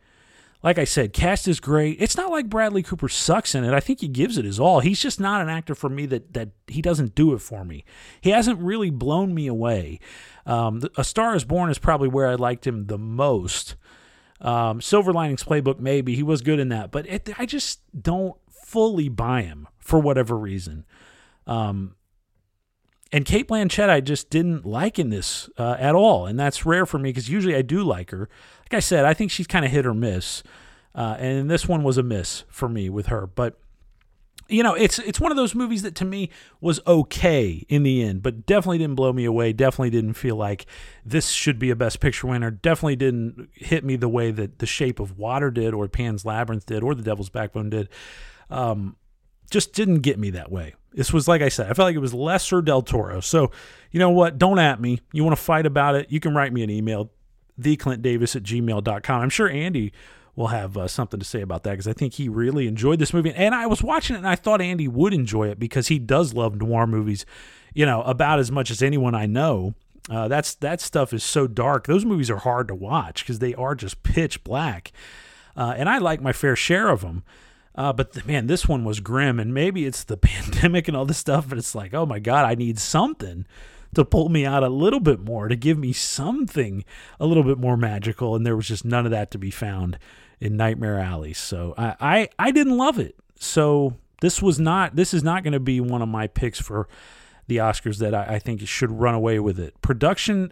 Like 0.68 0.80
I 0.80 0.84
said, 0.84 1.14
cast 1.14 1.48
is 1.48 1.62
great. 1.62 1.96
It's 2.02 2.18
not 2.18 2.30
like 2.30 2.50
Bradley 2.50 2.84
Cooper 2.84 3.08
sucks 3.08 3.56
in 3.56 3.64
it. 3.64 3.74
I 3.74 3.80
think 3.80 4.02
he 4.02 4.10
gives 4.10 4.38
it 4.38 4.44
his 4.44 4.60
all. 4.60 4.82
He's 4.82 5.02
just 5.02 5.18
not 5.18 5.42
an 5.42 5.48
actor 5.48 5.74
for 5.74 5.88
me 5.88 6.06
that 6.08 6.34
that 6.34 6.50
he 6.68 6.82
doesn't 6.82 7.16
do 7.16 7.34
it 7.34 7.40
for 7.40 7.64
me. 7.64 7.86
He 8.20 8.32
hasn't 8.32 8.60
really 8.60 8.90
blown 8.90 9.34
me 9.34 9.48
away. 9.48 10.02
Um, 10.46 10.82
A 10.98 11.06
Star 11.06 11.38
Is 11.38 11.46
Born 11.46 11.70
is 11.70 11.80
probably 11.80 12.10
where 12.10 12.28
I 12.28 12.36
liked 12.36 12.68
him 12.68 12.88
the 12.88 12.98
most. 12.98 13.78
Um, 14.42 14.82
Silver 14.82 15.14
Linings 15.14 15.42
Playbook, 15.42 15.80
maybe 15.80 16.16
he 16.16 16.24
was 16.24 16.42
good 16.42 16.60
in 16.60 16.68
that, 16.68 16.92
but 16.92 17.08
it, 17.08 17.30
I 17.40 17.46
just 17.46 17.80
don't 17.98 18.36
fully 18.50 19.08
buy 19.08 19.44
him 19.44 19.70
for 19.80 20.02
whatever 20.02 20.38
reason. 20.38 20.86
Um, 21.46 21.96
and 23.14 23.24
Cate 23.26 23.48
Blanchett, 23.48 23.90
I 23.90 24.02
just 24.02 24.30
didn't 24.30 24.66
like 24.66 25.00
in 25.00 25.12
this 25.12 25.50
uh, 25.58 25.78
at 25.80 25.96
all, 25.96 26.26
and 26.26 26.38
that's 26.38 26.66
rare 26.66 26.86
for 26.86 27.00
me 27.00 27.10
because 27.10 27.30
usually 27.30 27.56
I 27.56 27.62
do 27.62 27.84
like 27.84 28.12
her. 28.12 28.28
Like 28.72 28.78
I 28.78 28.80
said, 28.82 29.06
I 29.06 29.14
think 29.14 29.32
she's 29.32 29.48
kind 29.48 29.66
of 29.66 29.72
hit 29.72 29.86
or 29.86 29.94
miss, 29.94 30.44
uh, 30.94 31.16
and 31.20 31.50
this 31.50 31.68
one 31.68 31.84
was 31.84 31.98
a 31.98 32.04
miss 32.04 32.44
for 32.50 32.68
me 32.68 32.90
with 32.90 33.08
her. 33.08 33.28
But 33.28 33.60
you 34.50 34.64
know, 34.64 34.74
it's 34.74 35.00
it's 35.00 35.20
one 35.20 35.32
of 35.32 35.38
those 35.38 35.56
movies 35.56 35.82
that 35.84 35.96
to 35.96 36.06
me 36.06 36.30
was 36.62 36.80
okay 36.88 37.66
in 37.70 37.84
the 37.84 38.02
end, 38.04 38.24
but 38.24 38.46
definitely 38.46 38.78
didn't 38.78 38.96
blow 38.96 39.14
me 39.14 39.26
away. 39.26 39.54
Definitely 39.54 39.90
didn't 39.90 40.14
feel 40.14 40.36
like 40.36 40.66
this 41.06 41.30
should 41.30 41.60
be 41.60 41.70
a 41.70 41.76
Best 41.76 42.00
Picture 42.00 42.28
winner. 42.28 42.52
Definitely 42.52 42.96
didn't 42.98 43.50
hit 43.54 43.84
me 43.84 43.96
the 43.96 44.10
way 44.10 44.32
that 44.32 44.60
The 44.60 44.66
Shape 44.66 45.00
of 45.00 45.18
Water 45.18 45.52
did, 45.52 45.74
or 45.74 45.88
Pan's 45.88 46.26
Labyrinth 46.26 46.66
did, 46.66 46.84
or 46.84 46.96
The 46.96 47.04
Devil's 47.04 47.30
Backbone 47.30 47.70
did. 47.70 47.90
Um, 48.50 48.96
just 49.50 49.74
didn't 49.74 50.00
get 50.00 50.20
me 50.20 50.30
that 50.32 50.52
way. 50.52 50.76
This 50.94 51.14
was 51.14 51.28
like 51.28 51.42
I 51.42 51.50
said, 51.50 51.70
I 51.70 51.74
felt 51.74 51.88
like 51.88 51.96
it 51.96 52.00
was 52.00 52.14
lesser 52.14 52.62
Del 52.62 52.82
Toro. 52.82 53.20
So, 53.20 53.52
you 53.92 54.00
know 54.00 54.10
what? 54.10 54.38
Don't 54.38 54.60
at 54.60 54.82
me. 54.82 55.00
You 55.14 55.24
want 55.24 55.38
to 55.38 55.42
fight 55.42 55.66
about 55.66 55.96
it? 55.96 56.12
You 56.12 56.20
can 56.20 56.34
write 56.34 56.52
me 56.52 56.64
an 56.64 56.70
email, 56.70 57.12
theclintdavis 57.60 58.36
at 58.36 58.44
gmail.com. 58.44 59.22
I'm 59.22 59.30
sure 59.30 59.50
Andy 59.50 59.92
will 60.36 60.48
have 60.48 60.78
uh, 60.78 60.88
something 60.88 61.20
to 61.20 61.26
say 61.26 61.42
about 61.42 61.64
that 61.64 61.72
because 61.72 61.88
I 61.88 61.94
think 61.94 62.14
he 62.14 62.30
really 62.30 62.68
enjoyed 62.68 63.00
this 63.00 63.14
movie. 63.14 63.34
And 63.34 63.56
I 63.56 63.66
was 63.66 63.82
watching 63.82 64.16
it 64.16 64.20
and 64.20 64.28
I 64.28 64.36
thought 64.36 64.62
Andy 64.62 64.88
would 64.88 65.14
enjoy 65.14 65.50
it 65.50 65.60
because 65.60 65.88
he 65.88 65.98
does 65.98 66.34
love 66.34 66.56
noir 66.56 66.86
movies, 66.86 67.26
you 67.74 67.86
know, 67.86 68.04
about 68.04 68.40
as 68.40 68.52
much 68.52 68.70
as 68.70 68.82
anyone 68.82 69.16
I 69.16 69.26
know. 69.26 69.74
Uh, 70.10 70.28
that's 70.28 70.56
that 70.56 70.80
stuff 70.80 71.12
is 71.12 71.24
so 71.24 71.48
dark. 71.48 71.88
Those 71.88 72.06
movies 72.06 72.30
are 72.30 72.38
hard 72.38 72.68
to 72.70 72.76
watch 72.76 73.24
because 73.24 73.40
they 73.40 73.54
are 73.56 73.76
just 73.76 74.04
pitch 74.04 74.44
black. 74.44 74.92
Uh, 75.56 75.74
and 75.76 75.90
I 75.90 75.98
like 75.98 76.22
my 76.22 76.32
fair 76.32 76.56
share 76.56 76.90
of 76.90 77.02
them. 77.02 77.24
Uh, 77.76 77.92
but 77.92 78.14
the, 78.14 78.24
man, 78.24 78.48
this 78.48 78.68
one 78.68 78.84
was 78.86 79.00
grim, 79.00 79.40
and 79.40 79.54
maybe 79.54 79.86
it's 79.86 80.04
the 80.04 80.18
pandemic 80.18 80.88
and 80.88 80.96
all 80.96 81.06
this 81.06 81.18
stuff. 81.18 81.50
But 81.50 81.58
it's 81.58 81.76
like, 81.76 81.94
oh 81.94 82.06
my 82.06 82.20
god, 82.20 82.46
I 82.46 82.56
need 82.56 82.80
something 82.80 83.46
to 83.96 84.06
pull 84.06 84.30
me 84.30 84.46
out 84.46 84.64
a 84.64 84.70
little 84.70 85.00
bit 85.00 85.20
more, 85.20 85.48
to 85.48 85.56
give 85.56 85.78
me 85.78 85.94
something 85.94 86.84
a 87.20 87.26
little 87.26 87.44
bit 87.44 87.58
more 87.58 87.78
magical. 87.78 88.36
And 88.36 88.46
there 88.46 88.56
was 88.56 88.68
just 88.68 88.86
none 88.86 89.06
of 89.06 89.12
that 89.12 89.32
to 89.32 89.38
be 89.38 89.52
found 89.52 89.98
in 90.40 90.56
Nightmare 90.58 91.00
Alley. 91.00 91.34
So 91.34 91.74
I, 91.78 91.96
I, 92.00 92.30
I 92.38 92.52
didn't 92.52 92.78
love 92.78 93.00
it. 93.00 93.16
so 93.40 93.96
this 94.22 94.42
was 94.42 94.60
not 94.60 94.96
this 94.96 95.14
is 95.14 95.24
not 95.24 95.44
going 95.44 95.54
to 95.54 95.60
be 95.60 95.80
one 95.80 96.02
of 96.02 96.10
my 96.10 96.28
picks 96.28 96.60
for 96.60 96.88
the 97.48 97.58
Oscars 97.58 97.98
that 98.00 98.14
I, 98.14 98.36
I 98.36 98.40
think 98.40 98.62
should 98.68 98.92
run 98.92 99.16
away 99.16 99.40
with 99.40 99.60
it. 99.60 99.80
Production 99.82 100.52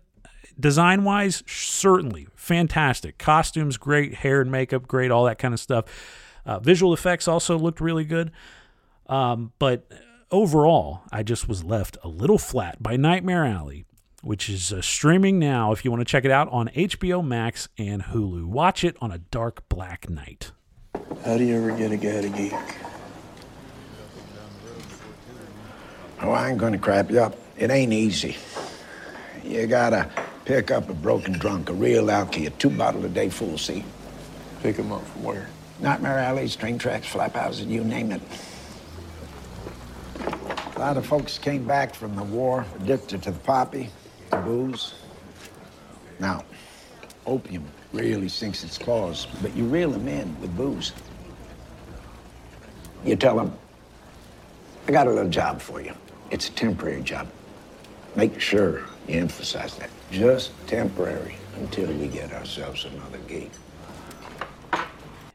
design 0.60 1.04
wise, 1.04 1.44
certainly 1.46 2.28
fantastic. 2.36 3.18
Costumes, 3.18 3.78
great. 3.78 4.16
Hair 4.16 4.42
and 4.42 4.52
makeup, 4.52 4.88
great. 4.88 5.12
All 5.12 5.26
that 5.26 5.38
kind 5.38 5.54
of 5.54 5.60
stuff. 5.60 5.86
Uh, 6.46 6.60
visual 6.60 6.94
effects 6.94 7.28
also 7.28 7.58
looked 7.58 7.82
really 7.82 8.06
good. 8.06 8.32
Um, 9.08 9.52
but 9.60 9.92
overall, 10.36 11.02
I 11.14 11.24
just 11.24 11.48
was 11.48 11.64
left 11.64 11.98
a 12.04 12.10
little 12.10 12.38
flat 12.38 12.84
by 12.84 12.98
Nightmare 12.98 13.46
Alley, 13.46 13.86
which 14.22 14.50
is 14.50 14.74
uh, 14.74 14.82
streaming 14.82 15.40
now 15.40 15.72
if 15.72 15.86
you 15.86 15.92
want 15.92 16.02
to 16.02 16.06
check 16.06 16.26
it 16.26 16.32
out 16.32 16.50
on 16.50 16.68
HBO 16.76 17.26
Max 17.26 17.70
and 17.78 18.04
Hulu. 18.04 18.46
Watch 18.46 18.84
it 18.84 18.98
on 19.00 19.12
a 19.14 19.18
dark 19.18 19.68
black 19.70 20.10
night. 20.10 20.52
How 21.24 21.38
do 21.38 21.46
you 21.46 21.56
ever 21.56 21.72
get 21.78 21.94
a 21.94 21.98
guy 21.98 22.22
to 22.22 22.30
geek? 22.30 22.54
Oh, 26.22 26.32
I 26.32 26.50
ain't 26.50 26.58
gonna 26.58 26.80
crap 26.80 27.10
you 27.10 27.22
up. 27.22 27.38
It 27.58 27.72
ain't 27.72 27.94
easy. 27.94 28.36
You 29.44 29.68
gotta 29.68 30.10
pick 30.44 30.70
up 30.70 30.90
a 30.90 30.94
broken 30.94 31.34
drunk, 31.34 31.70
a 31.70 31.74
real 31.74 32.06
alky, 32.08 32.48
a 32.48 32.50
two 32.50 32.70
bottle 32.70 33.06
a 33.06 33.10
day 33.10 33.30
full, 33.30 33.58
see? 33.58 33.86
Pick 34.62 34.76
him 34.76 34.92
up 34.92 35.06
from 35.08 35.24
where? 35.24 35.50
Nightmare 35.80 36.20
alleys, 36.20 36.58
train 36.58 36.78
tracks, 36.78 37.08
flap 37.08 37.36
houses, 37.36 37.68
you 37.68 37.86
name 37.86 38.12
it. 38.12 38.22
A 40.20 40.80
lot 40.80 40.98
of 40.98 41.06
folks 41.06 41.38
came 41.38 41.66
back 41.66 41.96
from 41.96 42.16
the 42.16 42.24
war 42.24 42.66
addicted 42.80 43.24
to 43.24 43.32
the 43.32 43.40
poppy, 43.40 43.90
to 44.32 44.38
booze. 44.38 44.94
Now, 46.20 46.44
opium 47.26 47.66
really 47.94 48.30
sinks 48.30 48.64
its 48.64 48.78
claws, 48.78 49.28
but 49.42 49.56
you 49.56 49.66
reel 49.66 49.92
them 49.92 50.08
in 50.08 50.40
with 50.42 50.56
booze. 50.56 50.92
You 53.04 53.16
tell 53.16 53.38
them, 53.38 53.54
I 54.88 54.92
got 54.92 55.08
a 55.08 55.12
little 55.12 55.30
job 55.30 55.62
for 55.62 55.82
you. 55.82 55.94
It's 56.32 56.50
a 56.50 56.52
temporary 56.52 57.02
job. 57.02 57.28
Make 58.16 58.40
sure 58.40 58.86
you 59.08 59.20
emphasize 59.20 59.76
that. 59.78 59.90
Just 60.12 60.52
temporary 60.68 61.36
until 61.58 61.92
we 61.94 62.08
get 62.08 62.34
ourselves 62.34 62.86
another 62.86 63.18
gig. 63.28 63.50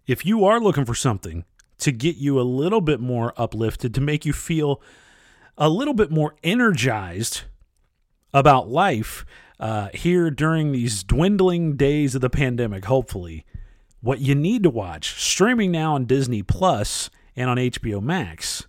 If 0.07 0.27
you 0.27 0.45
are 0.45 0.61
looking 0.61 0.85
for 0.85 0.95
something 0.95 1.45
to 1.81 1.93
get 1.93 2.17
you 2.17 2.41
a 2.41 2.43
little 2.43 2.81
bit 2.81 3.01
more 3.01 3.33
uplifted, 3.37 3.95
to 3.95 4.01
make 4.01 4.25
you 4.25 4.33
feel 4.33 4.81
a 5.59 5.69
little 5.69 5.95
bit 5.95 6.11
more 6.11 6.35
energized 6.43 7.43
about 8.33 8.69
life 8.69 9.25
uh, 9.59 9.89
here 9.93 10.31
during 10.31 10.73
these 10.73 11.05
dwindling 11.05 11.77
days 11.77 12.15
of 12.15 12.23
the 12.23 12.31
pandemic, 12.31 12.87
hopefully, 12.87 13.45
what 14.01 14.21
you 14.21 14.35
need 14.35 14.63
to 14.63 14.71
watch, 14.71 15.21
streaming 15.21 15.71
now 15.71 15.95
on 15.95 16.07
Disney 16.07 16.43
Plus 16.43 17.11
and 17.37 17.51
on 17.51 17.59
HBO 17.59 18.01
Max, 18.03 18.67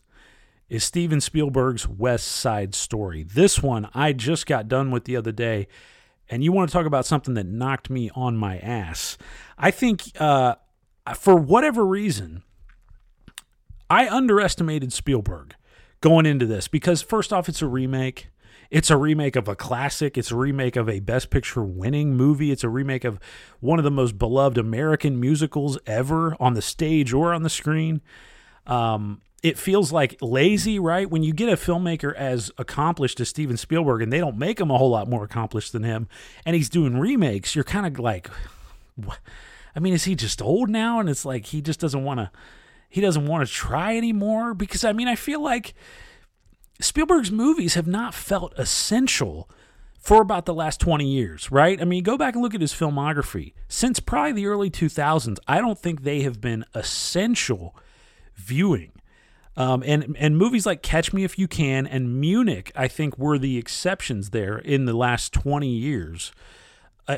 is 0.68 0.84
Steven 0.84 1.22
Spielberg's 1.22 1.88
West 1.88 2.28
Side 2.28 2.76
Story. 2.76 3.24
This 3.24 3.64
one 3.64 3.90
I 3.94 4.12
just 4.12 4.46
got 4.46 4.68
done 4.68 4.92
with 4.92 5.06
the 5.06 5.16
other 5.16 5.32
day, 5.32 5.68
and 6.30 6.44
you 6.44 6.52
want 6.52 6.70
to 6.70 6.74
talk 6.74 6.86
about 6.86 7.06
something 7.06 7.34
that 7.36 7.46
knocked 7.46 7.90
me 7.90 8.10
on 8.14 8.36
my 8.36 8.58
ass. 8.58 9.18
I 9.58 9.72
think, 9.72 10.12
uh, 10.20 10.56
for 11.16 11.36
whatever 11.36 11.86
reason, 11.86 12.44
I 13.92 14.08
underestimated 14.08 14.94
Spielberg 14.94 15.54
going 16.00 16.26
into 16.26 16.46
this 16.46 16.70
because, 16.70 17.02
first 17.02 17.34
off, 17.34 17.50
it's 17.50 17.62
a 17.62 17.68
remake. 17.68 18.30
It's 18.70 18.90
a 18.90 18.96
remake 18.96 19.36
of 19.36 19.50
a 19.50 19.56
classic. 19.56 20.18
It's 20.18 20.32
a 20.32 20.38
remake 20.38 20.78
of 20.78 20.88
a 20.88 21.02
Best 21.02 21.30
Picture 21.30 21.62
winning 21.62 22.16
movie. 22.16 22.52
It's 22.52 22.64
a 22.64 22.70
remake 22.70 23.04
of 23.04 23.20
one 23.60 23.80
of 23.80 23.84
the 23.84 23.92
most 23.92 24.18
beloved 24.18 24.58
American 24.58 25.20
musicals 25.20 25.78
ever 25.86 26.38
on 26.40 26.54
the 26.54 26.62
stage 26.62 27.12
or 27.12 27.34
on 27.34 27.44
the 27.44 27.50
screen. 27.50 28.00
Um, 28.66 29.20
it 29.44 29.58
feels 29.58 29.92
like 29.92 30.16
lazy, 30.22 30.80
right? 30.80 31.10
When 31.10 31.22
you 31.22 31.34
get 31.34 31.50
a 31.50 31.58
filmmaker 31.58 32.16
as 32.16 32.50
accomplished 32.58 33.20
as 33.20 33.28
Steven 33.28 33.58
Spielberg 33.58 34.02
and 34.02 34.14
they 34.14 34.20
don't 34.20 34.38
make 34.38 34.62
him 34.62 34.72
a 34.72 34.78
whole 34.78 34.92
lot 34.92 35.10
more 35.10 35.26
accomplished 35.26 35.74
than 35.74 35.84
him, 35.84 36.08
and 36.46 36.56
he's 36.56 36.70
doing 36.70 36.98
remakes, 36.98 37.56
you're 37.56 37.66
kind 37.66 37.86
of 37.86 38.00
like, 38.00 38.30
what? 38.96 39.20
I 39.76 39.82
mean, 39.82 39.94
is 39.94 40.06
he 40.06 40.16
just 40.16 40.42
old 40.42 40.70
now? 40.70 41.02
And 41.02 41.10
it's 41.10 41.26
like 41.26 41.48
he 41.48 41.62
just 41.62 41.82
doesn't 41.82 42.06
want 42.06 42.22
to, 42.22 42.32
he 42.92 43.02
doesn't 43.02 43.26
want 43.26 43.48
to 43.48 43.52
try 43.52 43.98
anymore. 43.98 44.54
Because 44.54 44.84
I 44.84 44.94
mean, 44.94 45.08
I 45.08 45.16
feel 45.16 45.42
like 45.42 45.74
Spielberg's 46.80 47.32
movies 47.32 47.74
have 47.74 47.88
not 47.88 48.14
felt 48.14 48.54
essential 48.58 49.50
for 50.00 50.22
about 50.22 50.46
the 50.46 50.54
last 50.54 50.80
20 50.80 51.08
years, 51.08 51.52
right? 51.52 51.80
I 51.80 51.86
mean, 51.86 52.04
go 52.04 52.18
back 52.18 52.34
and 52.34 52.44
look 52.44 52.56
at 52.56 52.62
his 52.62 52.74
filmography. 52.74 53.54
Since 53.68 54.00
probably 54.00 54.34
the 54.34 54.48
early 54.48 54.70
2000s, 54.70 55.38
I 55.48 55.60
don't 55.60 55.78
think 55.78 56.04
they 56.04 56.22
have 56.22 56.42
been 56.42 56.66
essential 56.74 57.76
viewing. 58.36 58.92
Um, 59.58 59.84
and 59.86 60.16
and 60.18 60.38
movies 60.38 60.66
like 60.66 60.82
Catch 60.82 61.12
Me 61.12 61.24
If 61.24 61.38
You 61.38 61.48
Can 61.48 61.86
and 61.86 62.20
Munich, 62.20 62.72
I 62.76 62.88
think, 62.88 63.18
were 63.18 63.38
the 63.38 63.58
exceptions 63.58 64.30
there 64.30 64.58
in 64.58 64.86
the 64.86 64.94
last 64.94 65.34
twenty 65.34 65.70
years, 65.70 66.32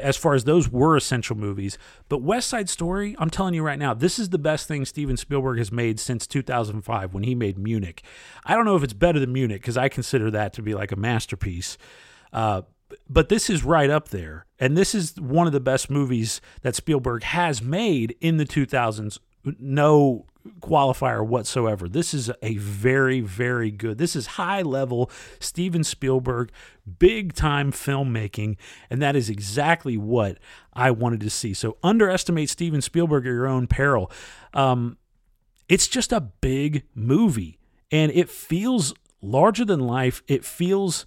as 0.01 0.17
far 0.17 0.33
as 0.33 0.43
those 0.43 0.69
were 0.69 0.95
essential 0.95 1.35
movies. 1.35 1.77
But 2.09 2.21
West 2.21 2.47
Side 2.47 2.69
Story, 2.69 3.15
I'm 3.19 3.29
telling 3.29 3.53
you 3.53 3.63
right 3.63 3.79
now, 3.79 3.93
this 3.93 4.19
is 4.19 4.29
the 4.29 4.37
best 4.37 4.67
thing 4.67 4.85
Steven 4.85 5.17
Spielberg 5.17 5.57
has 5.57 5.71
made 5.71 5.99
since 5.99 6.27
2005 6.27 7.13
when 7.13 7.23
he 7.23 7.35
made 7.35 7.57
Munich. 7.57 8.03
I 8.45 8.55
don't 8.55 8.65
know 8.65 8.75
if 8.75 8.83
it's 8.83 8.93
better 8.93 9.19
than 9.19 9.33
Munich 9.33 9.61
because 9.61 9.77
I 9.77 9.89
consider 9.89 10.31
that 10.31 10.53
to 10.53 10.61
be 10.61 10.73
like 10.73 10.91
a 10.91 10.95
masterpiece. 10.95 11.77
Uh, 12.31 12.63
but 13.09 13.29
this 13.29 13.49
is 13.49 13.63
right 13.63 13.89
up 13.89 14.09
there, 14.09 14.45
and 14.59 14.77
this 14.77 14.93
is 14.93 15.19
one 15.19 15.47
of 15.47 15.53
the 15.53 15.59
best 15.59 15.89
movies 15.89 16.41
that 16.61 16.75
Spielberg 16.75 17.23
has 17.23 17.61
made 17.61 18.15
in 18.21 18.37
the 18.37 18.45
2000s. 18.45 19.19
No 19.59 20.25
qualifier 20.59 21.25
whatsoever. 21.25 21.87
This 21.87 22.13
is 22.13 22.29
a 22.41 22.57
very, 22.57 23.21
very 23.21 23.71
good. 23.71 23.97
This 23.97 24.15
is 24.15 24.27
high 24.27 24.61
level 24.61 25.09
Steven 25.39 25.83
Spielberg, 25.83 26.51
big 26.99 27.33
time 27.33 27.71
filmmaking, 27.71 28.57
and 28.89 29.01
that 29.01 29.15
is 29.15 29.29
exactly 29.29 29.97
what 29.97 30.37
I 30.73 30.91
wanted 30.91 31.21
to 31.21 31.29
see. 31.29 31.53
So 31.53 31.77
underestimate 31.83 32.49
Steven 32.49 32.81
Spielberg 32.81 33.25
at 33.25 33.29
your 33.29 33.47
own 33.47 33.67
peril. 33.67 34.11
Um, 34.53 34.97
it's 35.69 35.87
just 35.87 36.11
a 36.11 36.21
big 36.21 36.83
movie, 36.93 37.59
and 37.91 38.11
it 38.11 38.29
feels 38.29 38.93
larger 39.21 39.63
than 39.63 39.79
life. 39.79 40.21
It 40.27 40.43
feels 40.43 41.05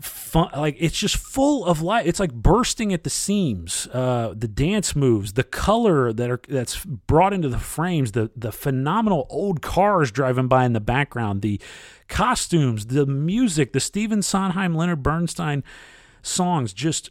fun 0.00 0.48
like 0.56 0.76
it's 0.78 0.98
just 0.98 1.16
full 1.16 1.64
of 1.64 1.82
life. 1.82 2.06
it's 2.06 2.20
like 2.20 2.32
bursting 2.32 2.92
at 2.92 3.04
the 3.04 3.10
seams 3.10 3.88
uh 3.92 4.32
the 4.36 4.48
dance 4.48 4.94
moves 4.94 5.32
the 5.32 5.42
color 5.42 6.12
that 6.12 6.30
are 6.30 6.40
that's 6.48 6.84
brought 6.84 7.32
into 7.32 7.48
the 7.48 7.58
frames 7.58 8.12
the 8.12 8.30
the 8.36 8.52
phenomenal 8.52 9.26
old 9.30 9.62
cars 9.62 10.10
driving 10.10 10.48
by 10.48 10.64
in 10.64 10.72
the 10.72 10.80
background 10.80 11.42
the 11.42 11.60
costumes 12.08 12.86
the 12.86 13.06
music 13.06 13.72
the 13.72 13.80
Stephen 13.80 14.22
Sondheim 14.22 14.74
Leonard 14.74 15.02
Bernstein 15.02 15.64
songs 16.22 16.72
just 16.72 17.10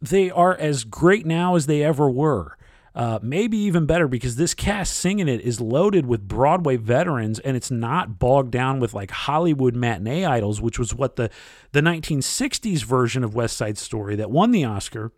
they 0.00 0.30
are 0.30 0.56
as 0.56 0.84
great 0.84 1.26
now 1.26 1.54
as 1.54 1.66
they 1.66 1.82
ever 1.82 2.10
were 2.10 2.55
uh, 2.96 3.18
maybe 3.20 3.58
even 3.58 3.84
better 3.84 4.08
because 4.08 4.36
this 4.36 4.54
cast 4.54 4.94
singing 4.94 5.28
it 5.28 5.42
is 5.42 5.60
loaded 5.60 6.06
with 6.06 6.26
Broadway 6.26 6.78
veterans 6.78 7.38
and 7.38 7.54
it's 7.54 7.70
not 7.70 8.18
bogged 8.18 8.50
down 8.50 8.80
with 8.80 8.94
like 8.94 9.10
Hollywood 9.10 9.76
matinee 9.76 10.24
idols, 10.24 10.62
which 10.62 10.78
was 10.78 10.94
what 10.94 11.16
the, 11.16 11.28
the 11.72 11.82
1960s 11.82 12.82
version 12.84 13.22
of 13.22 13.34
West 13.34 13.58
Side 13.58 13.76
Story 13.76 14.16
that 14.16 14.30
won 14.30 14.50
the 14.50 14.64
Oscar 14.64 15.12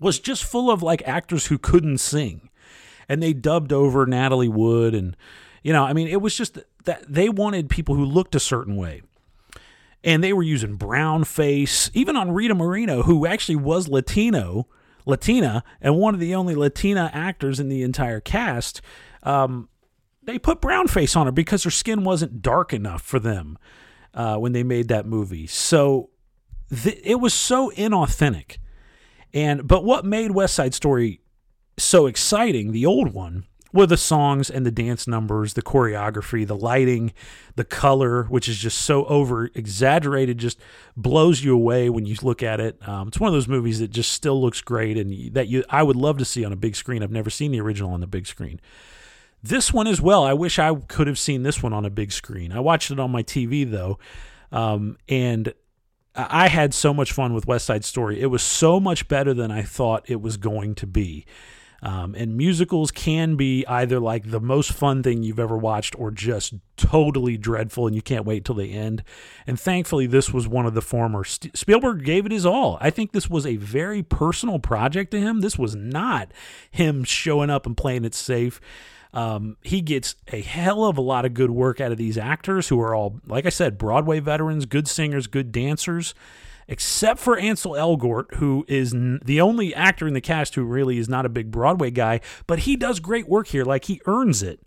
was 0.00 0.18
just 0.18 0.42
full 0.42 0.72
of 0.72 0.82
like 0.82 1.06
actors 1.06 1.46
who 1.46 1.56
couldn't 1.56 1.98
sing. 1.98 2.50
And 3.08 3.22
they 3.22 3.32
dubbed 3.32 3.72
over 3.72 4.04
Natalie 4.04 4.48
Wood. 4.48 4.92
And, 4.92 5.16
you 5.62 5.72
know, 5.72 5.84
I 5.84 5.92
mean, 5.92 6.08
it 6.08 6.20
was 6.20 6.36
just 6.36 6.58
that 6.84 7.04
they 7.08 7.28
wanted 7.28 7.70
people 7.70 7.94
who 7.94 8.04
looked 8.04 8.34
a 8.34 8.40
certain 8.40 8.74
way 8.74 9.02
and 10.02 10.24
they 10.24 10.32
were 10.32 10.42
using 10.42 10.74
brown 10.74 11.22
face, 11.22 11.92
even 11.94 12.16
on 12.16 12.32
Rita 12.32 12.56
Moreno, 12.56 13.04
who 13.04 13.24
actually 13.24 13.54
was 13.54 13.86
Latino 13.86 14.66
Latina 15.06 15.64
and 15.80 15.96
one 15.96 16.14
of 16.14 16.20
the 16.20 16.34
only 16.34 16.54
Latina 16.54 17.10
actors 17.12 17.60
in 17.60 17.68
the 17.68 17.82
entire 17.82 18.20
cast. 18.20 18.80
Um, 19.22 19.68
they 20.22 20.38
put 20.38 20.60
brown 20.60 20.88
face 20.88 21.16
on 21.16 21.26
her 21.26 21.32
because 21.32 21.64
her 21.64 21.70
skin 21.70 22.04
wasn't 22.04 22.42
dark 22.42 22.72
enough 22.72 23.02
for 23.02 23.18
them 23.18 23.58
uh, 24.14 24.36
when 24.36 24.52
they 24.52 24.62
made 24.62 24.88
that 24.88 25.06
movie. 25.06 25.46
So 25.46 26.10
th- 26.70 27.00
it 27.02 27.16
was 27.16 27.34
so 27.34 27.70
inauthentic. 27.70 28.58
And 29.34 29.66
but 29.66 29.84
what 29.84 30.04
made 30.04 30.32
West 30.32 30.54
Side 30.54 30.74
Story 30.74 31.20
so 31.78 32.06
exciting, 32.06 32.72
the 32.72 32.86
old 32.86 33.14
one, 33.14 33.46
were 33.72 33.86
the 33.86 33.96
songs 33.96 34.50
and 34.50 34.66
the 34.66 34.70
dance 34.70 35.06
numbers, 35.06 35.54
the 35.54 35.62
choreography, 35.62 36.46
the 36.46 36.56
lighting, 36.56 37.12
the 37.56 37.64
color, 37.64 38.24
which 38.24 38.48
is 38.48 38.58
just 38.58 38.78
so 38.78 39.04
over 39.06 39.46
exaggerated, 39.54 40.38
just 40.38 40.58
blows 40.96 41.42
you 41.42 41.54
away 41.54 41.88
when 41.88 42.04
you 42.04 42.16
look 42.22 42.42
at 42.42 42.60
it. 42.60 42.86
Um, 42.86 43.08
it's 43.08 43.18
one 43.18 43.28
of 43.28 43.34
those 43.34 43.48
movies 43.48 43.80
that 43.80 43.90
just 43.90 44.12
still 44.12 44.40
looks 44.40 44.60
great 44.60 44.98
and 44.98 45.32
that 45.34 45.48
you 45.48 45.64
I 45.70 45.82
would 45.82 45.96
love 45.96 46.18
to 46.18 46.24
see 46.24 46.44
on 46.44 46.52
a 46.52 46.56
big 46.56 46.76
screen. 46.76 47.02
I've 47.02 47.10
never 47.10 47.30
seen 47.30 47.52
the 47.52 47.60
original 47.60 47.92
on 47.92 48.00
the 48.00 48.06
big 48.06 48.26
screen. 48.26 48.60
This 49.42 49.72
one 49.72 49.86
as 49.88 50.00
well. 50.00 50.22
I 50.22 50.34
wish 50.34 50.58
I 50.58 50.74
could 50.74 51.08
have 51.08 51.18
seen 51.18 51.42
this 51.42 51.62
one 51.62 51.72
on 51.72 51.84
a 51.84 51.90
big 51.90 52.12
screen. 52.12 52.52
I 52.52 52.60
watched 52.60 52.90
it 52.90 53.00
on 53.00 53.10
my 53.10 53.22
TV 53.22 53.68
though, 53.68 53.98
um, 54.52 54.98
and 55.08 55.52
I 56.14 56.48
had 56.48 56.74
so 56.74 56.92
much 56.92 57.12
fun 57.12 57.32
with 57.32 57.46
West 57.46 57.64
Side 57.64 57.84
Story. 57.84 58.20
It 58.20 58.26
was 58.26 58.42
so 58.42 58.78
much 58.78 59.08
better 59.08 59.32
than 59.32 59.50
I 59.50 59.62
thought 59.62 60.04
it 60.08 60.20
was 60.20 60.36
going 60.36 60.74
to 60.76 60.86
be. 60.86 61.24
Um, 61.82 62.14
and 62.14 62.36
musicals 62.36 62.92
can 62.92 63.34
be 63.34 63.66
either 63.66 63.98
like 63.98 64.30
the 64.30 64.40
most 64.40 64.72
fun 64.72 65.02
thing 65.02 65.24
you've 65.24 65.40
ever 65.40 65.58
watched 65.58 65.98
or 65.98 66.12
just 66.12 66.54
totally 66.76 67.36
dreadful 67.36 67.88
and 67.88 67.96
you 67.96 68.02
can't 68.02 68.24
wait 68.24 68.44
till 68.44 68.54
they 68.54 68.70
end. 68.70 69.02
And 69.48 69.58
thankfully, 69.58 70.06
this 70.06 70.32
was 70.32 70.46
one 70.46 70.64
of 70.64 70.74
the 70.74 70.80
former. 70.80 71.24
St- 71.24 71.56
Spielberg 71.56 72.04
gave 72.04 72.24
it 72.24 72.30
his 72.30 72.46
all. 72.46 72.78
I 72.80 72.90
think 72.90 73.10
this 73.10 73.28
was 73.28 73.44
a 73.44 73.56
very 73.56 74.02
personal 74.02 74.60
project 74.60 75.10
to 75.10 75.20
him. 75.20 75.40
This 75.40 75.58
was 75.58 75.74
not 75.74 76.30
him 76.70 77.02
showing 77.02 77.50
up 77.50 77.66
and 77.66 77.76
playing 77.76 78.04
it 78.04 78.14
safe. 78.14 78.60
Um, 79.12 79.56
he 79.62 79.80
gets 79.80 80.14
a 80.32 80.40
hell 80.40 80.84
of 80.84 80.96
a 80.96 81.02
lot 81.02 81.24
of 81.24 81.34
good 81.34 81.50
work 81.50 81.80
out 81.80 81.92
of 81.92 81.98
these 81.98 82.16
actors 82.16 82.68
who 82.68 82.80
are 82.80 82.94
all, 82.94 83.20
like 83.26 83.44
I 83.44 83.50
said, 83.50 83.76
Broadway 83.76 84.20
veterans, 84.20 84.66
good 84.66 84.86
singers, 84.86 85.26
good 85.26 85.50
dancers 85.50 86.14
except 86.68 87.20
for 87.20 87.38
Ansel 87.38 87.72
Elgort, 87.72 88.34
who 88.34 88.64
is 88.68 88.94
n- 88.94 89.20
the 89.24 89.40
only 89.40 89.74
actor 89.74 90.06
in 90.06 90.14
the 90.14 90.20
cast 90.20 90.54
who 90.54 90.64
really 90.64 90.98
is 90.98 91.08
not 91.08 91.26
a 91.26 91.28
big 91.28 91.50
Broadway 91.50 91.90
guy, 91.90 92.20
but 92.46 92.60
he 92.60 92.76
does 92.76 93.00
great 93.00 93.28
work 93.28 93.48
here. 93.48 93.64
Like 93.64 93.86
he 93.86 94.00
earns 94.06 94.42
it. 94.42 94.60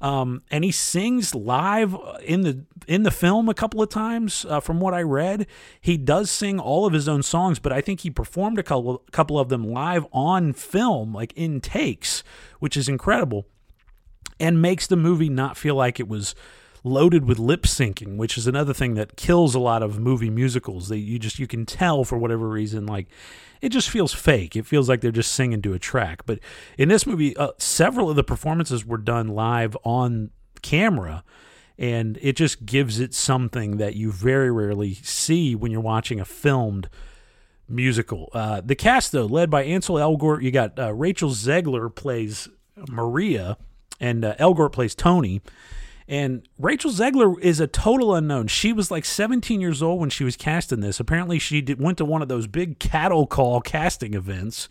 Um, 0.00 0.42
and 0.50 0.64
he 0.64 0.72
sings 0.72 1.34
live 1.34 1.94
in 2.24 2.40
the 2.40 2.64
in 2.86 3.02
the 3.02 3.10
film 3.10 3.50
a 3.50 3.54
couple 3.54 3.82
of 3.82 3.90
times. 3.90 4.46
Uh, 4.48 4.58
from 4.58 4.80
what 4.80 4.94
I 4.94 5.02
read, 5.02 5.46
he 5.80 5.98
does 5.98 6.30
sing 6.30 6.58
all 6.58 6.86
of 6.86 6.94
his 6.94 7.06
own 7.06 7.22
songs, 7.22 7.58
but 7.58 7.70
I 7.70 7.82
think 7.82 8.00
he 8.00 8.10
performed 8.10 8.58
a 8.58 8.62
couple 8.62 9.04
couple 9.12 9.38
of 9.38 9.50
them 9.50 9.62
live 9.62 10.06
on 10.10 10.54
film, 10.54 11.12
like 11.12 11.34
in 11.34 11.60
takes, 11.60 12.24
which 12.60 12.78
is 12.78 12.88
incredible, 12.88 13.46
and 14.38 14.62
makes 14.62 14.86
the 14.86 14.96
movie 14.96 15.28
not 15.28 15.58
feel 15.58 15.74
like 15.74 16.00
it 16.00 16.08
was 16.08 16.34
loaded 16.82 17.26
with 17.26 17.38
lip 17.38 17.62
syncing, 17.62 18.16
which 18.16 18.38
is 18.38 18.46
another 18.46 18.72
thing 18.72 18.94
that 18.94 19.16
kills 19.16 19.54
a 19.54 19.60
lot 19.60 19.82
of 19.82 19.98
movie 19.98 20.30
musicals. 20.30 20.88
They 20.88 20.96
you 20.96 21.18
just 21.18 21.38
you 21.38 21.46
can 21.46 21.66
tell 21.66 22.04
for 22.04 22.18
whatever 22.18 22.48
reason 22.48 22.86
like 22.86 23.06
it 23.60 23.70
just 23.70 23.90
feels 23.90 24.12
fake. 24.12 24.56
It 24.56 24.66
feels 24.66 24.88
like 24.88 25.00
they're 25.00 25.10
just 25.10 25.32
singing 25.32 25.62
to 25.62 25.74
a 25.74 25.78
track. 25.78 26.24
But 26.26 26.38
in 26.78 26.88
this 26.88 27.06
movie, 27.06 27.36
uh, 27.36 27.52
several 27.58 28.08
of 28.08 28.16
the 28.16 28.24
performances 28.24 28.84
were 28.86 28.98
done 28.98 29.28
live 29.28 29.76
on 29.84 30.30
camera. 30.62 31.24
And 31.78 32.18
it 32.20 32.36
just 32.36 32.66
gives 32.66 33.00
it 33.00 33.14
something 33.14 33.78
that 33.78 33.96
you 33.96 34.12
very 34.12 34.50
rarely 34.50 34.94
see 34.94 35.54
when 35.54 35.72
you're 35.72 35.80
watching 35.80 36.20
a 36.20 36.24
filmed 36.24 36.88
musical. 37.68 38.28
Uh, 38.34 38.60
the 38.62 38.74
cast, 38.74 39.12
though, 39.12 39.24
led 39.24 39.48
by 39.48 39.62
Ansel 39.64 39.96
Elgort, 39.96 40.42
you 40.42 40.50
got 40.50 40.78
uh, 40.78 40.92
Rachel 40.92 41.30
Zegler 41.30 41.94
plays 41.94 42.48
Maria, 42.88 43.56
and 43.98 44.24
uh, 44.24 44.34
Elgort 44.36 44.72
plays 44.72 44.94
Tony. 44.94 45.40
And 46.10 46.48
Rachel 46.58 46.90
Zegler 46.90 47.38
is 47.40 47.60
a 47.60 47.68
total 47.68 48.16
unknown. 48.16 48.48
She 48.48 48.72
was 48.72 48.90
like 48.90 49.04
17 49.04 49.60
years 49.60 49.80
old 49.80 50.00
when 50.00 50.10
she 50.10 50.24
was 50.24 50.36
cast 50.36 50.72
in 50.72 50.80
this. 50.80 50.98
Apparently, 50.98 51.38
she 51.38 51.60
did, 51.60 51.80
went 51.80 51.98
to 51.98 52.04
one 52.04 52.20
of 52.20 52.26
those 52.26 52.48
big 52.48 52.80
cattle 52.80 53.28
call 53.28 53.60
casting 53.60 54.14
events. 54.14 54.66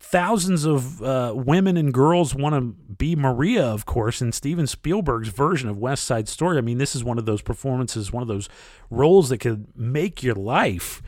Thousands 0.00 0.64
of 0.64 1.02
uh, 1.02 1.34
women 1.36 1.76
and 1.76 1.92
girls 1.92 2.34
want 2.34 2.54
to 2.54 2.62
be 2.94 3.14
Maria, 3.14 3.66
of 3.66 3.84
course, 3.84 4.22
in 4.22 4.32
Steven 4.32 4.66
Spielberg's 4.66 5.28
version 5.28 5.68
of 5.68 5.76
West 5.76 6.04
Side 6.04 6.26
Story. 6.26 6.56
I 6.56 6.62
mean, 6.62 6.78
this 6.78 6.96
is 6.96 7.04
one 7.04 7.18
of 7.18 7.26
those 7.26 7.42
performances, 7.42 8.10
one 8.10 8.22
of 8.22 8.28
those 8.28 8.48
roles 8.88 9.28
that 9.28 9.38
could 9.38 9.66
make 9.76 10.22
your 10.22 10.34
life 10.34 11.02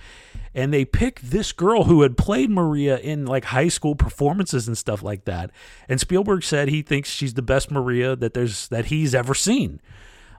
and 0.55 0.73
they 0.73 0.85
picked 0.85 1.31
this 1.31 1.53
girl 1.53 1.85
who 1.85 2.03
had 2.03 2.17
played 2.17 2.51
Maria 2.51 2.99
in 2.99 3.27
like 3.27 3.47
high 3.47 3.69
school 3.69 3.95
performances 3.95 4.69
and 4.69 4.79
stuff 4.79 5.03
like 5.03 5.25
that. 5.25 5.51
And 5.89 6.01
Spielberg 6.01 6.45
said 6.45 6.69
he 6.69 6.83
thinks 6.83 7.09
she's 7.09 7.35
the 7.35 7.43
best 7.43 7.71
Maria 7.71 8.15
that 8.17 8.35
there's 8.35 8.69
that 8.69 8.87
he's 8.87 9.15
ever 9.15 9.35
seen. 9.35 9.81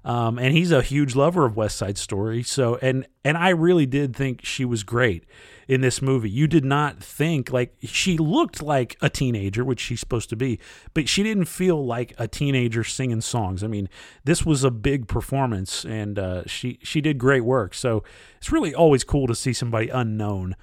Um, 0.06 0.38
and 0.38 0.56
he's 0.56 0.72
a 0.72 0.84
huge 0.84 1.16
lover 1.16 1.46
of 1.46 1.58
West 1.58 1.78
Side 1.78 1.98
Story. 1.98 2.44
So 2.44 2.76
and 2.76 3.08
and 3.24 3.36
I 3.36 3.50
really 3.50 3.88
did 3.88 4.16
think 4.16 4.46
she 4.46 4.64
was 4.64 4.84
great 4.84 5.26
in 5.68 5.82
this 5.82 6.00
movie. 6.00 6.30
You 6.30 6.46
did 6.46 6.64
not 6.64 7.02
think 7.02 7.52
like 7.52 7.76
she 7.82 8.16
looked 8.16 8.62
like 8.62 8.98
a 9.02 9.10
teenager, 9.10 9.66
which 9.66 9.80
she's 9.80 10.00
supposed 10.00 10.30
to 10.30 10.36
be, 10.36 10.60
but 10.94 11.10
she 11.10 11.24
didn't 11.24 11.46
feel 11.46 11.84
like 11.84 12.14
a 12.20 12.28
teenager 12.28 12.84
singing 12.84 13.22
songs. 13.22 13.64
I 13.64 13.68
mean, 13.68 13.90
this 14.24 14.46
was 14.46 14.64
a 14.64 14.70
big 14.70 15.08
performance, 15.08 15.84
and 15.84 16.20
uh, 16.20 16.44
she 16.46 16.78
she 16.84 17.02
did 17.02 17.18
great 17.18 17.44
work. 17.44 17.74
So 17.74 18.04
it's 18.38 18.52
really 18.52 18.76
always 18.76 19.04
cool 19.04 19.26
to 19.26 19.36
see 19.36 19.54
somebody 19.54 19.90
unknown 19.90 20.56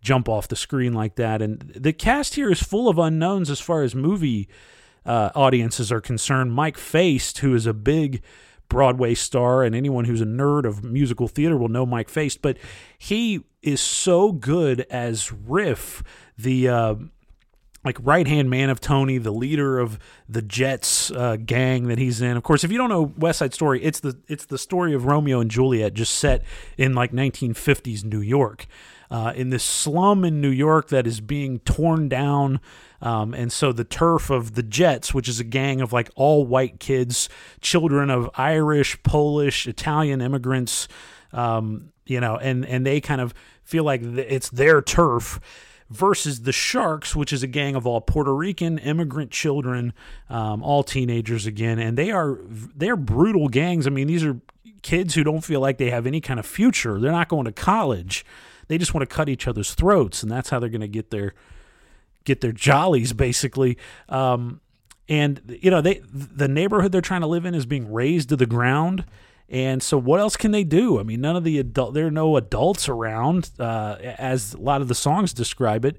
jump 0.00 0.28
off 0.28 0.48
the 0.48 0.56
screen 0.56 0.94
like 0.94 1.16
that. 1.16 1.42
And 1.42 1.72
the 1.76 1.92
cast 1.92 2.36
here 2.36 2.50
is 2.50 2.62
full 2.62 2.88
of 2.88 2.96
unknowns 2.96 3.50
as 3.50 3.60
far 3.60 3.82
as 3.82 3.94
movie 3.94 4.48
uh, 5.04 5.30
audiences 5.34 5.92
are 5.92 6.00
concerned. 6.00 6.54
Mike 6.54 6.78
Faist, 6.78 7.38
who 7.38 7.54
is 7.54 7.66
a 7.66 7.74
big 7.74 8.22
Broadway 8.68 9.14
star, 9.14 9.62
and 9.62 9.74
anyone 9.74 10.04
who's 10.04 10.20
a 10.20 10.26
nerd 10.26 10.64
of 10.64 10.84
musical 10.84 11.28
theater 11.28 11.56
will 11.56 11.68
know 11.68 11.86
Mike 11.86 12.08
Faist. 12.08 12.42
But 12.42 12.58
he 12.98 13.44
is 13.62 13.80
so 13.80 14.32
good 14.32 14.86
as 14.90 15.32
Riff, 15.32 16.02
the 16.38 16.68
uh, 16.68 16.94
like 17.86 17.98
right 18.02 18.26
hand 18.26 18.50
man 18.50 18.68
of 18.68 18.80
Tony, 18.80 19.16
the 19.18 19.30
leader 19.30 19.78
of 19.78 19.98
the 20.28 20.42
Jets 20.42 21.10
uh, 21.12 21.36
gang 21.36 21.86
that 21.86 21.98
he's 21.98 22.20
in. 22.20 22.36
Of 22.36 22.42
course, 22.42 22.64
if 22.64 22.72
you 22.72 22.78
don't 22.78 22.88
know 22.88 23.14
West 23.16 23.38
Side 23.38 23.54
Story, 23.54 23.82
it's 23.82 24.00
the 24.00 24.18
it's 24.28 24.46
the 24.46 24.58
story 24.58 24.92
of 24.92 25.06
Romeo 25.06 25.40
and 25.40 25.50
Juliet, 25.50 25.94
just 25.94 26.14
set 26.16 26.42
in 26.76 26.94
like 26.94 27.12
1950s 27.12 28.04
New 28.04 28.20
York, 28.20 28.66
uh, 29.10 29.32
in 29.34 29.50
this 29.50 29.64
slum 29.64 30.24
in 30.24 30.40
New 30.40 30.50
York 30.50 30.88
that 30.88 31.06
is 31.06 31.20
being 31.20 31.60
torn 31.60 32.08
down. 32.08 32.60
Um, 33.02 33.34
and 33.34 33.52
so 33.52 33.72
the 33.72 33.84
turf 33.84 34.30
of 34.30 34.54
the 34.54 34.62
Jets, 34.62 35.12
which 35.12 35.28
is 35.28 35.38
a 35.38 35.44
gang 35.44 35.80
of 35.80 35.92
like 35.92 36.10
all 36.14 36.46
white 36.46 36.80
kids, 36.80 37.28
children 37.60 38.10
of 38.10 38.30
Irish, 38.36 39.02
Polish, 39.02 39.66
Italian 39.66 40.20
immigrants, 40.20 40.88
um, 41.32 41.92
you 42.06 42.20
know, 42.20 42.36
and 42.36 42.64
and 42.64 42.86
they 42.86 43.00
kind 43.00 43.20
of 43.20 43.34
feel 43.64 43.84
like 43.84 44.02
it's 44.02 44.48
their 44.48 44.80
turf 44.80 45.40
versus 45.90 46.42
the 46.42 46.52
Sharks, 46.52 47.14
which 47.14 47.32
is 47.32 47.42
a 47.42 47.46
gang 47.46 47.76
of 47.76 47.86
all 47.86 48.00
Puerto 48.00 48.34
Rican 48.34 48.78
immigrant 48.78 49.30
children, 49.30 49.92
um, 50.28 50.62
all 50.62 50.82
teenagers 50.82 51.46
again, 51.46 51.78
and 51.78 51.96
they 51.96 52.10
are 52.10 52.38
they're 52.46 52.96
brutal 52.96 53.48
gangs. 53.48 53.86
I 53.86 53.90
mean, 53.90 54.06
these 54.06 54.24
are 54.24 54.40
kids 54.82 55.14
who 55.14 55.24
don't 55.24 55.42
feel 55.42 55.60
like 55.60 55.78
they 55.78 55.90
have 55.90 56.06
any 56.06 56.20
kind 56.20 56.40
of 56.40 56.46
future. 56.46 57.00
They're 57.00 57.12
not 57.12 57.28
going 57.28 57.44
to 57.44 57.52
college. 57.52 58.24
They 58.68 58.78
just 58.78 58.94
want 58.94 59.08
to 59.08 59.14
cut 59.14 59.28
each 59.28 59.46
other's 59.46 59.74
throats, 59.74 60.22
and 60.22 60.30
that's 60.30 60.50
how 60.50 60.58
they're 60.58 60.68
going 60.68 60.80
to 60.80 60.88
get 60.88 61.10
their 61.10 61.34
get 62.24 62.40
their 62.40 62.52
jollies, 62.52 63.12
basically. 63.12 63.78
Um, 64.08 64.60
and 65.08 65.58
you 65.62 65.70
know, 65.70 65.80
they 65.80 66.02
the 66.12 66.48
neighborhood 66.48 66.92
they're 66.92 67.00
trying 67.00 67.20
to 67.20 67.26
live 67.26 67.46
in 67.46 67.54
is 67.54 67.66
being 67.66 67.92
razed 67.92 68.28
to 68.30 68.36
the 68.36 68.46
ground. 68.46 69.04
And 69.48 69.80
so, 69.80 69.96
what 69.96 70.18
else 70.18 70.36
can 70.36 70.50
they 70.50 70.64
do? 70.64 70.98
I 70.98 71.04
mean, 71.04 71.20
none 71.20 71.36
of 71.36 71.44
the 71.44 71.58
adult 71.58 71.94
there 71.94 72.08
are 72.08 72.10
no 72.10 72.36
adults 72.36 72.88
around, 72.88 73.50
uh, 73.58 73.96
as 74.00 74.54
a 74.54 74.58
lot 74.58 74.80
of 74.80 74.88
the 74.88 74.94
songs 74.94 75.32
describe 75.32 75.84
it. 75.84 75.98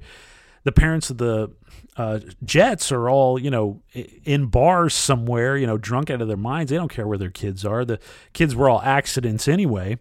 The 0.63 0.73
parents 0.73 1.09
of 1.09 1.17
the 1.17 1.51
uh, 1.95 2.19
Jets 2.43 2.91
are 2.91 3.09
all 3.09 3.39
you 3.39 3.49
know 3.49 3.81
in 4.25 4.47
bars 4.47 4.93
somewhere, 4.93 5.55
you 5.55 5.65
know, 5.65 5.77
drunk 5.77 6.09
out 6.09 6.21
of 6.21 6.27
their 6.27 6.35
minds. 6.35 6.69
They 6.69 6.77
don't 6.77 6.91
care 6.91 7.07
where 7.07 7.17
their 7.17 7.31
kids 7.31 7.63
are. 7.63 7.85
The 7.85 7.99
kids 8.33 8.53
were 8.53 8.69
all 8.69 8.81
accidents 8.81 9.47
anyway, 9.47 9.97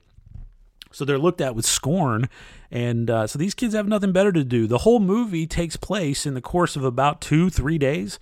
so 0.92 1.04
they're 1.04 1.18
looked 1.18 1.40
at 1.40 1.54
with 1.54 1.66
scorn. 1.66 2.28
And 2.70 3.10
uh, 3.10 3.26
so 3.26 3.38
these 3.38 3.54
kids 3.54 3.74
have 3.74 3.88
nothing 3.88 4.12
better 4.12 4.32
to 4.32 4.44
do. 4.44 4.66
The 4.66 4.78
whole 4.78 5.00
movie 5.00 5.46
takes 5.46 5.76
place 5.76 6.26
in 6.26 6.34
the 6.34 6.40
course 6.40 6.76
of 6.76 6.84
about 6.84 7.20
two, 7.20 7.50
three 7.50 7.78
days. 7.78 8.18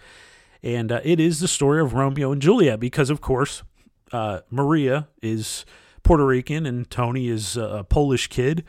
And 0.62 0.90
uh, 0.90 1.00
it 1.04 1.20
is 1.20 1.40
the 1.40 1.48
story 1.48 1.80
of 1.80 1.94
Romeo 1.94 2.32
and 2.32 2.40
Juliet 2.40 2.80
because, 2.80 3.10
of 3.10 3.20
course, 3.20 3.62
uh, 4.12 4.40
Maria 4.50 5.08
is 5.22 5.66
Puerto 6.02 6.24
Rican 6.24 6.66
and 6.66 6.88
Tony 6.90 7.28
is 7.28 7.56
a 7.56 7.84
Polish 7.88 8.28
kid. 8.28 8.64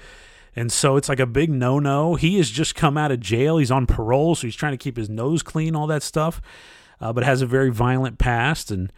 And 0.56 0.72
so 0.72 0.96
it's 0.96 1.10
like 1.10 1.20
a 1.20 1.26
big 1.26 1.50
no 1.50 1.80
no. 1.80 2.16
He 2.16 2.38
has 2.38 2.50
just 2.50 2.76
come 2.76 2.98
out 2.98 3.12
of 3.12 3.20
jail. 3.20 3.58
He's 3.58 3.72
on 3.72 3.86
parole, 3.86 4.36
so 4.36 4.48
he's 4.48 4.56
trying 4.56 4.72
to 4.72 4.78
keep 4.78 4.96
his 4.96 5.10
nose 5.10 5.44
clean, 5.44 5.76
all 5.76 5.88
that 5.88 6.04
stuff, 6.04 6.42
uh, 7.02 7.12
but 7.12 7.24
has 7.24 7.42
a 7.42 7.46
very 7.46 7.70
violent 7.70 8.18
past 8.18 8.72
and 8.72 8.92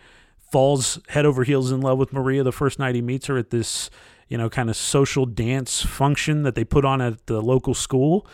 falls 0.51 0.99
head 1.09 1.25
over 1.25 1.43
heels 1.43 1.71
in 1.71 1.81
love 1.81 1.97
with 1.97 2.13
Maria 2.13 2.43
the 2.43 2.51
first 2.51 2.79
night 2.79 2.95
he 2.95 3.01
meets 3.01 3.27
her 3.27 3.37
at 3.37 3.49
this, 3.49 3.89
you 4.27 4.37
know, 4.37 4.49
kind 4.49 4.69
of 4.69 4.75
social 4.75 5.25
dance 5.25 5.81
function 5.81 6.43
that 6.43 6.55
they 6.55 6.63
put 6.63 6.85
on 6.85 7.01
at 7.01 7.25
the 7.27 7.41
local 7.41 7.73
school. 7.73 8.25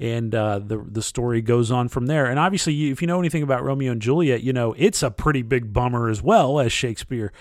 And 0.00 0.34
uh, 0.34 0.58
the 0.58 0.84
the 0.86 1.02
story 1.02 1.40
goes 1.40 1.70
on 1.70 1.88
from 1.88 2.06
there. 2.06 2.26
And 2.26 2.38
obviously, 2.38 2.90
if 2.90 3.00
you 3.00 3.06
know 3.06 3.20
anything 3.20 3.44
about 3.44 3.62
Romeo 3.62 3.92
and 3.92 4.02
Juliet, 4.02 4.42
you 4.42 4.52
know 4.52 4.74
it's 4.76 5.02
a 5.02 5.10
pretty 5.10 5.42
big 5.42 5.72
bummer 5.72 6.08
as 6.08 6.20
well 6.20 6.58
as 6.58 6.72
Shakespeare 6.72 7.32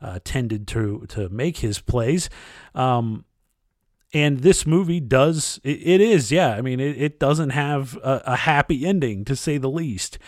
uh, 0.00 0.18
tended 0.24 0.66
to 0.68 1.04
to 1.10 1.28
make 1.28 1.58
his 1.58 1.80
plays. 1.80 2.30
Um, 2.74 3.26
and 4.14 4.40
this 4.40 4.66
movie 4.66 5.00
does 5.00 5.60
it, 5.64 5.80
it 5.82 6.00
is 6.00 6.32
yeah 6.32 6.54
i 6.54 6.62
mean 6.62 6.80
it, 6.80 6.96
it 7.00 7.20
doesn't 7.20 7.50
have 7.50 7.96
a, 7.96 8.22
a, 8.26 8.36
happy 8.36 8.86
ending 8.86 9.24
to 9.24 9.36
say 9.36 9.58
the 9.58 9.68
least 9.68 10.18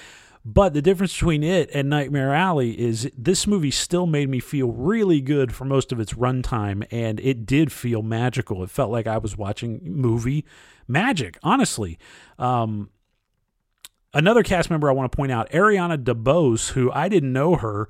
but 0.45 0.73
the 0.73 0.81
difference 0.81 1.12
between 1.12 1.43
it 1.43 1.71
and 1.75 1.91
nightmare 1.91 2.35
alley 2.35 2.79
is 2.79 3.11
this 3.17 3.47
movie 3.47 3.71
still 3.71 4.07
made 4.07 4.29
me 4.29 4.41
feel 4.41 4.71
really 4.71 5.21
good 5.21 5.55
for 5.55 5.65
most 5.65 5.93
of 5.93 6.01
its 6.01 6.15
runtime 6.15 6.87
and 6.91 7.21
it 7.21 7.45
did 7.45 7.71
feel 7.71 8.03
magical. 8.03 8.62
It 8.62 8.71
felt 8.71 8.91
like 8.91 9.07
i 9.07 9.19
was 9.19 9.37
watching 9.37 9.81
movie 9.83 10.45
magic 10.89 11.39
honestly. 11.43 11.99
Um, 12.39 12.91
another 14.15 14.43
cast 14.43 14.71
member 14.71 14.89
i 14.89 14.93
want 14.93 15.11
to 15.11 15.15
point 15.15 15.31
out 15.31 15.49
ariana 15.51 16.03
DeBose 16.03 16.71
who 16.71 16.91
i 16.93 17.09
didn't 17.09 17.33
know 17.33 17.57
her 17.57 17.89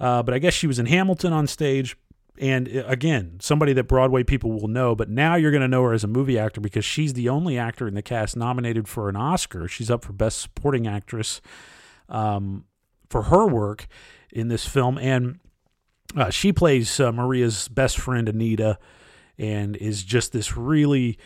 uh, 0.00 0.22
but 0.22 0.32
i 0.32 0.38
guess 0.38 0.54
she 0.54 0.66
was 0.66 0.78
in 0.78 0.86
hamilton 0.86 1.32
on 1.32 1.46
stage. 1.46 1.96
And 2.40 2.68
uh, 2.68 2.84
again, 2.86 3.38
somebody 3.40 3.72
that 3.72 3.84
Broadway 3.84 4.22
people 4.22 4.52
will 4.52 4.68
know, 4.68 4.94
but 4.94 5.10
now 5.10 5.34
you're 5.34 5.50
going 5.50 5.60
to 5.60 5.66
know 5.66 5.82
her 5.82 5.92
as 5.92 6.04
a 6.04 6.06
movie 6.06 6.38
actor 6.38 6.60
because 6.60 6.84
she's 6.84 7.14
the 7.14 7.28
only 7.28 7.58
actor 7.58 7.88
in 7.88 7.94
the 7.94 8.02
cast 8.02 8.36
nominated 8.36 8.86
for 8.86 9.08
an 9.08 9.16
Oscar. 9.16 9.66
She's 9.66 9.90
up 9.90 10.04
for 10.04 10.12
Best 10.12 10.40
Supporting 10.40 10.86
Actress 10.86 11.40
um, 12.08 12.64
for 13.08 13.24
her 13.24 13.46
work 13.46 13.86
in 14.30 14.48
this 14.48 14.66
film, 14.66 14.98
and 14.98 15.38
uh, 16.16 16.30
she 16.30 16.52
plays 16.52 17.00
uh, 17.00 17.12
Maria's 17.12 17.68
best 17.68 17.98
friend 17.98 18.28
Anita, 18.28 18.78
and 19.38 19.76
is 19.76 20.02
just 20.02 20.32
this 20.32 20.56
really, 20.56 21.18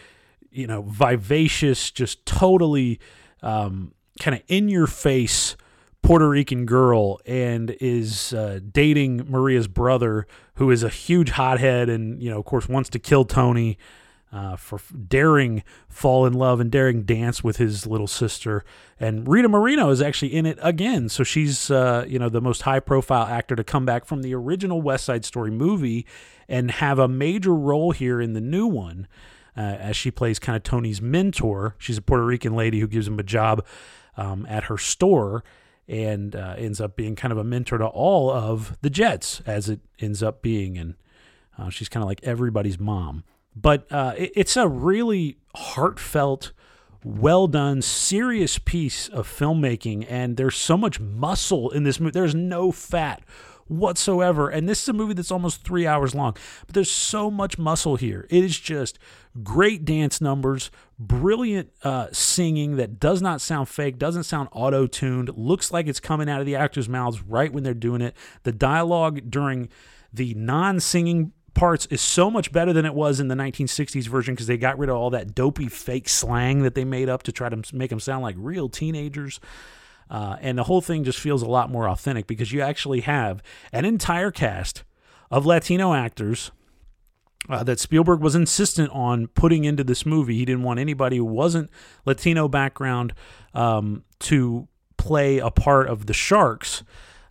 you 0.50 0.66
know, 0.66 0.82
vivacious, 0.82 1.90
just 1.90 2.24
totally 2.26 3.00
um, 3.42 3.92
kind 4.20 4.36
of 4.36 4.42
in 4.48 4.68
your 4.68 4.86
face 4.86 5.56
Puerto 6.02 6.28
Rican 6.28 6.66
girl 6.66 7.20
and 7.24 7.74
is 7.80 8.34
uh, 8.34 8.58
dating 8.70 9.30
Maria's 9.30 9.68
brother, 9.68 10.26
who 10.56 10.70
is 10.70 10.82
a 10.82 10.88
huge 10.88 11.30
hothead 11.30 11.88
and, 11.88 12.20
you 12.22 12.28
know, 12.28 12.38
of 12.38 12.44
course, 12.44 12.68
wants 12.68 12.90
to 12.90 12.98
kill 12.98 13.24
Tony 13.24 13.78
uh, 14.32 14.56
for 14.56 14.80
daring 15.08 15.62
fall 15.88 16.24
in 16.24 16.32
love 16.32 16.58
and 16.58 16.70
daring 16.70 17.02
dance 17.02 17.44
with 17.44 17.58
his 17.58 17.86
little 17.86 18.06
sister. 18.06 18.64
And 18.98 19.28
Rita 19.28 19.48
Moreno 19.48 19.90
is 19.90 20.00
actually 20.00 20.34
in 20.34 20.46
it 20.46 20.58
again. 20.62 21.08
So 21.08 21.22
she's, 21.22 21.70
uh, 21.70 22.04
you 22.08 22.18
know, 22.18 22.28
the 22.28 22.40
most 22.40 22.62
high 22.62 22.80
profile 22.80 23.26
actor 23.26 23.54
to 23.54 23.64
come 23.64 23.84
back 23.84 24.06
from 24.06 24.22
the 24.22 24.34
original 24.34 24.80
West 24.80 25.04
Side 25.04 25.24
Story 25.24 25.50
movie 25.50 26.06
and 26.48 26.70
have 26.70 26.98
a 26.98 27.08
major 27.08 27.54
role 27.54 27.92
here 27.92 28.20
in 28.20 28.32
the 28.32 28.40
new 28.40 28.66
one. 28.66 29.06
Uh, 29.54 29.60
as 29.60 29.94
she 29.94 30.10
plays 30.10 30.38
kind 30.38 30.56
of 30.56 30.62
Tony's 30.62 31.02
mentor. 31.02 31.74
She's 31.76 31.98
a 31.98 32.02
Puerto 32.02 32.24
Rican 32.24 32.56
lady 32.56 32.80
who 32.80 32.86
gives 32.86 33.06
him 33.06 33.18
a 33.18 33.22
job 33.22 33.62
um, 34.16 34.46
at 34.48 34.64
her 34.64 34.78
store 34.78 35.44
and 35.86 36.34
uh, 36.34 36.54
ends 36.56 36.80
up 36.80 36.96
being 36.96 37.14
kind 37.14 37.32
of 37.32 37.36
a 37.36 37.44
mentor 37.44 37.76
to 37.76 37.86
all 37.86 38.30
of 38.30 38.78
the 38.80 38.88
Jets, 38.88 39.42
as 39.44 39.68
it 39.68 39.80
ends 39.98 40.22
up 40.22 40.40
being. 40.40 40.78
And 40.78 40.94
uh, 41.58 41.68
she's 41.68 41.90
kind 41.90 42.02
of 42.02 42.08
like 42.08 42.20
everybody's 42.22 42.80
mom. 42.80 43.24
But 43.54 43.90
uh, 43.90 44.14
it, 44.16 44.32
it's 44.34 44.56
a 44.56 44.68
really 44.68 45.38
heartfelt, 45.54 46.52
well 47.04 47.46
done, 47.46 47.82
serious 47.82 48.58
piece 48.58 49.08
of 49.08 49.28
filmmaking. 49.28 50.06
And 50.08 50.36
there's 50.36 50.56
so 50.56 50.76
much 50.76 51.00
muscle 51.00 51.70
in 51.70 51.84
this 51.84 52.00
movie. 52.00 52.12
There's 52.12 52.34
no 52.34 52.72
fat 52.72 53.22
whatsoever. 53.68 54.48
And 54.48 54.68
this 54.68 54.82
is 54.82 54.88
a 54.88 54.92
movie 54.92 55.14
that's 55.14 55.30
almost 55.30 55.64
three 55.64 55.86
hours 55.86 56.14
long, 56.14 56.36
but 56.66 56.74
there's 56.74 56.90
so 56.90 57.30
much 57.30 57.58
muscle 57.58 57.96
here. 57.96 58.26
It 58.30 58.44
is 58.44 58.58
just 58.58 58.98
great 59.42 59.84
dance 59.84 60.20
numbers, 60.20 60.70
brilliant 60.98 61.70
uh, 61.82 62.08
singing 62.12 62.76
that 62.76 63.00
does 63.00 63.22
not 63.22 63.40
sound 63.40 63.68
fake, 63.68 63.98
doesn't 63.98 64.24
sound 64.24 64.48
auto 64.52 64.86
tuned, 64.86 65.30
looks 65.36 65.72
like 65.72 65.86
it's 65.86 66.00
coming 66.00 66.28
out 66.28 66.40
of 66.40 66.46
the 66.46 66.56
actors' 66.56 66.88
mouths 66.88 67.22
right 67.22 67.52
when 67.52 67.64
they're 67.64 67.74
doing 67.74 68.02
it. 68.02 68.16
The 68.42 68.52
dialogue 68.52 69.30
during 69.30 69.68
the 70.12 70.34
non 70.34 70.80
singing 70.80 71.32
parts 71.54 71.86
is 71.86 72.00
so 72.00 72.30
much 72.30 72.52
better 72.52 72.72
than 72.72 72.84
it 72.84 72.94
was 72.94 73.20
in 73.20 73.28
the 73.28 73.34
1960s 73.34 74.08
version 74.08 74.34
because 74.34 74.46
they 74.46 74.56
got 74.56 74.78
rid 74.78 74.88
of 74.88 74.96
all 74.96 75.10
that 75.10 75.34
dopey 75.34 75.68
fake 75.68 76.08
slang 76.08 76.62
that 76.62 76.74
they 76.74 76.84
made 76.84 77.08
up 77.08 77.22
to 77.24 77.32
try 77.32 77.48
to 77.48 77.62
make 77.74 77.90
them 77.90 78.00
sound 78.00 78.22
like 78.22 78.36
real 78.38 78.68
teenagers. 78.68 79.40
Uh, 80.10 80.36
and 80.40 80.58
the 80.58 80.64
whole 80.64 80.80
thing 80.80 81.04
just 81.04 81.18
feels 81.18 81.42
a 81.42 81.48
lot 81.48 81.70
more 81.70 81.88
authentic 81.88 82.26
because 82.26 82.52
you 82.52 82.60
actually 82.60 83.00
have 83.00 83.42
an 83.72 83.84
entire 83.84 84.30
cast 84.30 84.84
of 85.30 85.46
Latino 85.46 85.94
actors 85.94 86.50
uh, 87.48 87.62
that 87.64 87.80
Spielberg 87.80 88.20
was 88.20 88.34
insistent 88.34 88.90
on 88.92 89.26
putting 89.28 89.64
into 89.64 89.82
this 89.82 90.06
movie. 90.06 90.36
He 90.36 90.44
didn't 90.44 90.62
want 90.62 90.78
anybody 90.78 91.16
who 91.16 91.24
wasn't 91.24 91.70
Latino 92.04 92.48
background 92.48 93.14
um, 93.54 94.04
to 94.20 94.68
play 94.96 95.38
a 95.38 95.50
part 95.50 95.88
of 95.88 96.06
the 96.06 96.12
Sharks. 96.12 96.84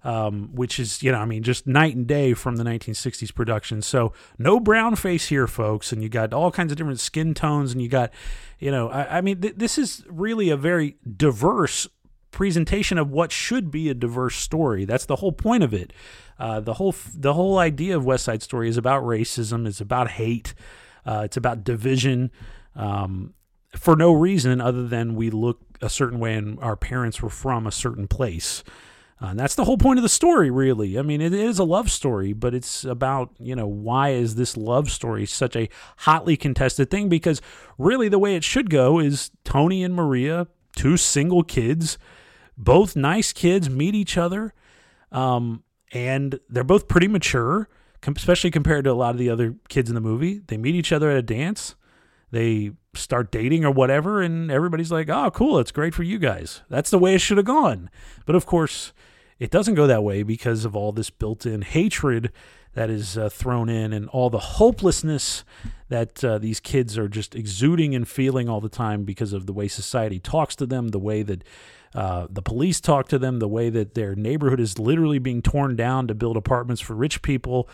Um, 0.03 0.49
which 0.56 0.80
is, 0.80 1.03
you 1.03 1.11
know, 1.11 1.19
I 1.19 1.26
mean, 1.26 1.44
just 1.44 1.68
night 1.68 1.95
and 1.95 2.07
day 2.07 2.34
from 2.34 2.56
the 2.56 2.64
1960s 2.64 3.36
production. 3.36 3.84
So 3.84 4.14
no 4.40 4.60
brown 4.60 4.95
face 4.95 5.28
here, 5.28 5.45
folks, 5.45 5.91
and 5.91 6.02
you 6.02 6.10
got 6.10 6.34
all 6.34 6.52
kinds 6.52 6.72
of 6.72 6.80
different 6.80 6.99
skin 6.99 7.36
tones, 7.36 7.72
and 7.72 7.84
you 7.84 7.88
got, 7.88 8.11
you 8.57 8.72
know, 8.72 8.90
I, 8.90 9.18
I 9.18 9.22
mean, 9.22 9.41
th- 9.41 9.57
this 9.57 9.78
is 9.78 10.03
really 10.10 10.49
a 10.49 10.57
very 10.57 10.98
diverse 11.18 11.88
presentation 12.32 12.98
of 12.98 13.11
what 13.11 13.32
should 13.32 13.69
be 13.69 13.90
a 13.90 13.94
diverse 13.94 14.38
story. 14.38 14.86
That's 14.86 15.06
the 15.06 15.18
whole 15.18 15.34
point 15.34 15.64
of 15.64 15.73
it. 15.73 15.94
Uh, 16.40 16.60
the 16.60 16.73
whole 16.73 16.95
the 17.14 17.34
whole 17.34 17.60
idea 17.60 17.95
of 17.95 18.03
West 18.03 18.23
Side 18.23 18.41
Story 18.41 18.69
is 18.69 18.78
about 18.78 19.03
racism. 19.03 19.68
It's 19.68 19.82
about 19.82 20.11
hate. 20.11 20.56
Uh, 21.06 21.22
it's 21.26 21.38
about 21.38 21.64
division. 21.64 22.32
Um, 22.76 23.36
for 23.76 23.95
no 23.95 24.11
reason 24.11 24.60
other 24.60 24.88
than 24.88 25.15
we 25.15 25.30
look 25.30 25.60
a 25.82 25.90
certain 25.90 26.19
way 26.19 26.36
and 26.36 26.60
our 26.60 26.76
parents 26.76 27.22
were 27.22 27.30
from 27.30 27.65
a 27.65 27.72
certain 27.72 28.07
place. 28.07 28.64
Uh, 29.22 29.35
that's 29.35 29.53
the 29.53 29.65
whole 29.65 29.77
point 29.77 29.99
of 29.99 30.03
the 30.03 30.10
story, 30.10 30.49
really. 30.49 30.98
I 30.98 31.03
mean, 31.03 31.22
it 31.22 31.31
is 31.31 31.60
a 31.60 31.64
love 31.64 31.91
story, 31.91 32.34
but 32.34 32.56
it's 32.56 32.84
about, 32.84 33.30
you 33.38 33.56
know, 33.56 33.68
why 33.68 34.10
is 34.10 34.34
this 34.34 34.57
love 34.57 34.89
story 34.89 35.27
such 35.27 35.56
a 35.56 35.69
hotly 35.98 36.35
contested 36.35 36.89
thing? 36.89 37.07
Because 37.07 37.39
really, 37.77 38.10
the 38.10 38.18
way 38.18 38.35
it 38.35 38.43
should 38.43 38.72
go 38.72 38.98
is 38.99 39.30
Tony 39.43 39.84
and 39.84 39.93
Maria, 39.93 40.48
two 40.76 40.98
single 40.98 41.43
kids, 41.43 41.99
both 42.57 42.95
nice 42.95 43.31
kids, 43.31 43.69
meet 43.69 43.93
each 43.93 44.18
other. 44.18 44.56
Um, 45.11 45.64
and 45.93 46.39
they're 46.49 46.64
both 46.64 46.88
pretty 46.88 47.07
mature, 47.07 47.69
especially 48.15 48.49
compared 48.49 48.85
to 48.85 48.91
a 48.91 48.93
lot 48.93 49.11
of 49.11 49.19
the 49.19 49.30
other 49.30 49.56
kids 49.69 49.89
in 49.89 49.93
the 49.93 50.02
movie. 50.02 50.41
They 50.48 50.57
meet 50.57 50.73
each 50.73 50.91
other 50.91 51.11
at 51.11 51.18
a 51.18 51.22
dance, 51.22 51.76
they 52.31 52.72
start 52.95 53.31
dating 53.31 53.65
or 53.65 53.72
whatever, 53.72 54.22
and 54.22 54.49
everybody's 54.49 54.91
like, 54.91 55.10
"Oh, 55.10 55.30
cool, 55.31 55.60
it's 55.60 55.72
great 55.72 55.93
for 55.93 56.03
you 56.03 56.18
guys." 56.18 56.61
That's 56.69 56.89
the 56.89 56.98
way 56.98 57.14
it 57.14 57.19
should 57.22 57.38
have 57.38 57.45
gone. 57.45 57.89
But 58.26 58.35
of 58.35 58.45
course, 58.45 58.93
it 59.42 59.50
doesn't 59.50 59.74
go 59.74 59.88
that 59.88 60.04
way 60.04 60.22
because 60.22 60.66
of 60.66 60.76
all 60.76 60.92
this 60.92 61.10
built-in 61.10 61.64
hatred 61.64 62.32
that 62.76 62.92
is 62.92 63.18
uh, 63.18 63.28
thrown 63.28 63.70
in 63.70 63.92
and 63.92 64.08
all 64.10 64.30
the 64.30 64.38
hopelessness 64.38 65.44
that 65.90 66.24
uh, 66.24 66.38
these 66.38 66.60
kids 66.60 66.96
are 66.96 67.08
just 67.08 67.34
exuding 67.34 67.96
and 67.96 68.08
feeling 68.08 68.48
all 68.48 68.62
the 68.62 68.70
time 68.70 69.04
because 69.04 69.34
of 69.34 69.48
the 69.48 69.52
way 69.52 69.68
society 69.68 70.20
talks 70.20 70.56
to 70.56 70.68
them, 70.68 70.90
the 70.90 71.00
way 71.00 71.24
that 71.24 71.44
uh, 71.96 72.28
the 72.30 72.44
police 72.44 72.80
talk 72.80 73.08
to 73.08 73.18
them, 73.18 73.40
the 73.40 73.48
way 73.48 73.72
that 73.72 73.96
their 73.96 74.14
neighborhood 74.14 74.60
is 74.60 74.78
literally 74.78 75.18
being 75.18 75.42
torn 75.42 75.76
down 75.76 76.08
to 76.08 76.14
build 76.14 76.38
apartments 76.38 76.80
for 76.80 76.94
rich 76.94 77.24
people. 77.24 77.68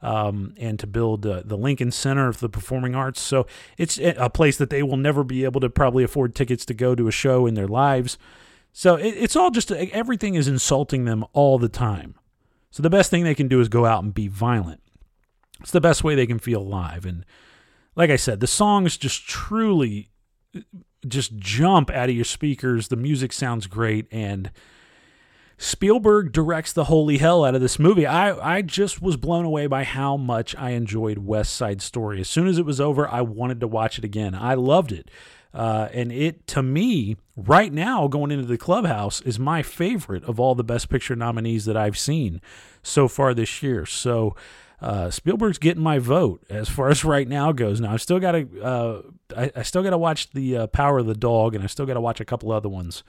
Um, 0.00 0.54
and 0.56 0.78
to 0.78 0.86
build 0.86 1.26
uh, 1.26 1.42
the 1.44 1.56
Lincoln 1.56 1.90
Center 1.90 2.28
of 2.28 2.38
the 2.38 2.48
Performing 2.48 2.94
Arts. 2.94 3.20
So 3.20 3.48
it's 3.76 3.98
a 3.98 4.30
place 4.30 4.56
that 4.58 4.70
they 4.70 4.84
will 4.84 4.96
never 4.96 5.24
be 5.24 5.42
able 5.42 5.60
to 5.60 5.68
probably 5.68 6.04
afford 6.04 6.36
tickets 6.36 6.64
to 6.66 6.74
go 6.74 6.94
to 6.94 7.08
a 7.08 7.10
show 7.10 7.46
in 7.46 7.54
their 7.54 7.66
lives. 7.66 8.16
So 8.78 8.94
it, 8.94 9.08
it's 9.08 9.34
all 9.34 9.50
just 9.50 9.72
everything 9.72 10.36
is 10.36 10.46
insulting 10.46 11.04
them 11.04 11.24
all 11.32 11.58
the 11.58 11.68
time. 11.68 12.14
So 12.70 12.80
the 12.80 12.88
best 12.88 13.10
thing 13.10 13.24
they 13.24 13.34
can 13.34 13.48
do 13.48 13.60
is 13.60 13.68
go 13.68 13.84
out 13.84 14.04
and 14.04 14.14
be 14.14 14.28
violent. 14.28 14.80
It's 15.58 15.72
the 15.72 15.80
best 15.80 16.04
way 16.04 16.14
they 16.14 16.28
can 16.28 16.38
feel 16.38 16.60
alive. 16.60 17.04
And 17.04 17.24
like 17.96 18.08
I 18.08 18.14
said, 18.14 18.38
the 18.38 18.46
songs 18.46 18.96
just 18.96 19.26
truly 19.26 20.10
uh, 20.54 20.60
just 21.08 21.34
jump 21.38 21.90
out 21.90 22.08
of 22.08 22.14
your 22.14 22.24
speakers. 22.24 22.86
The 22.86 22.94
music 22.94 23.32
sounds 23.32 23.66
great 23.66 24.06
and 24.12 24.52
Spielberg 25.56 26.30
directs 26.30 26.72
the 26.72 26.84
holy 26.84 27.18
hell 27.18 27.44
out 27.44 27.56
of 27.56 27.60
this 27.60 27.80
movie. 27.80 28.06
I, 28.06 28.58
I 28.58 28.62
just 28.62 29.02
was 29.02 29.16
blown 29.16 29.44
away 29.44 29.66
by 29.66 29.82
how 29.82 30.16
much 30.16 30.54
I 30.54 30.70
enjoyed 30.70 31.18
West 31.18 31.56
Side 31.56 31.82
Story. 31.82 32.20
As 32.20 32.30
soon 32.30 32.46
as 32.46 32.58
it 32.58 32.64
was 32.64 32.80
over, 32.80 33.08
I 33.08 33.22
wanted 33.22 33.58
to 33.58 33.66
watch 33.66 33.98
it 33.98 34.04
again. 34.04 34.36
I 34.36 34.54
loved 34.54 34.92
it. 34.92 35.10
Uh, 35.54 35.88
and 35.92 36.12
it, 36.12 36.46
to 36.46 36.62
me, 36.62 37.16
right 37.36 37.72
now, 37.72 38.06
going 38.06 38.30
into 38.30 38.46
the 38.46 38.58
clubhouse, 38.58 39.20
is 39.22 39.38
my 39.38 39.62
favorite 39.62 40.24
of 40.24 40.38
all 40.38 40.54
the 40.54 40.64
Best 40.64 40.88
Picture 40.88 41.16
nominees 41.16 41.64
that 41.64 41.76
I've 41.76 41.98
seen 41.98 42.40
so 42.82 43.08
far 43.08 43.34
this 43.34 43.62
year. 43.62 43.86
So, 43.86 44.36
uh, 44.80 45.10
Spielberg's 45.10 45.58
getting 45.58 45.82
my 45.82 45.98
vote 45.98 46.44
as 46.48 46.68
far 46.68 46.88
as 46.90 47.04
right 47.04 47.26
now 47.26 47.52
goes. 47.52 47.80
Now 47.80 47.94
I 47.94 47.96
still 47.96 48.20
got 48.20 48.32
to 48.32 48.62
uh, 48.62 49.02
I, 49.36 49.50
I, 49.56 49.62
still 49.62 49.82
got 49.82 49.90
to 49.90 49.98
watch 49.98 50.30
the 50.30 50.56
uh, 50.56 50.66
Power 50.68 50.98
of 50.98 51.06
the 51.06 51.14
Dog, 51.14 51.54
and 51.54 51.64
I 51.64 51.66
still 51.66 51.86
got 51.86 51.94
to 51.94 52.00
watch 52.00 52.20
a 52.20 52.24
couple 52.24 52.52
other 52.52 52.68
ones. 52.68 53.02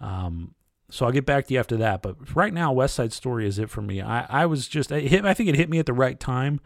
Um, 0.00 0.54
so 0.90 1.06
I'll 1.06 1.12
get 1.12 1.26
back 1.26 1.46
to 1.46 1.54
you 1.54 1.60
after 1.60 1.76
that. 1.78 2.02
But 2.02 2.34
right 2.34 2.52
now, 2.52 2.72
West 2.72 2.94
Side 2.94 3.12
Story 3.12 3.46
is 3.46 3.58
it 3.58 3.70
for 3.70 3.82
me. 3.82 4.00
I, 4.00 4.42
I 4.42 4.46
was 4.46 4.68
just 4.68 4.90
hit, 4.90 5.24
I 5.24 5.34
think 5.34 5.48
it 5.48 5.56
hit 5.56 5.70
me 5.70 5.78
at 5.78 5.86
the 5.86 5.92
right 5.92 6.18
time, 6.18 6.60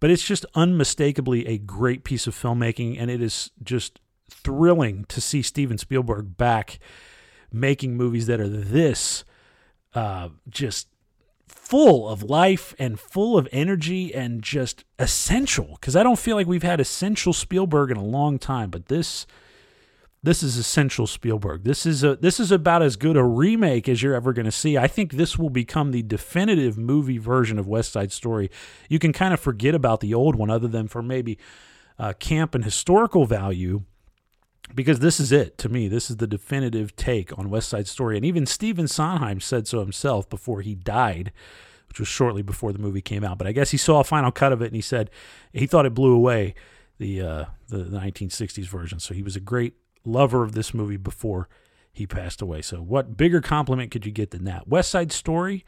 but 0.00 0.10
it's 0.10 0.22
just 0.22 0.44
unmistakably 0.54 1.46
a 1.46 1.58
great 1.58 2.04
piece 2.04 2.26
of 2.26 2.34
filmmaking, 2.34 2.96
and 2.98 3.10
it 3.10 3.22
is 3.22 3.50
just 3.62 4.00
thrilling 4.30 5.04
to 5.06 5.20
see 5.20 5.42
Steven 5.42 5.78
Spielberg 5.78 6.36
back 6.36 6.78
making 7.52 7.96
movies 7.96 8.26
that 8.26 8.40
are 8.40 8.48
this 8.48 9.24
uh, 9.94 10.28
just 10.48 10.88
full 11.46 12.08
of 12.08 12.22
life 12.22 12.74
and 12.78 12.98
full 12.98 13.38
of 13.38 13.48
energy 13.52 14.14
and 14.14 14.42
just 14.42 14.84
essential 14.98 15.76
because 15.80 15.96
I 15.96 16.02
don't 16.02 16.18
feel 16.18 16.36
like 16.36 16.46
we've 16.46 16.62
had 16.62 16.80
essential 16.80 17.32
Spielberg 17.32 17.90
in 17.90 17.96
a 17.96 18.04
long 18.04 18.38
time 18.38 18.70
but 18.70 18.86
this 18.86 19.26
this 20.26 20.42
is 20.42 20.56
essential 20.56 21.06
Spielberg. 21.06 21.62
This 21.62 21.86
is 21.86 22.02
a 22.02 22.16
this 22.16 22.40
is 22.40 22.50
about 22.50 22.82
as 22.82 22.96
good 22.96 23.16
a 23.16 23.22
remake 23.22 23.88
as 23.88 24.02
you're 24.02 24.14
ever 24.14 24.32
going 24.32 24.46
to 24.46 24.52
see. 24.52 24.76
I 24.76 24.88
think 24.88 25.12
this 25.12 25.38
will 25.38 25.50
become 25.50 25.92
the 25.92 26.02
definitive 26.02 26.76
movie 26.76 27.18
version 27.18 27.60
of 27.60 27.68
West 27.68 27.92
Side 27.92 28.10
Story. 28.10 28.50
You 28.88 28.98
can 28.98 29.12
kind 29.12 29.32
of 29.32 29.38
forget 29.38 29.72
about 29.74 30.00
the 30.00 30.14
old 30.14 30.34
one 30.34 30.50
other 30.50 30.66
than 30.66 30.88
for 30.88 31.00
maybe 31.00 31.38
uh, 31.96 32.12
camp 32.14 32.56
and 32.56 32.64
historical 32.64 33.24
value 33.24 33.84
because 34.74 35.00
this 35.00 35.20
is 35.20 35.32
it 35.32 35.58
to 35.58 35.68
me. 35.68 35.88
This 35.88 36.10
is 36.10 36.16
the 36.16 36.26
definitive 36.26 36.96
take 36.96 37.36
on 37.38 37.50
West 37.50 37.68
Side 37.68 37.86
Story. 37.86 38.16
And 38.16 38.24
even 38.24 38.46
Stephen 38.46 38.88
Sondheim 38.88 39.40
said 39.40 39.66
so 39.68 39.80
himself 39.80 40.28
before 40.28 40.60
he 40.60 40.74
died, 40.74 41.32
which 41.88 41.98
was 41.98 42.08
shortly 42.08 42.42
before 42.42 42.72
the 42.72 42.78
movie 42.78 43.00
came 43.00 43.24
out. 43.24 43.38
But 43.38 43.46
I 43.46 43.52
guess 43.52 43.70
he 43.70 43.76
saw 43.76 44.00
a 44.00 44.04
final 44.04 44.32
cut 44.32 44.52
of 44.52 44.60
it 44.62 44.66
and 44.66 44.74
he 44.74 44.82
said 44.82 45.10
he 45.52 45.66
thought 45.66 45.86
it 45.86 45.94
blew 45.94 46.12
away 46.12 46.54
the 46.98 47.20
uh, 47.20 47.44
the, 47.68 47.78
the 47.78 47.98
1960s 47.98 48.66
version. 48.66 48.98
So 48.98 49.14
he 49.14 49.22
was 49.22 49.36
a 49.36 49.40
great 49.40 49.74
lover 50.04 50.42
of 50.42 50.52
this 50.52 50.72
movie 50.72 50.96
before 50.96 51.48
he 51.92 52.06
passed 52.06 52.42
away. 52.42 52.62
So 52.62 52.78
what 52.78 53.16
bigger 53.16 53.40
compliment 53.40 53.90
could 53.90 54.04
you 54.04 54.12
get 54.12 54.30
than 54.30 54.44
that? 54.44 54.68
West 54.68 54.90
Side 54.90 55.12
Story. 55.12 55.64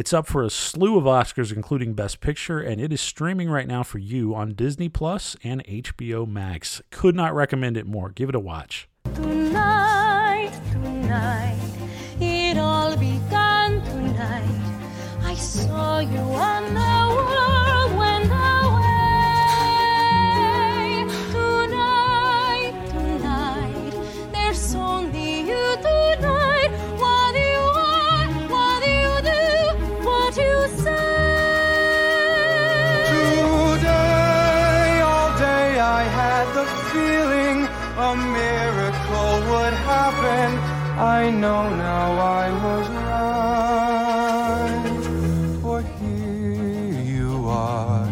It's 0.00 0.14
up 0.14 0.26
for 0.26 0.42
a 0.42 0.48
slew 0.48 0.96
of 0.96 1.04
Oscars, 1.04 1.54
including 1.54 1.92
Best 1.92 2.22
Picture, 2.22 2.58
and 2.58 2.80
it 2.80 2.90
is 2.90 3.02
streaming 3.02 3.50
right 3.50 3.68
now 3.68 3.82
for 3.82 3.98
you 3.98 4.34
on 4.34 4.54
Disney 4.54 4.88
Plus 4.88 5.36
and 5.44 5.62
HBO 5.66 6.26
Max. 6.26 6.80
Could 6.90 7.14
not 7.14 7.34
recommend 7.34 7.76
it 7.76 7.86
more. 7.86 8.08
Give 8.08 8.30
it 8.30 8.34
a 8.34 8.40
watch. 8.40 8.88
Tonight, 9.12 10.58
tonight, 10.72 11.60
it 12.18 12.56
all 12.56 12.96
began 12.96 13.84
tonight. 13.84 15.20
I 15.22 15.34
saw 15.34 15.98
you 15.98 16.16
and 16.16 16.74
the 16.74 16.99
I 41.00 41.30
know 41.30 41.74
now 41.76 42.12
I 42.12 42.50
was 42.66 42.88
right. 43.08 44.20
For 45.62 45.80
here 45.80 47.00
you 47.00 47.48
are, 47.48 48.06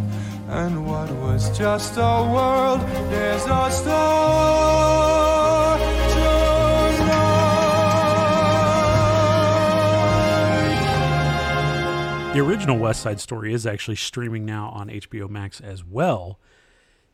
and 0.49 0.87
what 0.87 1.11
was 1.17 1.51
just 1.57 1.99
a 1.99 2.31
world 2.33 2.81
is 3.13 3.45
a 3.45 3.71
star. 3.71 4.49
The 12.35 12.41
original 12.45 12.79
West 12.79 13.03
Side 13.03 13.21
Story 13.21 13.53
is 13.53 13.67
actually 13.67 13.97
streaming 13.97 14.47
now 14.47 14.69
on 14.69 14.89
HBO 14.89 15.29
Max 15.29 15.61
as 15.61 15.85
well. 15.85 16.39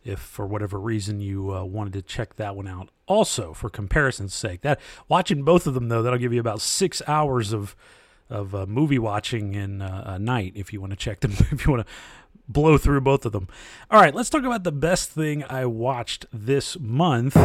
If 0.04 0.20
for 0.20 0.46
whatever 0.46 0.78
reason 0.78 1.20
you 1.20 1.54
uh, 1.54 1.64
wanted 1.64 1.94
to 1.94 2.02
check 2.02 2.36
that 2.36 2.54
one 2.54 2.68
out, 2.68 2.90
also 3.06 3.52
for 3.54 3.70
comparison's 3.70 4.34
sake, 4.34 4.60
that 4.60 4.80
watching 5.08 5.42
both 5.42 5.66
of 5.66 5.74
them 5.74 5.88
though, 5.88 6.02
that'll 6.02 6.18
give 6.18 6.32
you 6.32 6.40
about 6.40 6.60
six 6.60 7.00
hours 7.06 7.52
of 7.52 7.74
of 8.30 8.54
uh, 8.54 8.66
movie 8.66 8.98
watching 8.98 9.54
in 9.54 9.82
uh, 9.82 10.02
a 10.06 10.18
night 10.18 10.52
if 10.56 10.72
you 10.72 10.80
want 10.80 10.90
to 10.92 10.96
check 10.96 11.20
them. 11.22 11.32
If 11.50 11.66
you 11.66 11.72
want 11.72 11.86
to 11.86 11.92
blow 12.48 12.78
through 12.78 13.00
both 13.00 13.24
of 13.24 13.32
them. 13.32 13.48
All 13.90 14.00
right, 14.00 14.14
let's 14.14 14.30
talk 14.30 14.44
about 14.44 14.64
the 14.64 14.72
best 14.72 15.10
thing 15.10 15.44
I 15.44 15.66
watched 15.66 16.26
this 16.32 16.78
month. 16.78 17.36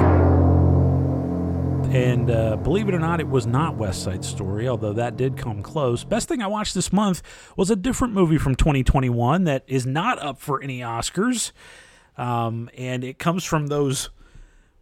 And 1.92 2.30
uh, 2.30 2.58
believe 2.58 2.88
it 2.88 2.94
or 2.94 3.00
not, 3.00 3.20
it 3.20 3.28
was 3.28 3.48
not 3.48 3.76
West 3.76 4.04
Side 4.04 4.24
Story, 4.24 4.68
although 4.68 4.94
that 4.94 5.18
did 5.18 5.38
come 5.38 5.64
close. 5.64 6.04
Best 6.04 6.28
thing 6.28 6.42
I 6.42 6.48
watched 6.48 6.76
this 6.76 6.94
month 6.94 7.24
was 7.56 7.72
a 7.72 7.76
different 7.76 8.14
movie 8.14 8.38
from 8.38 8.54
2021 8.54 9.46
that 9.46 9.64
is 9.66 9.88
not 9.88 10.22
up 10.22 10.40
for 10.40 10.62
any 10.62 10.82
Oscars. 10.82 11.52
Um, 12.20 12.70
and 12.78 13.04
it 13.04 13.18
comes 13.18 13.46
from 13.46 13.68
those 13.68 14.10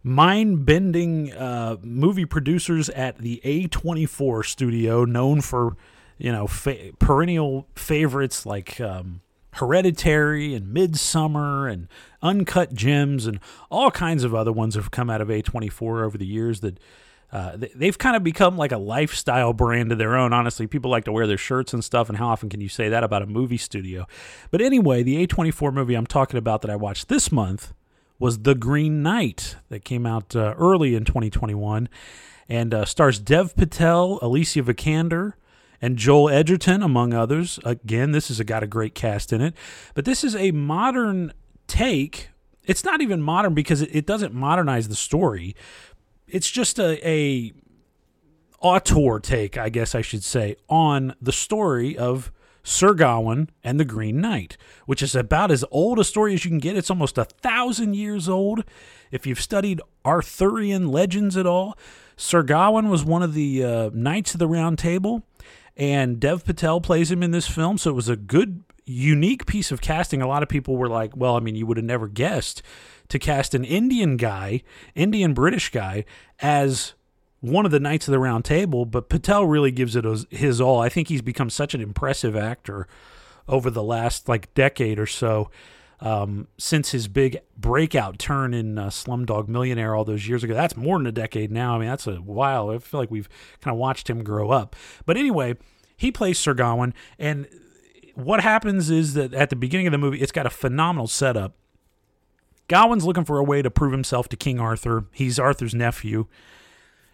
mind 0.02 0.66
bending 0.66 1.32
uh, 1.32 1.76
movie 1.82 2.26
producers 2.26 2.88
at 2.90 3.18
the 3.18 3.40
A24 3.44 4.44
studio, 4.44 5.04
known 5.04 5.40
for, 5.40 5.76
you 6.18 6.32
know, 6.32 6.46
fa- 6.46 6.92
perennial 6.98 7.66
favorites 7.74 8.44
like. 8.44 8.80
Um, 8.80 9.22
Hereditary 9.52 10.54
and 10.54 10.72
Midsommar 10.72 11.72
and 11.72 11.88
Uncut 12.22 12.74
Gems 12.74 13.26
and 13.26 13.40
all 13.70 13.90
kinds 13.90 14.22
of 14.22 14.32
other 14.32 14.52
ones 14.52 14.76
have 14.76 14.92
come 14.92 15.10
out 15.10 15.20
of 15.20 15.28
A24 15.28 16.04
over 16.04 16.16
the 16.16 16.26
years 16.26 16.60
that 16.60 16.78
uh, 17.32 17.56
they- 17.56 17.70
they've 17.74 17.98
kind 17.98 18.16
of 18.16 18.24
become 18.24 18.56
like 18.56 18.72
a 18.72 18.78
lifestyle 18.78 19.52
brand 19.52 19.92
of 19.92 19.98
their 19.98 20.16
own. 20.16 20.32
Honestly, 20.32 20.66
people 20.66 20.90
like 20.90 21.04
to 21.04 21.12
wear 21.12 21.26
their 21.26 21.36
shirts 21.36 21.74
and 21.74 21.84
stuff, 21.84 22.08
and 22.08 22.18
how 22.18 22.28
often 22.28 22.48
can 22.48 22.60
you 22.60 22.68
say 22.68 22.88
that 22.88 23.04
about 23.04 23.22
a 23.22 23.26
movie 23.26 23.58
studio? 23.58 24.06
But 24.50 24.60
anyway, 24.60 25.02
the 25.02 25.26
A24 25.26 25.72
movie 25.72 25.94
I'm 25.94 26.06
talking 26.06 26.38
about 26.38 26.62
that 26.62 26.70
I 26.70 26.76
watched 26.76 27.08
this 27.08 27.30
month 27.30 27.72
was 28.18 28.40
The 28.40 28.54
Green 28.54 29.02
Knight 29.02 29.56
that 29.68 29.84
came 29.84 30.06
out 30.06 30.34
uh, 30.34 30.54
early 30.58 30.94
in 30.94 31.04
2021 31.04 31.88
and 32.48 32.72
uh, 32.74 32.84
stars 32.84 33.18
Dev 33.18 33.54
Patel, 33.56 34.18
Alicia 34.22 34.62
Vikander, 34.62 35.34
and 35.80 35.96
Joel 35.96 36.30
Edgerton, 36.30 36.82
among 36.82 37.12
others. 37.14 37.60
Again, 37.64 38.10
this 38.12 38.28
has 38.28 38.40
got 38.40 38.62
a 38.62 38.66
great 38.66 38.94
cast 38.94 39.32
in 39.32 39.40
it. 39.40 39.54
But 39.94 40.04
this 40.06 40.24
is 40.24 40.34
a 40.34 40.50
modern 40.50 41.32
take. 41.68 42.30
It's 42.64 42.84
not 42.84 43.00
even 43.00 43.22
modern 43.22 43.54
because 43.54 43.82
it 43.82 44.04
doesn't 44.06 44.34
modernize 44.34 44.88
the 44.88 44.96
story. 44.96 45.54
It's 46.28 46.50
just 46.50 46.78
a, 46.78 47.08
a 47.08 47.52
auteur 48.60 49.18
take, 49.20 49.56
I 49.56 49.68
guess 49.68 49.94
I 49.94 50.02
should 50.02 50.24
say, 50.24 50.56
on 50.68 51.14
the 51.20 51.32
story 51.32 51.96
of 51.96 52.30
Sir 52.62 52.92
Gawain 52.92 53.48
and 53.64 53.80
the 53.80 53.84
Green 53.84 54.20
Knight, 54.20 54.58
which 54.84 55.02
is 55.02 55.14
about 55.14 55.50
as 55.50 55.64
old 55.70 55.98
a 55.98 56.04
story 56.04 56.34
as 56.34 56.44
you 56.44 56.50
can 56.50 56.58
get. 56.58 56.76
It's 56.76 56.90
almost 56.90 57.16
a 57.16 57.24
thousand 57.24 57.94
years 57.94 58.28
old. 58.28 58.64
If 59.10 59.26
you've 59.26 59.40
studied 59.40 59.80
Arthurian 60.04 60.88
legends 60.88 61.36
at 61.36 61.46
all, 61.46 61.78
Sir 62.16 62.42
Gawain 62.42 62.88
was 62.88 63.04
one 63.04 63.22
of 63.22 63.32
the 63.32 63.64
uh, 63.64 63.90
knights 63.94 64.34
of 64.34 64.38
the 64.38 64.48
Round 64.48 64.78
Table, 64.78 65.22
and 65.76 66.20
Dev 66.20 66.44
Patel 66.44 66.80
plays 66.80 67.10
him 67.10 67.22
in 67.22 67.30
this 67.30 67.48
film. 67.48 67.78
So 67.78 67.90
it 67.90 67.94
was 67.94 68.08
a 68.08 68.16
good, 68.16 68.64
unique 68.84 69.46
piece 69.46 69.70
of 69.70 69.80
casting. 69.80 70.20
A 70.20 70.26
lot 70.26 70.42
of 70.42 70.48
people 70.48 70.76
were 70.76 70.88
like, 70.88 71.16
"Well, 71.16 71.36
I 71.36 71.40
mean, 71.40 71.54
you 71.54 71.64
would 71.64 71.76
have 71.76 71.86
never 71.86 72.08
guessed 72.08 72.60
to 73.08 73.18
cast 73.18 73.54
an 73.54 73.64
Indian 73.64 74.16
guy, 74.16 74.62
Indian 74.94 75.34
British 75.34 75.70
guy, 75.70 76.04
as." 76.40 76.94
one 77.40 77.64
of 77.64 77.70
the 77.70 77.80
Knights 77.80 78.08
of 78.08 78.12
the 78.12 78.18
Round 78.18 78.44
Table, 78.44 78.84
but 78.84 79.08
Patel 79.08 79.46
really 79.46 79.70
gives 79.70 79.94
it 79.94 80.04
his, 80.30 80.60
all. 80.60 80.80
I 80.80 80.88
think 80.88 81.08
he's 81.08 81.22
become 81.22 81.50
such 81.50 81.74
an 81.74 81.80
impressive 81.80 82.34
actor 82.34 82.88
over 83.46 83.70
the 83.70 83.82
last 83.82 84.28
like 84.28 84.52
decade 84.54 84.98
or 84.98 85.06
so. 85.06 85.50
Um, 86.00 86.46
since 86.58 86.92
his 86.92 87.08
big 87.08 87.38
breakout 87.56 88.20
turn 88.20 88.54
in 88.54 88.78
uh, 88.78 88.86
Slumdog 88.86 89.48
Millionaire 89.48 89.96
all 89.96 90.04
those 90.04 90.28
years 90.28 90.44
ago, 90.44 90.54
that's 90.54 90.76
more 90.76 90.96
than 90.96 91.08
a 91.08 91.12
decade 91.12 91.50
now. 91.50 91.74
I 91.74 91.78
mean, 91.78 91.88
that's 91.88 92.06
a 92.06 92.16
while. 92.16 92.70
I 92.70 92.78
feel 92.78 93.00
like 93.00 93.10
we've 93.10 93.28
kind 93.60 93.74
of 93.74 93.78
watched 93.78 94.08
him 94.08 94.22
grow 94.22 94.50
up. 94.50 94.76
But 95.06 95.16
anyway, 95.16 95.56
he 95.96 96.12
plays 96.12 96.38
Sir 96.38 96.54
Gawain, 96.54 96.94
and 97.18 97.48
what 98.14 98.42
happens 98.42 98.90
is 98.90 99.14
that 99.14 99.34
at 99.34 99.50
the 99.50 99.56
beginning 99.56 99.88
of 99.88 99.92
the 99.92 99.98
movie, 99.98 100.20
it's 100.20 100.30
got 100.30 100.46
a 100.46 100.50
phenomenal 100.50 101.08
setup. 101.08 101.56
Gawain's 102.68 103.04
looking 103.04 103.24
for 103.24 103.38
a 103.38 103.44
way 103.44 103.62
to 103.62 103.70
prove 103.70 103.92
himself 103.92 104.28
to 104.28 104.36
King 104.36 104.60
Arthur. 104.60 105.06
He's 105.12 105.38
Arthur's 105.38 105.74
nephew. 105.74 106.26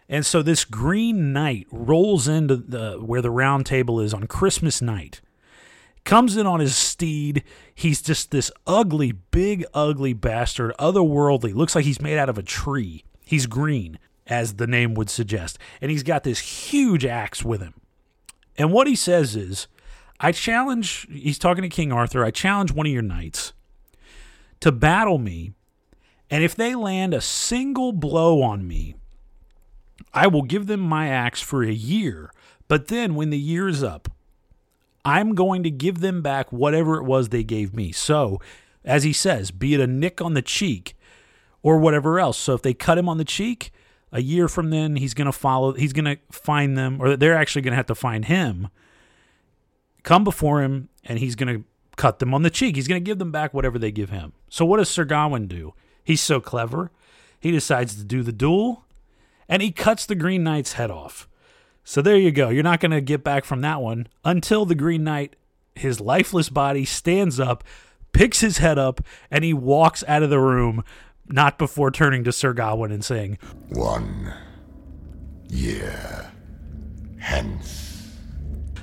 And 0.09 0.27
so 0.27 0.43
this 0.43 0.65
Green 0.65 1.33
Knight 1.33 1.67
rolls 1.71 2.29
into 2.29 2.57
the 2.57 2.99
where 2.99 3.23
the 3.23 3.31
round 3.31 3.65
table 3.65 4.01
is 4.01 4.13
on 4.13 4.27
Christmas 4.27 4.83
night. 4.83 5.21
Comes 6.05 6.37
in 6.37 6.47
on 6.47 6.61
his 6.61 6.77
steed. 6.77 7.45
He's 7.75 8.03
just 8.03 8.31
this 8.31 8.51
ugly, 8.67 9.13
big, 9.13 9.65
ugly 9.73 10.13
bastard, 10.13 10.75
otherworldly. 10.79 11.55
Looks 11.55 11.75
like 11.75 11.87
he's 11.87 12.03
made 12.03 12.19
out 12.19 12.29
of 12.29 12.37
a 12.37 12.43
tree. 12.43 13.05
He's 13.25 13.47
green, 13.47 13.99
as 14.27 14.55
the 14.55 14.67
name 14.67 14.93
would 14.95 15.09
suggest. 15.09 15.59
And 15.81 15.91
he's 15.91 16.03
got 16.03 16.23
this 16.23 16.41
huge 16.41 17.07
axe 17.07 17.43
with 17.43 17.63
him. 17.63 17.73
And 18.59 18.71
what 18.71 18.87
he 18.87 18.95
says 18.95 19.35
is, 19.35 19.67
I 20.21 20.33
challenge, 20.33 21.09
he's 21.11 21.39
talking 21.39 21.63
to 21.63 21.71
King 21.71 21.91
Arthur, 21.91 22.23
I 22.23 22.31
challenge 22.31 22.71
one 22.71 22.87
of 22.87 22.93
your 22.93 23.01
knights 23.01 23.54
to 24.61 24.73
battle 24.73 25.19
me. 25.19 25.53
And 26.31 26.43
if 26.43 26.55
they 26.55 26.75
land 26.75 27.15
a 27.15 27.21
single 27.21 27.93
blow 27.93 28.43
on 28.43 28.67
me, 28.67 28.95
I 30.13 30.27
will 30.27 30.43
give 30.43 30.67
them 30.67 30.81
my 30.81 31.09
axe 31.09 31.41
for 31.41 31.63
a 31.63 31.73
year, 31.73 32.31
but 32.69 32.89
then 32.89 33.15
when 33.15 33.31
the 33.31 33.39
year's 33.39 33.83
up, 33.83 34.11
I'm 35.05 35.35
going 35.35 35.63
to 35.65 35.71
give 35.71 36.01
them 36.01 36.23
back 36.23 36.51
whatever 36.53 36.97
it 36.97 37.05
was 37.05 37.29
they 37.29 37.45
gave 37.45 37.75
me. 37.75 37.93
So, 37.93 38.41
as 38.85 39.03
he 39.03 39.13
says, 39.13 39.51
be 39.51 39.75
it 39.75 39.81
a 39.81 39.87
nick 39.87 40.21
on 40.21 40.35
the 40.35 40.43
cheek 40.43 40.97
or 41.63 41.79
whatever 41.79 42.19
else. 42.19 42.39
So, 42.39 42.55
if 42.55 42.63
they 42.63 42.75
cut 42.75 42.97
him 42.97 43.09
on 43.09 43.19
the 43.19 43.25
cheek, 43.25 43.71
a 44.13 44.23
year 44.23 44.49
from 44.49 44.71
then, 44.71 44.97
he's 44.97 45.13
going 45.13 45.27
to 45.27 45.33
follow, 45.33 45.73
he's 45.73 45.93
going 45.93 46.05
to 46.05 46.19
find 46.31 46.79
them, 46.79 47.01
or 47.01 47.17
they're 47.17 47.37
actually 47.37 47.63
going 47.63 47.73
to 47.73 47.77
have 47.77 47.87
to 47.87 47.95
find 47.95 48.25
him, 48.25 48.69
come 50.05 50.25
before 50.25 50.63
him, 50.63 50.89
and 51.05 51.19
he's 51.19 51.35
going 51.35 51.55
to 51.55 51.65
cut 51.97 52.19
them 52.19 52.35
on 52.35 52.43
the 52.43 52.51
cheek. 52.51 52.77
He's 52.77 52.89
going 52.89 53.03
to 53.03 53.05
give 53.05 53.19
them 53.19 53.33
back 53.33 53.55
whatever 53.55 53.79
they 53.79 53.91
give 53.91 54.11
him. 54.11 54.33
So, 54.49 54.65
what 54.65 54.79
does 54.79 54.89
Sir 54.89 55.05
Gawain 55.05 55.47
do? 55.47 55.75
He's 56.03 56.21
so 56.21 56.41
clever. 56.41 56.91
He 57.41 57.51
decides 57.51 57.95
to 57.97 58.05
do 58.05 58.23
the 58.23 58.33
duel 58.33 58.85
and 59.49 59.63
he 59.63 59.71
cuts 59.71 60.07
the 60.07 60.15
Green 60.15 60.43
Knight's 60.43 60.75
head 60.75 60.91
off. 60.91 61.29
So 61.85 62.01
there 62.01 62.17
you 62.17 62.31
go. 62.31 62.49
You're 62.49 62.63
not 62.63 62.81
going 62.81 62.93
to 62.93 63.01
get 63.01 63.23
back 63.23 63.45
from 63.45 63.61
that 63.61 63.81
one 63.83 64.09
until 64.25 64.65
the 64.65 64.75
Green 64.75 65.05
Knight, 65.05 65.37
his 65.75 66.01
lifeless 66.01 66.49
body, 66.49 66.85
stands 66.85 67.39
up, 67.39 67.63
picks 68.13 68.41
his 68.41 68.59
head 68.59 68.79
up, 68.79 69.03
and 69.31 69.45
he 69.45 69.53
walks 69.53 70.03
out 70.09 70.23
of 70.23 70.31
the 70.31 70.41
room, 70.41 70.83
not 71.27 71.59
before 71.59 71.91
turning 71.91 72.25
to 72.25 72.33
Sir 72.33 72.55
Gawain 72.55 72.91
and 72.91 73.05
saying, 73.05 73.39
One 73.69 74.33
year 75.51 76.33
hence. 77.19 77.94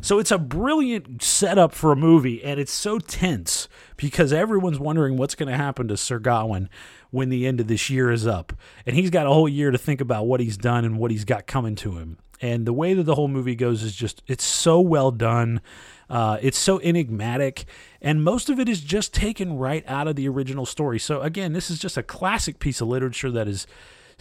So 0.03 0.17
it's 0.17 0.31
a 0.31 0.39
brilliant 0.39 1.21
setup 1.21 1.73
for 1.73 1.91
a 1.91 1.95
movie, 1.95 2.43
and 2.43 2.59
it's 2.59 2.71
so 2.71 2.97
tense 2.97 3.69
because 3.97 4.33
everyone's 4.33 4.79
wondering 4.79 5.15
what's 5.15 5.35
going 5.35 5.49
to 5.49 5.57
happen 5.57 5.87
to 5.89 5.95
Sir 5.95 6.17
Gawain 6.17 6.69
when 7.11 7.29
the 7.29 7.45
end 7.45 7.59
of 7.59 7.67
this 7.67 7.87
year 7.91 8.09
is 8.09 8.25
up. 8.25 8.51
And 8.87 8.95
he's 8.95 9.11
got 9.11 9.27
a 9.27 9.29
whole 9.29 9.47
year 9.47 9.69
to 9.69 9.77
think 9.77 10.01
about 10.01 10.25
what 10.25 10.39
he's 10.39 10.57
done 10.57 10.85
and 10.85 10.97
what 10.97 11.11
he's 11.11 11.23
got 11.23 11.45
coming 11.45 11.75
to 11.75 11.99
him. 11.99 12.17
And 12.41 12.65
the 12.65 12.73
way 12.73 12.95
that 12.95 13.03
the 13.03 13.13
whole 13.13 13.27
movie 13.27 13.53
goes 13.53 13.83
is 13.83 13.95
just, 13.95 14.23
it's 14.25 14.43
so 14.43 14.81
well 14.81 15.11
done. 15.11 15.61
Uh, 16.09 16.39
it's 16.41 16.57
so 16.57 16.81
enigmatic, 16.81 17.65
and 18.01 18.23
most 18.23 18.49
of 18.49 18.59
it 18.59 18.67
is 18.67 18.81
just 18.81 19.13
taken 19.13 19.55
right 19.57 19.83
out 19.87 20.07
of 20.07 20.15
the 20.15 20.27
original 20.27 20.65
story. 20.65 20.97
So, 20.97 21.21
again, 21.21 21.53
this 21.53 21.69
is 21.69 21.77
just 21.77 21.95
a 21.95 22.03
classic 22.03 22.59
piece 22.59 22.81
of 22.81 22.87
literature 22.87 23.31
that 23.31 23.47
is 23.47 23.67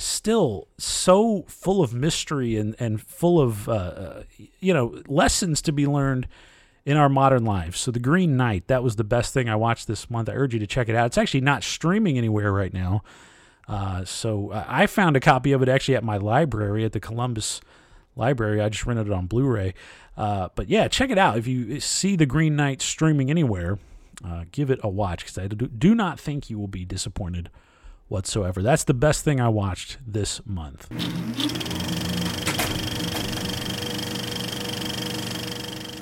still 0.00 0.68
so 0.78 1.44
full 1.48 1.82
of 1.82 1.94
mystery 1.94 2.56
and, 2.56 2.74
and 2.78 3.00
full 3.00 3.40
of, 3.40 3.68
uh, 3.68 3.72
uh, 3.72 4.22
you 4.60 4.72
know, 4.72 5.02
lessons 5.06 5.60
to 5.62 5.72
be 5.72 5.86
learned 5.86 6.26
in 6.84 6.96
our 6.96 7.08
modern 7.08 7.44
lives. 7.44 7.78
So, 7.78 7.90
The 7.90 8.00
Green 8.00 8.36
Knight, 8.36 8.66
that 8.68 8.82
was 8.82 8.96
the 8.96 9.04
best 9.04 9.34
thing 9.34 9.48
I 9.48 9.56
watched 9.56 9.86
this 9.86 10.10
month. 10.10 10.28
I 10.28 10.32
urge 10.32 10.54
you 10.54 10.60
to 10.60 10.66
check 10.66 10.88
it 10.88 10.96
out. 10.96 11.06
It's 11.06 11.18
actually 11.18 11.42
not 11.42 11.62
streaming 11.62 12.16
anywhere 12.18 12.52
right 12.52 12.72
now. 12.72 13.02
Uh, 13.68 14.04
so, 14.04 14.50
I 14.52 14.86
found 14.86 15.16
a 15.16 15.20
copy 15.20 15.52
of 15.52 15.62
it 15.62 15.68
actually 15.68 15.96
at 15.96 16.04
my 16.04 16.16
library 16.16 16.84
at 16.84 16.92
the 16.92 17.00
Columbus 17.00 17.60
Library. 18.16 18.60
I 18.60 18.68
just 18.68 18.86
rented 18.86 19.06
it 19.06 19.12
on 19.12 19.26
Blu 19.26 19.46
ray. 19.46 19.74
Uh, 20.16 20.48
but 20.54 20.68
yeah, 20.68 20.88
check 20.88 21.10
it 21.10 21.18
out. 21.18 21.38
If 21.38 21.46
you 21.46 21.80
see 21.80 22.16
The 22.16 22.26
Green 22.26 22.56
Knight 22.56 22.82
streaming 22.82 23.30
anywhere, 23.30 23.78
uh, 24.24 24.44
give 24.50 24.70
it 24.70 24.80
a 24.82 24.88
watch 24.88 25.20
because 25.20 25.38
I 25.38 25.46
do, 25.46 25.66
do 25.66 25.94
not 25.94 26.18
think 26.18 26.50
you 26.50 26.58
will 26.58 26.68
be 26.68 26.84
disappointed 26.84 27.50
whatsoever. 28.10 28.60
That's 28.60 28.84
the 28.84 28.94
best 28.94 29.24
thing 29.24 29.40
I 29.40 29.48
watched 29.48 29.98
this 30.06 30.44
month. 30.44 30.90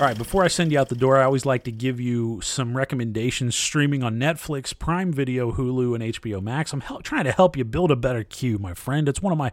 All 0.01 0.07
right, 0.07 0.17
before 0.17 0.45
I 0.45 0.49
send 0.49 0.71
you 0.71 0.79
out 0.79 0.91
the 0.91 0.95
door, 0.95 1.19
I 1.19 1.25
always 1.25 1.45
like 1.45 1.65
to 1.65 1.73
give 1.73 1.99
you 1.99 2.41
some 2.41 2.77
recommendations 2.77 3.57
streaming 3.57 4.05
on 4.05 4.15
Netflix, 4.17 4.79
Prime 4.79 5.13
Video, 5.13 5.51
Hulu, 5.51 5.93
and 5.97 6.15
HBO 6.15 6.41
Max. 6.41 6.73
I'm 6.73 6.83
help, 6.83 7.03
trying 7.03 7.25
to 7.25 7.33
help 7.33 7.57
you 7.57 7.65
build 7.65 7.91
a 7.91 7.97
better 7.97 8.23
queue, 8.23 8.61
my 8.61 8.75
friend. 8.75 9.09
It's 9.09 9.21
one 9.21 9.33
of 9.33 9.39
my 9.39 9.51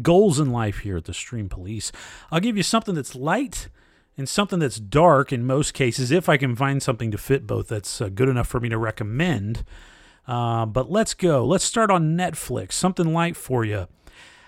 goals 0.00 0.38
in 0.38 0.52
life 0.52 0.78
here 0.78 0.98
at 0.98 1.06
the 1.06 1.14
Stream 1.14 1.48
Police. 1.48 1.90
I'll 2.30 2.38
give 2.38 2.56
you 2.56 2.62
something 2.62 2.94
that's 2.94 3.16
light 3.16 3.70
and 4.16 4.28
something 4.28 4.60
that's 4.60 4.78
dark 4.78 5.32
in 5.32 5.44
most 5.44 5.74
cases, 5.74 6.12
if 6.12 6.28
I 6.28 6.36
can 6.36 6.54
find 6.54 6.80
something 6.80 7.10
to 7.10 7.18
fit 7.18 7.44
both 7.44 7.66
that's 7.66 8.00
uh, 8.00 8.08
good 8.08 8.28
enough 8.28 8.46
for 8.46 8.60
me 8.60 8.68
to 8.68 8.78
recommend. 8.78 9.64
Uh, 10.28 10.66
but 10.66 10.90
let's 10.90 11.14
go. 11.14 11.44
Let's 11.44 11.64
start 11.64 11.90
on 11.90 12.16
Netflix. 12.16 12.72
Something 12.72 13.14
light 13.14 13.34
for 13.34 13.64
you. 13.64 13.88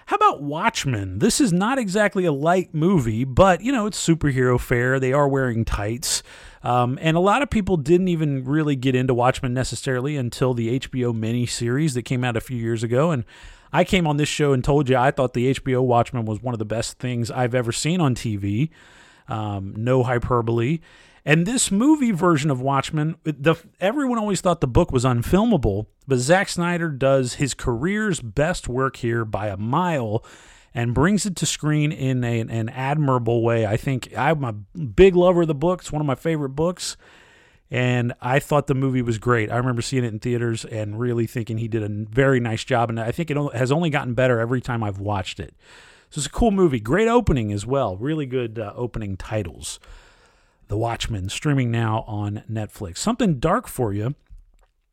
How 0.07 0.16
about 0.16 0.43
Watchmen? 0.43 1.20
This 1.20 1.40
is 1.40 1.52
not 1.52 1.78
exactly 1.78 2.24
a 2.24 2.32
light 2.32 2.74
movie, 2.74 3.24
but 3.24 3.62
you 3.62 3.73
know, 3.73 3.86
it's 3.86 4.05
superhero 4.05 4.61
fare. 4.61 5.01
They 5.01 5.12
are 5.12 5.28
wearing 5.28 5.65
tights. 5.65 6.23
Um, 6.62 6.98
and 7.01 7.16
a 7.16 7.20
lot 7.20 7.43
of 7.43 7.48
people 7.48 7.77
didn't 7.77 8.09
even 8.09 8.44
really 8.44 8.77
get 8.77 8.94
into 8.94 9.15
Watchmen 9.15 9.55
necessarily 9.55 10.16
until 10.16 10.52
the 10.52 10.81
HBO 10.81 11.16
miniseries 11.16 11.94
that 11.94 12.02
came 12.02 12.24
out 12.24 12.36
a 12.36 12.40
few 12.40 12.57
years 12.57 12.82
ago. 12.82 13.12
And 13.12 13.24
I 13.73 13.85
came 13.85 14.07
on 14.07 14.16
this 14.16 14.28
show 14.28 14.52
and 14.52 14.62
told 14.62 14.89
you 14.89 14.97
I 14.97 15.12
thought 15.12 15.32
the 15.32 15.55
HBO 15.55 15.82
Watchmen 15.82 16.27
was 16.27 16.43
one 16.43 16.55
of 16.55 16.59
the 16.59 16.65
best 16.65 16.98
things 16.98 17.31
I've 17.31 17.55
ever 17.55 17.73
seen 17.73 18.01
on 18.01 18.15
TV. 18.15 18.70
Um, 19.28 19.74
no 19.77 20.02
hyperbole. 20.02 20.81
And 21.24 21.47
this 21.47 21.70
movie 21.70 22.12
version 22.12 22.51
of 22.51 22.60
Watchmen, 22.60 23.16
the 23.24 23.56
everyone 23.78 24.18
always 24.18 24.40
thought 24.40 24.60
the 24.60 24.66
book 24.66 24.90
was 24.90 25.05
unfilmable, 25.05 25.86
but 26.09 26.18
Zack 26.18 26.48
Snyder 26.48 26.88
does 26.88 27.34
his 27.34 27.55
career's 27.55 28.20
best 28.20 28.68
work 28.68 28.97
here 28.97 29.24
by 29.24 29.48
a 29.48 29.56
mile 29.56 30.24
and 30.72 30.94
brings 30.94 31.26
it 31.26 31.36
to 31.36 31.47
screen 31.47 31.92
in 31.92 32.24
a, 32.24 32.40
an 32.40 32.68
admirable 32.68 33.42
way. 33.42 33.66
I 33.66 33.76
think 33.76 34.16
I'm 34.16 34.44
a 34.44 34.52
big 34.52 35.16
lover 35.16 35.42
of 35.42 35.48
the 35.48 35.55
book. 35.55 35.80
It's 35.80 35.92
one 35.92 36.01
of 36.01 36.06
my 36.06 36.14
favorite 36.14 36.51
books. 36.51 36.97
And 37.72 38.14
I 38.20 38.40
thought 38.40 38.66
the 38.66 38.74
movie 38.74 39.02
was 39.02 39.18
great. 39.18 39.51
I 39.51 39.56
remember 39.56 39.82
seeing 39.82 40.05
it 40.05 40.12
in 40.12 40.18
theaters 40.18 40.64
and 40.64 40.98
really 40.98 41.26
thinking 41.26 41.59
he 41.59 41.68
did 41.68 41.84
a 41.84 41.88
very 41.88 42.40
nice 42.40 42.64
job. 42.64 42.90
And 42.90 42.98
I 42.98 43.12
think 43.12 43.30
it 43.30 43.36
has 43.55 43.70
only 43.70 43.90
gotten 43.90 44.14
better 44.14 44.40
every 44.40 44.60
time 44.60 44.82
I've 44.82 44.98
watched 44.98 45.38
it. 45.38 45.55
So 46.10 46.18
it's 46.18 46.26
a 46.26 46.30
cool 46.30 46.51
movie. 46.51 46.80
Great 46.80 47.06
opening 47.06 47.52
as 47.52 47.64
well. 47.64 47.97
Really 47.97 48.26
good 48.26 48.59
uh, 48.59 48.72
opening 48.74 49.16
titles. 49.16 49.78
The 50.70 50.76
Watchmen, 50.76 51.28
streaming 51.28 51.72
now 51.72 52.05
on 52.06 52.44
Netflix. 52.48 52.98
Something 52.98 53.40
dark 53.40 53.66
for 53.66 53.92
you. 53.92 54.14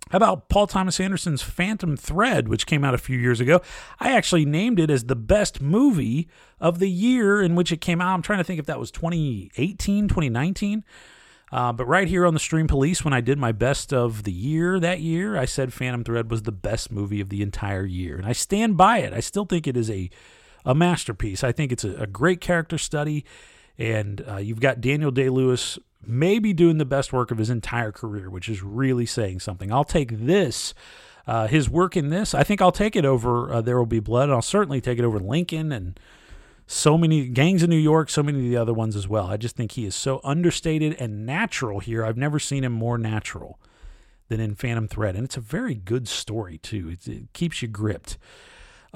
How 0.10 0.18
about 0.18 0.50
Paul 0.50 0.66
Thomas 0.66 1.00
Anderson's 1.00 1.44
Phantom 1.44 1.96
Thread, 1.96 2.48
which 2.48 2.66
came 2.66 2.84
out 2.84 2.96
a 2.96 2.98
few 2.98 3.16
years 3.16 3.40
ago? 3.40 3.62
I 4.00 4.14
actually 4.14 4.44
named 4.44 4.80
it 4.80 4.90
as 4.90 5.04
the 5.04 5.16
best 5.16 5.62
movie 5.62 6.30
of 6.60 6.80
the 6.80 6.90
year 6.90 7.44
in 7.44 7.54
which 7.54 7.72
it 7.72 7.80
came 7.80 8.02
out. 8.02 8.16
I'm 8.16 8.24
trying 8.24 8.40
to 8.40 8.44
think 8.44 8.60
if 8.60 8.66
that 8.66 8.80
was 8.80 8.90
2018, 8.90 10.08
2019. 10.08 10.84
Uh, 11.52 11.72
but 11.74 11.86
right 11.86 12.08
here 12.08 12.26
on 12.26 12.34
the 12.34 12.40
Stream 12.40 12.66
Police, 12.66 13.06
when 13.06 13.14
I 13.14 13.22
did 13.22 13.38
my 13.38 13.52
best 13.52 13.94
of 13.94 14.24
the 14.24 14.32
year 14.32 14.80
that 14.80 15.02
year, 15.02 15.38
I 15.38 15.46
said 15.46 15.74
Phantom 15.74 16.04
Thread 16.04 16.32
was 16.32 16.42
the 16.42 16.52
best 16.52 16.92
movie 16.92 17.22
of 17.22 17.30
the 17.30 17.44
entire 17.44 17.86
year. 17.86 18.18
And 18.18 18.26
I 18.26 18.34
stand 18.34 18.78
by 18.78 18.98
it. 18.98 19.14
I 19.14 19.20
still 19.20 19.46
think 19.46 19.68
it 19.68 19.78
is 19.78 19.92
a, 19.92 20.10
a 20.66 20.74
masterpiece. 20.74 21.44
I 21.44 21.52
think 21.52 21.72
it's 21.72 21.84
a, 21.84 21.94
a 21.98 22.08
great 22.08 22.42
character 22.42 22.80
study. 22.80 23.24
And 23.78 24.24
uh, 24.28 24.38
you've 24.38 24.60
got 24.60 24.82
Daniel 24.82 25.12
Day 25.12 25.30
Lewis 25.30 25.78
maybe 26.06 26.54
doing 26.54 26.78
the 26.78 26.86
best 26.86 27.12
work 27.12 27.32
of 27.32 27.38
his 27.38 27.50
entire 27.50 27.92
career, 27.92 28.30
which 28.30 28.50
is 28.50 28.64
really 28.64 29.06
saying 29.06 29.40
something. 29.42 29.72
I'll 29.72 29.84
take 29.84 30.12
this. 30.26 30.74
Uh, 31.28 31.46
his 31.48 31.70
work 31.70 31.98
in 31.98 32.10
this, 32.10 32.34
I 32.34 32.44
think 32.44 32.62
I'll 32.62 32.72
take 32.72 32.96
it 32.96 33.04
over 33.04 33.52
uh, 33.52 33.62
There 33.62 33.78
Will 33.78 33.86
Be 33.86 34.00
Blood, 34.00 34.30
and 34.30 34.32
I'll 34.32 34.42
certainly 34.42 34.80
take 34.80 34.98
it 34.98 35.04
over 35.04 35.20
Lincoln 35.20 35.74
and 35.74 36.00
so 36.68 36.98
many 36.98 37.28
Gangs 37.28 37.64
in 37.64 37.70
New 37.70 37.76
York, 37.76 38.10
so 38.10 38.24
many 38.24 38.38
of 38.40 38.46
the 38.46 38.56
other 38.56 38.74
ones 38.74 38.96
as 38.96 39.10
well. 39.10 39.28
I 39.28 39.36
just 39.36 39.58
think 39.58 39.74
he 39.74 39.86
is 39.86 39.94
so 39.94 40.22
understated 40.24 40.96
and 41.00 41.26
natural 41.26 41.82
here. 41.82 42.06
I've 42.06 42.16
never 42.16 42.40
seen 42.40 42.64
him 42.64 42.72
more 42.72 42.98
natural 42.98 43.60
than 44.30 44.40
in 44.40 44.56
Phantom 44.56 44.88
Thread, 44.88 45.16
and 45.16 45.26
it's 45.26 45.36
a 45.36 45.42
very 45.42 45.76
good 45.76 46.08
story 46.08 46.58
too. 46.58 46.90
It, 46.90 47.08
it 47.08 47.34
keeps 47.34 47.62
you 47.62 47.68
gripped. 47.68 48.18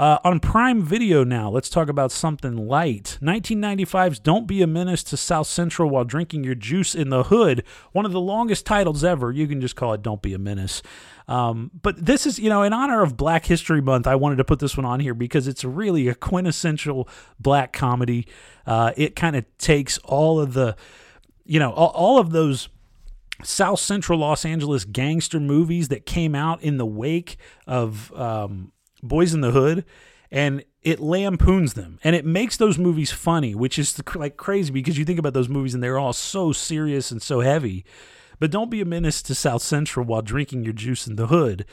Uh, 0.01 0.17
on 0.23 0.39
Prime 0.39 0.81
Video 0.81 1.23
now, 1.23 1.47
let's 1.47 1.69
talk 1.69 1.87
about 1.87 2.11
something 2.11 2.57
light. 2.67 3.19
1995's 3.21 4.17
Don't 4.17 4.47
Be 4.47 4.63
a 4.63 4.65
Menace 4.65 5.03
to 5.03 5.15
South 5.15 5.45
Central 5.45 5.91
While 5.91 6.05
Drinking 6.05 6.43
Your 6.43 6.55
Juice 6.55 6.95
in 6.95 7.09
the 7.09 7.25
Hood. 7.25 7.63
One 7.91 8.07
of 8.07 8.11
the 8.11 8.19
longest 8.19 8.65
titles 8.65 9.03
ever. 9.03 9.31
You 9.31 9.47
can 9.47 9.61
just 9.61 9.75
call 9.75 9.93
it 9.93 10.01
Don't 10.01 10.23
Be 10.23 10.33
a 10.33 10.39
Menace. 10.39 10.81
Um, 11.27 11.69
but 11.83 12.03
this 12.03 12.25
is, 12.25 12.39
you 12.39 12.49
know, 12.49 12.63
in 12.63 12.73
honor 12.73 13.03
of 13.03 13.15
Black 13.15 13.45
History 13.45 13.79
Month, 13.79 14.07
I 14.07 14.15
wanted 14.15 14.37
to 14.37 14.43
put 14.43 14.57
this 14.57 14.75
one 14.75 14.87
on 14.87 15.01
here 15.01 15.13
because 15.13 15.47
it's 15.47 15.63
really 15.63 16.07
a 16.07 16.15
quintessential 16.15 17.07
black 17.39 17.71
comedy. 17.71 18.25
Uh, 18.65 18.93
it 18.97 19.15
kind 19.15 19.35
of 19.35 19.45
takes 19.59 19.99
all 19.99 20.39
of 20.39 20.53
the, 20.53 20.75
you 21.45 21.59
know, 21.59 21.71
all, 21.73 21.89
all 21.89 22.17
of 22.17 22.31
those. 22.31 22.69
South 23.43 23.79
Central 23.79 24.19
Los 24.19 24.45
Angeles 24.45 24.85
gangster 24.85 25.39
movies 25.39 25.87
that 25.87 26.05
came 26.05 26.35
out 26.35 26.61
in 26.61 26.77
the 26.77 26.85
wake 26.85 27.37
of 27.65 28.13
um, 28.13 28.71
Boys 29.01 29.33
in 29.33 29.41
the 29.41 29.51
Hood, 29.51 29.85
and 30.31 30.63
it 30.81 30.99
lampoons 30.99 31.73
them 31.73 31.99
and 32.03 32.15
it 32.15 32.25
makes 32.25 32.57
those 32.57 32.77
movies 32.77 33.11
funny, 33.11 33.53
which 33.53 33.77
is 33.77 34.01
like 34.15 34.37
crazy 34.37 34.71
because 34.71 34.97
you 34.97 35.05
think 35.05 35.19
about 35.19 35.33
those 35.33 35.49
movies 35.49 35.73
and 35.73 35.83
they're 35.83 35.99
all 35.99 36.13
so 36.13 36.51
serious 36.51 37.11
and 37.11 37.21
so 37.21 37.41
heavy. 37.41 37.85
But 38.39 38.49
don't 38.49 38.71
be 38.71 38.81
a 38.81 38.85
menace 38.85 39.21
to 39.23 39.35
South 39.35 39.61
Central 39.61 40.05
while 40.05 40.23
drinking 40.23 40.63
your 40.63 40.73
juice 40.73 41.05
in 41.05 41.15
the 41.15 41.27
hood. 41.27 41.65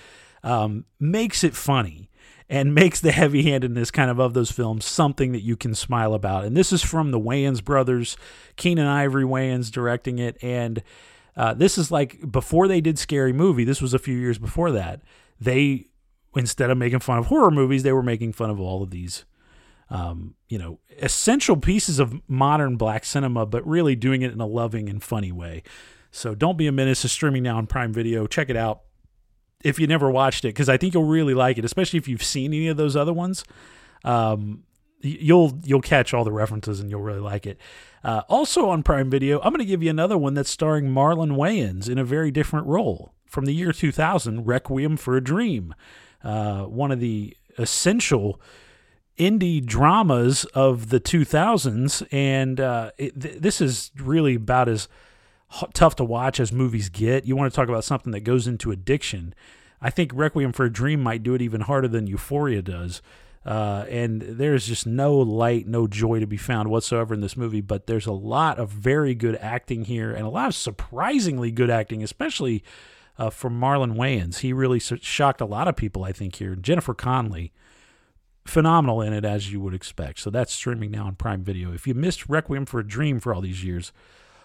Um, 0.42 0.84
makes 1.00 1.42
it 1.42 1.54
funny 1.56 2.10
and 2.50 2.74
makes 2.74 3.00
the 3.00 3.12
heavy 3.12 3.44
handedness 3.44 3.90
kind 3.90 4.10
of 4.10 4.18
of 4.18 4.34
those 4.34 4.50
films 4.50 4.84
something 4.84 5.32
that 5.32 5.42
you 5.42 5.56
can 5.56 5.74
smile 5.74 6.12
about. 6.12 6.44
And 6.44 6.56
this 6.56 6.72
is 6.72 6.82
from 6.82 7.10
the 7.10 7.20
Wayans 7.20 7.64
brothers, 7.64 8.16
Keenen 8.56 8.86
Ivory 8.86 9.24
Wayans 9.24 9.70
directing 9.70 10.18
it. 10.18 10.36
And 10.42 10.82
uh, 11.36 11.54
this 11.54 11.78
is 11.78 11.90
like 11.90 12.30
before 12.30 12.68
they 12.68 12.80
did 12.80 12.98
Scary 12.98 13.32
Movie, 13.32 13.64
this 13.64 13.80
was 13.80 13.94
a 13.94 13.98
few 13.98 14.16
years 14.16 14.38
before 14.38 14.72
that. 14.72 15.00
They 15.40 15.86
instead 16.36 16.70
of 16.70 16.78
making 16.78 17.00
fun 17.00 17.18
of 17.18 17.26
horror 17.26 17.50
movies, 17.50 17.82
they 17.82 17.92
were 17.92 18.02
making 18.02 18.32
fun 18.32 18.50
of 18.50 18.60
all 18.60 18.82
of 18.82 18.90
these, 18.90 19.24
um, 19.90 20.34
you 20.48 20.58
know, 20.58 20.78
essential 21.00 21.56
pieces 21.56 21.98
of 21.98 22.20
modern 22.28 22.76
black 22.76 23.04
cinema, 23.04 23.46
but 23.46 23.66
really 23.66 23.96
doing 23.96 24.22
it 24.22 24.32
in 24.32 24.40
a 24.40 24.46
loving 24.46 24.88
and 24.88 25.02
funny 25.02 25.32
way. 25.32 25.62
So 26.10 26.34
don't 26.34 26.58
be 26.58 26.66
a 26.66 26.72
menace 26.72 27.04
is 27.04 27.12
streaming 27.12 27.42
now 27.42 27.58
on 27.58 27.66
Prime 27.66 27.92
Video. 27.92 28.26
Check 28.26 28.50
it 28.50 28.56
out 28.56 28.82
if 29.64 29.78
you 29.78 29.86
never 29.86 30.10
watched 30.10 30.44
it, 30.44 30.48
because 30.48 30.68
I 30.68 30.76
think 30.76 30.94
you'll 30.94 31.04
really 31.04 31.34
like 31.34 31.58
it, 31.58 31.64
especially 31.64 31.98
if 31.98 32.08
you've 32.08 32.22
seen 32.22 32.52
any 32.52 32.68
of 32.68 32.76
those 32.76 32.96
other 32.96 33.12
ones. 33.12 33.44
Um, 34.04 34.62
you'll 35.00 35.58
you'll 35.64 35.80
catch 35.80 36.12
all 36.12 36.24
the 36.24 36.32
references 36.32 36.80
and 36.80 36.90
you'll 36.90 37.02
really 37.02 37.20
like 37.20 37.46
it. 37.46 37.58
Uh, 38.04 38.22
also 38.28 38.68
on 38.68 38.82
Prime 38.82 39.10
Video, 39.10 39.38
I'm 39.40 39.52
going 39.52 39.58
to 39.58 39.64
give 39.64 39.82
you 39.82 39.90
another 39.90 40.16
one 40.16 40.34
that's 40.34 40.50
starring 40.50 40.86
Marlon 40.86 41.32
Wayans 41.32 41.88
in 41.88 41.98
a 41.98 42.04
very 42.04 42.30
different 42.30 42.66
role 42.66 43.12
from 43.26 43.44
the 43.44 43.52
year 43.52 43.72
2000, 43.72 44.46
Requiem 44.46 44.96
for 44.96 45.16
a 45.16 45.20
Dream 45.20 45.74
uh, 46.22 46.64
one 46.64 46.90
of 46.90 47.00
the 47.00 47.36
essential 47.58 48.40
indie 49.18 49.64
dramas 49.64 50.44
of 50.46 50.90
the 50.90 51.00
2000s, 51.00 52.06
and 52.12 52.60
uh, 52.60 52.90
it, 52.98 53.20
th- 53.20 53.38
this 53.38 53.60
is 53.60 53.90
really 53.96 54.36
about 54.36 54.68
as 54.68 54.88
h- 55.52 55.68
tough 55.74 55.96
to 55.96 56.04
watch 56.04 56.38
as 56.38 56.52
movies 56.52 56.88
get. 56.88 57.24
You 57.24 57.36
want 57.36 57.52
to 57.52 57.56
talk 57.56 57.68
about 57.68 57.84
something 57.84 58.12
that 58.12 58.20
goes 58.20 58.46
into 58.46 58.70
addiction. 58.70 59.34
I 59.80 59.90
think 59.90 60.12
Requiem 60.14 60.52
for 60.52 60.64
a 60.64 60.72
Dream 60.72 61.02
might 61.02 61.22
do 61.22 61.34
it 61.34 61.42
even 61.42 61.62
harder 61.62 61.88
than 61.88 62.06
Euphoria 62.06 62.62
does. 62.62 63.02
Uh, 63.44 63.86
and 63.88 64.20
there's 64.20 64.66
just 64.66 64.86
no 64.86 65.16
light, 65.16 65.66
no 65.66 65.86
joy 65.86 66.20
to 66.20 66.26
be 66.26 66.36
found 66.36 66.68
whatsoever 66.68 67.14
in 67.14 67.20
this 67.20 67.36
movie. 67.36 67.60
But 67.60 67.86
there's 67.86 68.06
a 68.06 68.12
lot 68.12 68.58
of 68.58 68.70
very 68.70 69.14
good 69.14 69.36
acting 69.36 69.84
here, 69.84 70.12
and 70.12 70.26
a 70.26 70.30
lot 70.30 70.48
of 70.48 70.54
surprisingly 70.54 71.50
good 71.50 71.70
acting, 71.70 72.02
especially 72.02 72.62
uh, 73.18 73.30
from 73.30 73.60
Marlon 73.60 73.96
Wayans. 73.96 74.38
He 74.38 74.52
really 74.52 74.78
shocked 74.78 75.40
a 75.40 75.46
lot 75.46 75.68
of 75.68 75.76
people, 75.76 76.04
I 76.04 76.12
think, 76.12 76.36
here. 76.36 76.54
Jennifer 76.54 76.94
Connelly, 76.94 77.52
phenomenal 78.46 79.02
in 79.02 79.12
it, 79.12 79.24
as 79.24 79.52
you 79.52 79.60
would 79.60 79.74
expect. 79.74 80.20
So 80.20 80.30
that's 80.30 80.54
streaming 80.54 80.90
now 80.90 81.06
on 81.06 81.16
Prime 81.16 81.42
Video. 81.42 81.72
If 81.72 81.86
you 81.86 81.94
missed 81.94 82.28
Requiem 82.28 82.66
for 82.66 82.80
a 82.80 82.86
Dream 82.86 83.20
for 83.20 83.34
all 83.34 83.40
these 83.40 83.64
years, 83.64 83.92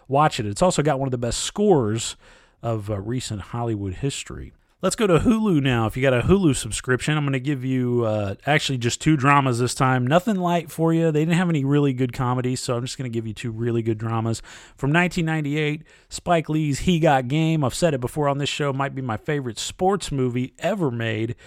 watch 0.07 0.39
it. 0.39 0.45
It's 0.45 0.61
also 0.61 0.81
got 0.81 0.99
one 0.99 1.07
of 1.07 1.11
the 1.11 1.17
best 1.17 1.39
scores 1.39 2.15
of 2.61 2.89
uh, 2.89 2.99
recent 2.99 3.41
Hollywood 3.41 3.95
history. 3.95 4.53
Let's 4.83 4.97
go 4.97 5.07
to 5.07 5.19
Hulu 5.19 5.63
now. 5.63 5.85
If 5.85 5.95
you 5.95 6.03
got 6.03 6.13
a 6.13 6.23
Hulu 6.23 6.57
subscription, 6.57 7.15
I'm 7.15 7.23
going 7.23 7.31
to 7.31 7.39
give 7.39 7.63
you 7.63 8.03
uh, 8.03 8.35
actually 8.45 8.77
just 8.77 8.99
two 8.99 9.15
dramas 9.15 9.59
this 9.59 9.73
time. 9.73 10.05
Nothing 10.05 10.35
light 10.35 10.69
for 10.69 10.93
you. 10.93 11.09
They 11.09 11.21
didn't 11.21 11.37
have 11.37 11.47
any 11.47 11.63
really 11.63 11.93
good 11.93 12.11
comedies, 12.11 12.59
so 12.59 12.75
I'm 12.75 12.83
just 12.83 12.97
going 12.97 13.09
to 13.09 13.13
give 13.13 13.25
you 13.25 13.33
two 13.33 13.49
really 13.49 13.81
good 13.81 13.97
dramas. 13.97 14.41
From 14.75 14.91
1998, 14.91 15.83
Spike 16.09 16.49
Lee's 16.49 16.79
He 16.79 16.99
Got 16.99 17.29
Game. 17.29 17.63
I've 17.63 17.73
said 17.73 17.93
it 17.93 18.01
before 18.01 18.27
on 18.27 18.39
this 18.39 18.49
show, 18.49 18.73
might 18.73 18.93
be 18.93 19.01
my 19.01 19.15
favorite 19.15 19.57
sports 19.57 20.11
movie 20.11 20.53
ever 20.59 20.91
made. 20.91 21.37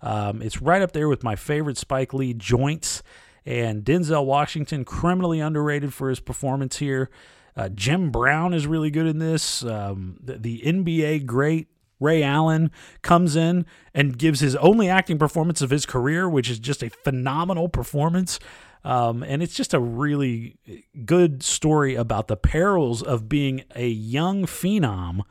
Um, 0.00 0.40
it's 0.40 0.62
right 0.62 0.80
up 0.80 0.92
there 0.92 1.10
with 1.10 1.22
my 1.22 1.36
favorite 1.36 1.76
Spike 1.76 2.14
Lee 2.14 2.32
joints. 2.32 3.02
And 3.44 3.84
Denzel 3.84 4.24
Washington, 4.24 4.86
criminally 4.86 5.40
underrated 5.40 5.92
for 5.92 6.08
his 6.08 6.20
performance 6.20 6.78
here. 6.78 7.10
Uh, 7.54 7.68
Jim 7.68 8.10
Brown 8.10 8.54
is 8.54 8.66
really 8.66 8.90
good 8.90 9.06
in 9.06 9.18
this. 9.18 9.62
Um, 9.62 10.16
the, 10.22 10.38
the 10.38 10.62
NBA 10.62 11.26
great 11.26 11.68
Ray 12.00 12.22
Allen 12.22 12.70
comes 13.02 13.36
in 13.36 13.66
and 13.94 14.18
gives 14.18 14.40
his 14.40 14.56
only 14.56 14.88
acting 14.88 15.18
performance 15.18 15.62
of 15.62 15.70
his 15.70 15.86
career, 15.86 16.28
which 16.28 16.50
is 16.50 16.58
just 16.58 16.82
a 16.82 16.90
phenomenal 16.90 17.68
performance. 17.68 18.38
Um, 18.84 19.22
and 19.22 19.42
it's 19.42 19.54
just 19.54 19.74
a 19.74 19.80
really 19.80 20.56
good 21.04 21.42
story 21.42 21.94
about 21.94 22.28
the 22.28 22.36
perils 22.36 23.02
of 23.02 23.28
being 23.28 23.64
a 23.74 23.88
young 23.88 24.44
phenom 24.44 25.22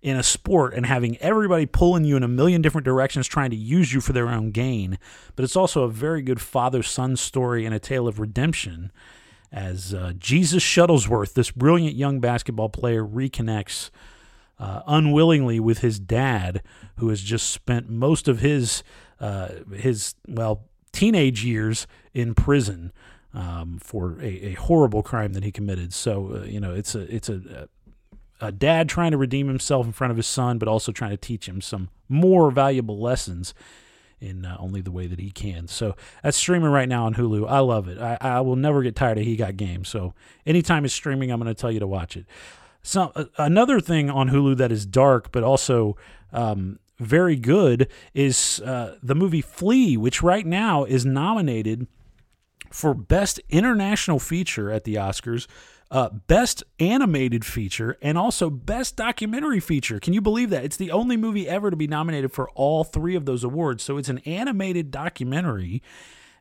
in 0.00 0.16
a 0.16 0.22
sport 0.22 0.74
and 0.74 0.86
having 0.86 1.16
everybody 1.18 1.66
pulling 1.66 2.04
you 2.04 2.16
in 2.16 2.22
a 2.22 2.28
million 2.28 2.62
different 2.62 2.84
directions 2.84 3.26
trying 3.26 3.50
to 3.50 3.56
use 3.56 3.92
you 3.92 4.00
for 4.00 4.12
their 4.12 4.28
own 4.28 4.50
gain. 4.50 4.98
But 5.34 5.44
it's 5.44 5.56
also 5.56 5.82
a 5.82 5.90
very 5.90 6.22
good 6.22 6.40
father 6.40 6.82
son 6.82 7.16
story 7.16 7.64
and 7.64 7.74
a 7.74 7.80
tale 7.80 8.06
of 8.06 8.20
redemption 8.20 8.92
as 9.50 9.94
uh, 9.94 10.12
Jesus 10.18 10.62
Shuttlesworth, 10.62 11.32
this 11.32 11.50
brilliant 11.50 11.96
young 11.96 12.20
basketball 12.20 12.68
player, 12.68 13.04
reconnects 13.04 13.90
uh, 14.58 14.82
unwillingly 14.86 15.60
with 15.60 15.78
his 15.78 15.98
dad, 15.98 16.62
who 16.96 17.08
has 17.08 17.22
just 17.22 17.50
spent 17.50 17.88
most 17.88 18.28
of 18.28 18.40
his 18.40 18.82
uh, 19.20 19.48
his 19.74 20.14
well 20.26 20.64
teenage 20.92 21.44
years 21.44 21.86
in 22.14 22.34
prison 22.34 22.92
um, 23.34 23.78
for 23.82 24.18
a, 24.20 24.46
a, 24.46 24.52
horrible 24.54 25.02
crime 25.02 25.32
that 25.34 25.44
he 25.44 25.52
committed. 25.52 25.92
So 25.92 26.40
uh, 26.40 26.44
you 26.44 26.60
know, 26.60 26.74
it's 26.74 26.94
a 26.94 27.14
it's 27.14 27.28
a 27.28 27.68
a 28.40 28.52
dad 28.52 28.88
trying 28.88 29.10
to 29.10 29.16
redeem 29.16 29.48
himself 29.48 29.86
in 29.86 29.92
front 29.92 30.10
of 30.10 30.16
his 30.16 30.26
son, 30.26 30.58
but 30.58 30.68
also 30.68 30.92
trying 30.92 31.10
to 31.10 31.16
teach 31.16 31.48
him 31.48 31.60
some 31.60 31.88
more 32.08 32.50
valuable 32.50 32.98
lessons 32.98 33.54
in 34.20 34.44
uh, 34.44 34.56
only 34.58 34.80
the 34.80 34.90
way 34.90 35.06
that 35.06 35.18
he 35.18 35.30
can. 35.30 35.68
So 35.68 35.94
that's 36.22 36.36
streaming 36.36 36.70
right 36.70 36.88
now 36.88 37.06
on 37.06 37.14
Hulu. 37.14 37.48
I 37.48 37.60
love 37.60 37.88
it. 37.88 37.98
I, 37.98 38.16
I 38.20 38.40
will 38.40 38.56
never 38.56 38.82
get 38.82 38.96
tired 38.96 39.18
of 39.18 39.24
He 39.24 39.36
Got 39.36 39.56
Game. 39.56 39.84
So 39.84 40.14
anytime 40.46 40.84
it's 40.84 40.94
streaming, 40.94 41.30
I'm 41.30 41.40
going 41.40 41.52
to 41.52 41.60
tell 41.60 41.70
you 41.70 41.80
to 41.80 41.86
watch 41.86 42.16
it. 42.16 42.26
So 42.88 43.12
uh, 43.14 43.26
another 43.36 43.80
thing 43.80 44.08
on 44.08 44.30
Hulu 44.30 44.56
that 44.56 44.72
is 44.72 44.86
dark, 44.86 45.30
but 45.30 45.42
also 45.42 45.98
um, 46.32 46.78
very 46.98 47.36
good, 47.36 47.86
is 48.14 48.60
uh, 48.64 48.96
the 49.02 49.14
movie 49.14 49.42
Flee, 49.42 49.98
which 49.98 50.22
right 50.22 50.46
now 50.46 50.84
is 50.84 51.04
nominated 51.04 51.86
for 52.72 52.94
Best 52.94 53.40
International 53.50 54.18
Feature 54.18 54.70
at 54.70 54.84
the 54.84 54.94
Oscars 54.94 55.46
uh, 55.90 56.08
Best 56.28 56.64
Animated 56.80 57.44
Feature, 57.44 57.98
and 58.00 58.16
also 58.16 58.48
Best 58.48 58.96
Documentary 58.96 59.60
Feature. 59.60 60.00
Can 60.00 60.14
you 60.14 60.22
believe 60.22 60.48
that? 60.48 60.64
It's 60.64 60.78
the 60.78 60.90
only 60.90 61.18
movie 61.18 61.46
ever 61.46 61.70
to 61.70 61.76
be 61.76 61.86
nominated 61.86 62.32
for 62.32 62.48
all 62.50 62.84
three 62.84 63.14
of 63.14 63.26
those 63.26 63.44
awards. 63.44 63.84
So 63.84 63.98
it's 63.98 64.08
an 64.08 64.18
animated 64.20 64.90
documentary, 64.90 65.82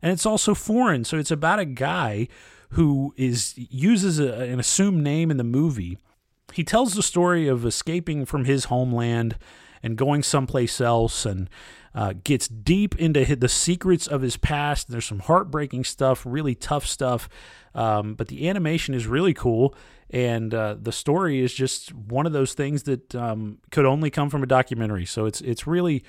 and 0.01 0.13
it's 0.13 0.25
also 0.25 0.53
foreign. 0.53 1.03
So 1.03 1.17
it's 1.17 1.31
about 1.31 1.59
a 1.59 1.65
guy 1.65 2.29
who 2.69 3.13
is 3.17 3.53
uses 3.57 4.17
a, 4.17 4.33
an 4.33 4.61
assumed 4.61 5.03
name 5.03 5.29
in 5.29 5.35
the 5.35 5.43
movie. 5.43 5.97
He 6.53 6.63
tells 6.63 6.93
the 6.93 7.03
story 7.03 7.47
of 7.47 7.65
escaping 7.65 8.25
from 8.25 8.45
his 8.45 8.65
homeland 8.65 9.37
and 9.83 9.95
going 9.97 10.23
someplace 10.23 10.81
else 10.81 11.25
and 11.25 11.49
uh, 11.93 12.13
gets 12.23 12.47
deep 12.47 12.95
into 12.99 13.35
the 13.35 13.49
secrets 13.49 14.07
of 14.07 14.21
his 14.21 14.37
past. 14.37 14.89
There's 14.89 15.05
some 15.05 15.19
heartbreaking 15.19 15.83
stuff, 15.83 16.25
really 16.25 16.55
tough 16.55 16.85
stuff, 16.85 17.27
um, 17.73 18.13
but 18.15 18.27
the 18.27 18.47
animation 18.47 18.93
is 18.93 19.07
really 19.07 19.33
cool. 19.33 19.75
And 20.09 20.53
uh, 20.53 20.75
the 20.79 20.91
story 20.91 21.41
is 21.41 21.53
just 21.53 21.93
one 21.93 22.25
of 22.25 22.33
those 22.33 22.53
things 22.53 22.83
that 22.83 23.13
um, 23.15 23.57
could 23.71 23.85
only 23.85 24.09
come 24.09 24.29
from 24.29 24.43
a 24.43 24.45
documentary. 24.45 25.05
So 25.05 25.25
it's 25.25 25.41
it's 25.41 25.67
really 25.67 26.03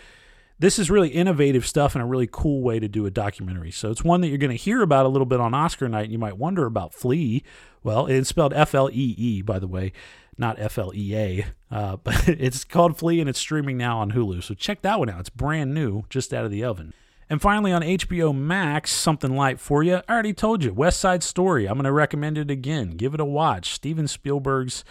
this 0.61 0.79
is 0.79 0.91
really 0.91 1.09
innovative 1.09 1.67
stuff 1.67 1.95
and 1.95 2.03
a 2.03 2.07
really 2.07 2.29
cool 2.31 2.63
way 2.63 2.79
to 2.81 2.89
do 2.89 3.07
a 3.07 3.11
documentary. 3.11 3.71
So 3.71 3.91
it's 3.91 4.05
one 4.05 4.21
that 4.21 4.29
you're 4.29 4.39
going 4.39 4.51
to 4.51 4.57
hear 4.57 4.83
about 4.83 5.07
a 5.07 5.09
little 5.09 5.27
bit 5.27 5.41
on 5.41 5.55
Oscar 5.55 5.89
night. 5.89 6.05
And 6.05 6.13
you 6.13 6.19
might 6.19 6.37
wonder 6.37 6.67
about 6.67 6.95
Flea. 6.95 7.43
Well, 7.83 8.07
it's 8.07 8.29
spelled 8.29 8.53
F 8.55 8.75
L 8.75 8.91
E 8.93 9.15
E, 9.17 9.43
by 9.43 9.59
the 9.59 9.69
way 9.69 9.93
not 10.39 10.59
F 10.59 10.79
L 10.79 10.93
E 10.95 11.17
A. 11.17 11.47
Uh, 11.71 11.97
but 12.03 12.29
it's 12.29 12.65
called 12.65 12.97
Flee 12.97 13.21
and 13.21 13.29
it's 13.29 13.39
streaming 13.39 13.77
now 13.77 13.99
on 13.99 14.13
Hulu. 14.13 14.43
So 14.43 14.55
check 14.55 14.83
that 14.83 14.99
one 14.99 15.11
out. 15.11 15.21
It's 15.21 15.31
brand 15.31 15.75
new, 15.75 16.05
just 16.09 16.33
out 16.33 16.45
of 16.45 16.51
the 16.51 16.65
oven. 16.65 16.93
And 17.31 17.43
finally, 17.43 17.73
on 17.73 17.83
HBO 17.83 18.35
Max, 18.35 18.91
something 18.91 19.37
light 19.37 19.61
for 19.61 19.83
you. 19.83 19.97
I 20.09 20.13
already 20.13 20.33
told 20.33 20.65
you, 20.65 20.73
West 20.73 20.99
Side 20.99 21.23
Story. 21.23 21.67
I'm 21.67 21.75
going 21.75 21.85
to 21.85 21.93
recommend 21.93 22.39
it 22.39 22.51
again. 22.51 22.93
Give 22.93 23.13
it 23.13 23.21
a 23.21 23.25
watch. 23.25 23.75
Steven 23.75 24.09
Spielberg's 24.09 24.83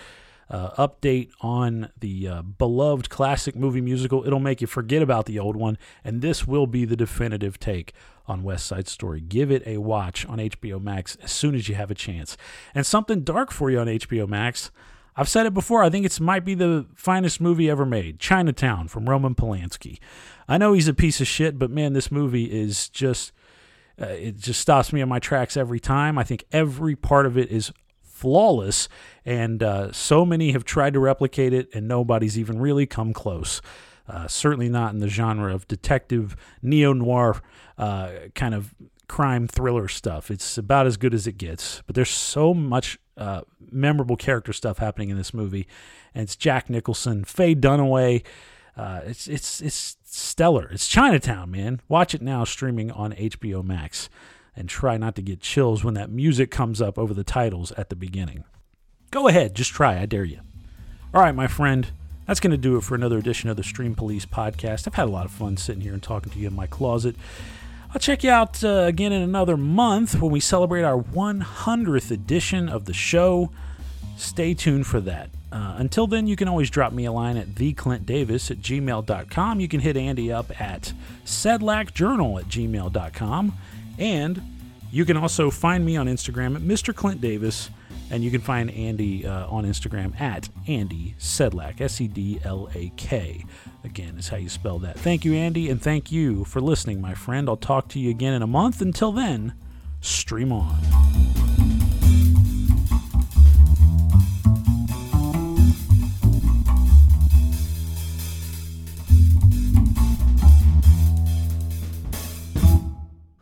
uh, 0.49 0.87
update 0.87 1.31
on 1.41 1.89
the 1.99 2.27
uh, 2.27 2.41
beloved 2.43 3.09
classic 3.09 3.55
movie 3.55 3.81
musical. 3.81 4.25
It'll 4.25 4.39
make 4.39 4.61
you 4.61 4.67
forget 4.67 5.01
about 5.01 5.25
the 5.25 5.39
old 5.39 5.55
one, 5.55 5.79
and 6.03 6.21
this 6.21 6.45
will 6.47 6.67
be 6.67 6.85
the 6.85 6.95
definitive 6.95 7.59
take 7.59 7.93
on 8.27 8.43
West 8.43 8.67
Side 8.67 8.87
Story. 8.87 9.19
Give 9.19 9.51
it 9.51 9.63
a 9.65 9.77
watch 9.77 10.25
on 10.27 10.37
HBO 10.37 10.81
Max 10.81 11.17
as 11.23 11.31
soon 11.31 11.55
as 11.55 11.67
you 11.67 11.75
have 11.75 11.89
a 11.89 11.95
chance. 11.95 12.37
And 12.75 12.85
something 12.85 13.21
dark 13.21 13.51
for 13.51 13.71
you 13.71 13.79
on 13.79 13.87
HBO 13.87 14.27
Max. 14.27 14.69
I've 15.17 15.27
said 15.27 15.47
it 15.47 15.53
before. 15.53 15.83
I 15.83 15.89
think 15.89 16.05
it 16.05 16.19
might 16.19 16.45
be 16.45 16.53
the 16.53 16.85
finest 16.95 17.41
movie 17.41 17.69
ever 17.69 17.85
made. 17.85 18.19
Chinatown 18.19 18.87
from 18.87 19.09
Roman 19.09 19.33
Polanski. 19.33 19.97
I 20.47 20.59
know 20.59 20.73
he's 20.73 20.87
a 20.87 20.93
piece 20.93 21.19
of 21.19 21.27
shit, 21.27 21.57
but 21.57 21.71
man, 21.71 21.93
this 21.93 22.11
movie 22.11 22.45
is 22.45 22.89
just. 22.89 23.31
Uh, 23.99 24.05
it 24.05 24.37
just 24.37 24.61
stops 24.61 24.93
me 24.93 25.01
in 25.01 25.09
my 25.09 25.17
tracks 25.17 25.57
every 25.57 25.79
time. 25.79 26.19
I 26.19 26.23
think 26.23 26.45
every 26.51 26.95
part 26.95 27.25
of 27.25 27.35
it 27.35 27.49
is 27.49 27.73
flawless, 28.03 28.87
and 29.25 29.63
uh, 29.63 29.91
so 29.91 30.23
many 30.23 30.51
have 30.51 30.63
tried 30.63 30.93
to 30.93 30.99
replicate 30.99 31.51
it, 31.51 31.67
and 31.73 31.87
nobody's 31.87 32.37
even 32.37 32.59
really 32.59 32.85
come 32.85 33.11
close. 33.11 33.59
Uh, 34.07 34.27
certainly 34.27 34.69
not 34.69 34.93
in 34.93 34.99
the 34.99 35.09
genre 35.09 35.53
of 35.53 35.67
detective 35.67 36.35
neo 36.61 36.93
noir 36.93 37.41
uh, 37.79 38.11
kind 38.35 38.53
of 38.53 38.75
crime 39.07 39.47
thriller 39.47 39.87
stuff. 39.87 40.29
It's 40.29 40.57
about 40.57 40.85
as 40.85 40.97
good 40.97 41.13
as 41.13 41.27
it 41.27 41.37
gets, 41.37 41.81
but 41.87 41.95
there's 41.95 42.09
so 42.09 42.53
much 42.53 42.99
uh, 43.17 43.41
memorable 43.71 44.15
character 44.15 44.53
stuff 44.53 44.77
happening 44.77 45.09
in 45.09 45.17
this 45.17 45.33
movie, 45.33 45.67
and 46.13 46.23
it's 46.23 46.35
Jack 46.35 46.69
Nicholson, 46.69 47.23
Faye 47.23 47.55
Dunaway. 47.55 48.23
Uh, 48.75 49.01
it's 49.05 49.27
it's 49.27 49.61
it's 49.61 49.97
stellar. 50.03 50.69
It's 50.71 50.87
Chinatown, 50.87 51.51
man. 51.51 51.81
Watch 51.87 52.13
it 52.13 52.21
now, 52.21 52.43
streaming 52.43 52.91
on 52.91 53.13
HBO 53.13 53.63
Max, 53.63 54.09
and 54.55 54.69
try 54.69 54.97
not 54.97 55.15
to 55.15 55.21
get 55.21 55.41
chills 55.41 55.83
when 55.83 55.95
that 55.95 56.11
music 56.11 56.51
comes 56.51 56.81
up 56.81 56.97
over 56.97 57.13
the 57.13 57.23
titles 57.23 57.71
at 57.73 57.89
the 57.89 57.95
beginning. 57.95 58.43
Go 59.09 59.27
ahead, 59.27 59.55
just 59.55 59.71
try. 59.71 59.99
I 59.99 60.05
dare 60.05 60.25
you. 60.25 60.39
All 61.13 61.21
right, 61.21 61.35
my 61.35 61.47
friend. 61.47 61.87
That's 62.27 62.41
going 62.41 62.51
to 62.51 62.57
do 62.57 62.75
it 62.75 62.83
for 62.83 62.93
another 62.93 63.17
edition 63.17 63.49
of 63.49 63.55
the 63.55 63.63
Stream 63.63 63.95
Police 63.95 64.25
podcast. 64.25 64.85
I've 64.85 64.95
had 64.95 65.07
a 65.07 65.11
lot 65.11 65.25
of 65.25 65.31
fun 65.31 65.55
sitting 65.55 65.81
here 65.81 65.93
and 65.93 66.03
talking 66.03 66.29
to 66.33 66.37
you 66.37 66.47
in 66.47 66.53
my 66.53 66.67
closet. 66.67 67.15
I'll 67.97 67.99
check 67.99 68.23
you 68.23 68.29
out 68.29 68.63
uh, 68.63 68.83
again 68.83 69.11
in 69.11 69.23
another 69.23 69.57
month 69.57 70.21
when 70.21 70.31
we 70.31 70.39
celebrate 70.39 70.83
our 70.83 71.01
100th 71.01 72.11
edition 72.11 72.69
of 72.69 72.85
the 72.85 72.93
show. 72.93 73.49
Stay 74.17 74.53
tuned 74.53 74.85
for 74.85 74.99
that. 75.01 75.31
Uh, 75.51 75.73
until 75.77 76.05
then, 76.05 76.27
you 76.27 76.35
can 76.35 76.47
always 76.47 76.69
drop 76.69 76.93
me 76.93 77.05
a 77.05 77.11
line 77.11 77.37
at 77.37 77.47
theclintdavis 77.55 78.51
at 78.51 78.57
gmail.com. 78.57 79.59
You 79.59 79.67
can 79.67 79.79
hit 79.79 79.97
Andy 79.97 80.31
up 80.31 80.61
at 80.61 80.93
sedlakjournal 81.25 82.39
at 82.41 82.47
gmail.com. 82.47 83.57
And 83.97 84.41
you 84.91 85.03
can 85.03 85.17
also 85.17 85.49
find 85.49 85.83
me 85.83 85.97
on 85.97 86.05
Instagram 86.05 86.55
at 86.55 86.61
Mr. 86.61 86.93
Clint 86.93 87.19
Davis 87.19 87.71
and 88.09 88.23
you 88.23 88.31
can 88.31 88.41
find 88.41 88.71
Andy 88.71 89.25
uh, 89.25 89.47
on 89.47 89.65
Instagram 89.65 90.19
at 90.19 90.49
Andy 90.67 91.15
Sedlak, 91.19 91.81
S 91.81 92.01
E 92.01 92.07
D 92.07 92.39
L 92.43 92.69
A 92.73 92.91
K. 92.95 93.43
Again, 93.83 94.17
is 94.17 94.29
how 94.29 94.37
you 94.37 94.49
spell 94.49 94.79
that. 94.79 94.97
Thank 94.99 95.25
you, 95.25 95.33
Andy, 95.33 95.69
and 95.69 95.81
thank 95.81 96.11
you 96.11 96.43
for 96.45 96.61
listening, 96.61 97.01
my 97.01 97.13
friend. 97.13 97.47
I'll 97.49 97.57
talk 97.57 97.87
to 97.89 97.99
you 97.99 98.09
again 98.09 98.33
in 98.33 98.41
a 98.41 98.47
month. 98.47 98.81
Until 98.81 99.11
then, 99.11 99.53
stream 100.01 100.51
on. 100.51 100.77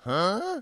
Huh? 0.04 0.62